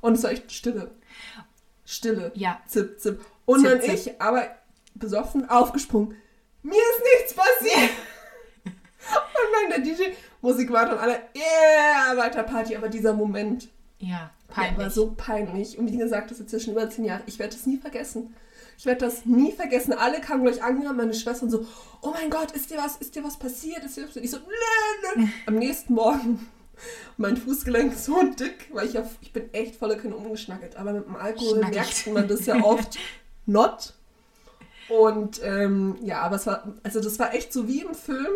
und 0.00 0.14
es 0.14 0.22
war 0.22 0.30
echt 0.30 0.50
Stille. 0.52 0.90
Stille. 1.84 2.32
Ja. 2.34 2.60
Zip, 2.66 2.98
zip. 3.00 3.20
Und 3.44 3.60
Zip, 3.60 3.70
dann 3.70 3.80
zip. 3.82 3.94
ich, 3.94 4.20
aber 4.20 4.48
besoffen, 4.94 5.48
aufgesprungen. 5.48 6.16
Mir 6.62 6.72
ist 6.74 7.02
nichts 7.18 7.34
passiert. 7.34 7.90
und 8.64 9.70
dann 9.70 9.70
der 9.70 9.78
DJ, 9.80 10.02
Musik 10.46 10.72
weiter 10.72 10.92
und 10.92 10.98
alle, 10.98 11.18
yeah, 11.36 12.16
weiter 12.16 12.42
Party. 12.44 12.76
Aber 12.76 12.88
dieser 12.88 13.12
Moment, 13.12 13.68
Ja, 13.98 14.30
der 14.48 14.54
peinlich. 14.54 14.78
war 14.78 14.90
so 14.90 15.12
peinlich. 15.16 15.76
Und 15.78 15.90
wie 15.92 15.96
gesagt, 15.98 16.30
das 16.30 16.38
ist 16.40 16.52
jetzt 16.52 16.64
schon 16.64 16.74
über 16.74 16.88
zehn 16.88 17.04
Jahre. 17.04 17.22
Ich 17.26 17.38
werde 17.38 17.54
das 17.56 17.66
nie 17.66 17.78
vergessen. 17.78 18.34
Ich 18.78 18.84
werde 18.86 19.06
das 19.06 19.24
nie 19.24 19.52
vergessen. 19.52 19.92
Alle 19.94 20.20
kamen 20.20 20.44
gleich 20.44 20.62
angerannt, 20.62 20.98
meine 20.98 21.14
Schwestern 21.14 21.50
so, 21.50 21.66
oh 22.02 22.10
mein 22.12 22.30
Gott, 22.30 22.52
ist 22.52 22.70
dir 22.70 22.76
was, 22.78 22.96
ist 22.98 23.14
dir 23.16 23.24
was 23.24 23.38
passiert? 23.38 23.82
Ist 23.84 23.96
dir 23.96 24.06
was? 24.06 24.16
Ich 24.16 24.30
so, 24.30 24.36
nö, 24.38 25.22
nö. 25.22 25.26
Am 25.46 25.54
nächsten 25.56 25.94
Morgen, 25.94 26.46
mein 27.16 27.36
Fußgelenk 27.36 27.94
so 27.94 28.22
dick, 28.38 28.68
weil 28.72 28.86
ich, 28.86 28.98
auf, 28.98 29.16
ich 29.22 29.32
bin 29.32 29.52
echt 29.54 29.76
volle 29.76 29.96
Kanne 29.96 30.14
umgeschnackelt. 30.14 30.76
Aber 30.76 30.92
mit 30.92 31.06
dem 31.06 31.16
Alkohol 31.16 31.58
merkt 31.60 32.06
man 32.08 32.28
das 32.28 32.46
ja 32.46 32.62
oft 32.62 32.98
not. 33.46 33.94
Und 34.88 35.40
ähm, 35.42 35.96
ja, 36.02 36.20
aber 36.20 36.36
es 36.36 36.46
war, 36.46 36.72
also 36.84 37.00
das 37.00 37.18
war 37.18 37.34
echt 37.34 37.52
so 37.52 37.66
wie 37.66 37.80
im 37.80 37.94
Film. 37.94 38.26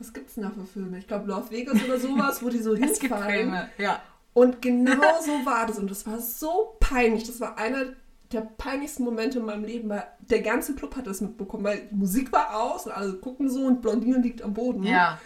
Was 0.00 0.12
gibt's 0.12 0.34
denn 0.34 0.44
da 0.44 0.50
für 0.50 0.64
Filme? 0.64 0.98
Ich 0.98 1.06
glaube, 1.06 1.28
Love 1.28 1.50
Vegas 1.50 1.82
oder 1.84 2.00
sowas, 2.00 2.42
wo 2.42 2.48
die 2.48 2.58
so 2.58 2.72
es 2.74 2.98
gibt 2.98 3.14
hinfallen. 3.14 3.28
Filme. 3.50 3.70
Ja. 3.78 4.00
Und 4.32 4.62
genau 4.62 5.20
so 5.22 5.44
war 5.44 5.66
das. 5.66 5.78
Und 5.78 5.90
das 5.90 6.06
war 6.06 6.18
so 6.18 6.76
peinlich. 6.80 7.24
Das 7.24 7.40
war 7.40 7.58
einer 7.58 7.84
der 8.32 8.40
peinlichsten 8.40 9.04
Momente 9.04 9.40
in 9.40 9.44
meinem 9.44 9.64
Leben, 9.64 9.88
weil 9.88 10.06
der 10.20 10.40
ganze 10.40 10.74
Club 10.74 10.96
hat 10.96 11.06
das 11.06 11.20
mitbekommen, 11.20 11.64
weil 11.64 11.88
die 11.90 11.94
Musik 11.94 12.32
war 12.32 12.56
aus 12.56 12.86
und 12.86 12.92
alle 12.92 13.12
gucken 13.14 13.50
so 13.50 13.64
und 13.66 13.82
Blondine 13.82 14.18
liegt 14.18 14.42
am 14.42 14.54
Boden. 14.54 14.84
Ja. 14.84 15.18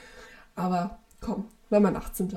Aber 0.56 0.98
komm, 1.20 1.46
war 1.70 1.80
mein 1.80 1.96
18. 1.96 2.36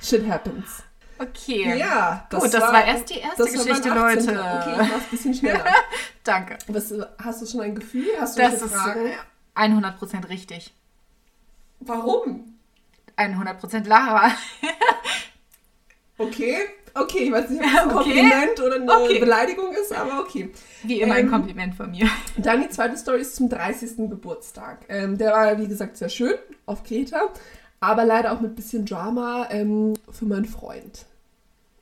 Shit 0.00 0.28
happens. 0.28 0.82
Okay. 1.18 1.78
Ja, 1.78 2.26
Gut, 2.30 2.52
das 2.52 2.60
war 2.60 2.84
erst 2.84 3.10
die 3.10 3.18
erste 3.18 3.42
das 3.44 3.56
war 3.56 3.64
Geschichte, 3.64 3.90
18.. 3.92 4.34
Leute. 4.34 4.40
Okay, 4.40 4.74
mach's 4.78 4.92
ein 4.92 5.10
bisschen 5.10 5.34
schneller. 5.34 5.64
Danke. 6.24 6.58
Was, 6.68 6.94
hast 7.22 7.42
du 7.42 7.46
schon 7.46 7.60
ein 7.62 7.74
Gefühl? 7.74 8.06
Hast 8.20 8.36
du 8.38 8.42
Das 8.42 8.60
ist 8.62 8.74
Fragen? 8.74 9.06
äh, 9.06 9.14
100% 9.58 10.28
richtig. 10.28 10.74
Warum? 11.86 12.54
100% 13.16 13.86
Lara. 13.86 14.30
Okay, 16.18 16.56
okay, 16.94 17.24
ich 17.24 17.32
weiß 17.32 17.50
nicht, 17.50 17.62
ob 17.62 17.70
das 17.70 17.82
ein 17.82 17.90
Okay. 17.96 18.14
Kompliment 18.14 18.60
oder 18.60 18.74
eine 18.76 19.04
Okay. 19.04 19.18
Beleidigung 19.18 19.72
ist, 19.72 19.92
aber 19.92 20.20
okay. 20.20 20.50
Wie 20.82 21.00
immer 21.00 21.14
ein 21.14 21.26
Ähm, 21.26 21.30
Kompliment 21.30 21.74
von 21.74 21.90
mir. 21.90 22.08
Dann 22.38 22.62
die 22.62 22.68
zweite 22.70 22.96
Story 22.96 23.20
ist 23.20 23.36
zum 23.36 23.48
30. 23.50 24.08
Geburtstag. 24.08 24.86
Ähm, 24.88 25.18
der 25.18 25.32
war, 25.32 25.58
wie 25.58 25.68
gesagt, 25.68 25.96
sehr 25.98 26.08
schön 26.08 26.34
auf 26.64 26.84
Kreta, 26.84 27.30
aber 27.80 28.04
leider 28.06 28.32
auch 28.32 28.40
mit 28.40 28.56
bisschen 28.56 28.86
Drama 28.86 29.48
ähm, 29.50 29.94
für 30.10 30.24
meinen 30.24 30.46
Freund. 30.46 31.04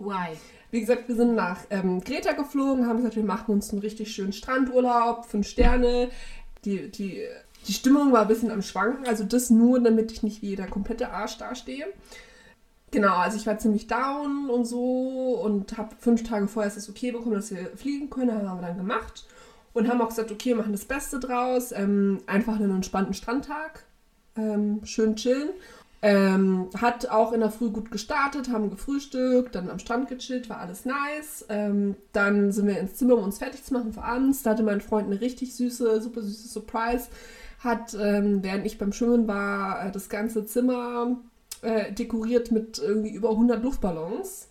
Why? 0.00 0.36
Wie 0.72 0.80
gesagt, 0.80 1.07
wir 1.07 1.14
sind 1.14 1.36
nach 1.36 1.59
ähm, 1.70 2.02
Kreta 2.02 2.32
geflogen, 2.32 2.88
haben 2.88 2.96
gesagt, 2.96 3.14
wir 3.14 3.22
machen 3.22 3.52
uns 3.55 3.70
einen 3.70 3.80
richtig 3.82 4.12
schönen 4.12 4.32
Strandurlaub, 4.32 5.26
fünf 5.26 5.46
Sterne. 5.46 6.11
Die, 6.64 6.90
die, 6.90 7.22
die 7.66 7.72
Stimmung 7.72 8.12
war 8.12 8.22
ein 8.22 8.28
bisschen 8.28 8.50
am 8.50 8.62
Schwanken, 8.62 9.06
also 9.06 9.24
das 9.24 9.50
nur, 9.50 9.80
damit 9.80 10.12
ich 10.12 10.22
nicht 10.22 10.42
wie 10.42 10.56
der 10.56 10.68
komplette 10.68 11.10
Arsch 11.10 11.38
dastehe. 11.38 11.86
Genau, 12.90 13.16
also 13.16 13.36
ich 13.36 13.46
war 13.46 13.58
ziemlich 13.58 13.88
down 13.88 14.48
und 14.48 14.66
so 14.66 15.40
und 15.42 15.76
habe 15.76 15.96
fünf 15.98 16.22
Tage 16.22 16.46
vorher 16.46 16.72
es 16.74 16.88
okay 16.88 17.10
bekommen, 17.10 17.34
dass 17.34 17.50
wir 17.50 17.76
fliegen 17.76 18.08
können, 18.08 18.48
haben 18.48 18.60
wir 18.60 18.68
dann 18.68 18.76
gemacht 18.76 19.26
und 19.72 19.88
haben 19.88 20.00
auch 20.00 20.10
gesagt, 20.10 20.30
okay, 20.30 20.50
wir 20.50 20.56
machen 20.56 20.72
das 20.72 20.84
Beste 20.84 21.18
draus, 21.18 21.72
ähm, 21.72 22.20
einfach 22.26 22.54
einen 22.54 22.70
entspannten 22.70 23.14
Strandtag, 23.14 23.84
ähm, 24.36 24.80
schön 24.84 25.16
chillen. 25.16 25.50
Ähm, 26.06 26.68
hat 26.76 27.08
auch 27.08 27.32
in 27.32 27.40
der 27.40 27.50
Früh 27.50 27.70
gut 27.70 27.90
gestartet, 27.90 28.50
haben 28.50 28.68
gefrühstückt, 28.68 29.54
dann 29.54 29.70
am 29.70 29.78
Strand 29.78 30.06
gechillt, 30.10 30.50
war 30.50 30.58
alles 30.58 30.84
nice. 30.84 31.46
Ähm, 31.48 31.96
dann 32.12 32.52
sind 32.52 32.66
wir 32.66 32.78
ins 32.78 32.96
Zimmer, 32.96 33.16
um 33.16 33.24
uns 33.24 33.38
fertig 33.38 33.64
zu 33.64 33.72
machen 33.72 33.94
für 33.94 34.02
abends. 34.02 34.42
Da 34.42 34.50
hatte 34.50 34.62
mein 34.62 34.82
Freund 34.82 35.06
eine 35.06 35.22
richtig 35.22 35.54
süße, 35.56 36.02
super 36.02 36.20
süße 36.20 36.46
Surprise. 36.48 37.08
Hat, 37.64 37.96
ähm, 37.98 38.42
während 38.42 38.66
ich 38.66 38.78
beim 38.78 38.92
Schwimmen 38.92 39.26
war, 39.26 39.86
äh, 39.86 39.90
das 39.90 40.08
ganze 40.08 40.44
Zimmer 40.46 41.16
äh, 41.62 41.92
dekoriert 41.92 42.50
mit 42.50 42.78
irgendwie 42.78 43.10
über 43.10 43.30
100 43.30 43.62
Luftballons. 43.62 44.50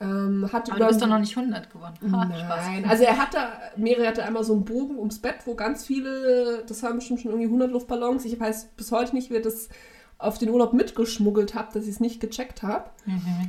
Ähm, 0.00 0.48
hat 0.52 0.70
Aber 0.70 0.78
du 0.78 0.86
bist 0.86 1.02
doch 1.02 1.08
noch 1.08 1.18
nicht 1.18 1.36
100 1.36 1.72
geworden. 1.72 1.96
Ha, 2.12 2.24
Nein, 2.24 2.84
also 2.88 3.02
er 3.02 3.18
hatte, 3.18 3.38
Mary 3.76 4.04
hatte 4.04 4.22
einmal 4.22 4.44
so 4.44 4.52
einen 4.52 4.64
Bogen 4.64 4.96
ums 4.96 5.18
Bett, 5.18 5.38
wo 5.44 5.54
ganz 5.54 5.84
viele, 5.84 6.64
das 6.66 6.82
waren 6.84 6.96
bestimmt 6.96 7.20
schon 7.20 7.32
irgendwie 7.32 7.46
100 7.46 7.72
Luftballons. 7.72 8.24
Ich 8.24 8.38
weiß 8.38 8.66
bis 8.76 8.92
heute 8.92 9.16
nicht, 9.16 9.30
wer 9.30 9.40
das 9.40 9.68
auf 10.18 10.36
den 10.38 10.50
Urlaub 10.50 10.72
mitgeschmuggelt 10.72 11.54
hat, 11.54 11.76
dass 11.76 11.84
ich 11.84 11.90
es 11.90 12.00
nicht 12.00 12.20
gecheckt 12.20 12.64
habe. 12.64 12.90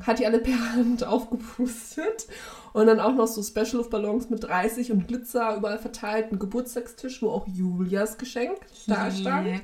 Hat 0.06 0.20
die 0.20 0.26
alle 0.26 0.40
per 0.40 0.74
Hand 0.74 1.04
aufgepustet. 1.08 2.28
Und 2.72 2.86
dann 2.86 3.00
auch 3.00 3.16
noch 3.16 3.26
so 3.26 3.42
Special-Luftballons 3.42 4.30
mit 4.30 4.44
30 4.44 4.92
und 4.92 5.08
Glitzer 5.08 5.56
überall 5.56 5.80
verteilt. 5.80 6.32
Ein 6.32 6.38
Geburtstagstisch, 6.38 7.24
wo 7.24 7.32
auch 7.32 7.48
Julias 7.48 8.20
Geschenk 8.20 8.60
da 8.86 9.10
stand. 9.10 9.62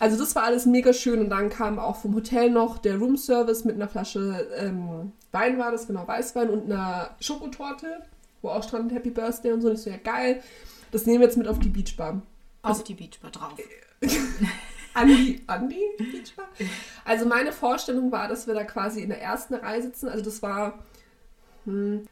Also 0.00 0.18
das 0.18 0.34
war 0.34 0.42
alles 0.42 0.66
mega 0.66 0.92
schön. 0.92 1.20
Und 1.20 1.30
dann 1.30 1.50
kam 1.50 1.78
auch 1.78 1.96
vom 1.96 2.16
Hotel 2.16 2.50
noch 2.50 2.78
der 2.78 2.98
Roomservice 2.98 3.64
mit 3.64 3.76
einer 3.76 3.86
Flasche 3.86 4.48
ähm, 4.56 5.12
Wein 5.32 5.58
war 5.58 5.70
das, 5.70 5.86
genau, 5.86 6.06
Weißwein 6.06 6.50
und 6.50 6.64
einer 6.64 7.10
Schokotorte, 7.20 8.02
wo 8.42 8.48
auch 8.48 8.66
stand 8.66 8.92
Happy 8.92 9.10
Birthday 9.10 9.52
und 9.52 9.60
so. 9.60 9.68
Und 9.68 9.74
ich 9.74 9.82
so, 9.82 9.90
ja 9.90 9.96
geil, 9.96 10.42
das 10.90 11.06
nehmen 11.06 11.20
wir 11.20 11.26
jetzt 11.26 11.38
mit 11.38 11.46
auf 11.46 11.60
die 11.60 11.68
Beachbar. 11.68 12.20
Auf 12.62 12.82
die 12.82 12.94
Beachbar 12.94 13.30
drauf. 13.30 13.54
An 14.94 15.06
die, 15.06 15.40
an 15.46 15.68
die 15.68 15.84
Beachbar? 15.98 16.48
Also 17.04 17.26
meine 17.26 17.52
Vorstellung 17.52 18.10
war, 18.10 18.28
dass 18.28 18.46
wir 18.46 18.54
da 18.54 18.64
quasi 18.64 19.02
in 19.02 19.08
der 19.08 19.22
ersten 19.22 19.54
Reihe 19.54 19.82
sitzen. 19.82 20.08
Also 20.08 20.24
das 20.24 20.42
war 20.42 20.80
hm, 21.64 22.06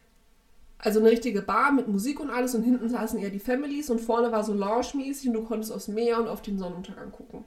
also 0.79 0.99
eine 0.99 1.11
richtige 1.11 1.41
Bar 1.41 1.73
mit 1.73 1.89
Musik 1.89 2.19
und 2.21 2.29
alles 2.29 2.55
und 2.55 2.63
hinten 2.63 2.89
saßen 2.89 3.19
eher 3.19 3.29
die 3.29 3.39
Families 3.39 3.89
und 3.89 3.99
vorne 3.99 4.31
war 4.31 4.43
so 4.45 4.53
lounge-mäßig 4.53 5.27
und 5.27 5.33
du 5.33 5.43
konntest 5.43 5.73
aufs 5.73 5.89
Meer 5.89 6.19
und 6.19 6.29
auf 6.29 6.41
den 6.41 6.57
Sonnenuntergang 6.57 7.11
gucken. 7.11 7.43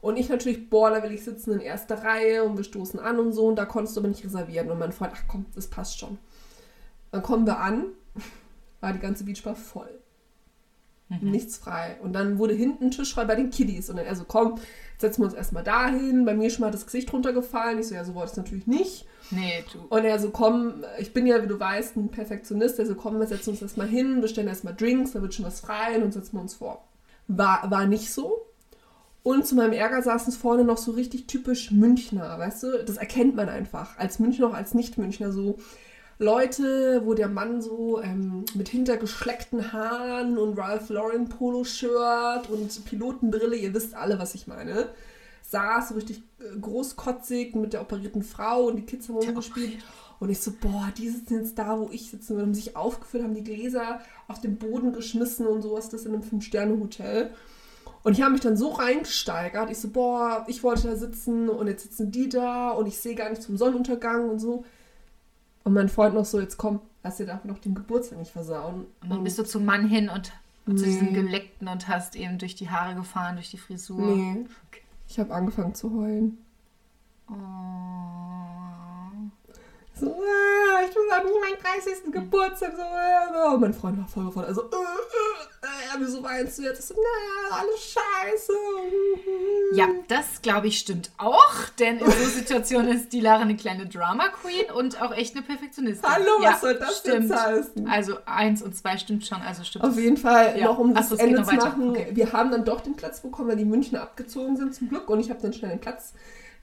Und 0.00 0.16
ich 0.16 0.28
natürlich, 0.28 0.70
boah, 0.70 0.90
da 0.90 1.02
will 1.02 1.12
ich 1.12 1.24
sitzen 1.24 1.52
in 1.52 1.60
erster 1.60 2.02
Reihe 2.02 2.44
und 2.44 2.56
wir 2.56 2.64
stoßen 2.64 3.00
an 3.00 3.18
und 3.18 3.32
so 3.32 3.48
und 3.48 3.56
da 3.56 3.66
konntest 3.66 3.96
du 3.96 4.00
aber 4.00 4.08
nicht 4.08 4.24
reservieren. 4.24 4.70
Und 4.70 4.78
mein 4.78 4.92
Freund, 4.92 5.12
ach 5.14 5.24
komm, 5.26 5.46
das 5.54 5.66
passt 5.66 5.98
schon. 5.98 6.18
Dann 7.10 7.22
kommen 7.22 7.44
wir 7.44 7.58
an, 7.58 7.86
war 8.80 8.92
die 8.92 9.00
ganze 9.00 9.24
Beachbar 9.24 9.56
voll. 9.56 9.99
Nichts 11.20 11.56
frei. 11.56 11.96
Und 12.02 12.12
dann 12.12 12.38
wurde 12.38 12.54
hinten 12.54 12.84
ein 12.84 12.90
Tisch 12.92 13.14
frei 13.14 13.24
bei 13.24 13.34
den 13.34 13.50
Kiddies. 13.50 13.90
Und 13.90 13.96
dann 13.96 14.06
er 14.06 14.14
so, 14.14 14.24
komm, 14.24 14.60
setzen 14.98 15.22
wir 15.22 15.26
uns 15.26 15.34
erstmal 15.34 15.64
dahin. 15.64 16.24
Bei 16.24 16.34
mir 16.34 16.46
ist 16.46 16.54
schon 16.54 16.64
mal 16.64 16.70
das 16.70 16.86
Gesicht 16.86 17.12
runtergefallen. 17.12 17.80
Ich 17.80 17.88
so, 17.88 17.94
ja, 17.94 18.04
so 18.04 18.14
wollte 18.14 18.26
ich 18.26 18.32
es 18.32 18.36
natürlich 18.36 18.66
nicht. 18.68 19.06
Nee, 19.32 19.64
du. 19.72 19.80
Und 19.88 20.04
er 20.04 20.18
so, 20.18 20.30
komm, 20.30 20.84
ich 20.98 21.12
bin 21.12 21.26
ja, 21.26 21.42
wie 21.42 21.48
du 21.48 21.58
weißt, 21.58 21.96
ein 21.96 22.10
Perfektionist. 22.10 22.78
Er 22.78 22.86
so, 22.86 22.94
komm, 22.94 23.18
wir 23.18 23.26
setzen 23.26 23.50
uns 23.50 23.62
erstmal 23.62 23.88
hin, 23.88 24.20
bestellen 24.20 24.48
erstmal 24.48 24.74
Drinks, 24.74 25.12
da 25.12 25.22
wird 25.22 25.34
schon 25.34 25.44
was 25.44 25.60
frei 25.60 25.96
und 25.96 26.02
dann 26.02 26.12
setzen 26.12 26.36
wir 26.36 26.42
uns 26.42 26.54
vor. 26.54 26.84
War, 27.26 27.70
war 27.70 27.86
nicht 27.86 28.12
so. 28.12 28.46
Und 29.22 29.46
zu 29.46 29.54
meinem 29.54 29.72
Ärger 29.72 30.02
saßen 30.02 30.32
es 30.32 30.38
vorne 30.38 30.64
noch 30.64 30.78
so 30.78 30.92
richtig 30.92 31.26
typisch 31.26 31.70
Münchner, 31.70 32.38
weißt 32.38 32.62
du? 32.62 32.84
Das 32.84 32.96
erkennt 32.96 33.36
man 33.36 33.48
einfach. 33.48 33.98
Als 33.98 34.18
Münchner, 34.18 34.48
auch 34.48 34.54
als 34.54 34.74
Nicht-Münchner. 34.74 35.30
So 35.30 35.58
Leute, 36.20 37.00
wo 37.06 37.14
der 37.14 37.28
Mann 37.28 37.62
so 37.62 37.98
ähm, 38.02 38.44
mit 38.54 38.68
hintergeschleckten 38.68 39.72
Haaren 39.72 40.36
und 40.36 40.58
Ralph 40.58 40.90
Lauren 40.90 41.30
Polo-Shirt 41.30 42.50
und 42.50 42.84
Pilotenbrille, 42.84 43.56
ihr 43.56 43.72
wisst 43.72 43.94
alle, 43.94 44.18
was 44.18 44.34
ich 44.34 44.46
meine, 44.46 44.90
saß 45.48 45.88
so 45.88 45.94
richtig 45.94 46.22
äh, 46.40 46.58
großkotzig 46.60 47.54
mit 47.54 47.72
der 47.72 47.80
operierten 47.80 48.22
Frau 48.22 48.66
und 48.66 48.76
die 48.76 48.84
Kids 48.84 49.08
haben 49.08 49.16
rumgespielt. 49.16 49.78
Und 50.18 50.28
ich 50.28 50.40
so, 50.40 50.52
boah, 50.60 50.92
die 50.98 51.08
sitzen 51.08 51.38
jetzt 51.38 51.58
da, 51.58 51.80
wo 51.80 51.88
ich 51.90 52.10
sitze. 52.10 52.34
Und 52.34 52.42
haben 52.42 52.52
sich 52.52 52.76
aufgeführt, 52.76 53.24
haben 53.24 53.32
die 53.32 53.42
Gläser 53.42 54.02
auf 54.28 54.42
den 54.42 54.58
Boden 54.58 54.92
geschmissen 54.92 55.46
und 55.46 55.62
sowas, 55.62 55.88
das 55.88 56.04
in 56.04 56.12
einem 56.12 56.22
Fünf-Sterne-Hotel. 56.22 57.30
Und 58.02 58.12
ich 58.12 58.20
habe 58.20 58.32
mich 58.32 58.42
dann 58.42 58.58
so 58.58 58.68
reingesteigert. 58.68 59.70
Ich 59.70 59.78
so, 59.78 59.88
boah, 59.88 60.44
ich 60.48 60.62
wollte 60.62 60.88
da 60.88 60.96
sitzen 60.96 61.48
und 61.48 61.66
jetzt 61.66 61.84
sitzen 61.84 62.10
die 62.10 62.28
da 62.28 62.72
und 62.72 62.86
ich 62.86 62.98
sehe 62.98 63.14
gar 63.14 63.30
nicht 63.30 63.42
zum 63.42 63.56
Sonnenuntergang 63.56 64.28
und 64.28 64.38
so. 64.38 64.66
Und 65.64 65.74
mein 65.74 65.88
Freund 65.88 66.14
noch 66.14 66.24
so, 66.24 66.40
jetzt 66.40 66.56
komm, 66.56 66.80
lass 67.02 67.16
dir 67.18 67.26
davon 67.26 67.50
noch 67.50 67.58
den 67.58 67.74
Geburtstag 67.74 68.18
nicht 68.18 68.32
versauen. 68.32 68.86
Und 69.02 69.10
dann 69.10 69.22
bist 69.24 69.38
du 69.38 69.44
zum 69.44 69.64
Mann 69.64 69.88
hin 69.88 70.08
und 70.08 70.26
zu 70.66 70.72
Nee. 70.72 70.84
diesem 70.84 71.14
Geleckten 71.14 71.68
und 71.68 71.88
hast 71.88 72.16
eben 72.16 72.38
durch 72.38 72.54
die 72.54 72.70
Haare 72.70 72.94
gefahren, 72.94 73.36
durch 73.36 73.50
die 73.50 73.58
Frisur. 73.58 74.00
Nee, 74.16 74.44
ich 75.08 75.18
habe 75.18 75.34
angefangen 75.34 75.74
zu 75.74 75.92
heulen. 75.92 76.38
Oh. 77.28 77.34
So, 80.00 80.06
äh, 80.06 80.88
ich 80.88 80.94
will 80.96 81.10
auch 81.12 81.24
nicht 81.24 81.34
meinen 81.40 81.82
30. 81.84 82.12
Geburtstag. 82.12 82.72
So, 82.74 82.82
äh, 82.82 83.54
und 83.54 83.60
mein 83.60 83.74
Freund 83.74 83.98
war 83.98 84.06
voll 84.08 84.24
gefordert. 84.26 84.48
Also, 84.48 84.62
äh, 84.62 84.66
äh, 84.66 85.66
äh, 85.66 85.98
wieso 85.98 86.22
weinst 86.22 86.58
du 86.58 86.62
jetzt? 86.62 86.88
So, 86.88 86.94
naja, 86.94 87.60
alles 87.60 87.80
scheiße. 87.92 88.52
Ja, 89.74 89.86
das 90.08 90.40
glaube 90.42 90.68
ich 90.68 90.78
stimmt 90.78 91.10
auch, 91.18 91.54
denn 91.78 91.98
in 91.98 92.06
so 92.10 92.28
Situationen 92.30 92.88
ist 92.96 93.12
die 93.12 93.20
Lara 93.20 93.42
eine 93.42 93.56
kleine 93.56 93.86
Drama 93.86 94.28
Queen 94.28 94.70
und 94.74 95.00
auch 95.02 95.12
echt 95.12 95.36
eine 95.36 95.44
Perfektionistin. 95.44 96.08
Hallo, 96.10 96.42
ja, 96.42 96.52
was 96.52 96.60
soll 96.62 96.74
das 96.74 96.98
stimmt. 96.98 97.28
jetzt 97.30 97.38
heißen? 97.38 97.88
Also 97.88 98.16
eins 98.26 98.62
und 98.62 98.74
zwei 98.76 98.96
stimmt 98.96 99.26
schon, 99.26 99.40
also 99.42 99.62
stimmt. 99.64 99.84
Auf 99.84 99.96
jeden 99.96 100.16
Fall, 100.16 100.58
Ja. 100.58 100.64
noch 100.66 100.78
um 100.78 100.92
Ach 100.94 101.00
das 101.00 101.10
so, 101.10 101.14
es 101.16 101.20
geht 101.20 101.28
Ende 101.36 101.44
zu 101.46 101.54
machen. 101.56 101.90
Okay. 101.90 102.08
Wir 102.12 102.32
haben 102.32 102.50
dann 102.50 102.64
doch 102.64 102.80
den 102.80 102.96
Platz 102.96 103.20
bekommen, 103.20 103.50
weil 103.50 103.56
die 103.56 103.64
Münchner 103.64 104.02
abgezogen 104.02 104.56
sind 104.56 104.74
zum 104.74 104.88
Glück. 104.88 105.08
Und 105.10 105.20
ich 105.20 105.30
habe 105.30 105.40
dann 105.42 105.52
schnell 105.52 105.70
den 105.70 105.80
Platz 105.80 106.14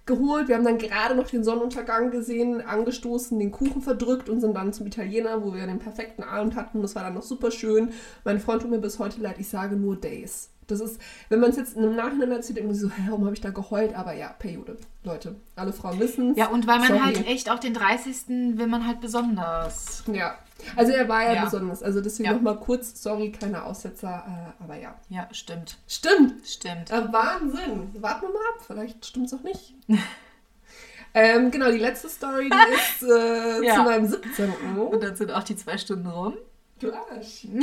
geholt. 0.07 0.47
Wir 0.47 0.55
haben 0.55 0.63
dann 0.65 0.77
gerade 0.77 1.15
noch 1.15 1.27
den 1.27 1.43
Sonnenuntergang 1.43 2.11
gesehen, 2.11 2.61
angestoßen, 2.61 3.37
den 3.37 3.51
Kuchen 3.51 3.81
verdrückt 3.81 4.29
und 4.29 4.41
sind 4.41 4.55
dann 4.55 4.73
zum 4.73 4.87
Italiener, 4.87 5.43
wo 5.43 5.53
wir 5.53 5.67
den 5.67 5.79
perfekten 5.79 6.23
Abend 6.23 6.55
hatten. 6.55 6.81
Das 6.81 6.95
war 6.95 7.03
dann 7.03 7.13
noch 7.13 7.23
super 7.23 7.51
schön. 7.51 7.91
Mein 8.23 8.39
Freund 8.39 8.63
tut 8.63 8.71
mir 8.71 8.79
bis 8.79 8.99
heute 8.99 9.21
leid, 9.21 9.35
ich 9.39 9.49
sage 9.49 9.75
nur 9.75 9.95
Days. 9.97 10.49
Das 10.68 10.82
ist, 10.82 10.99
wenn 11.30 11.39
man 11.39 11.49
es 11.51 11.55
jetzt 11.55 11.78
im 11.78 11.95
Nachhinein 11.95 12.32
erzählt, 12.32 12.57
sich 12.70 12.82
so, 12.82 12.89
hä, 12.89 13.03
warum 13.07 13.24
habe 13.26 13.34
ich 13.34 13.39
da 13.41 13.49
geheult? 13.51 13.95
Aber 13.95 14.11
ja, 14.13 14.28
Periode. 14.38 14.78
Leute, 15.03 15.36
alle 15.55 15.72
Frauen 15.72 15.97
wissen 15.99 16.36
Ja, 16.36 16.47
und 16.47 16.68
weil 16.68 16.80
man 16.80 16.89
Sorry. 16.89 16.99
halt 16.99 17.26
echt 17.28 17.49
auch 17.49 17.59
den 17.59 17.74
30. 17.74 18.28
will 18.57 18.68
man 18.68 18.86
halt 18.86 18.99
besonders. 18.99 20.03
Ja. 20.11 20.38
Also 20.76 20.91
er 20.91 21.07
war 21.07 21.24
ja, 21.24 21.34
Ja. 21.36 21.43
besonders. 21.45 21.82
Also 21.84 22.01
deswegen 22.01 22.30
Ja. 22.30 22.36
nochmal 22.36 22.59
kurz, 22.59 23.01
sorry, 23.01 23.32
keine 23.32 23.63
Aussetzer, 23.63 24.26
äh, 24.59 24.63
aber 24.63 24.76
ja. 24.76 24.95
Ja, 25.09 25.30
stimmt. 25.32 25.78
Stimmt. 25.88 26.45
Stimmt. 26.45 26.91
Äh, 26.91 27.13
Wahnsinn. 27.13 27.89
Warten 28.01 28.24
wir 28.24 28.30
mal 28.34 28.39
ab, 28.55 28.63
vielleicht 28.65 29.05
stimmt 29.05 29.28
es 29.28 29.34
auch 29.34 29.43
nicht. 29.43 29.74
ähm, 31.13 31.51
genau, 31.51 31.72
die 31.72 31.78
letzte 31.78 32.09
Story, 32.09 32.49
die 32.49 32.74
ist 32.76 33.03
äh, 33.09 33.63
Ja. 33.65 33.76
zu 33.76 33.84
meinem 33.84 34.05
17. 34.07 34.51
Und 34.78 35.01
dann 35.01 35.15
sind 35.15 35.32
auch 35.32 35.43
die 35.43 35.55
zwei 35.55 35.78
Stunden 35.78 36.07
rum. 36.07 36.34
Du 36.80 36.91
Arsch. 36.91 37.47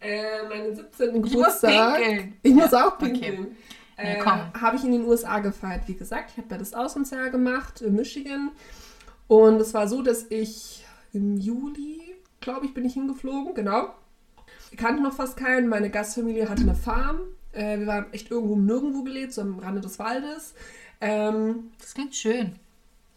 äh, 0.00 0.46
meinen 0.48 0.74
17. 0.74 1.08
Ich 1.08 1.20
muss 1.22 1.30
Geburtstag. 1.32 2.00
Ich 2.42 2.54
muss 2.54 2.72
auch 2.74 2.94
okay. 2.94 3.10
pinkeln. 3.10 3.56
Nee, 3.98 4.14
Äh, 4.16 4.18
komm. 4.22 4.40
habe 4.60 4.76
ich 4.76 4.84
in 4.84 4.92
den 4.92 5.04
USA 5.06 5.38
gefeiert, 5.38 5.82
wie 5.86 5.94
gesagt. 5.94 6.30
Ich 6.32 6.36
habe 6.36 6.48
ja 6.50 6.58
das 6.58 6.74
Auslandsjahr 6.74 7.30
gemacht 7.30 7.80
in 7.80 7.94
Michigan. 7.96 8.50
Und 9.28 9.60
es 9.60 9.72
war 9.74 9.88
so, 9.88 10.02
dass 10.02 10.26
ich 10.30 10.84
im 11.12 11.36
Juli, 11.38 12.02
glaube 12.40 12.66
ich, 12.66 12.74
bin 12.74 12.84
ich 12.84 12.92
hingeflogen, 12.94 13.54
genau. 13.54 13.94
Ich 14.70 14.76
kannte 14.76 15.02
noch 15.02 15.14
fast 15.14 15.36
keinen. 15.36 15.68
Meine 15.68 15.88
Gastfamilie 15.90 16.48
hatte 16.48 16.62
eine 16.62 16.74
Farm. 16.74 17.20
Äh, 17.52 17.78
wir 17.78 17.86
waren 17.86 18.12
echt 18.12 18.30
irgendwo 18.30 18.54
Nirgendwo 18.56 19.02
gelebt, 19.02 19.32
so 19.32 19.40
am 19.40 19.58
Rande 19.60 19.80
des 19.80 19.98
Waldes. 19.98 20.54
Ähm, 21.00 21.70
Das 21.80 21.94
klingt 21.94 22.14
schön. 22.14 22.56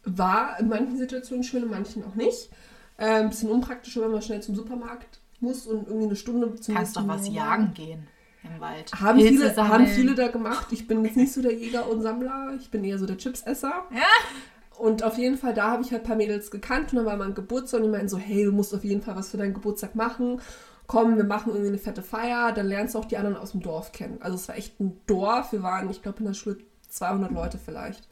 war 0.05 0.57
in 0.59 0.69
manchen 0.69 0.97
Situationen 0.97 1.43
schön, 1.43 1.63
in 1.63 1.69
manchen 1.69 2.03
auch 2.05 2.15
nicht. 2.15 2.49
Äh, 2.97 3.05
ein 3.21 3.29
bisschen 3.29 3.49
unpraktischer, 3.51 4.01
wenn 4.01 4.11
man 4.11 4.21
schnell 4.21 4.41
zum 4.41 4.55
Supermarkt 4.55 5.19
muss 5.41 5.67
und 5.67 5.87
irgendwie 5.87 6.07
eine 6.07 6.15
Stunde 6.15 6.55
zum 6.55 6.75
Kannst 6.75 6.95
doch 6.97 7.07
was 7.07 7.27
jagen 7.27 7.73
gehen 7.73 8.07
im 8.43 8.59
Wald. 8.59 8.91
Haben 8.93 9.17
Pilze 9.17 9.33
viele, 9.33 9.53
sammeln. 9.53 9.73
haben 9.73 9.87
viele 9.87 10.15
da 10.15 10.27
gemacht. 10.27 10.67
Ich 10.71 10.87
bin 10.87 11.03
jetzt 11.03 11.17
nicht 11.17 11.33
so 11.33 11.41
der 11.41 11.53
Jäger 11.53 11.89
und 11.89 12.01
Sammler. 12.01 12.53
Ich 12.59 12.71
bin 12.71 12.83
eher 12.83 12.97
so 12.97 13.05
der 13.05 13.17
Chipsesser. 13.17 13.85
Ja. 13.91 14.77
Und 14.77 15.03
auf 15.03 15.17
jeden 15.17 15.37
Fall, 15.37 15.53
da 15.53 15.71
habe 15.71 15.83
ich 15.83 15.91
halt 15.91 16.03
ein 16.03 16.07
paar 16.07 16.15
Mädels 16.15 16.51
gekannt. 16.51 16.91
Und 16.91 16.97
dann 16.97 17.05
war 17.05 17.17
mein 17.17 17.33
Geburtstag 17.33 17.79
und 17.79 17.87
die 17.87 17.91
meinten 17.91 18.07
so, 18.07 18.17
hey, 18.17 18.45
du 18.45 18.51
musst 18.51 18.73
auf 18.73 18.83
jeden 18.83 19.01
Fall 19.01 19.15
was 19.15 19.29
für 19.29 19.37
deinen 19.37 19.53
Geburtstag 19.53 19.95
machen. 19.95 20.41
Komm, 20.87 21.17
wir 21.17 21.25
machen 21.25 21.49
irgendwie 21.49 21.69
eine 21.69 21.77
fette 21.77 22.01
Feier. 22.01 22.53
Dann 22.53 22.67
lernst 22.67 22.95
du 22.95 22.99
auch 22.99 23.05
die 23.05 23.17
anderen 23.17 23.35
aus 23.35 23.51
dem 23.51 23.61
Dorf 23.61 23.91
kennen. 23.91 24.17
Also 24.21 24.35
es 24.35 24.47
war 24.47 24.57
echt 24.57 24.79
ein 24.79 24.99
Dorf. 25.05 25.51
Wir 25.51 25.61
waren, 25.61 25.89
ich 25.89 26.01
glaube, 26.01 26.19
in 26.19 26.25
der 26.25 26.33
Schule 26.33 26.57
200 26.87 27.31
Leute 27.31 27.57
vielleicht. 27.57 28.07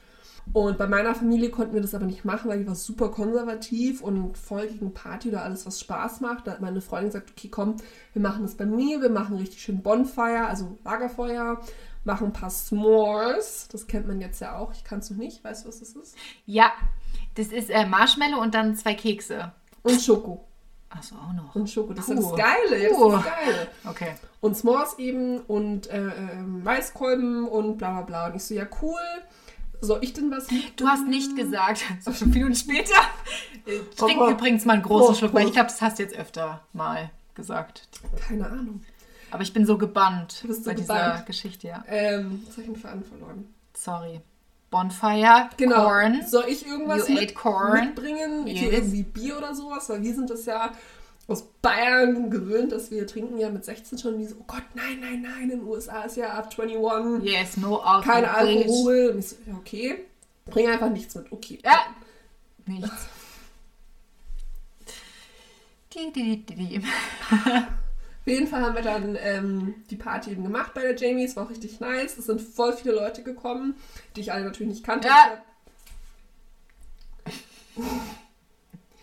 Und 0.54 0.78
bei 0.78 0.88
meiner 0.88 1.14
Familie 1.14 1.50
konnten 1.50 1.74
wir 1.74 1.82
das 1.82 1.94
aber 1.94 2.06
nicht 2.06 2.26
machen, 2.26 2.50
weil 2.50 2.60
die 2.60 2.68
war 2.68 2.76
super 2.76 3.10
konservativ 3.10 4.02
und 4.02 4.38
voll 4.38 4.68
gegen 4.68 4.94
Party 4.94 5.30
oder 5.30 5.44
alles, 5.44 5.66
was 5.66 5.80
Spaß 5.80 6.22
macht. 6.22 6.48
Da 6.48 6.52
hat 6.52 6.62
meine 6.62 6.82
Freundin 6.82 7.10
gesagt, 7.10 7.32
okay, 7.36 7.50
komm, 7.50 7.76
wir 8.14 8.22
machen 8.22 8.44
das 8.44 8.56
bei 8.56 8.66
mir, 8.66 9.02
wir 9.02 9.10
machen 9.10 9.38
richtig 9.38 9.62
schön 9.62 9.82
Bonfire, 9.82 10.48
also 10.48 10.78
Lagerfeuer, 10.84 11.60
machen 12.04 12.28
ein 12.28 12.34
paar 12.34 12.50
S'mores. 12.50 13.70
Das 13.72 13.86
kennt 13.88 14.08
man 14.08 14.20
jetzt 14.22 14.40
ja 14.40 14.58
auch. 14.58 14.72
Ich 14.72 14.84
kann 14.84 15.00
es 15.00 15.10
noch 15.12 15.18
nicht. 15.18 15.44
Weißt 15.44 15.66
du, 15.66 15.70
was 15.70 15.80
das 15.80 15.90
ist? 15.90 16.16
Ja, 16.46 16.72
das 17.36 17.48
ist 17.48 17.70
äh, 17.70 17.86
Marshmallow 17.86 18.42
und 18.42 18.56
dann 18.56 18.76
zwei 18.76 18.96
Kekse. 18.96 19.52
Und 19.84 20.02
Schoko. 20.02 20.48
Achso, 20.90 21.16
auch 21.16 21.34
noch. 21.34 21.54
Und 21.54 21.70
Schoko. 21.70 21.94
Das 21.94 22.08
ist 22.08 22.18
das 22.18 22.36
Geile. 22.36 22.82
Ja, 22.82 22.90
das 22.90 22.98
ist 22.98 23.12
das 23.12 23.26
Geile. 23.26 23.68
Okay. 23.86 24.16
Und 24.40 24.56
S'mores 24.56 24.98
eben 24.98 25.42
und 25.42 25.88
äh, 25.88 26.08
äh, 26.08 26.36
Maiskolben 26.42 27.48
und 27.48 27.78
bla 27.78 27.92
bla 27.92 28.02
bla. 28.02 28.28
Und 28.28 28.38
ich 28.38 28.44
so, 28.44 28.54
ja, 28.54 28.66
cool. 28.82 28.98
Soll 29.82 30.00
ich 30.02 30.14
denn 30.14 30.32
was 30.32 30.50
mit? 30.50 30.80
Du 30.80 30.88
hast 30.88 31.08
nicht 31.08 31.36
gesagt, 31.36 31.84
so 32.02 32.12
fünf 32.12 32.34
Minuten 32.34 32.56
später. 32.56 32.96
Ich 33.66 33.96
trinke 33.96 34.30
übrigens 34.30 34.66
mal 34.66 34.74
einen 34.74 34.84
großen 34.84 35.16
Schluck, 35.16 35.34
weil 35.34 35.46
ich 35.48 35.54
glaube, 35.54 35.68
das 35.68 35.82
hast 35.82 36.00
du 36.00 36.04
jetzt 36.04 36.16
öfter 36.16 36.62
mal 36.74 37.12
gesagt. 37.36 37.88
Keine 38.28 38.48
Ahnung. 38.48 38.82
Aber 39.30 39.44
ich 39.44 39.54
bin 39.54 39.66
so 39.66 39.78
gebannt 39.78 40.44
bist 40.48 40.66
bei 40.66 40.74
dieser 40.74 40.96
gebannt. 40.96 41.26
Geschichte, 41.26 41.68
ja. 41.68 41.84
Ähm, 41.88 42.42
jetzt 42.46 42.54
habe 42.54 42.62
ich 42.62 42.68
den 42.68 42.76
Faden 42.78 43.04
verloren. 43.04 43.54
Sorry. 43.76 44.22
Bonfire, 44.70 45.50
Genau. 45.58 45.84
Corn. 45.86 46.26
Soll 46.28 46.46
ich 46.48 46.66
irgendwas 46.66 47.08
mit, 47.08 47.20
mitbringen? 47.20 48.48
Yes. 48.48 48.74
Irgendwie 48.74 49.04
Bier 49.04 49.38
oder 49.38 49.56
sowas? 49.56 49.90
Weil 49.90 50.02
wir 50.02 50.14
sind 50.14 50.30
das 50.30 50.46
ja 50.46 50.72
aus 51.28 51.44
Bayern 51.62 52.30
gewöhnt, 52.30 52.72
dass 52.72 52.90
wir 52.90 53.06
trinken 53.06 53.38
ja 53.38 53.50
mit 53.50 53.66
16 53.66 53.98
schon. 53.98 54.14
Und 54.16 54.20
die 54.20 54.28
so, 54.28 54.36
oh 54.40 54.46
Gott, 54.48 54.64
nein, 54.76 55.00
nein, 55.02 55.22
nein, 55.22 55.44
in 55.44 55.50
den 55.50 55.64
USA 55.64 56.04
ist 56.04 56.16
ja 56.18 56.34
ab 56.34 56.50
21 56.58 57.24
Yes, 57.30 57.58
no 57.58 57.78
alcohol. 57.78 58.14
kein. 58.14 58.26
Alkohol. 58.26 59.10
Und 59.14 59.20
ich 59.20 59.28
so, 59.30 59.36
ja, 59.46 59.54
okay. 59.56 60.06
Bring 60.46 60.70
einfach 60.70 60.90
nichts 60.90 61.16
mit. 61.16 61.30
Okay. 61.32 61.60
Ja. 61.64 61.80
Nichts. 62.66 63.08
Die, 65.94 66.12
die, 66.14 66.46
die, 66.46 66.56
die. 66.56 66.78
Auf 66.80 68.28
jeden 68.34 68.48
Fall 68.48 68.62
haben 68.62 68.76
wir 68.76 68.82
dann 68.82 69.18
ähm, 69.20 69.76
die 69.90 69.96
Party 69.96 70.32
eben 70.32 70.44
gemacht 70.44 70.74
bei 70.74 70.82
der 70.82 70.96
Jamie. 70.96 71.24
Es 71.24 71.36
war 71.36 71.46
auch 71.46 71.50
richtig 71.50 71.80
nice. 71.80 72.18
Es 72.18 72.26
sind 72.26 72.42
voll 72.42 72.74
viele 72.74 72.94
Leute 72.94 73.24
gekommen, 73.24 73.76
die 74.16 74.22
ich 74.22 74.32
alle 74.32 74.44
natürlich 74.46 74.74
nicht 74.74 74.84
kannte. 74.86 75.08
Ja. 75.08 75.42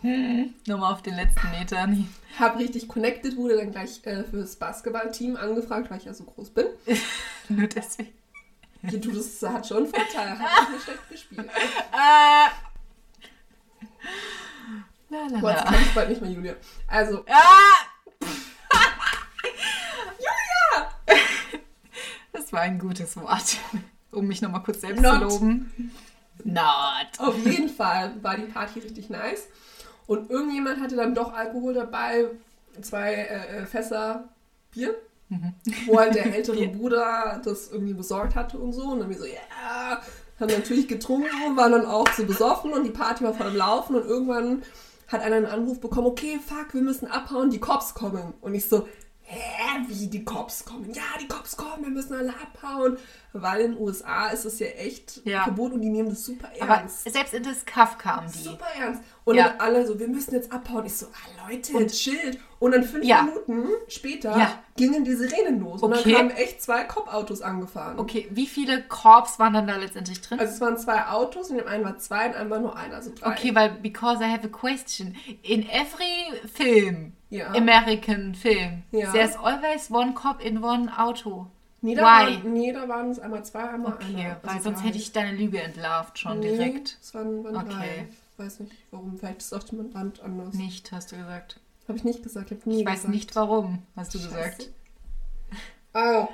Nochmal 0.66 0.92
auf 0.92 1.02
den 1.02 1.14
letzten 1.14 1.50
Metern. 1.50 2.06
Ich 2.30 2.38
habe 2.40 2.58
richtig 2.58 2.88
connected, 2.88 3.36
wurde 3.36 3.56
dann 3.56 3.70
gleich 3.70 4.00
äh, 4.04 4.24
fürs 4.24 4.56
Basketballteam 4.56 5.36
angefragt, 5.36 5.90
weil 5.90 5.98
ich 5.98 6.04
ja 6.04 6.12
so 6.12 6.24
groß 6.24 6.50
bin. 6.50 6.66
Nur 7.48 7.66
deswegen. 7.68 8.12
Ja, 8.82 8.98
du, 8.98 9.12
das 9.12 9.40
hat 9.42 9.66
schon 9.66 9.78
einen 9.78 9.86
Vorteil. 9.86 10.38
Hat 10.38 10.70
nicht 10.70 10.84
schlecht 10.84 11.08
gespielt. 11.08 11.48
Ah. 11.90 12.48
La, 15.10 15.26
la, 15.30 15.38
Boah, 15.38 15.54
kann 15.54 15.80
ich 15.80 15.94
bald 15.94 16.08
nicht 16.08 16.20
mehr, 16.20 16.30
Julia. 16.30 16.54
Also, 16.88 17.24
Ah! 17.30 17.86
Das 22.32 22.52
war 22.52 22.62
ein 22.62 22.78
gutes 22.78 23.16
Wort, 23.16 23.58
um 24.10 24.26
mich 24.26 24.42
nochmal 24.42 24.62
kurz 24.62 24.80
selbst 24.80 25.02
Not. 25.02 25.14
zu 25.14 25.20
loben. 25.20 25.92
Not. 26.42 26.64
auf 27.18 27.36
jeden 27.46 27.68
Fall 27.68 28.12
war 28.22 28.36
die 28.36 28.46
Party 28.46 28.80
richtig 28.80 29.08
nice. 29.08 29.46
Und 30.06 30.30
irgendjemand 30.30 30.80
hatte 30.80 30.96
dann 30.96 31.14
doch 31.14 31.32
Alkohol 31.32 31.74
dabei. 31.74 32.26
Zwei 32.80 33.14
äh, 33.14 33.62
äh, 33.62 33.66
Fässer 33.66 34.28
Bier. 34.70 34.94
Wo 35.86 35.98
halt 35.98 36.14
der 36.14 36.34
ältere. 36.34 36.68
Bruder 36.68 37.40
das 37.44 37.70
irgendwie 37.72 37.94
besorgt 37.94 38.34
hatte 38.34 38.58
und 38.58 38.72
so. 38.72 38.82
Und 38.82 39.00
dann 39.00 39.08
wir 39.08 39.18
so, 39.18 39.24
ja, 39.24 40.00
haben 40.40 40.50
natürlich 40.50 40.88
getrunken, 40.88 41.56
waren 41.56 41.72
dann 41.72 41.86
auch 41.86 42.08
so 42.16 42.24
besoffen 42.24 42.72
und 42.72 42.84
die 42.84 42.90
Party 42.90 43.24
war 43.24 43.34
voll 43.34 43.46
am 43.46 43.56
Laufen 43.56 43.96
und 43.96 44.04
irgendwann 44.04 44.62
hat 45.08 45.22
einer 45.22 45.36
einen 45.36 45.46
Anruf 45.46 45.80
bekommen, 45.80 46.06
okay, 46.06 46.38
fuck, 46.44 46.74
wir 46.74 46.82
müssen 46.82 47.06
abhauen, 47.06 47.50
die 47.50 47.60
Cops 47.60 47.94
kommen. 47.94 48.34
Und 48.40 48.54
ich 48.54 48.68
so, 48.68 48.88
hä, 49.24 49.84
wie 49.88 50.06
die 50.08 50.24
Cops 50.24 50.64
kommen? 50.64 50.92
Ja, 50.92 51.02
die 51.20 51.26
Cops 51.28 51.56
kommen, 51.56 51.82
wir 51.82 51.90
müssen 51.90 52.14
alle 52.14 52.32
abhauen. 52.34 52.98
Weil 53.36 53.62
in 53.62 53.72
den 53.72 53.80
USA 53.80 54.28
ist 54.28 54.44
es 54.44 54.60
ja 54.60 54.68
echt 54.68 55.20
Ja. 55.24 55.42
verboten 55.42 55.74
und 55.74 55.80
die 55.80 55.88
nehmen 55.88 56.08
das 56.10 56.24
super 56.24 56.48
Aber 56.60 56.74
ernst. 56.76 57.10
selbst 57.10 57.34
in 57.34 57.42
das 57.42 57.64
Kaff 57.64 57.98
kamen 57.98 58.30
die. 58.32 58.38
Super 58.38 58.66
ernst. 58.78 59.02
Und 59.24 59.34
Ja. 59.36 59.48
dann 59.48 59.60
alle 59.60 59.84
so, 59.86 59.98
wir 59.98 60.06
müssen 60.06 60.34
jetzt 60.34 60.52
abhauen. 60.52 60.86
Ich 60.86 60.96
so, 60.96 61.06
ah 61.06 61.48
Leute, 61.48 61.84
chillt. 61.88 62.38
Und 62.60 62.70
dann 62.72 62.84
fünf 62.84 63.04
Ja. 63.04 63.22
Minuten 63.22 63.68
später 63.88 64.60
gingen 64.76 65.04
die 65.04 65.14
Sirenen 65.14 65.58
los. 65.60 65.82
Und 65.82 65.92
Okay. 65.94 66.12
dann 66.12 66.28
kamen 66.28 66.30
echt 66.36 66.62
zwei 66.62 66.84
Cop-Autos 66.84 67.42
angefahren. 67.42 67.98
Okay, 67.98 68.28
wie 68.30 68.46
viele 68.46 68.82
Korps 68.84 69.40
waren 69.40 69.52
dann 69.54 69.66
da 69.66 69.76
letztendlich 69.76 70.20
drin? 70.20 70.38
Also 70.38 70.54
es 70.54 70.60
waren 70.60 70.78
zwei 70.78 71.06
Autos, 71.08 71.50
in 71.50 71.56
dem 71.58 71.66
einen 71.66 71.82
war 71.84 71.98
zwei, 71.98 72.26
in 72.26 72.34
einem 72.34 72.50
war 72.50 72.60
nur 72.60 72.76
einer, 72.76 72.94
also 72.94 73.10
drei. 73.12 73.32
Okay, 73.32 73.54
weil 73.54 73.70
because 73.82 74.22
I 74.22 74.28
have 74.30 74.44
a 74.44 74.48
question. 74.48 75.16
In 75.42 75.68
every 75.68 76.38
film, 76.54 77.14
Ja. 77.34 77.52
American 77.54 78.34
film, 78.34 78.82
Ja. 78.92 79.10
there's 79.12 79.34
always 79.36 79.90
one 79.90 80.14
cop 80.14 80.40
in 80.40 80.62
one 80.62 80.88
auto. 80.96 81.48
Nee, 81.80 81.94
da, 81.96 82.02
Why? 82.02 82.36
waren, 82.42 82.52
nee, 82.52 82.72
da 82.72 82.88
waren 82.88 83.10
es 83.10 83.18
einmal 83.18 83.44
zwei, 83.44 83.68
einmal 83.68 83.92
Okay, 83.94 84.14
einer. 84.16 84.36
weil 84.42 84.50
Also 84.52 84.64
sonst 84.64 84.80
drei. 84.80 84.86
hätte 84.88 84.98
ich 84.98 85.12
deine 85.12 85.36
Lüge 85.36 85.60
entlarvt 85.60 86.18
schon 86.18 86.38
Nee, 86.40 86.50
direkt. 86.56 86.96
es 87.02 87.12
waren, 87.14 87.42
waren 87.44 87.68
drei. 87.68 87.74
Okay. 87.84 88.06
Ich 88.32 88.38
weiß 88.38 88.60
nicht 88.60 88.72
warum. 88.90 89.18
Vielleicht 89.18 89.38
ist 89.40 89.52
auch 89.52 89.64
jemand 89.70 89.94
Land 89.94 90.20
anders. 90.22 90.54
Nicht, 90.54 90.90
hast 90.92 91.12
du 91.12 91.16
gesagt. 91.16 91.60
Habe 91.88 91.98
ich 91.98 92.04
nicht 92.04 92.22
gesagt. 92.22 92.50
Ich, 92.52 92.58
hab 92.58 92.66
nie 92.66 92.80
Ich 92.80 92.86
weiß 92.86 92.94
gesagt. 93.02 93.14
nicht 93.14 93.36
warum, 93.36 93.82
hast 93.96 94.14
du 94.14 94.18
Scheiße. 94.18 94.28
gesagt. 94.30 94.70
Ah. 95.92 96.28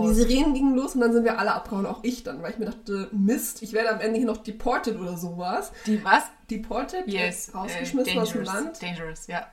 Und 0.00 0.08
die. 0.10 0.14
Sirenen 0.14 0.54
gingen 0.54 0.74
los 0.74 0.94
und 0.94 1.00
dann 1.02 1.12
sind 1.12 1.24
wir 1.24 1.38
alle 1.38 1.52
abgehauen, 1.54 1.86
auch 1.86 2.00
ich 2.02 2.22
dann, 2.22 2.42
weil 2.42 2.52
ich 2.52 2.58
mir 2.58 2.66
dachte, 2.66 3.08
Mist, 3.12 3.62
ich 3.62 3.72
werde 3.72 3.90
am 3.90 4.00
Ende 4.00 4.18
hier 4.18 4.26
noch 4.26 4.38
deported 4.38 4.98
oder 4.98 5.16
sowas. 5.16 5.72
Die 5.86 6.02
was? 6.04 6.24
Deported? 6.50 7.06
Yes. 7.06 7.48
äh, 7.48 7.56
Rausgeschmissen 7.56 8.16
äh, 8.16 8.20
aus 8.20 8.32
dem 8.32 8.42
Land. 8.44 8.82
Dangerous, 8.82 9.26
ja. 9.26 9.46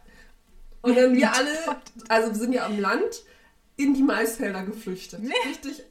Und 0.82 0.96
dann 0.98 1.14
wir 1.16 1.34
alle, 1.34 1.52
also 2.08 2.30
wir 2.30 2.36
sind 2.36 2.54
ja 2.54 2.66
am 2.66 2.80
Land, 2.80 3.24
in 3.76 3.94
die 3.94 4.04
Maisfelder 4.04 4.64
geflüchtet. 4.64 5.22
Richtig 5.48 5.84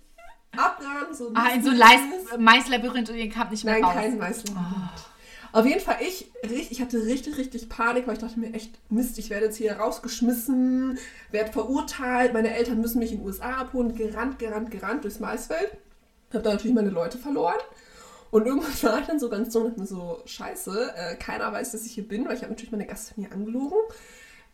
abgerannt. 0.56 1.14
So 1.16 1.30
Ah, 1.34 1.50
in 1.54 1.62
so 1.62 1.70
ein. 1.70 2.42
Maislabyrinth 2.42 3.10
und 3.10 3.16
ihr 3.16 3.28
kamt 3.30 3.50
nicht 3.50 3.64
mehr 3.64 3.74
Nein, 3.74 3.84
raus. 3.84 3.94
kein 3.94 4.18
Maislabyrinth. 4.18 5.07
Auf 5.52 5.66
jeden 5.66 5.80
Fall, 5.80 5.96
ich, 6.00 6.30
ich 6.70 6.80
hatte 6.80 7.04
richtig, 7.04 7.38
richtig 7.38 7.68
Panik, 7.68 8.06
weil 8.06 8.14
ich 8.14 8.20
dachte 8.20 8.38
mir 8.38 8.52
echt, 8.52 8.78
Mist, 8.90 9.18
ich 9.18 9.30
werde 9.30 9.46
jetzt 9.46 9.56
hier 9.56 9.72
rausgeschmissen, 9.72 10.98
werde 11.30 11.52
verurteilt, 11.52 12.32
meine 12.32 12.54
Eltern 12.54 12.80
müssen 12.80 12.98
mich 12.98 13.12
in 13.12 13.18
den 13.18 13.26
USA 13.26 13.52
abholen, 13.52 13.94
gerannt, 13.94 14.38
gerannt, 14.38 14.70
gerannt 14.70 15.04
durchs 15.04 15.20
Maisfeld. 15.20 15.72
Habe 16.32 16.42
da 16.42 16.52
natürlich 16.52 16.74
meine 16.74 16.90
Leute 16.90 17.18
verloren. 17.18 17.58
Und 18.30 18.46
irgendwann 18.46 18.82
war 18.82 19.00
ich 19.00 19.06
dann 19.06 19.18
so 19.18 19.28
ganz 19.28 19.52
dumm 19.52 19.72
und 19.74 19.88
so, 19.88 20.20
scheiße, 20.26 20.92
äh, 20.94 21.16
keiner 21.16 21.52
weiß, 21.52 21.72
dass 21.72 21.86
ich 21.86 21.92
hier 21.92 22.06
bin, 22.06 22.26
weil 22.26 22.34
ich 22.34 22.42
habe 22.42 22.52
natürlich 22.52 22.72
meine 22.72 22.86
Gastfamilie 22.86 23.32
angelogen. 23.32 23.78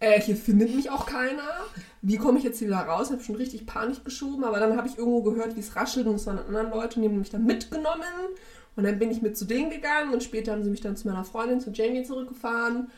Äh, 0.01 0.21
hier 0.21 0.37
findet 0.37 0.75
mich 0.75 0.91
auch 0.91 1.07
keiner. 1.07 1.49
Wie 2.03 2.17
komme 2.17 2.39
ich 2.39 2.45
jetzt 2.45 2.59
hier 2.59 2.69
wieder 2.69 2.81
raus? 2.81 3.09
Ich 3.09 3.13
habe 3.13 3.23
schon 3.23 3.37
richtig 3.37 3.67
Panik 3.67 4.05
geschoben, 4.05 4.45
aber 4.45 4.61
dann 4.61 4.77
habe 4.77 4.89
ich 4.89 4.99
irgendwo 4.99 5.23
gehört, 5.23 5.57
wie 5.57 5.61
es 5.61 5.77
raschelt 5.77 6.07
und 6.07 6.17
es 6.17 6.27
waren 6.27 6.39
andere 6.39 6.69
Leute 6.69 7.01
die 7.01 7.07
haben 7.07 7.19
mich 7.19 7.31
dann 7.31 7.45
mitgenommen. 7.45 8.03
Und 8.77 8.85
dann 8.85 8.99
bin 8.99 9.11
ich 9.11 9.23
mit 9.23 9.37
zu 9.37 9.45
denen 9.45 9.71
gegangen 9.71 10.13
und 10.13 10.23
später 10.23 10.53
haben 10.53 10.65
sie 10.65 10.71
mich 10.71 10.81
dann 10.81 10.97
zu 10.97 11.07
meiner 11.09 11.25
Freundin, 11.25 11.61
zu 11.61 11.71
Jamie 11.71 12.03
zurückgefahren. 12.03 12.91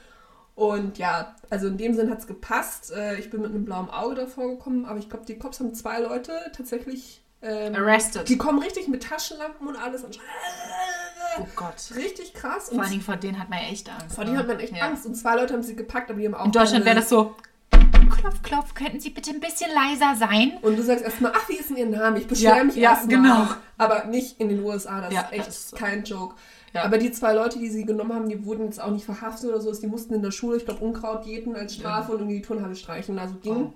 Und 0.55 0.97
ja, 0.97 1.36
also 1.51 1.66
in 1.66 1.77
dem 1.77 1.93
Sinn 1.94 2.11
hat 2.11 2.20
es 2.20 2.27
gepasst. 2.27 2.90
Äh, 2.93 3.16
ich 3.19 3.28
bin 3.31 3.43
mit 3.43 3.51
einem 3.51 3.65
blauen 3.66 3.90
Auge 3.90 4.15
davor 4.15 4.48
gekommen, 4.48 4.86
aber 4.86 4.98
ich 4.98 5.11
glaube, 5.11 5.27
die 5.27 5.39
Cops 5.39 5.61
haben 5.61 5.74
zwei 5.74 6.01
Leute 6.01 6.32
tatsächlich. 6.57 7.20
Ähm, 7.43 7.74
Arrested. 7.74 8.27
Die 8.31 8.39
kommen 8.39 8.59
richtig 8.61 8.89
mit 8.89 9.03
Taschenlampen 9.03 9.69
und 9.69 9.77
alles 9.77 10.03
und 10.03 10.19
Oh 11.39 11.47
Gott. 11.55 11.74
richtig 11.94 12.32
krass. 12.32 12.70
Vor 12.70 12.81
allen 12.81 12.90
Dingen 12.90 13.03
vor 13.03 13.16
denen 13.16 13.39
hat 13.39 13.51
man 13.51 13.59
echt 13.59 13.90
Angst. 13.90 14.15
vor 14.15 14.24
denen 14.24 14.39
hat 14.39 14.47
man 14.47 14.59
echt 14.59 14.74
Ja. 14.74 14.86
Angst. 14.86 15.05
Und 15.05 15.15
zwei 15.16 15.36
Leute 15.36 15.53
haben 15.53 15.62
sie 15.62 15.77
gepackt, 15.77 16.09
aber 16.11 16.19
die 16.19 16.27
haben 16.27 16.35
auch. 16.35 16.47
In 16.47 16.53
Deutschland 16.53 16.86
wäre 16.86 16.97
das 16.97 17.11
so. 17.11 17.35
Klopf, 18.11 18.43
klopf, 18.43 18.74
könnten 18.74 19.01
Sie 19.01 19.11
bitte 19.11 19.31
ein 19.31 19.41
bisschen 19.41 19.70
leiser 19.73 20.15
sein? 20.16 20.53
Und 20.62 20.77
du 20.78 20.83
sagst 20.83 21.05
erstmal, 21.05 21.33
ach, 21.35 21.49
wie 21.49 21.55
ist 21.57 21.70
denn 21.70 21.77
Ihr 21.77 21.87
Name? 21.87 22.19
Ich 22.19 22.27
beschwere 22.27 22.59
Ja, 22.59 22.65
mich 22.65 22.77
ja, 22.77 22.91
erstmal. 22.91 23.16
genau. 23.16 23.47
Aber 23.78 24.05
nicht 24.07 24.41
in 24.41 24.49
den 24.49 24.62
USA, 24.65 25.01
das 25.01 25.12
Ja, 25.12 25.20
ist 25.23 25.33
echt 25.33 25.47
das 25.49 25.57
ist 25.57 25.69
so. 25.70 25.77
kein 25.77 26.05
Joke. 26.05 26.35
Ja. 26.73 26.85
Aber 26.85 26.99
die 26.99 27.11
zwei 27.12 27.33
Leute, 27.33 27.59
die 27.59 27.69
sie 27.70 27.85
genommen 27.87 28.12
haben, 28.12 28.28
die 28.28 28.45
wurden 28.45 28.65
jetzt 28.66 28.81
auch 28.83 28.91
nicht 28.91 29.05
verhaftet 29.05 29.49
oder 29.51 29.61
so. 29.61 29.73
Die 29.73 29.87
mussten 29.87 30.12
in 30.15 30.23
der 30.23 30.31
Schule, 30.31 30.59
ich 30.59 30.65
glaube, 30.66 30.85
Unkraut 30.85 31.24
jäten 31.24 31.55
als 31.57 31.74
Strafe 31.74 32.12
und 32.12 32.19
irgendwie 32.20 32.37
die 32.37 32.43
Turnhalle 32.43 32.77
streichen. 32.77 33.19
Also 33.19 33.35
ging. 33.37 33.66
Oh. 33.66 33.73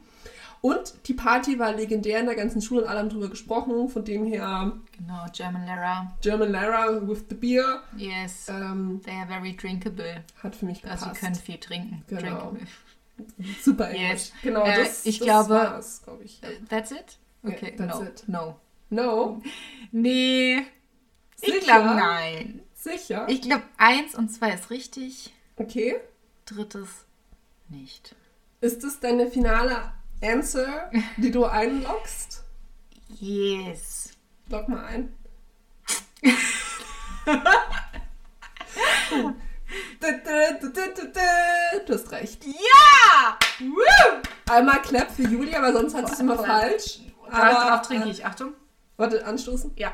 Und 0.62 0.92
die 1.06 1.14
Party 1.14 1.58
war 1.58 1.72
legendär 1.72 2.20
in 2.20 2.26
der 2.26 2.34
ganzen 2.34 2.60
Schule 2.60 2.82
und 2.82 2.88
alle 2.88 2.98
haben 2.98 3.08
drüber 3.08 3.28
gesprochen. 3.30 3.88
Von 3.88 4.04
dem 4.04 4.26
her 4.26 4.72
Genau, 4.98 5.24
German 5.32 5.64
Lara. 5.66 6.12
German 6.20 6.52
Lara 6.52 7.00
with 7.08 7.24
the 7.30 7.34
beer 7.34 7.80
Yes. 7.96 8.48
ähm, 8.50 9.00
They 9.02 9.14
are 9.14 9.26
very 9.26 9.56
drinkable. 9.56 10.22
hat 10.42 10.54
für 10.54 10.66
mich 10.66 10.84
Also 10.84 11.04
gepasst. 11.06 11.14
sie 11.20 11.20
können 11.26 11.34
viel 11.36 11.56
trinken. 11.56 12.04
Genau. 12.08 12.20
Drinkable. 12.20 12.60
Super 13.62 13.90
Englisch. 13.90 14.10
Yes. 14.10 14.32
Genau, 14.42 14.64
Äh, 14.64 14.84
das, 14.84 15.06
ich 15.06 15.18
das 15.18 15.26
glaube- 15.26 15.50
war's, 15.54 16.02
glaube 16.02 16.24
ich. 16.24 16.40
Ja. 16.40 16.48
That's 16.68 16.90
it? 16.90 17.18
Okay, 17.42 17.74
that's 17.76 17.98
no. 17.98 18.04
it. 18.04 18.24
No. 18.28 18.60
No, 18.92 19.40
Nee. 19.92 20.66
Ich 21.40 21.54
Sicher? 21.54 21.60
glaube 21.64 21.86
nein. 21.94 22.62
sicher. 22.74 23.26
Ich 23.28 23.40
glaube 23.42 23.62
eins 23.78 24.14
und 24.14 24.28
zwei 24.30 24.52
ist 24.52 24.70
richtig. 24.70 25.32
okay. 25.56 25.96
Drittes 26.44 27.06
nicht. 27.68 28.14
Ist 28.60 28.84
das 28.84 29.00
deine 29.00 29.30
finale 29.30 29.92
Answer, 30.22 30.90
die 31.16 31.30
du 31.30 31.44
einloggst? 31.46 32.42
Yes. 33.20 34.10
Log 34.48 34.68
mal 34.68 34.84
ein. 34.84 35.14
Du 41.86 41.94
hast 41.94 42.10
recht. 42.12 42.44
Ja! 42.46 43.38
Einmal 44.50 44.82
Clap 44.82 45.10
für 45.10 45.22
Julia, 45.22 45.58
aber 45.58 45.72
sonst 45.72 45.94
hat 45.94 46.10
es 46.10 46.20
immer 46.20 46.36
falsch. 46.38 47.00
Darauf 47.30 47.56
Aber, 47.58 47.82
trinke 47.82 48.08
ich. 48.08 48.24
Achtung. 48.24 48.54
Warte, 48.96 49.24
anstoßen. 49.24 49.72
Ja. 49.76 49.92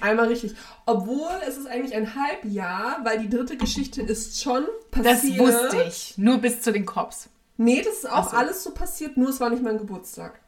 Einmal 0.00 0.28
richtig. 0.28 0.54
Obwohl 0.86 1.28
es 1.46 1.56
ist 1.58 1.66
eigentlich 1.66 1.94
ein 1.94 2.14
Halbjahr, 2.14 3.00
weil 3.02 3.18
die 3.18 3.28
dritte 3.28 3.56
Geschichte 3.56 4.02
ist 4.02 4.40
schon 4.40 4.64
Das 4.92 5.02
passiert. 5.02 5.38
wusste 5.40 5.82
ich. 5.82 6.16
Nur 6.16 6.38
bis 6.38 6.62
zu 6.62 6.72
den 6.72 6.86
Cops. 6.86 7.28
Nee, 7.56 7.82
das 7.82 7.94
ist 7.98 8.10
auch 8.10 8.30
so. 8.30 8.36
alles 8.36 8.64
so 8.64 8.70
passiert, 8.72 9.16
nur 9.16 9.28
es 9.28 9.40
war 9.40 9.50
nicht 9.50 9.62
mein 9.62 9.78
Geburtstag. 9.78 10.40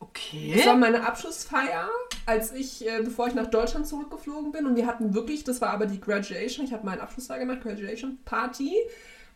Okay. 0.00 0.54
Das 0.56 0.66
war 0.66 0.76
meine 0.76 1.06
Abschlussfeier, 1.06 1.88
als 2.26 2.52
ich, 2.52 2.86
äh, 2.86 3.00
bevor 3.02 3.26
ich 3.28 3.34
nach 3.34 3.46
Deutschland 3.48 3.86
zurückgeflogen 3.86 4.52
bin. 4.52 4.66
Und 4.66 4.76
wir 4.76 4.86
hatten 4.86 5.14
wirklich, 5.14 5.44
das 5.44 5.60
war 5.60 5.70
aber 5.70 5.86
die 5.86 6.00
Graduation, 6.00 6.64
ich 6.66 6.72
habe 6.72 6.86
meinen 6.86 7.00
Abschluss 7.00 7.28
da 7.28 7.36
gemacht, 7.38 7.62
Graduation 7.62 8.18
Party, 8.24 8.72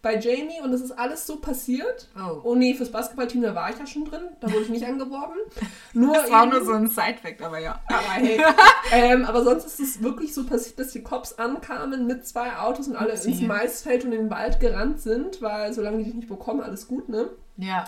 bei 0.03 0.19
Jamie 0.19 0.61
und 0.63 0.73
es 0.73 0.81
ist 0.81 0.91
alles 0.93 1.27
so 1.29 1.37
passiert. 1.37 2.09
Oh. 2.17 2.41
Oh 2.43 2.55
nee, 2.57 2.75
fürs 2.75 2.91
Basketballteam, 2.91 3.43
da 3.43 3.55
war 3.55 3.71
ich 3.71 3.79
ja 3.79 3.87
schon 3.87 4.05
drin. 4.05 4.23
Da 4.41 4.49
wurde 4.51 4.63
ich 4.63 4.69
nicht 4.69 4.85
angeworben. 4.85 5.37
Nur 5.93 6.15
Das 6.15 6.29
war 6.31 6.43
eben- 6.45 6.53
nur 6.57 6.65
so 6.65 6.73
ein 6.73 6.89
Sidefact, 6.89 7.41
aber 7.41 7.59
ja. 7.61 7.81
aber 7.89 7.99
hey. 8.15 8.41
ähm, 8.93 9.25
aber 9.25 9.45
sonst 9.45 9.65
ist 9.65 9.79
es 9.79 10.03
wirklich 10.03 10.35
so 10.35 10.45
passiert, 10.45 10.79
dass 10.81 10.91
die 10.91 11.03
Cops 11.05 11.39
ankamen 11.39 12.07
mit 12.09 12.27
zwei 12.27 12.57
Autos 12.57 12.89
und 12.89 12.97
alle 12.97 13.13
Upsi. 13.13 13.31
ins 13.31 13.43
Maisfeld 13.43 14.05
und 14.05 14.11
in 14.13 14.23
den 14.23 14.31
Wald 14.31 14.59
gerannt 14.59 15.01
sind, 15.01 15.41
weil 15.41 15.73
solange 15.73 15.99
die 15.99 16.05
dich 16.05 16.15
nicht 16.15 16.29
bekommen, 16.29 16.63
alles 16.63 16.89
gut, 16.89 17.09
ne? 17.09 17.31
Ja. 17.59 17.85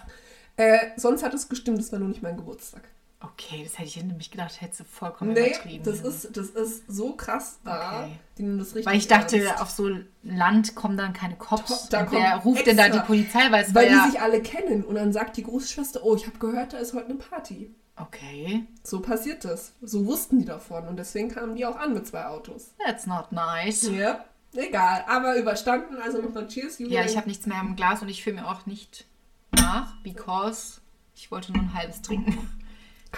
Äh, 0.56 0.78
sonst 0.96 1.22
hat 1.22 1.34
es 1.34 1.48
gestimmt, 1.48 1.78
das 1.78 1.90
war 1.92 1.98
nur 1.98 2.08
nicht 2.08 2.22
mein 2.22 2.36
Geburtstag. 2.36 2.82
Okay, 3.20 3.62
das 3.64 3.78
hätte 3.78 3.88
ich 3.88 3.96
nämlich 3.96 4.30
gedacht, 4.30 4.60
hätte 4.60 4.76
sie 4.76 4.84
vollkommen 4.84 5.32
Nee, 5.32 5.48
übertrieben. 5.48 5.82
das 5.84 6.00
ist, 6.00 6.36
das 6.36 6.48
ist 6.50 6.84
so 6.88 7.14
krass 7.14 7.58
da, 7.64 8.02
Okay. 8.02 8.12
die 8.36 8.42
nehmen 8.42 8.58
das 8.58 8.68
richtig 8.74 8.84
Weil 8.86 8.98
ich 8.98 9.08
dachte, 9.08 9.38
ernst. 9.42 9.62
auf 9.62 9.70
so 9.70 9.88
Land 10.22 10.74
kommen 10.74 10.98
dann 10.98 11.14
keine 11.14 11.34
Cops. 11.36 11.88
Da 11.88 12.02
Und 12.02 12.12
wer 12.12 12.36
ruft 12.36 12.66
denn 12.66 12.76
da 12.76 12.90
die 12.90 13.00
Polizei? 13.00 13.50
Weil 13.50 13.64
es 13.64 13.74
Weil 13.74 13.88
die 13.88 13.94
ja... 13.94 14.06
sich 14.10 14.20
alle 14.20 14.42
kennen 14.42 14.84
und 14.84 14.96
dann 14.96 15.12
sagt 15.14 15.38
die 15.38 15.42
Großschwester, 15.42 16.04
oh, 16.04 16.14
ich 16.14 16.26
habe 16.26 16.38
gehört, 16.38 16.74
da 16.74 16.78
ist 16.78 16.92
heute 16.92 17.06
eine 17.06 17.14
Party. 17.14 17.74
Okay, 17.96 18.66
So 18.82 19.00
passiert 19.00 19.44
das. 19.46 19.72
So 19.80 20.04
wussten 20.04 20.38
die 20.40 20.44
davon 20.44 20.86
und 20.86 20.96
deswegen 20.98 21.30
kamen 21.30 21.56
die 21.56 21.64
auch 21.64 21.76
an 21.76 21.94
mit 21.94 22.06
zwei 22.06 22.26
Autos. 22.26 22.74
that's 22.84 23.06
not 23.06 23.32
nice. 23.32 23.88
Ja, 23.90 24.24
egal, 24.54 25.02
aber 25.08 25.36
überstanden, 25.36 25.96
also 25.96 26.20
nochmal 26.20 26.46
Cheers, 26.48 26.78
Julia. 26.78 27.00
Ja, 27.00 27.06
ich 27.06 27.16
habe 27.16 27.28
nichts 27.28 27.46
mehr 27.46 27.60
im 27.60 27.74
Glas 27.74 28.02
und 28.02 28.08
ich 28.10 28.22
fühle 28.22 28.36
mir 28.42 28.48
auch 28.48 28.66
nicht 28.66 29.06
nach, 29.64 29.94
because 30.02 30.80
ich 31.16 31.30
wollte 31.30 31.52
nur 31.52 31.62
ein 31.62 31.74
halbes 31.74 32.02
trinken. 32.02 32.50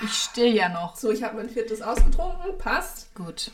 Ich 0.03 0.13
still 0.13 0.55
ja 0.55 0.69
noch. 0.69 0.97
So, 0.97 1.11
ich 1.11 1.23
habe 1.23 1.37
mein 1.37 1.49
viertes 1.49 1.81
ausgetrunken, 1.83 2.59
passt. 2.59 3.15
Gut. 3.15 3.51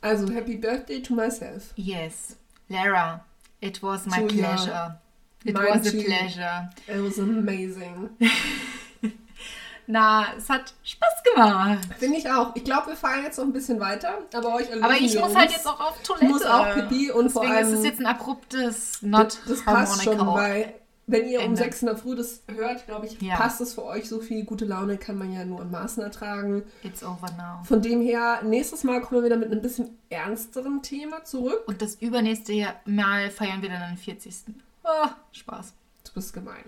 Also, 0.00 0.28
Happy 0.32 0.56
Birthday 0.56 1.00
to 1.02 1.14
myself. 1.14 1.72
Yes. 1.76 2.36
Lara, 2.68 3.24
it 3.60 3.82
was 3.82 4.06
my 4.06 4.20
Julia. 4.20 4.54
pleasure. 4.54 4.98
It 5.44 5.54
Mine 5.54 5.68
was 5.68 5.86
a 5.86 5.90
too. 5.90 6.02
pleasure. 6.02 6.70
It 6.86 7.02
was 7.04 7.18
amazing. 7.18 8.10
Na, 9.88 10.26
es 10.36 10.48
hat 10.48 10.72
Spaß 10.84 11.22
gemacht. 11.34 11.78
Finde 11.98 12.16
ich 12.16 12.30
auch. 12.30 12.54
Ich 12.54 12.62
glaube, 12.64 12.88
wir 12.88 12.96
fahren 12.96 13.24
jetzt 13.24 13.36
noch 13.38 13.44
ein 13.44 13.52
bisschen 13.52 13.80
weiter, 13.80 14.18
aber 14.32 14.54
euch 14.54 14.68
erlösen 14.68 14.84
Aber 14.84 14.94
ich 14.94 15.18
muss 15.18 15.34
halt 15.34 15.50
jetzt 15.50 15.66
auch 15.66 15.80
auf 15.80 16.00
Toilette. 16.02 16.26
muss 16.28 16.44
auch 16.44 16.72
Pipi 16.74 17.10
und 17.10 17.30
vor 17.30 17.42
Deswegen 17.42 17.58
allem- 17.64 17.72
ist 17.74 17.78
es 17.80 17.84
jetzt 17.84 18.00
ein 18.00 18.06
abruptes 18.06 19.02
Not 19.02 19.38
Das, 19.44 19.56
das 19.56 19.62
passt 19.64 20.04
schon, 20.04 20.18
Harmonica. 20.18 20.40
weil 20.42 20.74
wenn 21.06 21.28
ihr 21.28 21.40
um 21.40 21.46
Ende. 21.46 21.56
6 21.56 21.82
in 21.82 21.86
der 21.86 21.96
Früh 21.96 22.14
das 22.16 22.42
hört, 22.54 22.86
glaube 22.86 23.06
ich, 23.06 23.20
Ja. 23.20 23.36
passt 23.36 23.60
es 23.60 23.74
für 23.74 23.84
euch 23.84 24.08
so 24.08 24.20
viel. 24.20 24.44
Gute 24.44 24.64
Laune 24.64 24.96
kann 24.98 25.18
man 25.18 25.32
ja 25.32 25.44
nur 25.44 25.60
in 25.62 25.70
Maßen 25.70 26.02
ertragen. 26.02 26.62
It's 26.82 27.02
over 27.02 27.28
now. 27.36 27.64
Von 27.64 27.82
dem 27.82 28.00
her, 28.00 28.40
nächstes 28.44 28.84
Mal 28.84 29.00
kommen 29.00 29.20
wir 29.20 29.26
wieder 29.26 29.36
mit 29.36 29.50
einem 29.50 29.60
bisschen 29.62 29.98
ernsteren 30.10 30.82
Thema 30.82 31.24
zurück. 31.24 31.62
Und 31.66 31.82
das 31.82 31.96
übernächste 31.96 32.52
Mal 32.86 33.30
feiern 33.30 33.62
wir 33.62 33.68
dann 33.68 33.90
den 33.90 33.98
40. 33.98 34.34
Oh, 34.84 35.08
Spaß. 35.32 35.74
Du 36.04 36.12
bist 36.14 36.32
gemein. 36.32 36.64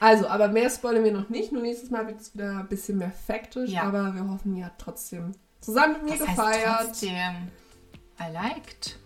Also, 0.00 0.26
aber 0.28 0.48
mehr 0.48 0.70
spoilern 0.70 1.04
wir 1.04 1.12
noch 1.12 1.28
nicht. 1.28 1.52
Nur 1.52 1.62
nächstes 1.62 1.90
Mal 1.90 2.06
wird 2.06 2.20
es 2.20 2.34
wieder 2.34 2.58
ein 2.60 2.68
bisschen 2.68 2.98
mehr 2.98 3.12
faktisch. 3.12 3.70
Ja. 3.70 3.82
Aber 3.82 4.14
wir 4.14 4.26
hoffen, 4.28 4.56
ihr 4.56 4.64
habt 4.66 4.80
trotzdem 4.80 5.32
zusammen 5.60 5.94
mit 5.94 6.02
mir 6.04 6.18
Das 6.18 6.26
gefeiert. 6.28 6.78
trotzdem, 6.86 7.48
I 8.18 8.32
liked. 8.32 8.98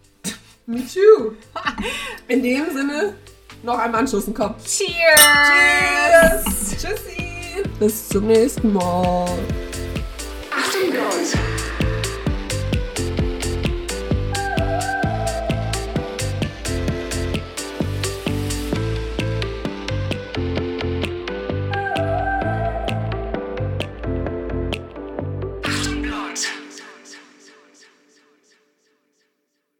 Me 0.66 0.78
too. 0.86 1.32
In 2.28 2.42
dem 2.42 2.70
Sinne, 2.72 3.14
noch 3.62 3.78
einmal 3.78 4.00
anstoßen. 4.00 4.34
Komm. 4.34 4.54
Cheers! 4.64 5.20
Cheers! 5.48 6.70
Tschüssi! 6.70 7.62
Bis 7.78 8.08
zum 8.08 8.26
nächsten 8.26 8.72
Mal. 8.72 9.28
Achtung, 10.50 10.90
Gold! 10.90 11.73